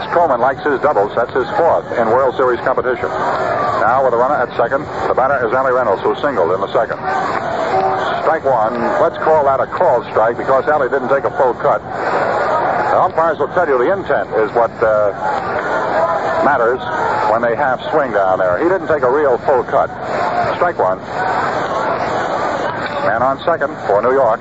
This 0.00 0.16
Coleman 0.16 0.40
likes 0.40 0.64
his 0.64 0.80
doubles. 0.80 1.12
That's 1.12 1.32
his 1.36 1.44
fourth 1.60 1.84
in 1.92 2.08
World 2.08 2.32
Series 2.32 2.56
competition. 2.64 3.12
Now 3.84 4.00
with 4.00 4.16
a 4.16 4.16
runner 4.16 4.40
at 4.40 4.48
second, 4.56 4.88
the 5.04 5.12
batter 5.12 5.36
is 5.44 5.52
Allie 5.52 5.76
Reynolds, 5.76 6.00
who 6.00 6.16
singled 6.24 6.56
in 6.56 6.60
the 6.64 6.72
second. 6.72 6.96
Strike 8.24 8.48
one. 8.48 8.80
Let's 8.96 9.20
call 9.20 9.44
that 9.44 9.60
a 9.60 9.68
called 9.68 10.08
strike 10.08 10.40
because 10.40 10.64
Allie 10.72 10.88
didn't 10.88 11.12
take 11.12 11.28
a 11.28 11.34
full 11.36 11.52
cut. 11.52 11.84
The 11.84 12.96
umpires 12.96 13.36
will 13.36 13.52
tell 13.52 13.68
you 13.68 13.76
the 13.76 13.92
intent 13.92 14.32
is 14.40 14.48
what 14.56 14.72
uh, 14.80 15.12
matters 16.48 16.80
when 17.28 17.44
they 17.44 17.52
half 17.52 17.84
swing 17.92 18.16
down 18.16 18.40
there. 18.40 18.56
He 18.56 18.72
didn't 18.72 18.88
take 18.88 19.04
a 19.04 19.12
real 19.12 19.36
full 19.44 19.68
cut. 19.68 19.92
Strike 20.56 20.80
one. 20.80 20.96
Man 23.04 23.20
on 23.20 23.36
second 23.44 23.76
for 23.84 24.00
New 24.00 24.16
York. 24.16 24.40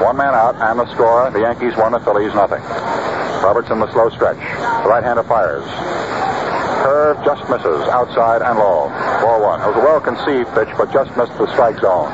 One 0.00 0.16
man 0.16 0.32
out, 0.32 0.56
and 0.56 0.80
the 0.80 0.88
score 0.96 1.28
the 1.28 1.44
Yankees 1.44 1.76
won, 1.76 1.92
the 1.92 2.00
Phillies 2.00 2.32
nothing. 2.32 2.64
Roberts 3.44 3.68
in 3.68 3.78
the 3.78 3.92
slow 3.92 4.08
stretch. 4.08 4.40
The 4.84 4.90
right-hander 4.90 5.24
fires. 5.24 5.64
Curve 6.84 7.16
just 7.24 7.48
misses, 7.48 7.88
outside 7.88 8.42
and 8.44 8.58
low. 8.58 8.92
Ball 9.24 9.40
one. 9.40 9.60
It 9.64 9.72
was 9.72 9.76
a 9.76 9.80
well-conceived 9.80 10.52
pitch, 10.52 10.68
but 10.76 10.92
just 10.92 11.08
missed 11.16 11.32
the 11.40 11.48
strike 11.56 11.80
zone. 11.80 12.12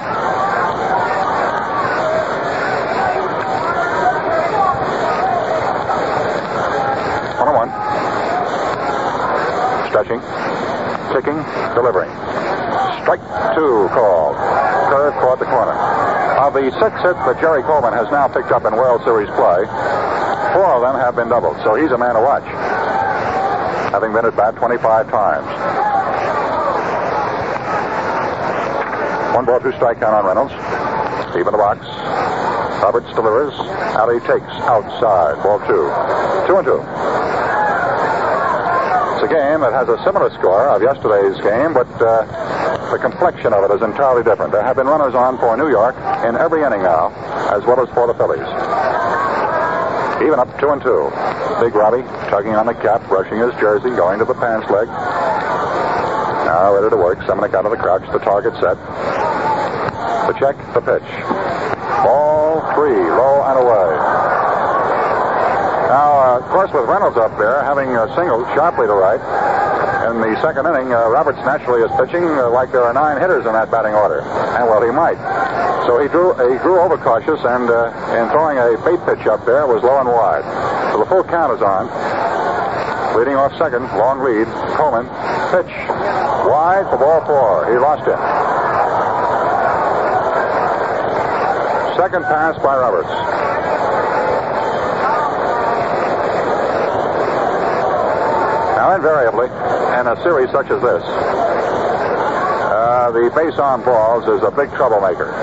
One 7.42 7.48
on 7.50 7.66
one. 7.66 7.70
Stretching. 9.90 10.22
Ticking. 11.10 11.42
Delivering. 11.74 12.14
Strike 13.02 13.26
two 13.58 13.90
called. 13.90 14.38
Curve 14.94 15.18
toward 15.18 15.42
the 15.42 15.50
corner. 15.50 15.74
Of 16.38 16.54
the 16.54 16.70
six 16.78 16.94
hits 17.02 17.18
that 17.26 17.36
Jerry 17.42 17.66
Coleman 17.66 17.92
has 17.92 18.06
now 18.14 18.28
picked 18.28 18.52
up 18.54 18.64
in 18.64 18.76
World 18.78 19.02
Series 19.02 19.28
play, 19.34 19.66
four 20.54 20.70
of 20.72 20.82
them 20.82 20.94
have 20.94 21.14
been 21.14 21.28
doubled, 21.28 21.58
so 21.62 21.74
he's 21.74 21.90
a 21.90 21.98
man 21.98 22.14
to 22.14 22.20
watch. 22.22 22.46
Having 23.90 24.12
been 24.12 24.24
at 24.24 24.36
bat 24.36 24.54
25 24.56 25.10
times. 25.10 25.46
One 29.34 29.44
ball, 29.44 29.60
two 29.60 29.72
strike 29.72 29.98
count 29.98 30.14
on 30.14 30.24
Reynolds. 30.26 30.52
Deep 31.34 31.46
in 31.46 31.52
the 31.52 31.58
box. 31.58 31.82
Roberts 32.82 33.10
delivers. 33.14 33.52
Allie 33.98 34.20
takes 34.20 34.46
outside. 34.70 35.42
Ball 35.42 35.58
two. 35.66 35.90
Two 36.46 36.56
and 36.58 36.66
two. 36.66 36.80
It's 39.16 39.26
a 39.26 39.32
game 39.32 39.60
that 39.60 39.72
has 39.72 39.88
a 39.88 39.98
similar 40.04 40.30
score 40.38 40.68
of 40.68 40.82
yesterday's 40.82 41.40
game, 41.42 41.74
but 41.74 41.90
uh, 42.00 42.24
the 42.90 42.98
complexion 42.98 43.52
of 43.52 43.64
it 43.64 43.74
is 43.74 43.82
entirely 43.82 44.22
different. 44.22 44.52
There 44.52 44.62
have 44.62 44.76
been 44.76 44.86
runners 44.86 45.14
on 45.14 45.38
for 45.38 45.56
New 45.56 45.68
York 45.68 45.94
in 46.24 46.36
every 46.36 46.62
inning 46.62 46.82
now, 46.82 47.10
as 47.54 47.64
well 47.64 47.80
as 47.80 47.88
for 47.94 48.06
the 48.06 48.14
Phillies. 48.14 48.46
Even 50.22 50.38
up 50.38 50.52
two 50.60 50.68
and 50.68 50.82
two. 50.82 51.08
Big 51.60 51.74
Robbie 51.74 52.04
tugging 52.28 52.54
on 52.54 52.66
the 52.66 52.74
cap, 52.74 53.06
brushing 53.08 53.38
his 53.38 53.52
jersey, 53.60 53.90
going 53.96 54.18
to 54.18 54.24
the 54.24 54.34
pants 54.34 54.68
leg. 54.70 54.86
Now 56.46 56.74
ready 56.74 56.90
to 56.90 56.96
work. 56.96 57.18
Seminick 57.20 57.54
out 57.54 57.64
of 57.64 57.70
the 57.70 57.78
crouch, 57.78 58.04
the 58.12 58.18
target 58.18 58.52
set. 58.60 58.76
The 60.28 60.34
check, 60.38 60.56
the 60.74 60.80
pitch. 60.84 61.08
Ball 62.04 62.60
three, 62.74 63.00
low 63.00 63.42
and 63.48 63.58
away. 63.58 63.90
Now, 65.90 66.12
uh, 66.14 66.38
of 66.38 66.46
course, 66.52 66.70
with 66.72 66.84
Reynolds 66.84 67.16
up 67.16 67.36
there, 67.36 67.64
having 67.64 67.88
uh, 67.96 68.14
singled 68.14 68.46
sharply 68.54 68.86
to 68.86 68.94
right, 68.94 69.18
in 70.10 70.20
the 70.20 70.40
second 70.42 70.66
inning, 70.66 70.92
uh, 70.92 71.08
Roberts 71.08 71.38
naturally 71.38 71.82
is 71.82 71.90
pitching 71.98 72.24
uh, 72.24 72.48
like 72.50 72.70
there 72.72 72.84
are 72.84 72.92
nine 72.94 73.20
hitters 73.20 73.46
in 73.46 73.52
that 73.52 73.70
batting 73.70 73.94
order. 73.94 74.20
And, 74.20 74.68
well, 74.68 74.82
he 74.82 74.90
might. 74.90 75.18
So 75.90 75.98
he 75.98 76.06
drew 76.06 76.30
he 76.46 76.56
grew 76.62 76.78
overcautious, 76.78 77.42
and 77.42 77.66
uh, 77.66 77.90
in 78.14 78.30
throwing 78.30 78.62
a 78.62 78.78
bait 78.86 79.02
pitch 79.10 79.26
up 79.26 79.44
there 79.44 79.66
was 79.66 79.82
low 79.82 79.98
and 79.98 80.06
wide. 80.06 80.46
So 80.94 81.02
the 81.02 81.06
full 81.06 81.24
count 81.24 81.50
is 81.50 81.60
on. 81.66 81.90
Leading 83.18 83.34
off 83.34 83.50
second, 83.58 83.82
long 83.98 84.22
lead, 84.22 84.46
Coleman. 84.78 85.10
Pitch. 85.50 85.74
Wide 86.46 86.86
for 86.86 86.94
ball 86.94 87.26
four. 87.26 87.66
He 87.66 87.74
lost 87.74 88.06
it. 88.06 88.14
Second 91.98 92.22
pass 92.22 92.54
by 92.62 92.78
Roberts. 92.78 93.10
Now, 98.78 98.94
invariably, 98.94 99.50
in 99.98 100.06
a 100.06 100.14
series 100.22 100.52
such 100.52 100.70
as 100.70 100.80
this, 100.80 101.02
uh, 102.70 103.10
the 103.10 103.28
base 103.34 103.58
on 103.58 103.82
balls 103.82 104.28
is 104.28 104.46
a 104.46 104.52
big 104.52 104.70
troublemaker. 104.78 105.34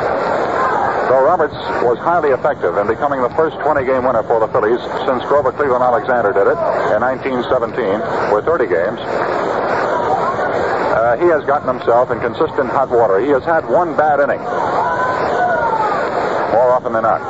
Though 1.08 1.24
Roberts 1.24 1.56
was 1.88 1.96
highly 2.00 2.32
effective 2.36 2.76
in 2.76 2.88
becoming 2.88 3.22
the 3.24 3.30
first 3.32 3.56
20 3.64 3.86
game 3.88 4.04
winner 4.04 4.24
for 4.28 4.44
the 4.44 4.52
Phillies 4.52 4.84
since 5.08 5.24
Grover 5.24 5.56
Cleveland 5.56 5.80
Alexander 5.80 6.36
did 6.36 6.52
it 6.52 6.60
in 6.92 7.00
1917 7.00 8.36
with 8.36 8.44
30 8.44 8.68
games, 8.68 9.00
uh, 9.00 11.16
he 11.16 11.32
has 11.32 11.48
gotten 11.48 11.72
himself 11.72 12.12
in 12.12 12.20
consistent 12.20 12.68
hot 12.68 12.92
water. 12.92 13.24
He 13.24 13.32
has 13.32 13.48
had 13.48 13.64
one 13.72 13.96
bad 13.96 14.20
inning 14.20 14.44
more 16.52 16.76
often 16.76 16.92
than 16.92 17.08
not. 17.08 17.24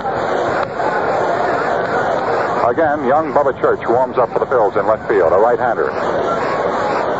Again, 2.66 3.06
young 3.06 3.30
Bubba 3.32 3.54
Church 3.62 3.86
warms 3.86 4.18
up 4.18 4.34
for 4.34 4.40
the 4.40 4.48
Phillies 4.50 4.76
in 4.76 4.88
left 4.88 5.08
field, 5.08 5.32
a 5.32 5.38
right-hander. 5.38 5.94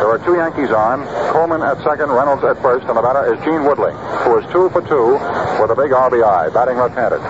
There 0.08 0.16
are 0.16 0.24
two 0.24 0.40
Yankees 0.40 0.72
on. 0.72 1.04
Coleman 1.36 1.60
at 1.60 1.76
second, 1.84 2.08
Reynolds 2.08 2.40
at 2.40 2.56
first, 2.64 2.88
and 2.88 2.96
the 2.96 3.04
batter 3.04 3.28
is 3.28 3.36
Gene 3.44 3.60
Woodling, 3.68 3.92
who 4.24 4.40
is 4.40 4.44
two 4.48 4.72
for 4.72 4.80
two 4.80 5.20
with 5.60 5.68
a 5.68 5.76
big 5.76 5.92
RBI, 5.92 6.48
batting 6.48 6.80
left-handed. 6.80 7.20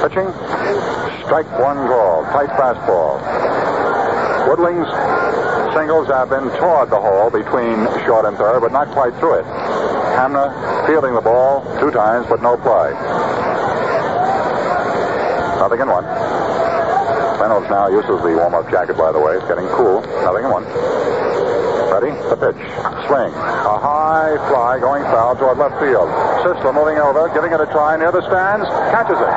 Pitching, 0.00 0.32
strike 1.28 1.44
one 1.60 1.76
call, 1.84 2.24
tight 2.32 2.48
fastball. 2.56 3.20
Woodling's 4.48 4.88
singles 5.76 6.08
have 6.08 6.32
been 6.32 6.48
toward 6.56 6.88
the 6.88 6.96
hole 6.96 7.28
between 7.28 7.76
short 8.08 8.24
and 8.24 8.32
third, 8.40 8.64
but 8.64 8.72
not 8.72 8.88
quite 8.96 9.12
through 9.20 9.44
it. 9.44 9.46
Hamner 10.16 10.48
fielding 10.88 11.12
the 11.12 11.20
ball 11.20 11.60
two 11.76 11.92
times, 11.92 12.24
but 12.32 12.40
no 12.40 12.56
play. 12.56 12.96
Nothing 15.60 15.84
in 15.84 15.88
one. 15.92 16.08
Reynolds 17.36 17.68
now 17.68 17.92
uses 17.92 18.16
the 18.24 18.32
warm-up 18.32 18.70
jacket, 18.70 18.96
by 18.96 19.12
the 19.12 19.20
way. 19.20 19.36
It's 19.36 19.44
getting 19.44 19.68
cool. 19.76 20.00
Nothing 20.24 20.48
in 20.48 20.50
one. 20.50 20.64
Ready? 21.88 22.12
The 22.28 22.36
pitch. 22.36 22.60
Swing. 23.08 23.32
A 23.32 23.76
high 23.80 24.36
fly 24.52 24.78
going 24.78 25.02
foul 25.04 25.34
toward 25.36 25.56
left 25.56 25.80
field. 25.80 26.08
Sisler 26.44 26.74
moving 26.74 26.98
over, 27.00 27.32
giving 27.32 27.52
it 27.52 27.60
a 27.60 27.66
try 27.72 27.96
near 27.96 28.12
the 28.12 28.20
stands. 28.28 28.68
Catches 28.92 29.16
it. 29.16 29.34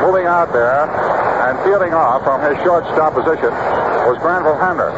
Moving 0.00 0.24
out 0.24 0.52
there 0.52 0.88
and 1.44 1.60
fielding 1.62 1.92
off 1.92 2.24
from 2.24 2.40
his 2.40 2.56
shortstop 2.64 3.12
position 3.12 3.52
was 4.08 4.16
Granville 4.18 4.56
Hamner. 4.56 4.90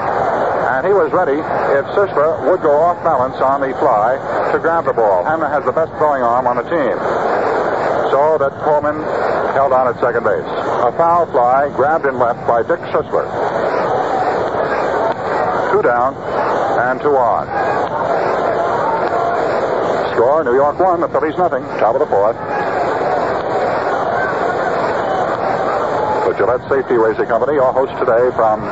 And 0.72 0.86
he 0.86 0.92
was 0.92 1.10
ready 1.12 1.42
if 1.74 1.84
Sisler 1.92 2.38
would 2.48 2.62
go 2.62 2.78
off 2.78 3.02
balance 3.02 3.36
on 3.42 3.60
the 3.60 3.74
fly 3.82 4.16
to 4.52 4.58
grab 4.58 4.86
the 4.86 4.92
ball. 4.92 5.24
Hamner 5.24 5.48
has 5.48 5.64
the 5.64 5.72
best 5.72 5.90
throwing 5.98 6.22
arm 6.22 6.46
on 6.46 6.56
the 6.56 6.66
team. 6.70 6.96
So 8.14 8.38
that 8.38 8.52
Coleman 8.62 9.02
held 9.54 9.72
on 9.72 9.88
at 9.88 9.98
second 10.00 10.24
base. 10.24 10.46
A 10.86 10.92
foul 10.96 11.26
fly 11.32 11.68
grabbed 11.74 12.06
in 12.06 12.18
left 12.18 12.46
by 12.46 12.62
Dick 12.62 12.80
Sisler. 12.92 13.71
Two 15.82 15.88
down 15.88 16.14
and 16.14 17.00
two 17.00 17.10
on. 17.10 17.42
Score 20.14 20.44
New 20.44 20.54
York 20.54 20.78
one, 20.78 21.00
the 21.00 21.08
Phillies 21.08 21.36
nothing. 21.36 21.64
Top 21.82 21.94
of 21.94 22.00
the 22.00 22.06
fourth. 22.06 22.36
The 26.28 26.38
Gillette 26.38 26.62
Safety 26.70 26.94
Razor 26.94 27.26
Company, 27.26 27.54
your 27.54 27.72
host 27.72 27.90
today 27.98 28.30
from 28.38 28.62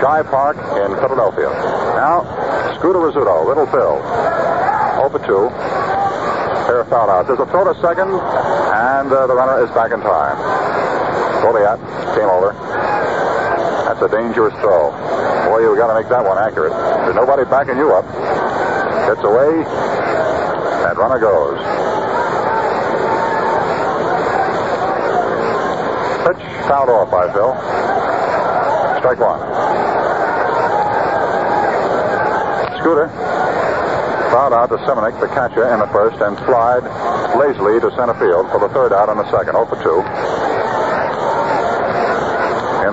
Shibe 0.00 0.24
Park 0.30 0.56
in 0.56 0.96
Philadelphia. 1.04 1.52
Now, 2.00 2.24
Scooter 2.78 3.00
Rizzuto, 3.00 3.44
Little 3.44 3.66
Phil. 3.66 4.00
0 5.04 5.10
for 5.12 5.20
2. 5.20 6.64
Pair 6.64 6.80
of 6.80 6.88
foul 6.88 7.10
outs. 7.10 7.28
There's 7.28 7.40
a 7.40 7.46
throw 7.46 7.64
to 7.68 7.78
second, 7.82 8.08
and 8.08 9.12
uh, 9.12 9.26
the 9.26 9.34
runner 9.34 9.62
is 9.62 9.70
back 9.76 9.92
in 9.92 10.00
time. 10.00 10.36
Goliat 11.44 11.76
came 12.16 12.30
over. 12.32 12.56
That's 13.84 14.00
a 14.00 14.08
dangerous 14.08 14.54
throw. 14.60 15.13
Boy, 15.54 15.60
you 15.60 15.76
got 15.76 15.86
to 15.86 15.94
make 15.94 16.10
that 16.10 16.26
one 16.26 16.36
accurate. 16.36 16.72
There's 16.72 17.14
nobody 17.14 17.44
backing 17.46 17.78
you 17.78 17.94
up. 17.94 18.02
Gets 19.06 19.22
away, 19.22 19.62
and 19.62 20.98
runner 20.98 21.20
goes. 21.22 21.62
Pitch 26.26 26.42
fouled 26.66 26.90
off 26.90 27.06
by 27.06 27.30
Phil. 27.30 27.54
Strike 28.98 29.22
one. 29.22 29.38
Scooter 32.82 33.06
fouled 34.34 34.58
out 34.58 34.66
to 34.74 34.76
Seminick, 34.82 35.20
the 35.20 35.28
catcher, 35.28 35.72
in 35.72 35.78
the 35.78 35.86
first, 35.94 36.20
and 36.20 36.36
slide 36.50 36.82
lazily 37.38 37.78
to 37.78 37.94
center 37.94 38.18
field 38.18 38.50
for 38.50 38.58
the 38.58 38.74
third 38.74 38.92
out 38.92 39.08
in 39.08 39.18
the 39.18 39.30
second. 39.30 39.54
0 39.54 39.66
for 39.66 39.78
2. 39.78 40.33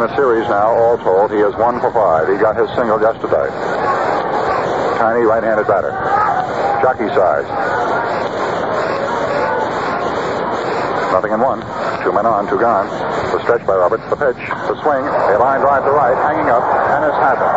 In 0.01 0.09
the 0.09 0.15
series 0.17 0.49
now, 0.49 0.73
all 0.73 0.97
told, 0.97 1.29
he 1.29 1.37
is 1.45 1.53
1 1.61 1.77
for 1.77 1.93
5. 1.93 2.25
He 2.33 2.41
got 2.41 2.57
his 2.57 2.65
single 2.73 2.97
yesterday. 2.97 3.45
Tiny 4.97 5.21
right-handed 5.29 5.69
batter. 5.69 5.93
Jockey 6.81 7.05
size. 7.13 7.45
Nothing 11.13 11.37
in 11.37 11.39
one. 11.39 11.61
Two 12.01 12.09
men 12.17 12.25
on, 12.25 12.49
two 12.49 12.57
gone. 12.57 12.89
The 13.29 13.45
stretch 13.45 13.61
by 13.69 13.77
Roberts, 13.77 14.01
the 14.09 14.17
pitch, 14.17 14.41
the 14.41 14.73
swing, 14.81 15.05
a 15.05 15.37
line 15.37 15.61
drive 15.61 15.85
to 15.85 15.93
right, 15.93 16.17
hanging 16.17 16.49
up, 16.49 16.65
and 16.65 17.05
it's 17.05 17.21
happened. 17.21 17.53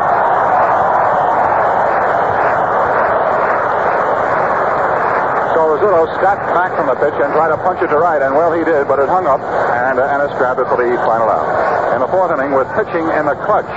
So 5.56 5.60
Rizzuto 5.64 6.12
stepped 6.20 6.44
back 6.52 6.76
from 6.76 6.92
the 6.92 6.98
pitch 7.00 7.16
and 7.24 7.32
tried 7.32 7.56
to 7.56 7.58
punch 7.64 7.80
it 7.80 7.88
to 7.88 7.96
right, 7.96 8.20
and 8.20 8.36
well, 8.36 8.52
he 8.52 8.68
did, 8.68 8.84
but 8.84 9.00
it 9.00 9.08
hung 9.08 9.24
up, 9.24 9.40
and 9.40 9.96
uh, 9.96 10.12
Ennis 10.12 10.36
grabbed 10.36 10.60
it 10.60 10.68
for 10.68 10.76
the 10.76 10.92
final 11.08 11.32
out. 11.32 11.63
In 11.94 12.02
the 12.02 12.10
fourth 12.10 12.34
inning, 12.34 12.50
with 12.50 12.66
pitching 12.74 13.06
in 13.06 13.22
the 13.22 13.38
clutch 13.46 13.70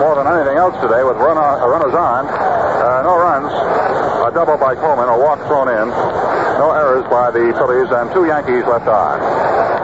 more 0.00 0.16
than 0.16 0.24
anything 0.24 0.56
else 0.56 0.72
today, 0.80 1.04
with 1.04 1.20
runner, 1.20 1.44
uh, 1.44 1.68
runners 1.68 1.92
on, 1.92 2.24
uh, 2.24 3.04
no 3.04 3.12
runs, 3.20 3.52
a 4.24 4.32
double 4.32 4.56
by 4.56 4.72
Coleman, 4.72 5.04
a 5.04 5.18
walk 5.20 5.36
thrown 5.44 5.68
in, 5.68 5.92
no 6.56 6.72
errors 6.72 7.04
by 7.12 7.28
the 7.30 7.52
Phillies, 7.60 7.92
and 7.92 8.08
two 8.16 8.24
Yankees 8.24 8.64
left 8.64 8.88
on. 8.88 9.20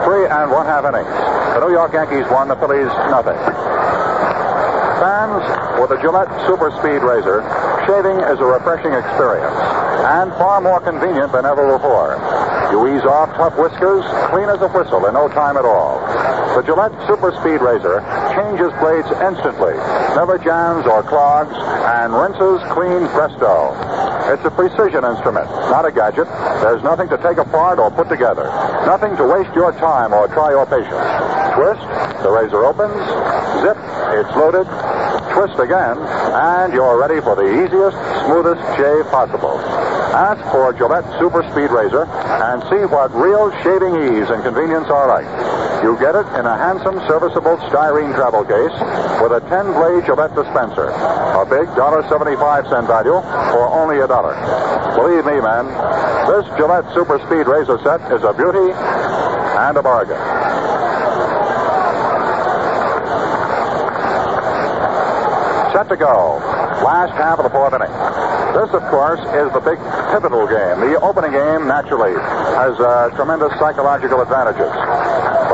Three 0.01 0.25
and 0.25 0.49
one 0.49 0.65
half 0.65 0.81
innings. 0.81 1.13
The 1.53 1.61
New 1.61 1.77
York 1.77 1.93
Yankees 1.93 2.25
won, 2.33 2.49
the 2.49 2.57
Phillies 2.57 2.89
nothing. 3.13 3.37
Fans 4.97 5.45
with 5.77 5.93
a 5.93 6.01
Gillette 6.01 6.33
Super 6.49 6.73
Speed 6.81 7.05
Razor, 7.05 7.45
shaving 7.85 8.17
is 8.17 8.41
a 8.41 8.47
refreshing 8.49 8.93
experience 8.93 9.53
and 10.05 10.33
far 10.41 10.61
more 10.61 10.81
convenient 10.81 11.31
than 11.31 11.45
ever 11.45 11.77
before. 11.77 12.17
You 12.69 12.97
ease 12.97 13.05
off 13.05 13.29
tough 13.37 13.57
whiskers, 13.57 14.05
clean 14.29 14.49
as 14.49 14.61
a 14.61 14.69
whistle 14.69 15.05
in 15.05 15.13
no 15.13 15.29
time 15.29 15.57
at 15.57 15.65
all. 15.65 16.01
The 16.55 16.63
Gillette 16.63 16.95
Super 17.03 17.35
Speed 17.43 17.59
Razor 17.59 17.99
changes 18.31 18.71
blades 18.79 19.11
instantly, 19.19 19.75
never 20.15 20.39
jams 20.39 20.87
or 20.87 21.03
clogs, 21.03 21.51
and 21.51 22.15
rinses 22.15 22.63
clean 22.71 23.11
presto. 23.11 23.75
It's 24.31 24.39
a 24.47 24.51
precision 24.55 25.03
instrument, 25.03 25.51
not 25.67 25.83
a 25.83 25.91
gadget. 25.91 26.31
There's 26.63 26.81
nothing 26.81 27.11
to 27.11 27.19
take 27.19 27.43
apart 27.43 27.77
or 27.77 27.91
put 27.91 28.07
together. 28.07 28.47
Nothing 28.87 29.19
to 29.19 29.27
waste 29.27 29.51
your 29.51 29.75
time 29.83 30.15
or 30.15 30.31
try 30.31 30.55
your 30.55 30.63
patience. 30.63 30.95
Twist, 31.59 31.83
the 32.23 32.31
razor 32.31 32.63
opens. 32.63 33.03
Zip, 33.59 33.75
it's 34.15 34.31
loaded. 34.39 34.63
Twist 35.35 35.59
again, 35.59 35.99
and 35.99 36.71
you're 36.71 36.95
ready 36.95 37.19
for 37.19 37.35
the 37.35 37.43
easiest, 37.43 37.99
smoothest 38.23 38.63
shave 38.79 39.03
possible. 39.11 39.59
Ask 40.15 40.39
for 40.55 40.71
Gillette 40.71 41.03
Super 41.19 41.43
Speed 41.51 41.67
Razor 41.75 42.07
and 42.07 42.63
see 42.71 42.87
what 42.87 43.11
real 43.11 43.51
shaving 43.59 43.99
ease 44.15 44.31
and 44.31 44.39
convenience 44.41 44.87
are 44.87 45.11
like. 45.11 45.54
You 45.83 45.97
get 45.99 46.15
it 46.15 46.27
in 46.39 46.45
a 46.45 46.55
handsome, 46.57 46.99
serviceable 47.07 47.57
styrene 47.67 48.15
travel 48.15 48.43
case 48.43 48.73
with 49.21 49.31
a 49.31 49.41
10-blade 49.49 50.05
Gillette 50.05 50.35
dispenser. 50.35 50.89
A 50.89 51.45
big 51.45 51.67
$1.75 51.75 52.87
value 52.87 53.19
for 53.51 53.67
only 53.69 53.99
a 53.99 54.07
dollar. 54.07 54.35
Believe 54.95 55.25
me, 55.25 55.41
man, 55.41 55.67
this 56.29 56.45
Gillette 56.57 56.87
Super 56.93 57.19
Speed 57.27 57.45
Razor 57.47 57.77
set 57.83 58.01
is 58.11 58.23
a 58.23 58.33
beauty 58.33 58.71
and 58.71 59.77
a 59.77 59.83
bargain. 59.83 60.17
Set 65.73 65.89
to 65.89 65.97
go. 65.97 66.39
Last 66.83 67.13
half 67.13 67.39
of 67.39 67.43
the 67.43 67.51
fourth 67.51 67.73
inning. 67.73 67.91
This, 68.55 68.71
of 68.71 68.87
course, 68.87 69.19
is 69.35 69.51
the 69.51 69.59
big 69.59 69.77
pivotal 70.15 70.47
game. 70.47 70.79
The 70.79 70.95
opening 71.03 71.31
game, 71.31 71.67
naturally, 71.67 72.15
has 72.55 72.79
uh, 72.79 73.11
tremendous 73.15 73.51
psychological 73.59 74.21
advantages. 74.21 74.71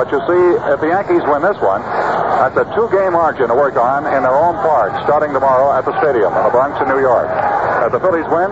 But 0.02 0.10
you 0.10 0.18
see, 0.26 0.44
if 0.74 0.82
the 0.82 0.90
Yankees 0.90 1.22
win 1.30 1.46
this 1.46 1.62
one, 1.62 1.86
that's 2.42 2.58
a 2.58 2.66
two-game 2.74 3.14
margin 3.14 3.54
to 3.54 3.54
work 3.54 3.78
on 3.78 4.10
in 4.10 4.26
their 4.26 4.34
own 4.34 4.58
park, 4.66 4.98
starting 5.06 5.30
tomorrow 5.30 5.70
at 5.78 5.86
the 5.86 5.94
stadium 6.02 6.34
in 6.34 6.42
the 6.42 6.50
Bronx 6.50 6.74
in 6.82 6.90
New 6.90 6.98
York. 6.98 7.30
If 7.86 7.94
the 7.94 8.02
Phillies 8.02 8.26
win, 8.34 8.50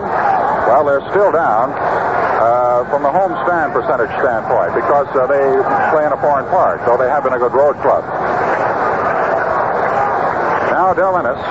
well, 0.70 0.86
they're 0.86 1.02
still 1.10 1.34
down 1.34 1.74
uh, 1.74 2.86
from 2.86 3.02
the 3.02 3.10
home 3.10 3.34
stand 3.42 3.74
percentage 3.74 4.14
standpoint 4.22 4.78
because 4.78 5.10
uh, 5.18 5.26
they 5.26 5.42
play 5.90 6.06
in 6.06 6.14
a 6.14 6.20
foreign 6.22 6.46
park, 6.54 6.86
though 6.86 6.94
they 6.94 7.10
have 7.10 7.26
been 7.26 7.34
a 7.34 7.42
good 7.42 7.50
road 7.50 7.74
club. 7.82 8.06
Now, 10.70 10.94
Del 10.94 11.18
Ennis, 11.18 11.42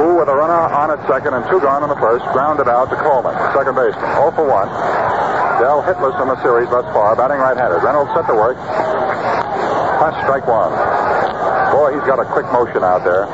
who 0.00 0.16
with 0.16 0.32
a 0.32 0.34
runner 0.34 0.56
on 0.72 0.88
at 0.88 1.00
second 1.04 1.36
and 1.36 1.44
two 1.52 1.60
gone 1.60 1.84
in 1.84 1.92
the 1.92 2.00
first, 2.00 2.24
grounded 2.32 2.72
out 2.72 2.88
to 2.88 2.96
Coleman, 2.96 3.36
second 3.52 3.76
baseman, 3.76 4.08
0 4.16 4.32
for 4.32 4.48
1. 4.48 5.21
Del 5.60 5.82
hitless 5.82 6.16
in 6.22 6.28
the 6.28 6.40
series 6.42 6.68
thus 6.70 6.84
far, 6.92 7.16
batting 7.16 7.38
right-handed. 7.38 7.82
Reynolds 7.82 8.12
set 8.14 8.26
to 8.26 8.34
work. 8.34 8.56
That's 8.56 10.16
strike 10.24 10.46
one. 10.46 10.72
Boy, 11.72 11.94
he's 11.94 12.06
got 12.06 12.20
a 12.20 12.24
quick 12.24 12.46
motion 12.52 12.84
out 12.84 13.04
there. 13.04 13.24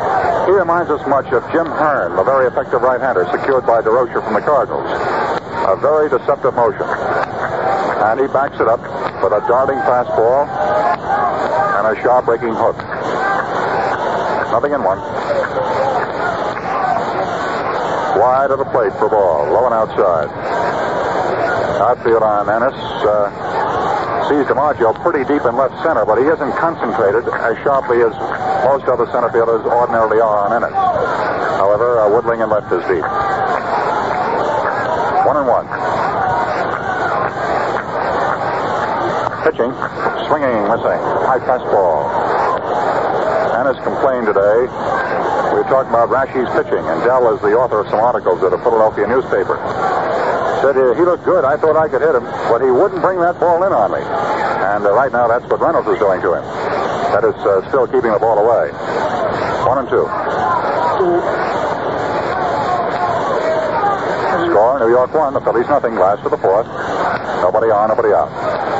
He 0.47 0.53
reminds 0.53 0.91
us 0.91 1.05
much 1.07 1.27
of 1.33 1.43
Jim 1.53 1.67
Hearn, 1.67 2.17
the 2.17 2.23
very 2.23 2.47
effective 2.47 2.83
right-hander 2.83 3.27
secured 3.31 3.67
by 3.67 3.83
Durocher 3.83 4.23
from 4.23 4.35
the 4.35 4.41
Cardinals. 4.41 4.87
A 5.69 5.77
very 5.77 6.09
deceptive 6.09 6.55
motion. 6.55 6.87
And 6.87 8.21
he 8.21 8.27
backs 8.29 8.61
it 8.61 8.69
up 8.69 8.81
with 9.23 9.33
a 9.33 9.41
darting 9.49 9.79
fastball 9.85 10.49
and 10.49 11.99
a 11.99 12.03
sharp 12.03 12.25
breaking 12.25 12.55
hook. 12.55 12.77
Nothing 14.53 14.73
in 14.73 14.83
one. 14.83 14.99
Wide 18.19 18.51
of 18.51 18.59
the 18.59 18.65
plate 18.67 18.93
for 18.99 19.09
ball, 19.09 19.51
low 19.53 19.67
and 19.67 19.75
outside. 19.75 20.78
Outfield 21.79 22.23
on 22.23 22.51
Ennis. 22.51 22.75
Uh, 23.07 23.31
sees 24.29 24.45
DiMaggio 24.45 24.93
pretty 25.01 25.25
deep 25.25 25.41
in 25.49 25.57
left 25.57 25.73
center, 25.83 26.05
but 26.05 26.19
he 26.21 26.27
isn't 26.29 26.53
concentrated 26.61 27.25
as 27.25 27.57
sharply 27.65 28.03
as 28.03 28.13
most 28.67 28.85
other 28.85 29.07
center 29.09 29.31
fielders 29.33 29.65
ordinarily 29.65 30.21
are 30.21 30.45
on 30.45 30.53
Ennis. 30.53 30.75
However, 31.57 32.01
uh, 32.03 32.13
Woodling 32.13 32.45
in 32.45 32.51
left 32.51 32.69
is 32.69 32.85
deep. 32.91 33.07
One 35.25 35.37
and 35.41 35.49
one. 35.49 35.67
Pitching, 39.49 39.73
swinging, 40.29 40.61
missing. 40.69 41.01
High 41.25 41.41
fastball. 41.49 42.05
Ennis 43.65 43.81
complained 43.81 44.27
today. 44.27 44.69
We 45.57 45.65
talked 45.73 45.89
about 45.89 46.13
Raschi's 46.13 46.51
pitching, 46.53 46.85
and 46.85 47.01
Del 47.03 47.35
is 47.35 47.41
the 47.41 47.57
author 47.57 47.81
of 47.81 47.89
some 47.89 48.01
articles 48.01 48.43
at 48.45 48.53
a 48.53 48.59
Philadelphia 48.59 49.07
newspaper. 49.09 49.57
Said 50.61 50.77
uh, 50.77 50.95
he 50.95 51.03
looked 51.03 51.25
good. 51.25 51.45
I 51.45 51.57
thought 51.57 51.77
I 51.77 51.89
could 51.89 52.03
hit 52.03 52.15
him, 52.15 52.25
but 52.51 52.59
he 52.59 52.71
wouldn't 52.71 53.01
bring 53.01 53.21
that 53.21 53.39
ball 53.39 53.63
in 53.63 53.73
on 53.73 53.93
me. 53.93 54.03
And 54.03 54.85
uh, 54.87 54.93
right 54.93 55.13
now, 55.13 55.29
that's 55.29 55.47
what 55.47 55.61
Reynolds 55.61 55.87
is 55.89 55.99
doing 55.99 56.21
to 56.21 56.35
him. 56.35 56.45
That 57.15 57.25
is 57.25 57.35
uh, 57.47 57.63
still 57.69 57.87
keeping 57.87 58.11
the 58.11 58.19
ball 58.19 58.39
away. 58.39 58.71
One 59.65 59.79
and 59.79 59.89
two. 59.89 60.05
Score, 64.51 64.79
New 64.81 64.91
York 64.91 65.15
one. 65.15 65.35
The 65.35 65.41
Phillies 65.41 65.69
nothing. 65.69 65.95
Last 65.95 66.23
to 66.25 66.29
the 66.29 66.39
fourth. 66.39 66.67
Nobody 67.43 67.71
on, 67.71 67.89
nobody 67.89 68.13
out. 68.13 68.29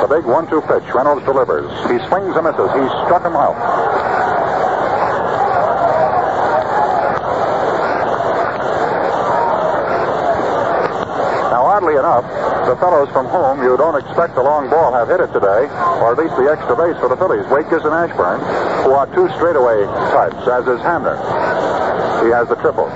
The 0.03 0.15
big 0.15 0.25
one-two 0.25 0.61
pitch. 0.61 0.83
Reynolds 0.93 1.23
delivers. 1.25 1.71
He 1.91 1.99
swings 2.07 2.35
and 2.35 2.43
misses. 2.43 2.71
He 2.75 2.83
struck 3.07 3.23
him 3.23 3.35
out. 3.35 3.55
Enough, 12.09 12.65
the 12.65 12.75
fellows 12.81 13.05
from 13.13 13.29
whom 13.29 13.61
you 13.61 13.77
don't 13.77 13.93
expect 13.93 14.33
a 14.33 14.41
long 14.41 14.67
ball 14.67 14.91
have 14.91 15.13
hit 15.13 15.21
it 15.21 15.29
today, 15.29 15.69
or 16.01 16.09
at 16.09 16.17
least 16.17 16.33
the 16.41 16.49
extra 16.49 16.73
base 16.73 16.97
for 16.97 17.05
the 17.05 17.13
Phillies, 17.13 17.45
Waitkus 17.53 17.85
and 17.85 17.93
Ashburn, 17.93 18.41
who 18.81 18.97
are 18.97 19.05
two 19.13 19.29
straightaway 19.37 19.85
types, 20.09 20.41
as 20.49 20.65
is 20.65 20.81
Hamner. 20.81 21.13
He 22.25 22.33
has 22.33 22.49
the 22.49 22.57
triple. 22.65 22.89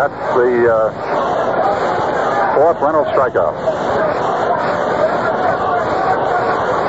That's 0.00 0.24
the 0.40 0.72
uh, 0.72 0.88
fourth 2.56 2.80
Reynolds 2.80 3.12
strikeout. 3.12 3.52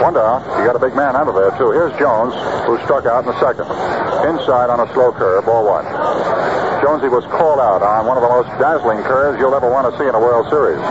One 0.07 0.15
down. 0.15 0.39
You 0.55 0.63
got 0.71 0.79
a 0.79 0.79
big 0.79 0.95
man 0.95 1.19
out 1.19 1.27
of 1.27 1.35
there, 1.35 1.51
too. 1.59 1.75
Here's 1.75 1.91
Jones, 1.99 2.31
who 2.63 2.79
struck 2.87 3.03
out 3.03 3.27
in 3.27 3.35
the 3.35 3.35
second. 3.43 3.67
Inside 4.23 4.71
on 4.71 4.79
a 4.79 4.87
slow 4.95 5.11
curve, 5.11 5.43
ball 5.43 5.67
one. 5.67 6.30
Jonesy 6.81 7.13
was 7.13 7.21
called 7.29 7.61
out 7.61 7.85
on 7.85 8.09
one 8.09 8.17
of 8.17 8.25
the 8.25 8.33
most 8.33 8.49
dazzling 8.57 9.05
curves 9.05 9.37
you'll 9.37 9.53
ever 9.53 9.69
want 9.69 9.85
to 9.85 9.93
see 10.01 10.09
in 10.09 10.17
a 10.17 10.19
World 10.19 10.49
Series. 10.49 10.81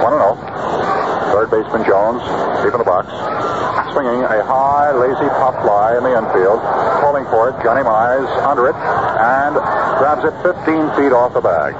One 0.00 0.16
zero. 0.16 0.32
Oh. 0.32 0.36
Third 1.36 1.52
baseman 1.52 1.84
Jones, 1.84 2.24
deep 2.64 2.72
in 2.72 2.80
the 2.80 2.88
box, 2.88 3.12
swinging 3.92 4.24
a 4.24 4.40
high, 4.48 4.96
lazy 4.96 5.28
pop 5.36 5.60
fly 5.60 6.00
in 6.00 6.08
the 6.08 6.16
infield. 6.16 6.64
Calling 7.04 7.28
for 7.28 7.52
it, 7.52 7.60
Johnny 7.60 7.84
Mize 7.84 8.32
under 8.48 8.72
it, 8.72 8.76
and 8.80 9.60
grabs 10.00 10.24
it 10.24 10.32
15 10.40 10.56
feet 10.96 11.12
off 11.12 11.36
the 11.36 11.44
bag. 11.44 11.76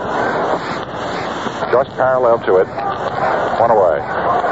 Just 1.72 1.96
parallel 1.96 2.44
to 2.44 2.60
it. 2.60 2.68
One 3.56 3.72
away. 3.72 4.47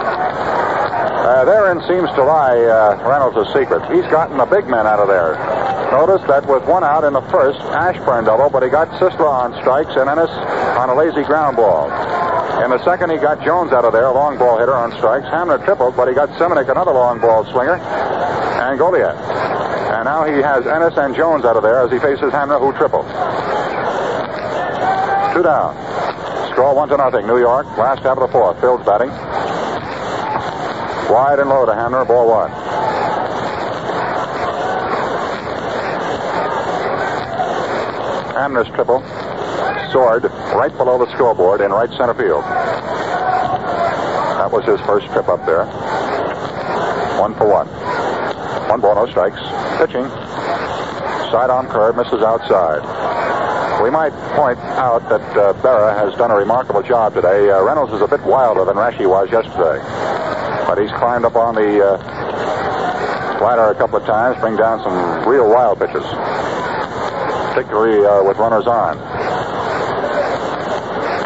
Uh, 1.37 1.45
therein 1.45 1.77
seems 1.85 2.09
to 2.17 2.25
lie 2.25 2.57
uh, 2.65 2.97
Reynolds' 3.05 3.53
secret. 3.53 3.85
He's 3.93 4.09
gotten 4.09 4.41
the 4.41 4.49
big 4.49 4.65
men 4.73 4.89
out 4.89 5.05
of 5.05 5.07
there. 5.07 5.37
Notice 5.93 6.25
that 6.33 6.49
with 6.49 6.65
one 6.65 6.81
out 6.81 7.05
in 7.05 7.13
the 7.13 7.21
first, 7.29 7.61
Ashburn 7.77 8.25
double, 8.25 8.49
but 8.49 8.63
he 8.63 8.71
got 8.71 8.89
Sisler 8.97 9.29
on 9.29 9.53
strikes 9.61 9.93
and 10.01 10.09
Ennis 10.09 10.33
on 10.81 10.89
a 10.89 10.95
lazy 10.97 11.29
ground 11.29 11.61
ball. 11.61 11.93
In 12.65 12.73
the 12.73 12.83
second, 12.89 13.11
he 13.11 13.19
got 13.19 13.45
Jones 13.45 13.71
out 13.77 13.85
of 13.85 13.93
there, 13.93 14.07
a 14.07 14.15
long 14.15 14.39
ball 14.39 14.57
hitter 14.57 14.73
on 14.73 14.97
strikes. 14.97 15.29
Hamner 15.29 15.59
tripled, 15.59 15.95
but 15.95 16.09
he 16.09 16.15
got 16.15 16.31
Seminick, 16.41 16.71
another 16.71 16.97
long 16.97 17.21
ball 17.21 17.45
swinger, 17.53 17.77
and 17.77 18.81
Goliat. 18.81 19.13
And 19.93 20.09
now 20.09 20.25
he 20.25 20.41
has 20.41 20.67
Ennis 20.67 20.97
and 20.97 21.15
Jones 21.15 21.45
out 21.45 21.59
of 21.59 21.63
there 21.63 21.85
as 21.85 21.93
he 21.93 21.99
faces 21.99 22.33
Hamner, 22.33 22.59
who 22.59 22.73
tripled. 22.81 23.05
Two 25.37 25.45
down. 25.45 25.77
Score 26.57 26.75
one 26.75 26.89
to 26.89 26.97
nothing. 26.97 27.27
New 27.27 27.37
York. 27.37 27.67
Last 27.77 28.01
half 28.01 28.17
of 28.17 28.25
the 28.25 28.33
fourth. 28.33 28.59
Fields 28.59 28.87
batting. 28.87 29.13
Wide 31.09 31.39
and 31.39 31.49
low 31.49 31.65
to 31.65 31.73
Hamner, 31.73 32.05
ball 32.05 32.29
one. 32.29 32.51
Hamner's 38.35 38.67
triple 38.75 39.01
soared 39.93 40.25
right 40.55 40.77
below 40.77 40.99
the 40.99 41.11
scoreboard 41.15 41.61
in 41.61 41.71
right 41.71 41.91
center 41.91 42.15
field. 42.15 42.43
That 44.37 44.51
was 44.51 44.65
his 44.65 44.81
first 44.81 45.07
trip 45.07 45.29
up 45.29 45.47
there. 45.47 45.65
One 47.21 47.35
for 47.35 47.49
one. 47.49 47.69
One 48.69 48.81
ball, 48.81 48.97
no 48.97 49.07
strikes. 49.11 49.41
Pitching. 49.79 50.09
Sidearm 51.31 51.69
curve, 51.69 51.97
misses 51.97 52.23
outside. 52.23 52.83
We 53.83 53.91
might 53.91 54.13
point 54.35 54.59
out 54.59 55.09
that 55.09 55.23
uh, 55.37 55.53
Berra 55.63 55.95
has 55.95 56.15
done 56.17 56.31
a 56.31 56.37
remarkable 56.37 56.83
job 56.83 57.15
today. 57.15 57.51
Uh, 57.51 57.63
Reynolds 57.63 57.93
is 57.93 58.01
a 58.01 58.09
bit 58.09 58.23
wilder 58.23 58.65
than 58.65 58.77
Raschi 58.77 59.09
was 59.09 59.31
yesterday. 59.31 59.81
But 60.67 60.79
he's 60.79 60.91
climbed 60.91 61.25
up 61.25 61.37
on 61.37 61.55
the 61.55 61.79
uh, 61.79 61.97
ladder 63.41 63.71
a 63.71 63.75
couple 63.75 63.99
of 63.99 64.05
times, 64.05 64.37
bring 64.41 64.57
down 64.57 64.83
some 64.83 65.29
real 65.29 65.49
wild 65.49 65.79
pitches, 65.79 66.03
particularly 67.55 68.05
uh, 68.05 68.23
with 68.25 68.37
runners 68.39 68.67
on. 68.67 68.97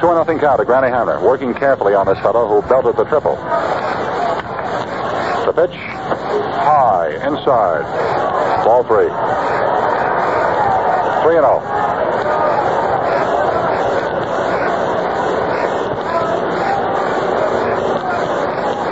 2 0.00 0.06
nothing 0.14 0.38
count 0.38 0.58
to 0.58 0.64
Granny 0.64 0.88
Hamner, 0.88 1.20
working 1.20 1.52
carefully 1.54 1.94
on 1.94 2.06
this 2.06 2.18
fellow 2.20 2.48
who 2.48 2.66
belted 2.68 2.96
the 2.96 3.04
triple. 3.04 3.36
The 5.44 5.52
pitch, 5.52 5.76
high, 5.76 7.12
inside. 7.26 7.84
Ball 8.64 8.84
three. 8.84 9.08
3 11.24 11.36
and 11.36 11.44
0. 11.44 11.89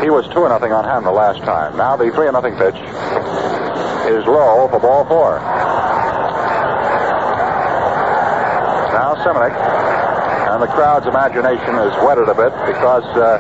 He 0.09 0.11
was 0.11 0.25
two 0.33 0.41
and 0.41 0.49
nothing 0.49 0.73
on 0.73 1.05
the 1.05 1.13
last 1.13 1.45
time. 1.45 1.77
Now 1.77 1.93
the 1.95 2.09
three 2.17 2.25
and 2.25 2.33
nothing 2.33 2.57
pitch 2.57 2.81
is 4.09 4.25
low 4.25 4.65
for 4.73 4.81
ball 4.81 5.05
four. 5.05 5.37
Now 8.97 9.13
Seminick, 9.21 9.53
and 9.53 10.65
the 10.65 10.67
crowd's 10.73 11.05
imagination 11.05 11.77
is 11.85 11.93
whetted 12.01 12.25
a 12.25 12.33
bit 12.33 12.57
because 12.65 13.05
uh, 13.21 13.37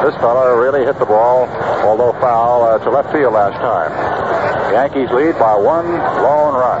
this 0.00 0.16
fellow 0.16 0.56
really 0.56 0.80
hit 0.86 0.98
the 0.98 1.04
ball, 1.04 1.44
although 1.84 2.16
foul, 2.24 2.62
uh, 2.64 2.78
to 2.78 2.88
left 2.88 3.12
field 3.12 3.34
last 3.34 3.60
time. 3.60 3.92
The 4.72 4.80
Yankees 4.80 5.12
lead 5.12 5.36
by 5.36 5.60
one 5.60 5.92
lone 5.92 6.56
run. 6.56 6.80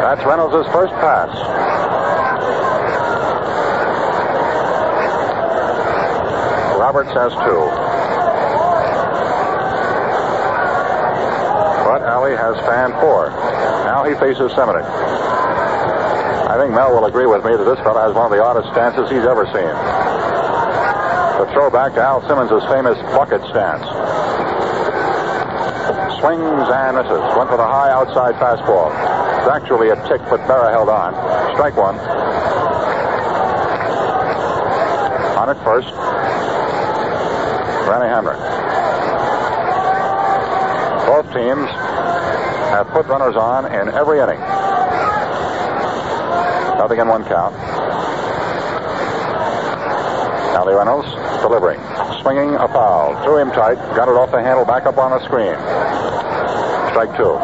That's 0.00 0.24
Reynolds' 0.24 0.66
first 0.72 0.94
pass. 0.94 1.28
Roberts 6.88 7.12
has 7.12 7.28
two. 7.44 7.60
But 11.84 12.00
Allie 12.00 12.32
has 12.32 12.56
fan 12.64 12.96
four. 12.96 13.28
Now 13.84 14.08
he 14.08 14.16
faces 14.16 14.48
Seminick. 14.56 14.88
I 16.48 16.56
think 16.56 16.72
Mel 16.72 16.96
will 16.96 17.04
agree 17.04 17.26
with 17.26 17.44
me 17.44 17.52
that 17.52 17.64
this 17.68 17.76
fellow 17.84 18.00
has 18.00 18.16
one 18.16 18.24
of 18.24 18.32
the 18.32 18.40
oddest 18.40 18.72
stances 18.72 19.04
he's 19.12 19.28
ever 19.28 19.44
seen. 19.52 19.68
The 21.36 21.52
throwback 21.52 21.92
to 21.92 22.00
Al 22.00 22.24
Simmons' 22.24 22.64
famous 22.72 22.96
bucket 23.12 23.44
stance. 23.52 23.84
Swings 26.24 26.68
and 26.72 26.96
misses. 26.96 27.20
Went 27.36 27.52
for 27.52 27.60
the 27.60 27.68
high 27.68 27.92
outside 27.92 28.32
fastball. 28.40 28.88
It's 29.44 29.52
actually 29.52 29.92
a 29.92 29.96
tick, 30.08 30.24
but 30.32 30.40
Berra 30.48 30.72
held 30.72 30.88
on. 30.88 31.12
Strike 31.52 31.76
one. 31.76 32.00
On 35.36 35.52
at 35.52 35.60
first. 35.60 35.92
Granny 37.88 38.04
Hamner. 38.12 38.36
Both 41.08 41.32
teams 41.32 41.70
have 42.68 42.86
put 42.88 43.06
runners 43.06 43.34
on 43.34 43.64
in 43.64 43.88
every 43.88 44.20
inning. 44.20 44.38
Nothing 46.76 47.00
in 47.00 47.08
one 47.08 47.24
count. 47.24 47.54
Allie 50.52 50.74
Reynolds 50.74 51.08
delivering. 51.40 51.80
Swinging 52.20 52.56
a 52.56 52.68
foul. 52.68 53.16
Threw 53.24 53.38
him 53.38 53.48
tight. 53.52 53.76
Got 53.96 54.08
it 54.08 54.16
off 54.20 54.32
the 54.32 54.42
handle 54.42 54.66
back 54.66 54.84
up 54.84 54.98
on 54.98 55.10
the 55.12 55.24
screen. 55.24 55.56
Strike 56.92 57.16
two. 57.16 57.40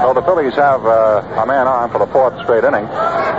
So 0.00 0.14
the 0.16 0.22
Phillies 0.22 0.54
have 0.54 0.86
uh, 0.86 1.20
a 1.36 1.44
man 1.44 1.68
on 1.68 1.92
for 1.92 1.98
the 1.98 2.06
fourth 2.06 2.40
straight 2.40 2.64
inning. 2.64 2.88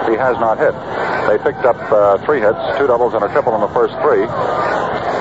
He 0.05 0.13
has 0.13 0.37
not 0.37 0.59
hit. 0.59 0.77
They 1.25 1.41
picked 1.41 1.65
up 1.65 1.77
uh, 1.91 2.23
three 2.23 2.39
hits, 2.39 2.59
two 2.77 2.85
doubles 2.85 3.15
and 3.15 3.23
a 3.23 3.29
triple 3.29 3.55
in 3.55 3.61
the 3.61 3.73
first 3.73 3.97
three. 4.05 4.29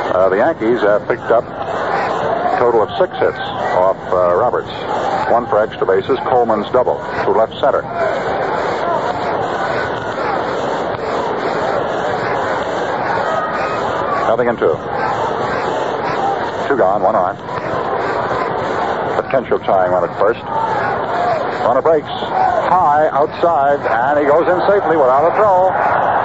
Uh, 0.09 0.29
the 0.31 0.37
Yankees 0.37 0.81
have 0.81 1.07
picked 1.07 1.31
up 1.31 1.45
a 1.45 2.59
total 2.59 2.83
of 2.83 2.89
six 2.97 3.13
hits 3.19 3.39
off 3.77 3.97
uh, 4.11 4.35
Roberts. 4.35 4.73
One 5.31 5.47
for 5.47 5.59
extra 5.63 5.87
bases, 5.87 6.19
Coleman's 6.25 6.71
double 6.71 6.97
to 6.97 7.31
left 7.31 7.53
center. 7.61 7.83
Nothing 14.29 14.49
in 14.49 14.57
two. 14.57 14.73
Two 16.69 16.77
gone, 16.77 17.03
one 17.03 17.15
on. 17.15 17.37
Potential 19.23 19.59
tying 19.59 19.93
run 19.93 20.09
at 20.09 20.19
first. 20.19 20.41
Runner 21.65 21.83
breaks 21.83 22.09
high 22.09 23.09
outside, 23.13 23.81
and 23.85 24.19
he 24.19 24.25
goes 24.25 24.49
in 24.49 24.61
safely 24.67 24.97
without 24.97 25.29
a 25.29 25.37
throw. 25.37 26.18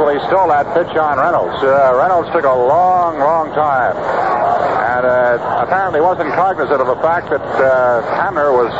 Hamner 0.00 0.16
actually 0.16 0.28
stole 0.32 0.48
that 0.48 0.64
pitch 0.72 0.96
on 0.96 1.18
Reynolds. 1.18 1.60
Uh, 1.62 1.92
Reynolds 1.92 2.28
took 2.32 2.44
a 2.44 2.56
long, 2.56 3.18
long 3.18 3.52
time, 3.52 3.92
and 3.92 5.04
uh, 5.04 5.60
apparently 5.60 6.00
wasn't 6.00 6.32
cognizant 6.32 6.80
of 6.80 6.86
the 6.86 6.96
fact 7.04 7.28
that 7.28 7.44
uh, 7.60 8.00
was 8.32 8.72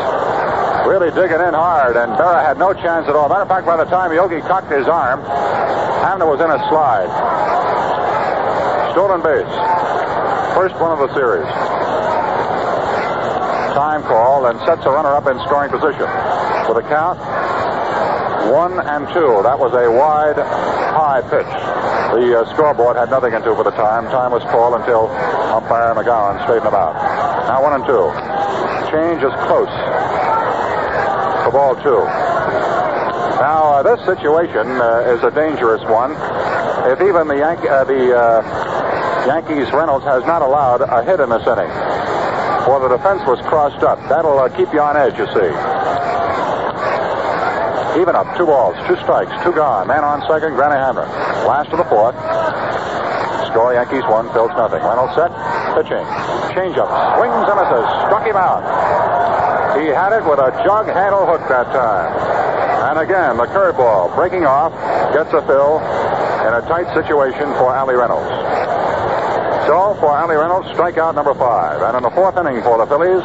really 0.89 1.13
digging 1.13 1.45
in 1.45 1.53
hard, 1.53 1.97
and 1.97 2.13
Berra 2.17 2.41
had 2.41 2.59
no 2.59 2.73
chance 2.73 3.07
at 3.07 3.15
all. 3.15 3.29
Matter 3.29 3.43
of 3.43 3.49
fact, 3.49 3.67
by 3.67 3.77
the 3.77 3.85
time 3.85 4.13
Yogi 4.13 4.41
cocked 4.41 4.73
his 4.73 4.89
arm, 4.89 5.21
Hamner 6.01 6.25
was 6.27 6.41
in 6.41 6.49
a 6.49 6.59
slide. 6.73 7.13
Stolen 8.97 9.21
base. 9.21 9.55
First 10.57 10.75
one 10.81 10.91
of 10.91 11.05
the 11.05 11.13
series. 11.13 11.47
Time 13.77 14.03
call 14.03 14.47
and 14.47 14.59
sets 14.65 14.85
a 14.87 14.91
runner 14.91 15.13
up 15.13 15.29
in 15.29 15.39
scoring 15.45 15.71
position. 15.71 16.09
For 16.65 16.75
the 16.75 16.83
count, 16.89 17.21
one 18.49 18.81
and 18.81 19.07
two. 19.13 19.45
That 19.45 19.59
was 19.59 19.73
a 19.77 19.87
wide, 19.91 20.41
high 21.11 21.27
pitch. 21.27 21.51
The 22.15 22.39
uh, 22.39 22.55
scoreboard 22.55 22.95
had 22.95 23.11
nothing 23.11 23.35
into 23.35 23.51
for 23.59 23.65
the 23.67 23.75
time. 23.75 24.07
Time 24.15 24.31
was 24.31 24.47
called 24.47 24.79
until 24.79 25.11
umpire 25.51 25.91
McGowan 25.99 26.39
straightened 26.47 26.71
him 26.71 26.79
out. 26.79 26.95
Now 27.51 27.59
one 27.67 27.75
and 27.75 27.83
two. 27.83 28.07
Change 28.95 29.19
is 29.19 29.35
close 29.51 29.75
for 31.43 31.51
ball 31.51 31.75
two. 31.83 32.07
Now 33.43 33.83
uh, 33.83 33.83
this 33.83 33.99
situation 34.07 34.71
uh, 34.79 35.11
is 35.11 35.19
a 35.27 35.35
dangerous 35.35 35.83
one. 35.91 36.15
If 36.87 37.03
even 37.03 37.27
the 37.27 37.43
uh, 37.43 37.83
the 37.83 38.15
uh, 38.15 39.27
Yankees 39.27 39.67
Reynolds 39.75 40.07
has 40.07 40.23
not 40.31 40.43
allowed 40.43 40.83
a 40.87 41.03
hit 41.03 41.19
in 41.19 41.29
this 41.29 41.43
inning, 41.43 41.71
Well, 42.71 42.79
the 42.87 42.95
defense 42.95 43.27
was 43.27 43.41
crossed 43.51 43.83
up. 43.83 43.99
That'll 44.09 44.39
uh, 44.39 44.49
keep 44.55 44.73
you 44.73 44.81
on 44.81 44.97
edge, 44.97 45.19
you 45.19 45.27
see. 45.35 45.51
Even 47.99 48.15
up, 48.15 48.37
two 48.37 48.47
balls, 48.47 48.77
two 48.87 48.95
strikes, 49.03 49.33
two 49.43 49.51
gone. 49.51 49.89
Man 49.89 50.05
on 50.05 50.23
second, 50.31 50.55
Granny 50.55 50.79
Hamner. 50.79 51.09
Last 51.43 51.73
of 51.75 51.79
the 51.79 51.89
fourth. 51.91 52.15
Score 53.51 53.75
Yankees 53.75 54.07
one, 54.07 54.31
Phil's 54.31 54.55
nothing. 54.55 54.79
Reynolds 54.79 55.15
set, 55.19 55.35
pitching. 55.75 56.07
Changeup, 56.55 56.87
swings 57.19 57.47
and 57.51 57.59
misses, 57.59 57.87
struck 58.07 58.23
him 58.23 58.39
out. 58.39 58.63
He 59.75 59.91
had 59.91 60.15
it 60.15 60.23
with 60.23 60.39
a 60.39 60.55
jug 60.63 60.87
handle 60.87 61.27
hook 61.27 61.43
that 61.51 61.67
time. 61.75 62.15
And 62.95 62.99
again, 63.03 63.37
the 63.37 63.47
curveball 63.51 64.15
breaking 64.15 64.47
off 64.47 64.71
gets 65.13 65.35
a 65.35 65.43
fill 65.43 65.83
in 66.47 66.55
a 66.55 66.63
tight 66.71 66.87
situation 66.95 67.51
for 67.59 67.75
Allie 67.75 67.95
Reynolds. 67.99 68.31
So 69.67 69.95
for 69.99 70.15
Allie 70.15 70.37
Reynolds, 70.37 70.69
strikeout 70.69 71.15
number 71.15 71.35
five. 71.35 71.83
And 71.83 71.97
in 71.97 72.03
the 72.03 72.11
fourth 72.11 72.39
inning 72.39 72.63
for 72.63 72.79
the 72.79 72.87
Phillies, 72.87 73.23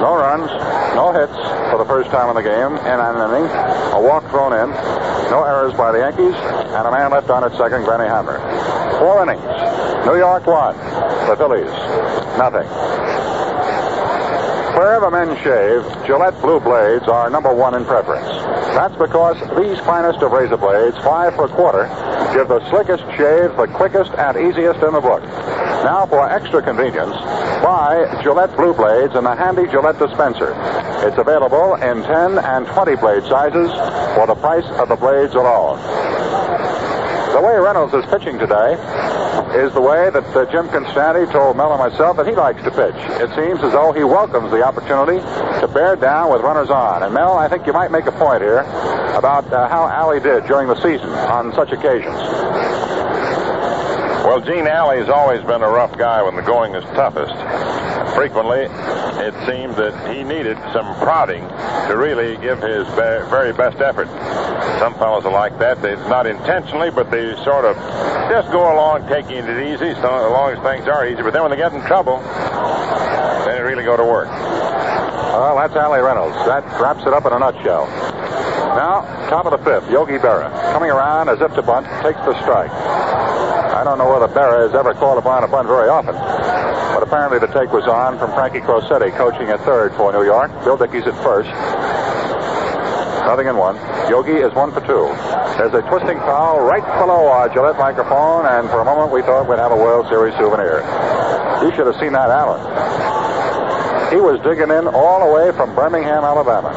no 0.00 0.16
runs, 0.16 0.48
no 0.96 1.12
hits 1.12 1.36
for 1.72 1.78
the 1.78 1.88
first 1.88 2.10
time 2.10 2.28
in 2.28 2.36
the 2.36 2.44
game 2.44 2.76
in 2.84 2.98
an 3.00 3.16
inning. 3.16 3.48
A 3.96 4.00
walk 4.00 4.28
thrown 4.28 4.52
in, 4.52 4.68
no 5.32 5.40
errors 5.40 5.72
by 5.72 5.90
the 5.90 6.04
Yankees, 6.04 6.36
and 6.36 6.84
a 6.84 6.92
man 6.92 7.10
left 7.10 7.30
on 7.30 7.42
at 7.48 7.56
second, 7.56 7.88
Granny 7.88 8.04
Hamner. 8.04 8.36
Four 9.00 9.24
innings. 9.24 9.40
New 10.04 10.20
York 10.20 10.44
one. 10.44 10.76
The 11.24 11.34
Phillies, 11.40 11.72
nothing. 12.36 12.68
Wherever 14.76 15.08
men 15.10 15.32
shave, 15.40 15.80
Gillette 16.04 16.36
Blue 16.42 16.60
Blades 16.60 17.08
are 17.08 17.30
number 17.30 17.54
one 17.54 17.74
in 17.74 17.86
preference. 17.86 18.28
That's 18.76 18.96
because 18.96 19.40
these 19.56 19.80
finest 19.84 20.20
of 20.20 20.32
razor 20.32 20.56
blades, 20.56 20.96
five 20.98 21.34
for 21.36 21.46
a 21.46 21.48
quarter, 21.48 21.88
give 22.36 22.48
the 22.48 22.60
slickest 22.68 23.04
shave, 23.16 23.56
the 23.56 23.68
quickest 23.72 24.12
and 24.20 24.36
easiest 24.36 24.80
in 24.84 24.92
the 24.92 25.00
book. 25.00 25.22
Now, 25.84 26.06
for 26.06 26.28
extra 26.28 26.62
convenience, 26.62 27.16
buy 27.64 28.20
Gillette 28.22 28.56
Blue 28.56 28.72
Blades 28.72 29.14
in 29.14 29.24
the 29.24 29.34
handy 29.34 29.66
Gillette 29.66 29.98
dispenser. 29.98 30.54
It's 31.02 31.18
available 31.18 31.74
in 31.74 32.02
10 32.02 32.38
and 32.38 32.66
20 32.66 32.96
blade 32.96 33.24
sizes 33.24 33.70
for 34.14 34.26
the 34.26 34.36
price 34.36 34.64
of 34.78 34.88
the 34.88 34.96
blades 34.96 35.34
alone. 35.34 35.82
The 37.32 37.40
way 37.40 37.58
Reynolds 37.58 37.92
is 37.92 38.06
pitching 38.06 38.38
today 38.38 38.74
is 39.58 39.72
the 39.74 39.80
way 39.80 40.10
that 40.10 40.24
uh, 40.36 40.46
Jim 40.52 40.68
Konstanty 40.68 41.30
told 41.32 41.56
Mel 41.56 41.72
and 41.72 41.80
myself 41.80 42.16
that 42.18 42.26
he 42.28 42.34
likes 42.34 42.62
to 42.62 42.70
pitch. 42.70 42.94
It 43.18 43.34
seems 43.34 43.58
as 43.64 43.72
though 43.72 43.90
he 43.92 44.04
welcomes 44.04 44.52
the 44.52 44.62
opportunity 44.62 45.18
to 45.60 45.68
bear 45.74 45.96
down 45.96 46.30
with 46.30 46.40
runners 46.40 46.70
on. 46.70 47.02
And 47.02 47.12
Mel, 47.12 47.36
I 47.36 47.48
think 47.48 47.66
you 47.66 47.72
might 47.72 47.90
make 47.90 48.06
a 48.06 48.12
point 48.12 48.42
here 48.42 48.60
about 49.18 49.50
uh, 49.52 49.68
how 49.68 49.88
Allie 49.88 50.20
did 50.20 50.46
during 50.46 50.68
the 50.68 50.76
season 50.76 51.10
on 51.10 51.52
such 51.54 51.72
occasions. 51.72 52.14
Well, 54.22 54.40
Gene 54.40 54.68
Allie 54.68 54.98
has 54.98 55.08
always 55.08 55.42
been 55.42 55.62
a 55.62 55.68
rough 55.68 55.98
guy 55.98 56.22
when 56.22 56.36
the 56.36 56.42
going 56.42 56.74
is 56.74 56.84
toughest. 56.94 57.34
Frequently, 58.14 58.68
it 59.24 59.34
seemed 59.46 59.74
that 59.76 59.94
he 60.14 60.22
needed 60.22 60.56
some 60.72 60.86
prodding 61.00 61.48
to 61.88 61.96
really 61.96 62.36
give 62.38 62.60
his 62.60 62.86
be- 62.94 63.24
very 63.32 63.52
best 63.52 63.80
effort. 63.80 64.08
Some 64.78 64.94
fellows 64.94 65.24
are 65.24 65.32
like 65.32 65.58
that. 65.58 65.80
They 65.80 65.96
not 66.08 66.26
intentionally, 66.26 66.90
but 66.90 67.10
they 67.10 67.34
sort 67.44 67.64
of 67.64 67.76
just 68.28 68.50
go 68.52 68.72
along 68.72 69.08
taking 69.08 69.38
it 69.38 69.48
easy, 69.66 69.94
so 70.00 70.08
long 70.30 70.52
as 70.52 70.60
things 70.62 70.86
are 70.88 71.06
easy. 71.06 71.22
But 71.22 71.32
then 71.32 71.42
when 71.42 71.50
they 71.50 71.56
get 71.56 71.72
in 71.72 71.80
trouble, 71.86 72.18
they 73.46 73.60
really 73.62 73.84
go 73.84 73.96
to 73.96 74.04
work. 74.04 74.28
Well, 74.28 75.56
that's 75.56 75.74
Allie 75.74 76.00
Reynolds. 76.00 76.36
That 76.46 76.62
wraps 76.80 77.02
it 77.06 77.12
up 77.12 77.24
in 77.26 77.32
a 77.32 77.38
nutshell. 77.38 77.86
Now, 78.76 79.02
top 79.28 79.46
of 79.46 79.52
the 79.52 79.64
fifth, 79.64 79.90
Yogi 79.90 80.18
Berra. 80.18 80.50
Coming 80.72 80.90
around 80.90 81.28
as 81.28 81.40
if 81.40 81.54
to 81.54 81.62
bunt, 81.62 81.86
takes 82.02 82.20
the 82.24 82.38
strike. 82.42 82.70
I 82.70 83.84
don't 83.84 83.98
know 83.98 84.08
whether 84.08 84.28
Berra 84.28 84.68
has 84.68 84.74
ever 84.74 84.94
called 84.94 85.18
upon 85.18 85.44
a 85.44 85.48
bunt 85.48 85.66
very 85.68 85.88
often. 85.88 86.14
Apparently 87.12 87.44
the 87.44 87.52
take 87.52 87.68
was 87.76 87.84
on 87.84 88.16
from 88.16 88.32
Frankie 88.32 88.64
Crosetti, 88.64 89.12
coaching 89.12 89.52
at 89.52 89.60
third 89.68 89.92
for 90.00 90.16
New 90.16 90.24
York. 90.24 90.48
Bill 90.64 90.78
Dickey's 90.78 91.04
at 91.04 91.12
first. 91.20 91.52
Nothing 93.28 93.52
in 93.52 93.56
one. 93.60 93.76
Yogi 94.08 94.40
is 94.40 94.48
one 94.56 94.72
for 94.72 94.80
two. 94.80 95.12
There's 95.60 95.76
a 95.76 95.84
twisting 95.92 96.16
foul 96.24 96.64
right 96.64 96.80
below 96.96 97.28
our 97.28 97.52
Gillette 97.52 97.76
microphone, 97.76 98.48
and 98.48 98.64
for 98.70 98.80
a 98.80 98.84
moment 98.86 99.12
we 99.12 99.20
thought 99.20 99.44
we'd 99.44 99.60
have 99.60 99.72
a 99.72 99.76
World 99.76 100.08
Series 100.08 100.32
souvenir. 100.40 100.80
You 101.60 101.68
should 101.76 101.84
have 101.84 102.00
seen 102.00 102.16
that, 102.16 102.32
Allen. 102.32 102.64
He 104.08 104.16
was 104.16 104.40
digging 104.40 104.72
in 104.72 104.88
all 104.88 105.20
the 105.20 105.28
way 105.36 105.52
from 105.52 105.76
Birmingham, 105.76 106.24
Alabama. 106.24 106.72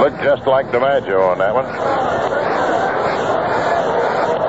Looked 0.00 0.24
just 0.24 0.46
like 0.46 0.72
DiMaggio 0.72 1.20
on 1.20 1.36
that 1.36 1.52
one. 1.52 1.68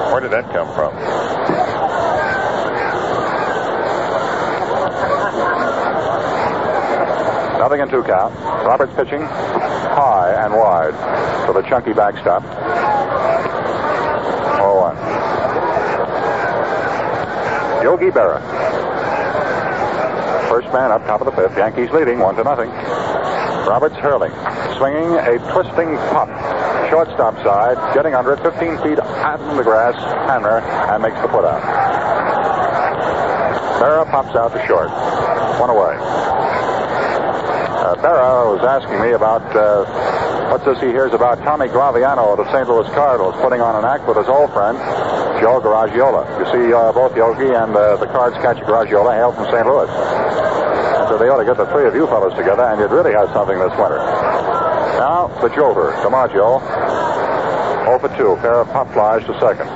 Where 0.08 0.22
did 0.24 0.32
that 0.32 0.48
come 0.56 0.72
from? 0.72 0.96
Nothing 7.62 7.82
in 7.82 7.90
two 7.90 8.02
count. 8.02 8.34
Roberts 8.66 8.92
pitching 8.96 9.22
high 9.22 10.34
and 10.44 10.52
wide 10.52 10.98
for 11.46 11.54
the 11.54 11.62
chunky 11.70 11.94
backstop. 11.94 12.42
4 12.42 12.50
1. 17.78 17.84
Yogi 17.86 18.10
Berra. 18.10 18.42
First 20.50 20.74
man 20.74 20.92
up, 20.92 21.06
top 21.06 21.22
of 21.22 21.28
the 21.28 21.34
fifth. 21.34 21.56
Yankees 21.56 21.92
leading 21.92 22.18
one 22.18 22.34
to 22.38 22.44
nothing. 22.44 22.72
Roberts 23.70 23.96
hurling, 23.98 24.32
swinging 24.78 25.14
a 25.22 25.38
twisting 25.54 25.98
pop. 26.10 26.30
Shortstop 26.90 27.36
side, 27.44 27.78
getting 27.94 28.16
under 28.16 28.34
it, 28.34 28.42
15 28.42 28.78
feet 28.80 28.98
out 29.00 29.40
in 29.40 29.56
the 29.56 29.64
grass. 29.64 29.94
Hamner 30.28 30.62
and 30.62 31.04
makes 31.04 31.22
the 31.22 31.28
put 31.28 31.46
out. 31.46 31.62
Berra 33.80 34.10
pops 34.10 34.36
out 34.36 34.52
to 34.52 34.66
short. 34.66 34.90
One 35.60 35.70
away. 35.70 36.31
Uh, 38.02 38.58
was 38.58 38.66
asking 38.66 38.98
me 38.98 39.14
about 39.14 39.46
uh, 39.54 39.86
what's 40.50 40.66
this 40.66 40.82
he 40.82 40.90
hears 40.90 41.14
about 41.14 41.38
Tommy 41.46 41.70
Glaviano 41.70 42.34
of 42.34 42.42
the 42.42 42.50
St. 42.50 42.66
Louis 42.66 42.90
Cardinals 42.98 43.38
putting 43.46 43.62
on 43.62 43.78
an 43.78 43.86
act 43.86 44.10
with 44.10 44.18
his 44.18 44.26
old 44.26 44.50
friend, 44.58 44.74
Joe 45.38 45.62
Garagiola. 45.62 46.26
You 46.42 46.46
see, 46.50 46.74
uh, 46.74 46.90
both 46.98 47.14
Yogi 47.14 47.54
and 47.54 47.78
uh, 47.78 48.02
the 48.02 48.08
Cards 48.10 48.34
catcher 48.42 48.66
Garagiola 48.66 49.14
hail 49.14 49.30
from 49.38 49.46
St. 49.54 49.70
Louis. 49.70 49.86
So 51.14 51.22
they 51.22 51.30
ought 51.30 51.46
to 51.46 51.46
get 51.46 51.62
the 51.62 51.70
three 51.70 51.86
of 51.86 51.94
you 51.94 52.10
fellows 52.10 52.34
together, 52.34 52.66
and 52.66 52.82
you'd 52.82 52.90
really 52.90 53.14
have 53.14 53.30
something 53.38 53.62
this 53.62 53.74
winter. 53.78 54.02
Now, 54.98 55.30
the 55.46 55.54
Jolter, 55.54 55.94
DiMaggio. 56.02 56.58
0 57.86 58.00
for 58.02 58.10
2. 58.18 58.42
Pair 58.42 58.62
of 58.62 58.68
pop 58.74 58.90
flies 58.94 59.22
to 59.30 59.34
second. 59.38 59.70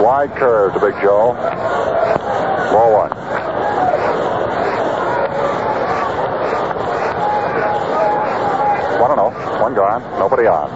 Wide 0.00 0.32
curve 0.40 0.72
to 0.72 0.80
Big 0.80 0.96
Joe. 1.04 1.36
Ball. 2.72 3.12
One 8.98 9.12
and 9.12 9.20
oh. 9.20 9.30
Nobody 10.18 10.46
on. 10.46 10.70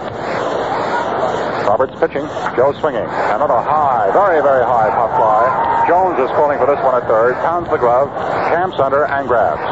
Roberts 1.65 1.95
pitching. 1.99 2.27
Joe 2.55 2.73
swinging. 2.79 3.07
Another 3.33 3.57
high, 3.57 4.11
very, 4.13 4.41
very 4.43 4.63
high 4.63 4.89
pop 4.91 5.09
fly. 5.17 5.85
Jones 5.87 6.19
is 6.19 6.29
calling 6.35 6.59
for 6.59 6.67
this 6.67 6.77
one 6.83 6.95
at 6.95 7.07
third. 7.07 7.35
Pounds 7.41 7.69
the 7.69 7.77
glove. 7.77 8.09
Camps 8.53 8.79
under 8.79 9.05
and 9.05 9.27
grabs. 9.27 9.63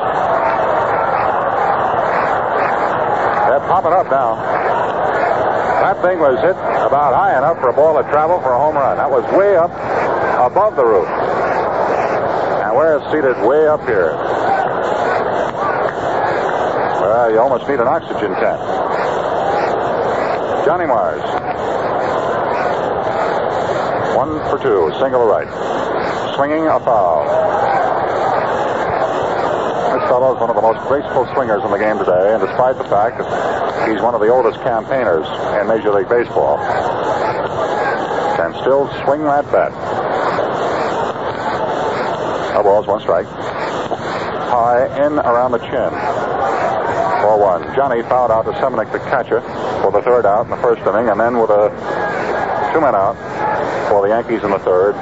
They're 3.52 3.68
popping 3.68 3.94
up 3.94 4.10
now. 4.10 4.36
That 5.82 6.02
thing 6.02 6.20
was 6.20 6.40
hit 6.40 6.56
about 6.56 7.14
high 7.14 7.38
enough 7.38 7.60
for 7.60 7.70
a 7.70 7.74
ball 7.74 8.02
to 8.02 8.10
travel 8.10 8.40
for 8.42 8.54
a 8.54 8.58
home 8.58 8.76
run. 8.76 8.98
That 8.98 9.12
was 9.12 9.24
way 9.38 9.56
up 9.58 9.72
above 10.40 10.76
the 10.76 10.86
roof. 10.86 11.08
And 11.08 12.76
we're 12.76 12.98
seated 13.12 13.38
way 13.46 13.68
up 13.68 13.82
here. 13.86 14.16
Well, 17.02 17.32
you 17.32 17.40
almost 17.40 17.68
need 17.68 17.80
an 17.80 17.88
oxygen 17.88 18.32
tank. 18.36 18.81
Johnny 20.72 20.86
Mize. 20.86 21.20
One 24.16 24.40
for 24.48 24.58
two, 24.64 24.88
single 25.04 25.26
right. 25.28 25.52
Swinging 26.38 26.64
a 26.64 26.80
foul. 26.80 27.28
This 29.92 30.08
fellow 30.08 30.34
is 30.34 30.40
one 30.40 30.50
of 30.50 30.56
the 30.56 30.62
most 30.62 30.80
graceful 30.88 31.28
swingers 31.34 31.62
in 31.66 31.72
the 31.72 31.78
game 31.78 32.00
today, 32.00 32.32
and 32.32 32.40
despite 32.40 32.78
the 32.78 32.88
fact 32.88 33.20
that 33.20 33.90
he's 33.92 34.02
one 34.02 34.16
of 34.16 34.22
the 34.22 34.30
oldest 34.30 34.64
campaigners 34.64 35.28
in 35.60 35.68
Major 35.68 35.92
League 35.92 36.08
Baseball, 36.08 36.56
can 38.40 38.56
still 38.64 38.88
swing 39.04 39.28
that 39.28 39.44
bat. 39.52 39.76
No 42.56 42.64
balls, 42.64 42.88
one 42.88 43.02
strike. 43.02 43.28
High 43.28 44.88
in 45.04 45.20
around 45.20 45.52
the 45.52 45.60
chin. 45.68 45.92
Ball 47.28 47.40
one. 47.44 47.76
Johnny 47.76 48.04
fouled 48.04 48.32
out 48.32 48.46
to 48.46 48.52
Seminick, 48.54 48.90
the 48.94 49.00
catcher, 49.12 49.44
for 49.82 49.92
the 49.92 50.02
third 50.02 50.26
out 50.26 50.46
in 50.46 50.52
the 50.52 50.58
first 50.58 50.82
inning, 50.86 51.10
and 51.10 51.20
then 51.20 51.40
with 51.40 51.50
a 51.50 51.70
two 52.72 52.80
men 52.80 52.94
out 52.94 53.18
for 53.90 54.02
the 54.06 54.10
Yankees 54.14 54.44
in 54.44 54.52
the 54.52 54.60
third, 54.60 54.94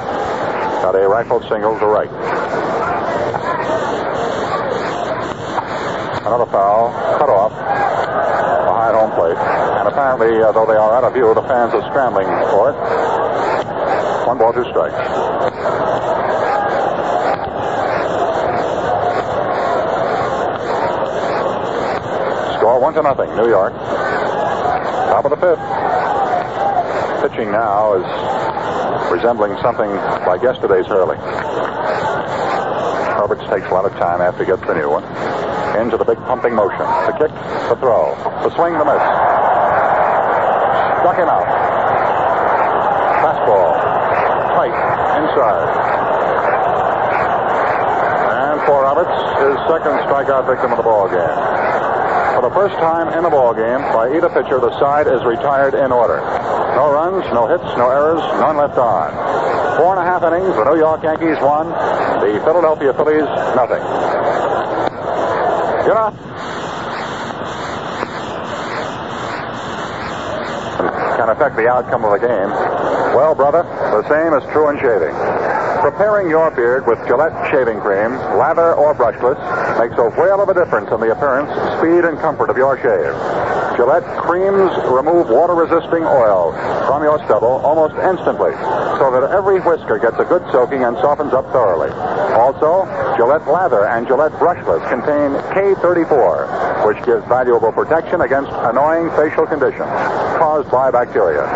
got 0.82 0.94
a 0.94 1.06
rifled 1.06 1.42
single 1.48 1.78
to 1.78 1.86
right. 1.86 2.08
Another 6.24 6.46
foul, 6.46 6.90
cut 7.18 7.28
off 7.28 7.52
behind 7.52 8.96
home 8.96 9.12
plate. 9.12 9.36
And 9.36 9.88
apparently, 9.88 10.42
uh, 10.42 10.52
though 10.52 10.66
they 10.66 10.76
are 10.76 10.94
out 10.94 11.04
of 11.04 11.12
view, 11.12 11.32
the 11.34 11.42
fans 11.42 11.74
are 11.74 11.82
scrambling 11.90 12.26
for 12.50 12.70
it. 12.70 12.76
One 14.26 14.38
ball, 14.38 14.52
two 14.52 14.64
strikes. 14.70 14.96
Score 22.56 22.80
one 22.80 22.94
to 22.94 23.02
nothing, 23.02 23.34
New 23.36 23.48
York. 23.48 23.74
Top 25.10 25.24
of 25.26 25.34
the 25.34 25.42
fifth. 25.42 25.58
Pitching 27.18 27.50
now 27.50 27.98
is 27.98 28.06
resembling 29.10 29.58
something 29.60 29.90
like 30.22 30.40
yesterday's 30.40 30.86
Hurley. 30.86 31.18
Roberts 33.18 33.42
takes 33.50 33.66
a 33.66 33.74
lot 33.74 33.84
of 33.84 33.92
time 33.98 34.20
after 34.22 34.44
he 34.44 34.50
gets 34.50 34.62
the 34.62 34.74
new 34.74 34.88
one. 34.88 35.02
Into 35.82 35.96
the 35.96 36.04
big 36.04 36.16
pumping 36.30 36.54
motion. 36.54 36.86
The 37.10 37.14
kick, 37.18 37.34
the 37.66 37.76
throw, 37.82 38.14
the 38.46 38.54
swing, 38.54 38.78
the 38.78 38.86
miss. 38.86 39.02
Struck 41.02 41.18
him 41.18 41.26
out. 41.26 41.46
Fastball. 43.18 43.70
Tight. 44.54 44.74
Inside. 45.26 45.74
And 48.30 48.62
for 48.62 48.86
Roberts, 48.86 49.10
his 49.42 49.58
second 49.66 50.06
strikeout 50.06 50.46
victim 50.46 50.70
of 50.70 50.78
the 50.78 50.84
ball 50.84 51.10
game. 51.10 51.59
For 52.40 52.48
the 52.48 52.56
first 52.56 52.76
time 52.76 53.12
in 53.12 53.22
the 53.22 53.28
ball 53.28 53.52
game, 53.52 53.84
by 53.92 54.16
either 54.16 54.30
pitcher, 54.30 54.56
the 54.58 54.72
side 54.80 55.06
is 55.06 55.20
retired 55.28 55.74
in 55.74 55.92
order. 55.92 56.24
No 56.72 56.88
runs, 56.88 57.20
no 57.36 57.44
hits, 57.44 57.68
no 57.76 57.92
errors, 57.92 58.24
none 58.40 58.56
left 58.56 58.78
on. 58.78 59.12
Four 59.76 59.92
and 59.92 60.00
a 60.00 60.08
half 60.08 60.24
innings, 60.24 60.56
the 60.56 60.64
New 60.64 60.80
York 60.80 61.02
Yankees 61.04 61.36
won. 61.44 61.68
The 61.68 62.40
Philadelphia 62.40 62.96
Phillies, 62.96 63.28
nothing. 63.52 63.84
You 65.84 65.92
know, 65.92 66.08
can 71.20 71.28
affect 71.28 71.56
the 71.60 71.68
outcome 71.68 72.08
of 72.08 72.16
the 72.16 72.24
game. 72.24 72.48
Well, 73.12 73.34
brother, 73.34 73.68
the 73.68 74.08
same 74.08 74.32
is 74.32 74.40
true 74.48 74.72
in 74.72 74.80
shaving. 74.80 75.12
Preparing 75.84 76.30
your 76.30 76.50
beard 76.50 76.86
with 76.86 76.96
Gillette 77.06 77.36
shaving 77.52 77.80
cream, 77.80 78.16
lather 78.40 78.72
or 78.72 78.94
brushless, 78.94 79.36
makes 79.80 79.96
a 79.96 80.10
whale 80.20 80.44
of 80.44 80.48
a 80.50 80.52
difference 80.52 80.92
in 80.92 81.00
the 81.00 81.08
appearance, 81.08 81.48
speed, 81.80 82.04
and 82.04 82.20
comfort 82.20 82.52
of 82.52 82.56
your 82.60 82.76
shave. 82.84 83.16
Gillette 83.80 84.04
creams 84.20 84.68
remove 84.92 85.32
water-resisting 85.32 86.04
oil 86.04 86.52
from 86.84 87.02
your 87.02 87.16
stubble 87.24 87.64
almost 87.64 87.96
instantly, 87.96 88.52
so 89.00 89.08
that 89.08 89.24
every 89.32 89.56
whisker 89.64 89.96
gets 89.96 90.20
a 90.20 90.24
good 90.28 90.44
soaking 90.52 90.84
and 90.84 91.00
softens 91.00 91.32
up 91.32 91.48
thoroughly. 91.48 91.88
Also, 92.36 92.84
Gillette 93.16 93.48
lather 93.48 93.88
and 93.88 94.06
Gillette 94.06 94.36
brushless 94.36 94.84
contain 94.92 95.32
K34, 95.56 96.84
which 96.84 97.00
gives 97.08 97.24
valuable 97.24 97.72
protection 97.72 98.20
against 98.20 98.52
annoying 98.68 99.08
facial 99.16 99.46
conditions 99.46 99.88
caused 100.36 100.70
by 100.70 100.90
bacteria. 100.90 101.48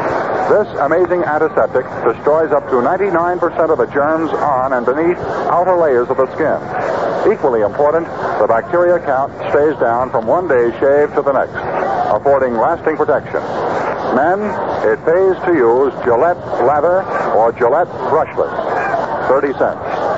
This 0.49 0.69
amazing 0.81 1.25
antiseptic 1.25 1.85
destroys 2.05 2.53
up 2.53 2.65
to 2.69 2.81
99% 2.81 3.41
of 3.69 3.77
the 3.77 3.87
germs 3.93 4.31
on 4.33 4.73
and 4.73 4.85
beneath 4.85 5.17
outer 5.53 5.77
layers 5.77 6.09
of 6.09 6.17
the 6.17 6.29
skin. 6.33 6.84
Equally 7.31 7.63
important, 7.63 8.07
the 8.39 8.47
bacteria 8.47 8.99
count 8.99 9.33
stays 9.51 9.79
down 9.81 10.11
from 10.11 10.27
one 10.27 10.47
day's 10.47 10.73
shave 10.75 11.15
to 11.15 11.23
the 11.23 11.33
next, 11.33 11.57
affording 12.13 12.55
lasting 12.55 12.97
protection. 12.97 13.41
Men, 14.15 14.41
it 14.85 15.01
pays 15.07 15.35
to 15.47 15.53
use 15.55 15.93
Gillette 16.05 16.37
Lather 16.65 17.03
or 17.33 17.53
Gillette 17.53 17.89
Brushless. 18.13 18.53
30 19.29 19.53
cents. 19.59 20.15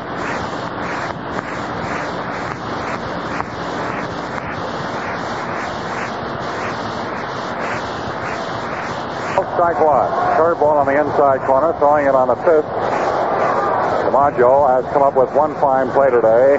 Strike 9.56 9.80
one. 9.80 10.10
Curveball 10.36 10.76
on 10.76 10.86
the 10.86 11.00
inside 11.00 11.40
corner, 11.46 11.72
throwing 11.78 12.06
it 12.06 12.14
on 12.14 12.28
the 12.28 12.36
fifth. 12.44 12.68
DiMaggio 14.04 14.68
has 14.68 14.84
come 14.92 15.02
up 15.02 15.16
with 15.16 15.32
one 15.32 15.54
fine 15.56 15.90
play 15.90 16.10
today, 16.10 16.58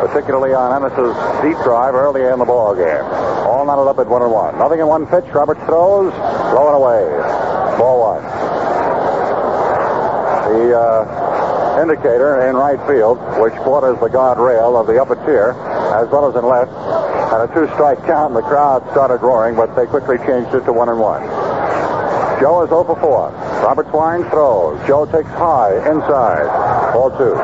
particularly 0.00 0.54
on 0.54 0.72
Ennis's 0.72 1.14
deep 1.44 1.60
drive 1.62 1.94
early 1.94 2.24
in 2.24 2.38
the 2.38 2.44
ball 2.44 2.74
game. 2.74 3.04
All 3.46 3.64
knotted 3.64 3.86
up 3.86 3.98
at 3.98 4.08
one 4.08 4.22
and 4.22 4.32
one. 4.32 4.56
Nothing 4.58 4.80
in 4.80 4.88
one 4.88 5.06
pitch. 5.06 5.28
Roberts 5.32 5.60
throws, 5.68 6.12
blowing 6.50 6.74
away. 6.74 7.04
Ball 7.76 8.16
one. 8.16 8.24
The 10.50 10.74
uh, 10.74 11.82
indicator 11.82 12.48
in 12.48 12.56
right 12.56 12.80
field, 12.88 13.20
which 13.38 13.54
borders 13.62 14.00
the 14.00 14.08
guard 14.08 14.38
rail 14.38 14.76
of 14.76 14.86
the 14.86 15.00
upper 15.00 15.14
tier, 15.26 15.52
as 15.94 16.08
well 16.08 16.28
as 16.28 16.34
in 16.34 16.44
left, 16.48 16.72
had 17.30 17.46
a 17.46 17.48
two-strike 17.54 18.04
count, 18.06 18.34
and 18.34 18.36
the 18.36 18.48
crowd 18.48 18.82
started 18.90 19.22
roaring, 19.22 19.54
but 19.54 19.76
they 19.76 19.86
quickly 19.86 20.18
changed 20.26 20.52
it 20.54 20.64
to 20.64 20.72
one 20.72 20.88
and 20.88 20.98
one. 20.98 21.22
Joe 22.40 22.64
is 22.64 22.70
0 22.70 22.84
for 22.84 22.98
4. 22.98 23.30
Roberts 23.62 23.92
winds, 23.92 24.26
throws. 24.30 24.80
Joe 24.86 25.04
takes 25.06 25.28
high, 25.28 25.76
inside. 25.90 26.48
Ball 26.92 27.10
two. 27.16 27.36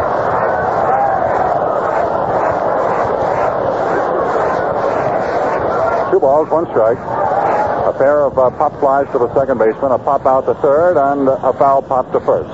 Two 6.17 6.21
balls, 6.21 6.49
one 6.49 6.65
strike. 6.73 6.97
A 6.97 7.93
pair 7.93 8.25
of 8.25 8.39
uh, 8.39 8.49
pop 8.57 8.73
flies 8.81 9.05
to 9.13 9.21
the 9.21 9.29
second 9.37 9.61
baseman, 9.61 9.93
a 9.93 9.99
pop 10.01 10.25
out 10.25 10.49
to 10.49 10.55
third, 10.65 10.97
and 10.97 11.29
a 11.29 11.53
foul 11.61 11.83
pop 11.83 12.11
to 12.17 12.21
first. 12.25 12.49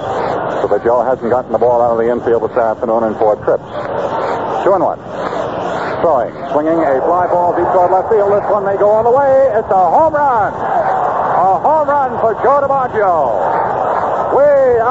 So 0.59 0.67
that 0.67 0.83
Joe 0.83 1.07
hasn't 1.07 1.31
gotten 1.31 1.53
the 1.53 1.63
ball 1.63 1.79
out 1.79 1.95
of 1.95 1.99
the 2.03 2.11
infield 2.11 2.43
this 2.43 2.59
afternoon 2.59 3.07
in 3.07 3.15
four 3.23 3.39
trips. 3.47 3.63
Two 4.67 4.75
and 4.75 4.83
one. 4.83 4.99
Throwing, 6.03 6.35
swinging 6.51 6.83
a 6.83 6.99
fly 7.07 7.31
ball 7.31 7.55
deep 7.55 7.71
toward 7.71 7.95
left 7.95 8.11
field. 8.11 8.35
This 8.35 8.51
one 8.51 8.67
may 8.67 8.75
go 8.75 8.91
all 8.91 9.07
the 9.07 9.15
way. 9.15 9.55
It's 9.55 9.71
a 9.71 9.85
home 9.95 10.11
run. 10.11 10.51
A 10.59 11.63
home 11.63 11.87
run 11.87 12.19
for 12.19 12.35
Joe 12.43 12.67
DiMaggio. 12.67 13.52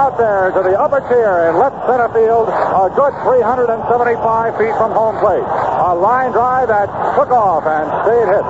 Out 0.01 0.17
there 0.17 0.49
to 0.49 0.65
the 0.65 0.73
upper 0.81 0.97
tier 1.13 1.53
in 1.53 1.61
left 1.61 1.77
center 1.85 2.09
field, 2.09 2.49
a 2.49 2.89
good 2.97 3.13
375 3.21 4.57
feet 4.57 4.73
from 4.73 4.97
home 4.97 5.13
plate. 5.21 5.45
A 5.45 5.93
line 5.93 6.33
drive 6.33 6.73
that 6.73 6.89
took 7.13 7.29
off 7.29 7.69
and 7.69 7.85
stayed 8.01 8.25
hit. 8.33 8.41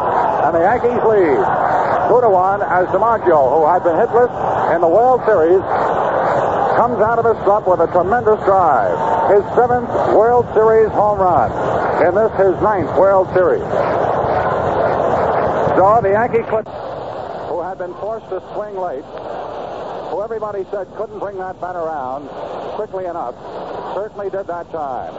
And 0.47 0.55
the 0.55 0.63
Yankees 0.63 1.03
lead. 1.03 1.43
Two 2.07 2.23
to 2.23 2.31
one 2.31 2.63
as 2.63 2.87
DiMaggio, 2.95 3.51
who 3.51 3.67
had 3.67 3.83
been 3.83 3.99
hitless 3.99 4.31
in 4.71 4.79
the 4.79 4.87
World 4.87 5.27
Series, 5.27 5.59
comes 6.79 7.03
out 7.03 7.19
of 7.19 7.27
his 7.27 7.35
slump 7.43 7.67
with 7.67 7.83
a 7.83 7.87
tremendous 7.91 8.39
drive. 8.47 8.95
his 9.35 9.43
seventh 9.51 9.91
World 10.15 10.47
Series 10.55 10.87
home 10.95 11.19
run. 11.19 11.51
And 11.99 12.15
this, 12.15 12.31
his 12.39 12.55
ninth 12.63 12.95
World 12.95 13.27
Series. 13.35 13.67
So 15.75 15.99
the 15.99 16.15
Yankee 16.15 16.47
clip, 16.47 16.63
who 17.51 17.59
had 17.59 17.75
been 17.75 17.91
forced 17.99 18.31
to 18.31 18.39
swing 18.55 18.79
late, 18.79 19.03
who 20.11 20.21
everybody 20.21 20.65
said 20.69 20.85
couldn't 20.97 21.19
bring 21.19 21.37
that 21.37 21.59
bat 21.61 21.73
around 21.73 22.27
quickly 22.75 23.05
enough, 23.05 23.33
certainly 23.95 24.29
did 24.29 24.45
that 24.45 24.69
time. 24.69 25.15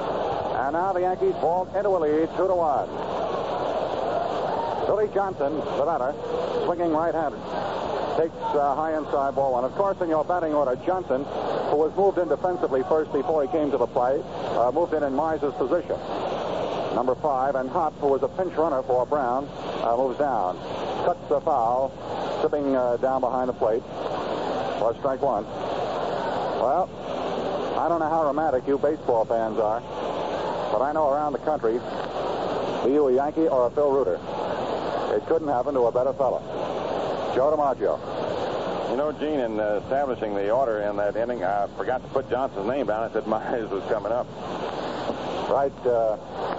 And 0.60 0.74
now 0.74 0.92
the 0.92 1.00
Yankees 1.00 1.32
fall 1.40 1.64
into 1.74 1.88
a 1.88 1.96
lead, 1.96 2.28
two 2.36 2.46
to 2.46 2.52
one. 2.52 2.92
Billy 4.84 5.08
Johnson, 5.14 5.56
the 5.56 5.84
batter, 5.88 6.12
swinging 6.66 6.92
right-handed, 6.92 7.40
takes 8.20 8.36
uh, 8.52 8.76
high 8.76 8.92
inside 8.92 9.34
ball 9.34 9.52
one. 9.56 9.64
Of 9.64 9.72
course, 9.72 9.96
in 10.02 10.10
your 10.10 10.26
batting 10.26 10.52
order, 10.52 10.76
Johnson, 10.84 11.24
who 11.72 11.80
was 11.80 11.96
moved 11.96 12.18
in 12.18 12.28
defensively 12.28 12.82
first 12.84 13.10
before 13.14 13.40
he 13.40 13.48
came 13.48 13.70
to 13.70 13.78
the 13.78 13.86
plate, 13.88 14.20
uh, 14.60 14.70
moved 14.72 14.92
in 14.92 15.02
in 15.02 15.16
Mize's 15.16 15.54
position. 15.54 15.96
Number 16.92 17.14
five, 17.16 17.54
and 17.54 17.70
Hopp, 17.70 17.94
who 17.96 18.08
was 18.08 18.22
a 18.22 18.28
pinch 18.28 18.52
runner 18.60 18.82
for 18.82 19.06
Brown, 19.06 19.48
uh, 19.80 19.96
moves 19.96 20.18
down, 20.18 20.60
cuts 21.08 21.26
the 21.30 21.40
foul, 21.40 21.88
slipping 22.42 22.76
uh, 22.76 22.98
down 22.98 23.22
behind 23.22 23.48
the 23.48 23.54
plate 23.56 23.82
for 24.78 24.94
strike 24.98 25.22
one. 25.22 25.44
Well, 25.44 26.88
I 27.78 27.88
don't 27.88 28.00
know 28.00 28.08
how 28.08 28.24
romantic 28.24 28.66
you 28.66 28.78
baseball 28.78 29.24
fans 29.24 29.58
are, 29.58 29.80
but 30.72 30.82
I 30.82 30.92
know 30.92 31.10
around 31.10 31.32
the 31.32 31.40
country, 31.40 31.80
be 32.84 32.92
you 32.92 33.08
a 33.08 33.14
Yankee 33.14 33.48
or 33.48 33.66
a 33.66 33.70
Phil 33.70 33.90
Ruder, 33.90 34.20
it 35.16 35.26
couldn't 35.26 35.48
happen 35.48 35.74
to 35.74 35.80
a 35.86 35.92
better 35.92 36.12
fellow. 36.14 36.40
Joe 37.34 37.54
DiMaggio. 37.56 37.98
You 38.90 38.96
know, 38.98 39.10
Gene, 39.12 39.40
in 39.40 39.58
uh, 39.58 39.80
establishing 39.82 40.34
the 40.34 40.50
order 40.50 40.82
in 40.82 40.96
that 40.96 41.16
inning, 41.16 41.42
I 41.42 41.66
forgot 41.78 42.02
to 42.02 42.08
put 42.08 42.28
Johnson's 42.28 42.68
name 42.68 42.86
down. 42.86 43.08
I 43.08 43.12
said 43.12 43.24
Mize 43.24 43.70
was 43.70 43.82
coming 43.84 44.12
up. 44.12 44.26
Right, 45.48 45.72
uh, 45.86 46.16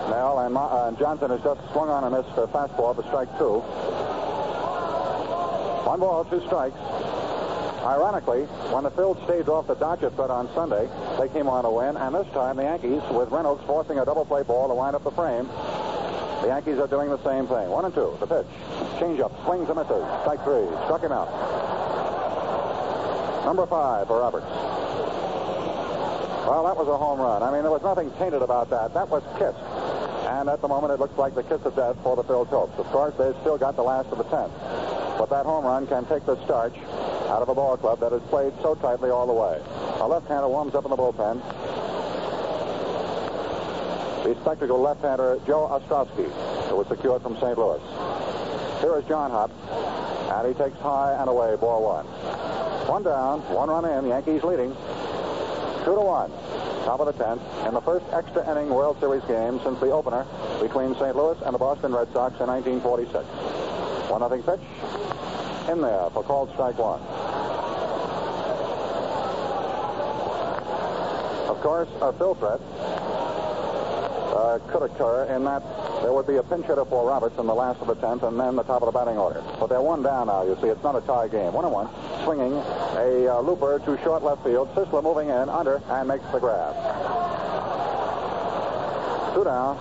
Mel, 0.09 0.39
and, 0.39 0.53
Ma- 0.53 0.67
uh, 0.67 0.91
Johnson 0.97 1.29
has 1.29 1.41
just 1.41 1.61
swung 1.71 1.89
on 1.89 2.03
and 2.03 2.13
missed 2.13 2.35
a 2.37 2.47
fastball 2.47 2.95
for 2.95 3.03
strike 3.03 3.29
two. 3.37 3.61
One 5.85 5.99
ball, 5.99 6.25
two 6.25 6.41
strikes. 6.47 6.77
Ironically, 7.83 8.43
when 8.71 8.85
the 8.85 8.91
Phils 8.91 9.21
stayed 9.25 9.49
off 9.49 9.67
the 9.67 9.75
Dodger 9.75 10.09
threat 10.11 10.29
on 10.29 10.47
Sunday, 10.55 10.87
they 11.19 11.27
came 11.27 11.49
on 11.51 11.65
to 11.65 11.69
win, 11.69 11.97
and 11.97 12.15
this 12.15 12.27
time 12.31 12.55
the 12.55 12.63
Yankees, 12.63 13.03
with 13.11 13.27
Reynolds 13.29 13.61
forcing 13.67 13.99
a 13.99 14.05
double 14.05 14.23
play 14.23 14.41
ball 14.41 14.69
to 14.69 14.73
wind 14.73 14.95
up 14.95 15.03
the 15.03 15.11
frame, 15.11 15.47
the 16.39 16.47
Yankees 16.47 16.79
are 16.79 16.87
doing 16.87 17.09
the 17.09 17.21
same 17.27 17.43
thing. 17.45 17.67
One 17.67 17.83
and 17.83 17.93
two, 17.93 18.15
the 18.23 18.27
pitch. 18.27 18.47
Change 19.03 19.19
up, 19.19 19.35
swings 19.43 19.67
and 19.67 19.75
misses. 19.75 19.99
Strike 20.23 20.43
three, 20.47 20.63
struck 20.87 21.03
him 21.03 21.11
out. 21.11 21.27
Number 23.43 23.67
five 23.67 24.07
for 24.07 24.19
Roberts. 24.19 24.47
Well, 26.47 26.63
that 26.63 26.79
was 26.79 26.87
a 26.87 26.95
home 26.95 27.19
run. 27.19 27.43
I 27.43 27.51
mean, 27.51 27.63
there 27.63 27.71
was 27.71 27.83
nothing 27.83 28.11
tainted 28.15 28.41
about 28.41 28.69
that. 28.71 28.93
That 28.93 29.09
was 29.09 29.23
kissed. 29.35 29.59
And 30.31 30.47
at 30.47 30.61
the 30.61 30.67
moment, 30.67 30.93
it 30.93 30.99
looks 30.99 31.17
like 31.17 31.35
the 31.35 31.43
kiss 31.43 31.59
of 31.67 31.75
death 31.75 31.97
for 32.01 32.15
the 32.15 32.23
Phil 32.23 32.45
Topes. 32.45 32.79
Of 32.79 32.87
course, 32.87 33.13
they've 33.19 33.35
still 33.43 33.57
got 33.57 33.75
the 33.75 33.83
last 33.83 34.07
of 34.07 34.17
the 34.19 34.27
tenth. 34.31 34.55
But 35.19 35.29
that 35.31 35.45
home 35.45 35.65
run 35.65 35.87
can 35.87 36.05
take 36.05 36.25
the 36.25 36.39
starch 36.45 36.75
out 37.33 37.41
of 37.41 37.49
a 37.49 37.55
ball 37.55 37.75
club 37.75 37.99
that 37.99 38.11
has 38.11 38.21
played 38.29 38.53
so 38.61 38.75
tightly 38.75 39.09
all 39.09 39.25
the 39.25 39.33
way. 39.33 39.59
A 39.99 40.07
left-hander 40.07 40.47
warms 40.47 40.75
up 40.75 40.85
in 40.85 40.91
the 40.91 40.95
bullpen. 40.95 41.41
The 44.23 44.39
spectacle 44.41 44.79
left-hander 44.79 45.39
Joe 45.47 45.65
Ostrowski, 45.65 46.29
who 46.69 46.75
was 46.75 46.87
secured 46.87 47.23
from 47.23 47.33
St. 47.41 47.57
Louis. 47.57 47.81
Here 48.81 48.95
is 48.99 49.05
John 49.05 49.31
Hopp, 49.31 49.49
and 49.49 50.47
he 50.47 50.53
takes 50.53 50.77
high 50.77 51.17
and 51.19 51.27
away, 51.27 51.55
ball 51.55 51.81
one. 51.81 52.05
One 52.85 53.01
down, 53.01 53.41
one 53.49 53.69
run 53.69 53.85
in, 53.85 54.09
Yankees 54.09 54.43
leading. 54.43 54.69
Two 55.81 55.97
to 55.97 56.05
one. 56.05 56.29
Top 56.85 56.99
of 56.99 57.09
the 57.09 57.17
tenth 57.17 57.41
in 57.65 57.73
the 57.73 57.81
first 57.81 58.05
extra 58.13 58.45
inning 58.45 58.69
World 58.69 58.99
Series 58.99 59.23
game 59.23 59.59
since 59.63 59.79
the 59.79 59.89
opener 59.89 60.27
between 60.61 60.93
St. 61.01 61.15
Louis 61.15 61.41
and 61.41 61.55
the 61.55 61.59
Boston 61.59 61.95
Red 61.95 62.13
Sox 62.13 62.37
in 62.39 62.45
1946. 62.45 63.25
One 64.11 64.21
nothing 64.21 64.43
pitch 64.43 64.61
in 65.69 65.81
there 65.81 66.09
for 66.11 66.23
called 66.23 66.51
strike 66.53 66.77
one. 66.77 67.01
Of 71.49 71.61
course, 71.61 71.89
a 72.01 72.11
fill 72.13 72.35
threat 72.35 72.59
uh, 74.33 74.59
could 74.71 74.83
occur 74.83 75.25
in 75.35 75.45
that 75.45 75.63
there 76.01 76.11
would 76.11 76.27
be 76.27 76.35
a 76.35 76.43
pinch 76.43 76.65
hitter 76.65 76.83
for 76.83 77.07
Roberts 77.07 77.39
in 77.39 77.47
the 77.47 77.53
last 77.53 77.79
of 77.79 77.87
the 77.87 77.95
tenth, 77.95 78.23
and 78.23 78.37
then 78.37 78.57
the 78.57 78.63
top 78.63 78.81
of 78.81 78.87
the 78.87 78.91
batting 78.91 79.17
order. 79.17 79.41
But 79.59 79.67
they're 79.67 79.81
one 79.81 80.03
down 80.03 80.27
now. 80.27 80.43
You 80.43 80.57
see, 80.61 80.67
it's 80.67 80.83
not 80.83 80.95
a 80.95 81.01
tie 81.01 81.29
game. 81.29 81.53
One 81.53 81.63
and 81.63 81.73
one, 81.73 81.87
swinging 82.25 82.51
a 82.51 83.37
uh, 83.37 83.39
looper 83.39 83.79
to 83.79 84.03
short 84.03 84.21
left 84.21 84.43
field. 84.43 84.67
Sisler 84.75 85.01
moving 85.01 85.29
in 85.29 85.47
under 85.47 85.81
and 85.87 86.07
makes 86.07 86.25
the 86.33 86.39
grab. 86.39 86.75
Two 89.33 89.45
down. 89.45 89.77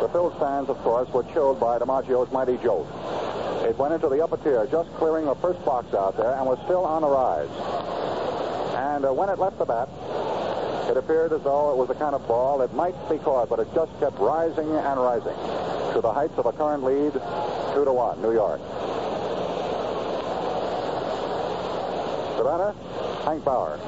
The 0.00 0.08
Phil's 0.08 0.38
fans, 0.38 0.70
of 0.70 0.78
course, 0.78 1.08
were 1.10 1.24
chilled 1.34 1.60
by 1.60 1.78
DiMaggio's 1.78 2.32
mighty 2.32 2.56
jolt. 2.58 2.88
It 3.66 3.76
went 3.76 3.92
into 3.92 4.08
the 4.08 4.22
upper 4.22 4.36
tier, 4.36 4.64
just 4.70 4.88
clearing 4.94 5.24
the 5.26 5.34
first 5.34 5.58
box 5.64 5.92
out 5.92 6.16
there, 6.16 6.32
and 6.36 6.46
was 6.46 6.56
still 6.66 6.84
on 6.84 7.02
the 7.02 7.08
rise. 7.08 7.50
And 8.78 9.04
uh, 9.04 9.12
when 9.12 9.28
it 9.28 9.40
left 9.40 9.58
the 9.58 9.64
bat, 9.64 9.88
it 10.88 10.96
appeared 10.96 11.32
as 11.32 11.42
though 11.42 11.72
it 11.72 11.76
was 11.76 11.88
the 11.88 11.98
kind 11.98 12.14
of 12.14 12.24
ball 12.28 12.58
that 12.58 12.72
might 12.74 12.94
be 13.10 13.18
caught, 13.18 13.48
but 13.48 13.58
it 13.58 13.66
just 13.74 13.90
kept 13.98 14.20
rising 14.20 14.70
and 14.70 15.00
rising 15.00 15.34
to 15.94 16.00
the 16.00 16.12
heights 16.12 16.38
of 16.38 16.46
a 16.46 16.52
current 16.52 16.84
lead, 16.84 17.12
two 17.74 17.84
to 17.84 17.92
one, 17.92 18.22
New 18.22 18.32
York. 18.32 18.60
The 22.38 22.44
batter, 22.46 22.70
Hank 23.26 23.42
Bauer. 23.42 23.80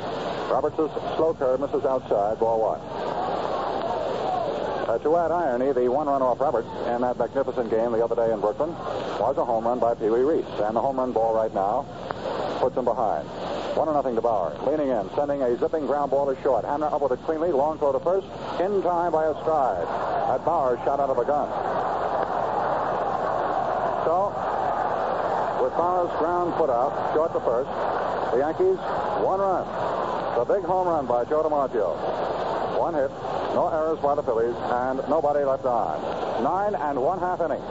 Roberts' 0.50 0.90
slow 1.14 1.36
curve 1.38 1.60
misses 1.60 1.84
outside, 1.84 2.40
ball 2.40 2.74
one. 2.74 2.97
Uh, 4.88 4.96
to 4.96 5.16
add 5.18 5.30
irony, 5.30 5.70
the 5.72 5.84
one 5.86 6.06
run 6.06 6.22
off 6.22 6.40
Roberts 6.40 6.66
in 6.88 7.02
that 7.04 7.18
magnificent 7.18 7.68
game 7.68 7.92
the 7.92 8.02
other 8.02 8.16
day 8.16 8.32
in 8.32 8.40
Brooklyn 8.40 8.72
was 9.20 9.36
a 9.36 9.44
home 9.44 9.68
run 9.68 9.78
by 9.78 9.92
Pee 9.92 10.08
Wee 10.08 10.24
Reese. 10.24 10.48
And 10.64 10.74
the 10.74 10.80
home 10.80 10.96
run 10.96 11.12
ball 11.12 11.36
right 11.36 11.52
now 11.52 11.84
puts 12.56 12.74
him 12.74 12.86
behind. 12.88 13.28
One 13.76 13.86
to 13.86 13.92
nothing 13.92 14.16
to 14.16 14.24
Bauer. 14.24 14.56
Leaning 14.64 14.88
in, 14.88 15.04
sending 15.12 15.44
a 15.44 15.58
zipping 15.60 15.84
ground 15.84 16.10
ball 16.10 16.32
to 16.32 16.40
short. 16.40 16.64
Hamner 16.64 16.88
up 16.88 17.04
with 17.04 17.12
it 17.12 17.20
cleanly. 17.28 17.52
Long 17.52 17.76
throw 17.76 17.92
to 17.92 18.00
first. 18.00 18.24
In 18.64 18.80
time 18.80 19.12
by 19.12 19.28
a 19.28 19.36
stride. 19.44 19.84
That 20.32 20.40
Bauer 20.48 20.80
shot 20.88 21.04
out 21.04 21.12
of 21.12 21.20
a 21.20 21.26
gun. 21.28 21.52
So, 24.08 24.32
with 25.60 25.76
Bauer's 25.76 26.16
ground 26.16 26.56
put 26.56 26.72
out, 26.72 27.12
short 27.12 27.36
to 27.36 27.40
first, 27.44 27.68
the 28.32 28.40
Yankees, 28.40 28.80
one 29.20 29.36
run. 29.36 29.68
The 30.40 30.48
big 30.48 30.64
home 30.64 30.88
run 30.88 31.04
by 31.04 31.28
Joe 31.28 31.44
DiMaggio. 31.44 32.27
One 32.78 32.94
hit, 32.94 33.10
no 33.58 33.68
errors 33.74 33.98
by 33.98 34.14
the 34.14 34.22
Phillies, 34.22 34.54
and 34.54 35.02
nobody 35.10 35.42
left 35.44 35.66
on. 35.66 35.98
Nine 36.44 36.76
and 36.76 37.02
one 37.02 37.18
half 37.18 37.40
innings. 37.40 37.66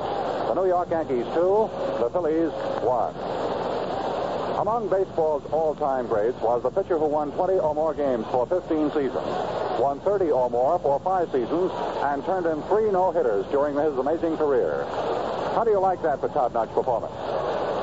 The 0.47 0.53
New 0.53 0.67
York 0.67 0.91
Yankees 0.91 1.23
two, 1.33 1.71
the 2.03 2.09
Phillies 2.11 2.51
one. 2.83 3.15
Among 4.59 4.89
baseball's 4.89 5.45
all-time 5.53 6.07
greats 6.07 6.35
was 6.41 6.61
the 6.61 6.71
pitcher 6.71 6.97
who 6.97 7.05
won 7.05 7.31
20 7.31 7.53
or 7.53 7.73
more 7.73 7.93
games 7.93 8.25
for 8.31 8.45
15 8.47 8.91
seasons, 8.91 9.31
won 9.79 10.01
30 10.01 10.29
or 10.31 10.49
more 10.49 10.77
for 10.79 10.99
five 10.99 11.31
seasons, 11.31 11.71
and 12.03 12.25
turned 12.25 12.45
in 12.45 12.61
three 12.63 12.91
no-hitters 12.91 13.45
during 13.47 13.77
his 13.77 13.95
amazing 13.97 14.35
career. 14.35 14.83
How 15.55 15.63
do 15.63 15.71
you 15.71 15.79
like 15.79 16.01
that 16.03 16.19
for 16.19 16.27
Todd 16.27 16.53
Notch 16.53 16.73
performance? 16.73 17.15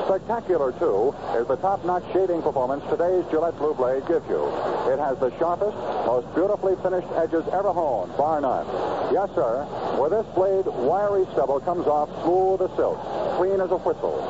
Spectacular, 0.05 0.71
too, 0.73 1.15
is 1.33 1.47
the 1.47 1.57
top-notch 1.57 2.03
shaving 2.13 2.41
performance 2.43 2.85
today's 2.89 3.25
Gillette 3.31 3.57
Blue 3.57 3.73
Blade 3.73 4.05
gives 4.05 4.27
you. 4.29 4.45
It 4.85 4.99
has 5.01 5.17
the 5.17 5.33
sharpest, 5.39 5.75
most 6.05 6.29
beautifully 6.35 6.75
finished 6.85 7.07
edges 7.17 7.43
ever 7.51 7.73
honed, 7.73 8.15
bar 8.15 8.39
none. 8.39 8.69
Yes, 9.11 9.33
sir, 9.33 9.65
with 9.97 10.13
this 10.13 10.25
blade, 10.35 10.65
wiry 10.65 11.25
stubble 11.33 11.59
comes 11.59 11.87
off 11.87 12.09
smooth 12.21 12.61
as 12.61 12.69
silk, 12.77 13.01
clean 13.37 13.59
as 13.59 13.71
a 13.71 13.81
whistle. 13.81 14.21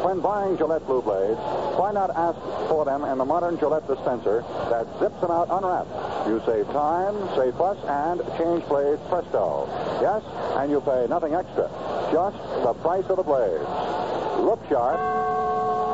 When 0.00 0.20
buying 0.20 0.56
Gillette 0.56 0.86
Blue 0.86 1.02
Blades, 1.02 1.40
why 1.76 1.92
not 1.92 2.08
ask 2.16 2.40
for 2.72 2.86
them 2.86 3.04
in 3.04 3.18
the 3.18 3.24
modern 3.26 3.58
Gillette 3.58 3.86
dispenser 3.86 4.40
that 4.72 4.88
zips 4.98 5.20
them 5.20 5.30
out 5.30 5.52
unwrapped? 5.52 5.92
You 6.26 6.40
save 6.46 6.66
time, 6.72 7.12
save 7.36 7.52
fuss, 7.60 7.76
and 7.84 8.24
change 8.40 8.64
blades 8.64 9.02
presto. 9.12 9.68
Yes, 10.00 10.24
and 10.56 10.70
you 10.70 10.80
pay 10.80 11.06
nothing 11.08 11.34
extra, 11.34 11.68
just 12.12 12.40
the 12.64 12.72
price 12.80 13.04
of 13.12 13.20
the 13.20 13.28
blades. 13.28 13.97
Look 14.38 14.66
sharp, 14.68 14.98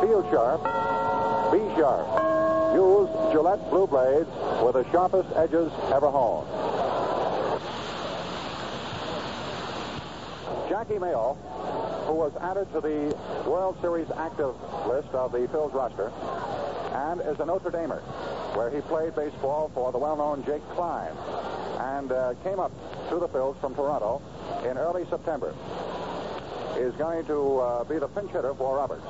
feel 0.02 0.22
sharp, 0.30 0.62
be 1.52 1.58
sharp. 1.76 2.06
Use 2.74 3.08
Gillette 3.32 3.70
Blue 3.70 3.86
Blades 3.86 4.28
with 4.62 4.74
the 4.74 4.84
sharpest 4.90 5.28
edges 5.36 5.72
ever 5.92 6.10
honed. 6.10 6.48
Jackie 10.68 10.98
Mayo, 10.98 11.34
who 12.06 12.14
was 12.14 12.32
added 12.40 12.70
to 12.72 12.80
the 12.80 13.16
World 13.48 13.76
Series 13.80 14.10
active 14.16 14.54
list 14.86 15.08
of 15.14 15.32
the 15.32 15.48
Phil's 15.48 15.72
roster, 15.72 16.12
and 16.92 17.20
is 17.22 17.40
a 17.40 17.46
Notre 17.46 17.70
Damer, 17.70 18.00
where 18.54 18.70
he 18.70 18.80
played 18.82 19.14
baseball 19.14 19.70
for 19.74 19.90
the 19.92 19.98
well-known 19.98 20.44
Jake 20.44 20.66
Kline, 20.70 21.12
and 21.78 22.12
uh, 22.12 22.34
came 22.42 22.58
up 22.58 22.72
to 23.08 23.18
the 23.18 23.28
Phils 23.28 23.58
from 23.60 23.74
Toronto 23.74 24.20
in 24.68 24.76
early 24.78 25.06
September. 25.10 25.54
Is 26.76 26.94
going 26.96 27.24
to 27.26 27.58
uh, 27.58 27.84
be 27.84 27.98
the 27.98 28.08
pinch 28.08 28.30
hitter 28.32 28.52
for 28.54 28.76
Roberts. 28.76 29.06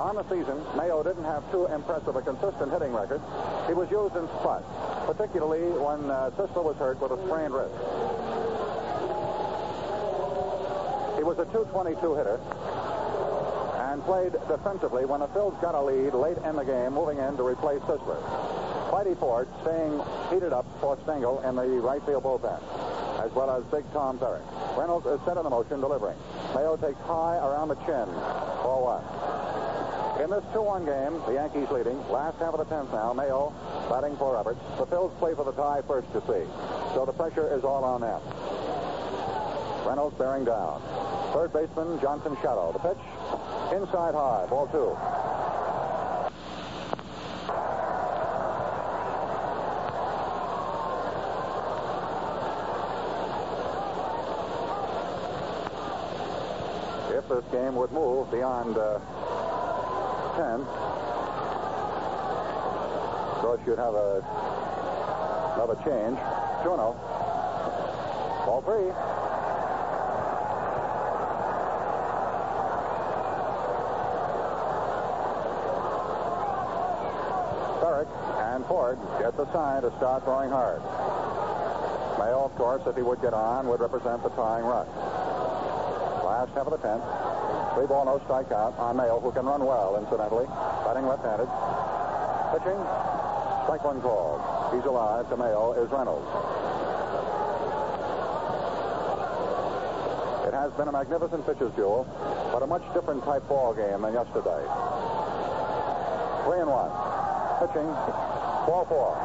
On 0.00 0.16
the 0.16 0.24
season, 0.30 0.56
Mayo 0.76 1.02
didn't 1.02 1.24
have 1.24 1.44
too 1.52 1.66
impressive 1.66 2.16
a 2.16 2.22
consistent 2.22 2.72
hitting 2.72 2.92
record. 2.92 3.20
He 3.66 3.74
was 3.74 3.90
used 3.90 4.16
in 4.16 4.26
spots, 4.40 4.64
particularly 5.04 5.60
when 5.76 6.10
uh, 6.10 6.30
Sisler 6.40 6.64
was 6.64 6.76
hurt 6.76 6.98
with 7.00 7.12
a 7.12 7.20
sprained 7.26 7.52
wrist. 7.52 7.76
He 11.20 11.22
was 11.22 11.36
a 11.38 11.44
222 11.52 12.00
hitter 12.16 12.40
and 13.92 14.02
played 14.04 14.32
defensively 14.48 15.04
when 15.04 15.20
the 15.20 15.28
Phils 15.28 15.60
got 15.60 15.74
a 15.74 15.82
lead 15.82 16.14
late 16.14 16.38
in 16.48 16.56
the 16.56 16.64
game, 16.64 16.94
moving 16.94 17.18
in 17.18 17.36
to 17.36 17.42
replace 17.44 17.82
Sisler. 17.84 18.16
Whitey 18.88 19.18
Ford 19.20 19.48
staying 19.62 20.00
heated 20.32 20.52
up 20.52 20.64
for 20.80 20.96
Stengel 21.04 21.40
in 21.42 21.56
the 21.56 21.66
right 21.84 22.02
field 22.06 22.24
bullpen, 22.24 22.58
as 23.24 23.30
well 23.32 23.50
as 23.50 23.64
Big 23.70 23.84
Tom 23.92 24.18
Ferrick. 24.18 24.42
Reynolds 24.76 25.06
is 25.06 25.20
set 25.24 25.36
in 25.36 25.44
the 25.44 25.50
motion, 25.50 25.80
delivering. 25.80 26.16
Mayo 26.54 26.76
takes 26.76 26.98
high 27.04 27.36
around 27.36 27.68
the 27.68 27.80
chin 27.84 28.08
for 28.64 28.80
one. 28.80 29.04
In 30.24 30.28
this 30.28 30.44
2-1 30.52 30.84
game, 30.84 31.20
the 31.24 31.32
Yankees 31.32 31.70
leading. 31.70 31.96
Last 32.08 32.38
half 32.38 32.52
of 32.52 32.60
the 32.60 32.68
10th 32.68 32.92
now. 32.92 33.12
Mayo 33.12 33.52
batting 33.88 34.16
for 34.16 34.34
Roberts. 34.34 34.60
The 34.76 34.86
Phils 34.86 35.16
play 35.18 35.34
for 35.34 35.44
the 35.44 35.52
tie 35.52 35.80
first 35.88 36.12
to 36.12 36.20
see. 36.28 36.44
So 36.92 37.04
the 37.06 37.12
pressure 37.12 37.48
is 37.56 37.64
all 37.64 37.84
on 37.84 38.00
them. 38.00 38.20
Reynolds 39.86 40.16
bearing 40.18 40.44
down. 40.44 40.82
Third 41.32 41.52
baseman 41.52 42.00
Johnson 42.00 42.36
Shadow. 42.42 42.72
The 42.72 42.84
pitch 42.84 43.00
inside 43.72 44.12
high. 44.12 44.46
Ball 44.48 44.68
two. 44.68 44.92
This 57.30 57.44
game 57.52 57.76
would 57.76 57.92
move 57.92 58.30
beyond 58.30 58.76
uh, 58.76 58.98
10, 60.36 60.66
so 63.40 63.58
you'd 63.64 63.78
have 63.78 63.94
a 63.94 64.20
another 65.54 65.76
change. 65.84 66.18
2 66.62 66.74
0. 66.74 66.96
Ball 68.46 68.62
three. 68.62 68.90
And 78.40 78.66
Ford 78.66 78.98
get 79.20 79.36
the 79.36 79.50
sign 79.52 79.82
to 79.82 79.90
start 79.96 80.24
throwing 80.24 80.50
hard. 80.50 80.82
Mayo, 82.18 82.44
of 82.44 82.54
course, 82.56 82.82
if 82.86 82.96
he 82.96 83.02
would 83.02 83.22
get 83.22 83.32
on, 83.32 83.68
would 83.68 83.80
represent 83.80 84.22
the 84.22 84.28
tying 84.30 84.64
run. 84.64 84.86
Last 86.30 86.54
half 86.54 86.70
of 86.70 86.78
the 86.78 86.86
10th. 86.86 87.74
Three 87.74 87.90
ball, 87.90 88.06
no 88.06 88.22
strikeout 88.22 88.78
Mayo, 88.94 89.18
who 89.18 89.32
can 89.32 89.44
run 89.46 89.66
well, 89.66 89.98
incidentally. 89.98 90.46
Batting 90.86 91.02
left-handed. 91.02 91.50
Pitching. 92.54 92.78
Strike 93.66 93.82
one 93.82 93.98
called. 93.98 94.38
He's 94.70 94.86
alive. 94.86 95.26
To 95.26 95.36
Mayo 95.36 95.74
is 95.74 95.90
Reynolds. 95.90 96.30
It 100.46 100.54
has 100.54 100.70
been 100.78 100.86
a 100.86 100.94
magnificent 100.94 101.42
pitcher's 101.50 101.74
duel, 101.74 102.06
but 102.54 102.62
a 102.62 102.66
much 102.66 102.86
different 102.94 103.24
type 103.26 103.42
ball 103.50 103.74
game 103.74 104.02
than 104.02 104.14
yesterday. 104.14 104.62
Three 106.46 106.62
and 106.62 106.70
one. 106.70 106.94
Pitching. 107.58 107.90
Ball 108.70 108.86
four. 108.86 109.18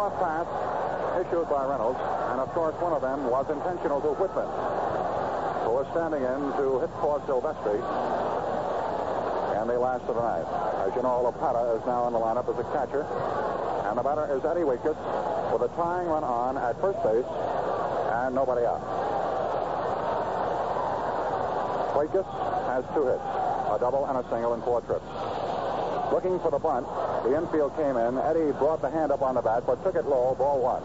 Fourth 0.00 0.16
pass 0.16 0.48
issued 1.20 1.44
by 1.52 1.60
Reynolds, 1.68 2.00
and 2.32 2.40
of 2.40 2.48
course 2.56 2.72
one 2.80 2.96
of 2.96 3.04
them 3.04 3.28
was 3.28 3.44
intentional 3.52 4.00
to 4.00 4.16
Whitman, 4.16 4.48
who 5.68 5.76
was 5.76 5.84
standing 5.92 6.24
in 6.24 6.40
to 6.56 6.80
hit 6.80 6.88
for 7.04 7.20
Silvestri, 7.28 7.76
and 9.60 9.68
they 9.68 9.76
last 9.76 10.08
night. 10.08 10.48
As 10.88 10.96
you 10.96 11.04
know, 11.04 11.20
Lopata 11.20 11.76
is 11.76 11.84
now 11.84 12.08
in 12.08 12.16
the 12.16 12.18
lineup 12.18 12.48
as 12.48 12.56
a 12.56 12.64
catcher, 12.72 13.04
and 13.92 14.00
the 14.00 14.00
batter 14.00 14.24
is 14.32 14.40
Eddie 14.40 14.64
Waitkus 14.64 14.96
with 15.52 15.68
a 15.68 15.72
tying 15.76 16.08
run 16.08 16.24
on 16.24 16.56
at 16.56 16.80
first 16.80 16.96
base 17.04 17.28
and 18.24 18.32
nobody 18.32 18.64
out. 18.64 18.80
Waitkus 21.92 22.24
has 22.72 22.88
two 22.96 23.04
hits, 23.04 23.28
a 23.68 23.76
double 23.76 24.08
and 24.08 24.16
a 24.16 24.24
single 24.32 24.56
in 24.56 24.64
four 24.64 24.80
trips. 24.80 25.04
Looking 26.08 26.40
for 26.40 26.48
the 26.48 26.58
bunt, 26.58 26.88
the 27.24 27.36
infield 27.36 27.76
came 27.76 27.96
in. 27.96 28.16
Eddie 28.18 28.52
brought 28.56 28.80
the 28.80 28.90
hand 28.90 29.12
up 29.12 29.22
on 29.22 29.34
the 29.34 29.42
bat, 29.42 29.64
but 29.66 29.82
took 29.84 29.94
it 29.94 30.06
low, 30.06 30.34
ball 30.34 30.60
one. 30.60 30.82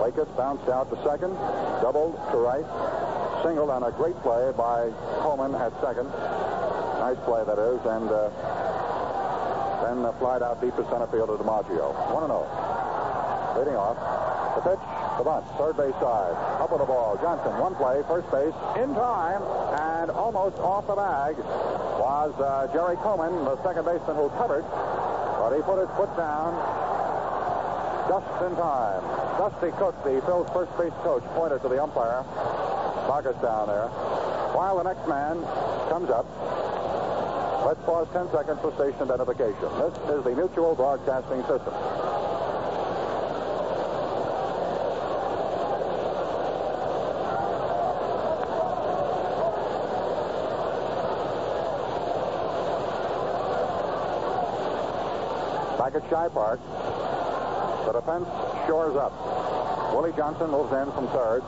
Lakers 0.00 0.28
bounced 0.36 0.68
out 0.68 0.90
to 0.90 0.96
second, 1.04 1.34
doubled 1.84 2.16
to 2.32 2.36
right, 2.38 2.64
singled 3.44 3.70
on 3.70 3.84
a 3.84 3.92
great 3.92 4.16
play 4.22 4.52
by 4.56 4.90
Coleman 5.20 5.54
at 5.54 5.72
second. 5.80 6.08
Nice 6.98 7.20
play, 7.28 7.44
that 7.44 7.58
is, 7.60 7.80
and 7.84 8.08
uh, 8.08 8.30
then 9.84 10.04
uh, 10.04 10.12
flied 10.18 10.42
out 10.42 10.60
deep 10.60 10.74
to 10.76 10.84
center 10.88 11.06
field 11.06 11.28
to 11.28 11.36
DiMaggio. 11.44 11.92
1 12.10 12.26
0. 12.26 12.46
Leading 13.58 13.76
off. 13.76 14.00
The 14.56 14.62
pitch, 14.74 14.84
the 15.18 15.24
bunt, 15.24 15.44
third 15.56 15.76
base 15.76 15.94
side. 16.00 16.34
Up 16.58 16.70
with 16.72 16.80
the 16.80 16.86
ball. 16.86 17.18
Johnson, 17.20 17.52
one 17.58 17.74
play, 17.76 18.02
first 18.08 18.30
base, 18.32 18.54
in 18.80 18.94
time, 18.94 19.42
and 19.76 20.10
almost 20.10 20.56
off 20.58 20.86
the 20.86 20.96
bag 20.96 21.36
was 22.02 22.34
uh, 22.42 22.66
Jerry 22.74 22.98
Coleman, 22.98 23.30
the 23.46 23.54
second 23.62 23.86
baseman 23.86 24.18
who 24.18 24.26
covered, 24.34 24.66
but 25.38 25.54
he 25.54 25.62
put 25.62 25.78
his 25.78 25.86
foot 25.94 26.10
down 26.18 26.50
just 28.10 28.26
in 28.42 28.58
time. 28.58 29.02
Dusty 29.38 29.70
Cooke, 29.78 29.94
the 30.02 30.18
Phil's 30.26 30.50
first 30.50 30.74
base 30.74 30.90
coach, 31.06 31.22
pointed 31.38 31.62
to 31.62 31.70
the 31.70 31.78
umpire, 31.78 32.26
Marcus 33.06 33.38
down 33.38 33.70
there, 33.70 33.86
while 34.50 34.82
the 34.82 34.86
next 34.90 35.06
man 35.06 35.46
comes 35.86 36.10
up. 36.10 36.26
Let's 37.62 37.78
pause 37.86 38.10
10 38.10 38.34
seconds 38.34 38.58
for 38.58 38.74
station 38.74 39.06
identification. 39.06 39.70
This 39.78 39.94
is 40.10 40.26
the 40.26 40.34
Mutual 40.34 40.74
Broadcasting 40.74 41.46
System. 41.46 41.70
Back 55.92 56.04
at 56.04 56.10
Shibe 56.10 56.32
Park, 56.32 56.60
the 57.84 57.92
defense 57.92 58.24
shores 58.66 58.96
up. 58.96 59.12
Willie 59.92 60.12
Johnson 60.16 60.50
moves 60.50 60.72
in 60.72 60.90
from 60.92 61.08
third 61.08 61.42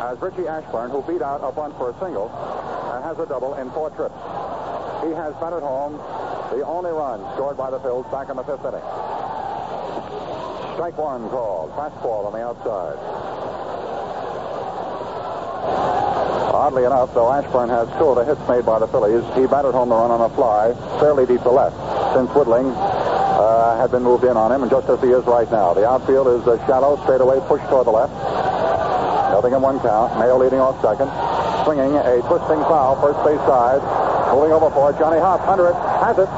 as 0.00 0.16
Richie 0.22 0.48
Ashburn, 0.48 0.90
who 0.90 1.02
beat 1.02 1.20
out 1.20 1.44
a 1.44 1.52
bunt 1.52 1.76
for 1.76 1.90
a 1.90 1.94
single 2.00 2.32
and 2.32 3.04
has 3.04 3.18
a 3.18 3.26
double 3.26 3.54
in 3.56 3.70
four 3.72 3.90
trips. 3.90 4.16
He 5.04 5.12
has 5.12 5.34
batted 5.36 5.60
home 5.60 6.00
the 6.48 6.64
only 6.64 6.92
run 6.92 7.20
scored 7.34 7.58
by 7.58 7.70
the 7.70 7.78
Phils 7.80 8.10
back 8.10 8.30
in 8.30 8.36
the 8.36 8.44
fifth 8.44 8.64
inning. 8.64 8.80
Strike 10.72 10.96
one 10.96 11.28
called. 11.28 11.68
Fastball 11.76 12.24
on 12.24 12.32
the 12.32 12.40
outside. 12.40 12.96
Oddly 16.56 16.84
enough, 16.84 17.12
though 17.12 17.30
Ashburn 17.30 17.68
has 17.68 17.86
two 17.98 18.08
of 18.08 18.16
the 18.16 18.24
hits 18.24 18.40
made 18.48 18.64
by 18.64 18.78
the 18.78 18.88
Phillies, 18.88 19.22
he 19.36 19.46
batted 19.46 19.74
home 19.74 19.90
the 19.90 19.94
run 19.94 20.10
on 20.10 20.22
a 20.22 20.34
fly 20.34 20.72
fairly 20.98 21.26
deep 21.26 21.42
to 21.42 21.50
left 21.50 21.76
since 22.14 22.30
Woodling 22.30 22.72
uh, 22.74 22.97
had 23.78 23.94
been 23.94 24.02
moved 24.02 24.24
in 24.24 24.36
on 24.36 24.50
him, 24.50 24.62
and 24.62 24.70
just 24.70 24.90
as 24.90 24.98
he 25.00 25.14
is 25.14 25.24
right 25.24 25.48
now. 25.50 25.72
The 25.72 25.86
outfield 25.86 26.26
is 26.26 26.42
uh, 26.46 26.58
shallow, 26.66 26.98
straight 27.06 27.22
away, 27.22 27.38
pushed 27.46 27.64
toward 27.70 27.86
the 27.86 27.94
left. 27.94 28.12
Nothing 29.30 29.54
in 29.54 29.62
one 29.62 29.78
count. 29.78 30.18
Mayo 30.18 30.36
leading 30.36 30.58
off 30.58 30.82
second. 30.82 31.06
Swinging 31.62 31.94
a 31.94 32.18
twisting 32.26 32.58
foul, 32.66 32.98
first 32.98 33.22
base 33.22 33.38
side. 33.46 33.78
Moving 34.34 34.50
over 34.50 34.68
for 34.74 34.90
it. 34.90 34.98
Johnny 34.98 35.22
Hopp 35.22 35.46
under 35.46 35.70
it. 35.70 35.78
Has 36.02 36.18
it. 36.18 36.28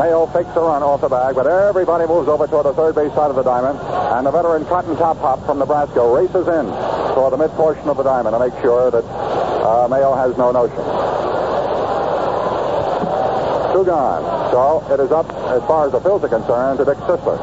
Mayo 0.00 0.26
fakes 0.32 0.48
the 0.54 0.62
run 0.62 0.82
off 0.82 1.02
the 1.02 1.08
bag, 1.08 1.34
but 1.34 1.46
everybody 1.46 2.06
moves 2.06 2.28
over 2.28 2.46
toward 2.46 2.64
the 2.64 2.72
third 2.72 2.94
base 2.94 3.12
side 3.12 3.28
of 3.28 3.36
the 3.36 3.42
diamond. 3.42 3.78
And 4.16 4.24
the 4.24 4.30
veteran 4.30 4.64
Cotton 4.64 4.96
Top 4.96 5.18
Hopp 5.18 5.44
from 5.44 5.58
Nebraska 5.58 6.00
races 6.00 6.48
in 6.48 6.64
toward 7.12 7.34
the 7.34 7.36
mid 7.36 7.50
portion 7.58 7.88
of 7.90 7.98
the 7.98 8.04
diamond 8.04 8.32
to 8.32 8.40
make 8.40 8.54
sure 8.62 8.90
that 8.90 9.04
uh, 9.04 9.88
Mayo 9.90 10.14
has 10.14 10.32
no 10.38 10.50
notion. 10.50 11.27
Two 13.78 13.84
gone. 13.84 14.26
So 14.50 14.82
it 14.92 14.98
is 14.98 15.12
up, 15.12 15.30
as 15.54 15.62
far 15.70 15.86
as 15.86 15.92
the 15.92 16.00
Phils 16.00 16.18
are 16.24 16.28
concerned, 16.28 16.82
to 16.82 16.84
Dick 16.84 16.98
Sisler. 17.06 17.38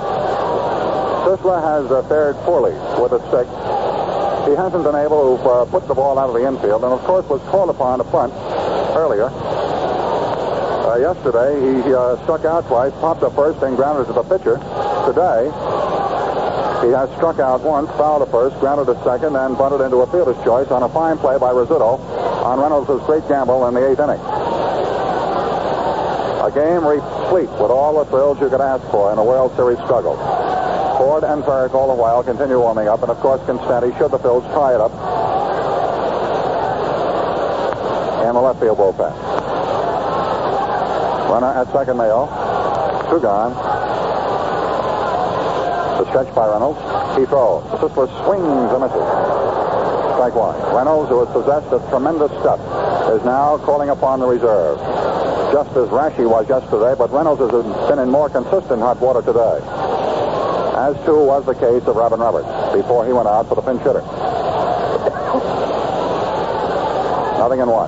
Sisler 1.24 1.64
has 1.64 1.88
uh, 1.88 2.04
fared 2.12 2.36
poorly 2.44 2.76
with 3.00 3.16
a 3.16 3.24
stick. 3.32 3.48
He 4.44 4.52
hasn't 4.52 4.84
been 4.84 5.00
able 5.00 5.40
to 5.40 5.44
uh, 5.48 5.64
put 5.72 5.88
the 5.88 5.96
ball 5.96 6.20
out 6.20 6.28
of 6.28 6.36
the 6.36 6.44
infield, 6.44 6.84
and 6.84 6.92
of 6.92 7.00
course 7.08 7.24
was 7.32 7.40
called 7.48 7.70
upon 7.70 8.00
to 8.00 8.04
punt 8.12 8.34
earlier. 9.00 9.32
Uh, 9.32 11.00
yesterday, 11.00 11.56
he 11.56 11.96
uh, 11.96 12.20
struck 12.28 12.44
out 12.44 12.68
twice, 12.68 12.92
popped 13.00 13.24
up 13.24 13.34
first, 13.34 13.64
and 13.64 13.78
grounded 13.78 14.06
to 14.08 14.12
the 14.12 14.28
pitcher. 14.28 14.60
Today, 15.08 15.48
he 16.84 16.92
has 16.92 17.08
struck 17.16 17.40
out 17.40 17.64
once, 17.64 17.88
fouled 17.96 18.28
a 18.28 18.30
first, 18.30 18.60
grounded 18.60 18.92
a 18.92 19.00
second, 19.08 19.40
and 19.40 19.56
bunted 19.56 19.80
into 19.80 20.04
a 20.04 20.08
fielder's 20.12 20.36
choice 20.44 20.68
on 20.68 20.84
a 20.84 20.90
fine 20.92 21.16
play 21.18 21.40
by 21.40 21.56
Rizzuto 21.56 21.96
on 22.44 22.60
Reynolds' 22.60 22.92
great 23.08 23.24
gamble 23.30 23.66
in 23.70 23.74
the 23.74 23.88
eighth 23.88 24.04
inning. 24.04 24.45
Game 26.56 26.88
replete 26.88 27.52
with 27.60 27.70
all 27.70 28.02
the 28.02 28.10
thrills 28.10 28.40
you 28.40 28.50
could 28.50 28.62
ask 28.62 28.82
for 28.90 29.12
in 29.12 29.20
a 29.20 29.24
World 29.24 29.54
Series 29.56 29.78
struggle. 29.80 30.16
Ford 30.98 31.26
and 31.26 31.44
Ferrick 31.44 31.74
all 31.74 31.94
the 31.94 32.02
while 32.02 32.24
continue 32.24 32.58
warming 32.58 32.88
up, 32.88 33.02
and 33.02 33.12
of 33.12 33.20
course 33.20 33.42
Konstanty, 33.42 33.92
should 33.98 34.12
the 34.12 34.20
Phils 34.20 34.42
tie 34.54 34.74
it 34.74 34.80
up. 34.80 34.92
in 38.26 38.34
the 38.34 38.42
left 38.42 38.60
field 38.60 38.78
bullpen. 38.78 39.14
Runner 41.30 41.54
at 41.56 41.72
second, 41.72 41.98
Mayo. 41.98 42.26
Two 43.10 43.20
gone. 43.22 43.54
The 46.00 46.10
stretch 46.10 46.34
by 46.36 46.48
Reynolds. 46.48 46.80
He 47.18 47.26
throws. 47.26 47.64
Sisler 47.80 48.10
swings 48.26 48.72
and 48.74 48.82
misses. 48.82 49.08
Strike 50.16 50.36
one. 50.36 50.58
Reynolds, 50.76 51.10
who 51.10 51.22
is 51.22 51.30
possessed 51.32 51.68
of 51.72 51.88
tremendous 51.90 52.32
stuff, 52.42 52.60
is 53.14 53.24
now 53.24 53.58
calling 53.60 53.90
upon 53.90 54.20
the 54.20 54.28
reserve. 54.28 54.80
Just 55.56 55.72
as 55.72 55.88
Raschi 55.88 56.28
was 56.28 56.44
yesterday, 56.50 57.00
but 57.00 57.08
Reynolds 57.16 57.40
has 57.40 57.88
been 57.88 58.00
in 58.00 58.12
more 58.12 58.28
consistent 58.28 58.84
hot 58.84 59.00
water 59.00 59.24
today. 59.24 59.64
As 60.76 61.00
too 61.08 61.16
was 61.24 61.46
the 61.46 61.56
case 61.56 61.88
of 61.88 61.96
Robin 61.96 62.20
Roberts 62.20 62.76
before 62.76 63.08
he 63.08 63.16
went 63.16 63.32
out 63.32 63.48
for 63.48 63.56
the 63.56 63.64
pinch 63.64 63.80
hitter. 63.80 64.04
Nothing 67.40 67.64
in 67.64 67.72
one. 67.72 67.88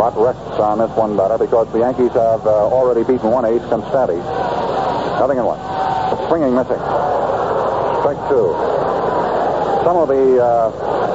Lot 0.00 0.16
rests 0.16 0.56
on 0.56 0.80
this 0.80 0.96
one 0.96 1.18
better 1.20 1.36
because 1.36 1.68
the 1.76 1.80
Yankees 1.84 2.16
have 2.16 2.40
uh, 2.48 2.64
already 2.72 3.04
beaten 3.04 3.28
one 3.28 3.44
ace, 3.44 3.60
Konstanty. 3.68 4.16
Nothing 5.20 5.36
in 5.36 5.44
one. 5.44 5.60
Swinging 6.32 6.56
missing. 6.56 6.80
Strike 8.00 8.24
two. 8.32 8.56
Some 9.84 10.00
of 10.00 10.08
the 10.08 10.40
uh, 10.40 11.13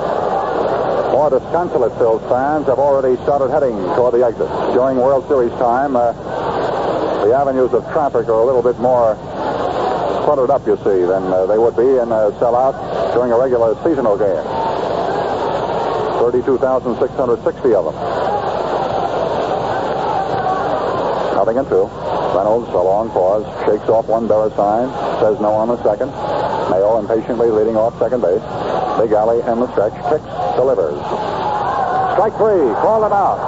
more 1.11 1.29
disconsolate 1.29 1.93
Phil's 1.97 2.21
fans 2.29 2.67
have 2.67 2.79
already 2.79 3.15
started 3.23 3.49
heading 3.49 3.75
toward 3.97 4.13
the 4.13 4.23
exit. 4.23 4.47
During 4.73 4.97
World 4.97 5.27
Series 5.27 5.51
time, 5.57 5.95
uh, 5.95 6.13
the 7.25 7.33
avenues 7.33 7.73
of 7.73 7.83
traffic 7.91 8.27
are 8.29 8.41
a 8.41 8.45
little 8.45 8.63
bit 8.63 8.79
more 8.79 9.15
cluttered 10.23 10.49
up, 10.49 10.65
you 10.67 10.77
see, 10.77 11.01
than 11.09 11.25
uh, 11.33 11.45
they 11.47 11.57
would 11.57 11.75
be 11.75 11.89
in 11.97 12.13
a 12.13 12.29
sellout 12.37 12.77
during 13.13 13.31
a 13.31 13.37
regular 13.37 13.73
seasonal 13.83 14.17
game. 14.17 14.45
32,660 16.21 17.73
of 17.73 17.85
them. 17.89 17.95
Nothing 21.35 21.57
in 21.57 21.65
two. 21.65 21.89
Reynolds, 22.37 22.69
a 22.69 22.77
long 22.77 23.09
pause, 23.09 23.47
shakes 23.65 23.89
off 23.89 24.05
one 24.05 24.27
Berra 24.27 24.53
sign, 24.55 24.87
says 25.19 25.39
no 25.41 25.51
on 25.53 25.67
the 25.69 25.81
second. 25.81 26.11
Mayo 26.69 26.99
impatiently 26.99 27.49
leading 27.49 27.75
off 27.75 27.97
second 27.97 28.21
base. 28.21 28.43
Big 29.01 29.11
Allie 29.11 29.41
in 29.41 29.59
the 29.59 29.71
stretch, 29.73 29.95
kicks, 30.11 30.38
delivers. 30.59 30.99
Strike 32.19 32.35
three, 32.35 32.67
call 32.83 32.99
him 32.99 33.15
out. 33.15 33.39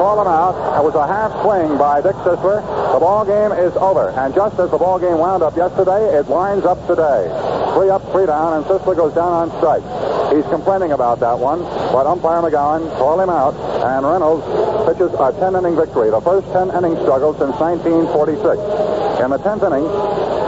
Call 0.00 0.16
him 0.16 0.28
out. 0.28 0.56
It 0.80 0.84
was 0.84 0.96
a 0.96 1.04
half 1.04 1.28
swing 1.44 1.76
by 1.76 2.00
Dick 2.00 2.16
Sisler. 2.24 2.64
The 2.92 3.00
ball 3.00 3.28
game 3.28 3.52
is 3.52 3.76
over. 3.76 4.16
And 4.16 4.32
just 4.32 4.58
as 4.58 4.70
the 4.70 4.78
ball 4.80 4.98
game 4.98 5.18
wound 5.20 5.42
up 5.42 5.56
yesterday, 5.56 6.16
it 6.16 6.24
winds 6.24 6.64
up 6.64 6.80
today. 6.88 7.28
Three 7.76 7.90
up, 7.92 8.00
three 8.12 8.24
down, 8.24 8.56
and 8.56 8.64
Sisler 8.64 8.96
goes 8.96 9.12
down 9.12 9.28
on 9.28 9.52
strike. 9.60 9.84
He's 10.32 10.44
complaining 10.48 10.92
about 10.92 11.20
that 11.20 11.38
one, 11.38 11.60
but 11.92 12.08
umpire 12.08 12.40
McGowan 12.40 12.88
called 12.96 13.20
him 13.20 13.28
out, 13.28 13.52
and 13.84 14.04
Reynolds 14.04 14.44
pitches 14.88 15.12
a 15.20 15.36
10-inning 15.36 15.76
victory, 15.76 16.08
the 16.08 16.20
first 16.20 16.48
10-inning 16.48 16.96
struggle 17.04 17.36
since 17.36 17.56
1946. 17.60 19.20
In 19.20 19.30
the 19.30 19.40
10th 19.40 19.64
inning, 19.68 19.84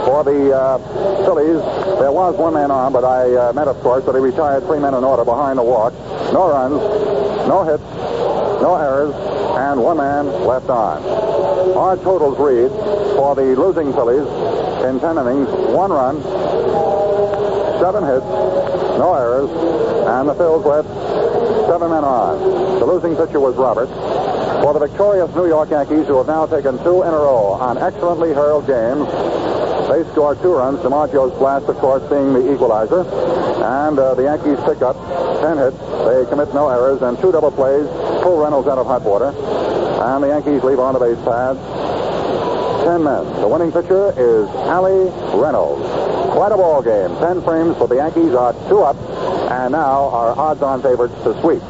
for 0.05 0.23
the 0.23 0.55
uh, 0.55 0.77
Phillies, 1.25 1.61
there 1.99 2.11
was 2.11 2.35
one 2.35 2.53
man 2.53 2.71
on, 2.71 2.93
but 2.93 3.03
I 3.03 3.33
uh, 3.35 3.53
meant, 3.53 3.69
of 3.69 3.79
course, 3.81 4.05
that 4.05 4.15
he 4.15 4.21
retired 4.21 4.63
three 4.65 4.79
men 4.79 4.93
in 4.93 5.03
order 5.03 5.25
behind 5.25 5.59
the 5.59 5.63
walk. 5.63 5.93
No 6.33 6.49
runs, 6.49 6.79
no 7.47 7.63
hits, 7.63 7.83
no 8.61 8.75
errors, 8.75 9.13
and 9.59 9.81
one 9.81 9.97
man 9.97 10.27
left 10.45 10.69
on. 10.69 11.03
Our 11.75 11.97
totals 11.97 12.37
read 12.39 12.71
for 13.15 13.35
the 13.35 13.55
losing 13.55 13.93
Phillies 13.93 14.27
in 14.85 14.99
10 14.99 15.17
innings, 15.17 15.49
one 15.75 15.91
run, 15.91 16.21
seven 17.79 18.03
hits, 18.03 18.25
no 18.97 19.13
errors, 19.15 19.49
and 20.07 20.29
the 20.29 20.35
Phils 20.35 20.65
left 20.65 20.87
seven 21.67 21.91
men 21.91 22.03
on. 22.03 22.79
The 22.79 22.85
losing 22.85 23.15
pitcher 23.15 23.39
was 23.39 23.55
Roberts. 23.55 23.91
For 24.63 24.73
the 24.73 24.79
victorious 24.79 25.33
New 25.35 25.47
York 25.47 25.69
Yankees, 25.69 26.07
who 26.07 26.17
have 26.17 26.27
now 26.27 26.45
taken 26.45 26.77
two 26.83 27.03
in 27.03 27.13
a 27.13 27.17
row 27.17 27.55
on 27.59 27.77
excellently 27.77 28.33
hurled 28.33 28.67
games, 28.67 29.07
they 29.89 30.03
score 30.11 30.35
two 30.35 30.53
runs, 30.53 30.79
DiMaggio's 30.79 31.37
blast, 31.39 31.65
of 31.65 31.77
course, 31.77 32.07
being 32.09 32.33
the 32.33 32.53
equalizer. 32.53 33.01
And 33.01 33.97
uh, 33.97 34.13
the 34.13 34.23
Yankees 34.23 34.59
pick 34.63 34.81
up 34.81 34.95
10 35.41 35.57
hits. 35.57 35.77
They 36.05 36.29
commit 36.29 36.53
no 36.53 36.69
errors 36.69 37.01
and 37.01 37.17
two 37.17 37.31
double 37.31 37.51
plays, 37.51 37.87
pull 38.21 38.37
Reynolds 38.37 38.67
out 38.67 38.77
of 38.77 38.85
hot 38.85 39.01
water. 39.01 39.33
And 39.33 40.23
the 40.23 40.27
Yankees 40.27 40.63
leave 40.63 40.79
on 40.79 40.93
the 40.93 40.99
base 40.99 41.17
pads 41.25 41.59
10 42.85 43.03
men. 43.03 43.25
The 43.41 43.47
winning 43.47 43.71
pitcher 43.71 44.13
is 44.17 44.47
Allie 44.69 45.09
Reynolds. 45.33 45.85
Quite 46.33 46.51
a 46.51 46.57
ball 46.57 46.81
game. 46.81 47.09
10 47.17 47.41
frames 47.41 47.77
for 47.77 47.87
the 47.87 47.95
Yankees 47.95 48.33
are 48.33 48.53
two 48.69 48.81
up 48.81 48.97
and 49.51 49.73
now 49.73 50.09
are 50.09 50.37
odds-on 50.37 50.81
favorites 50.81 51.15
to 51.23 51.33
sweep. 51.41 51.61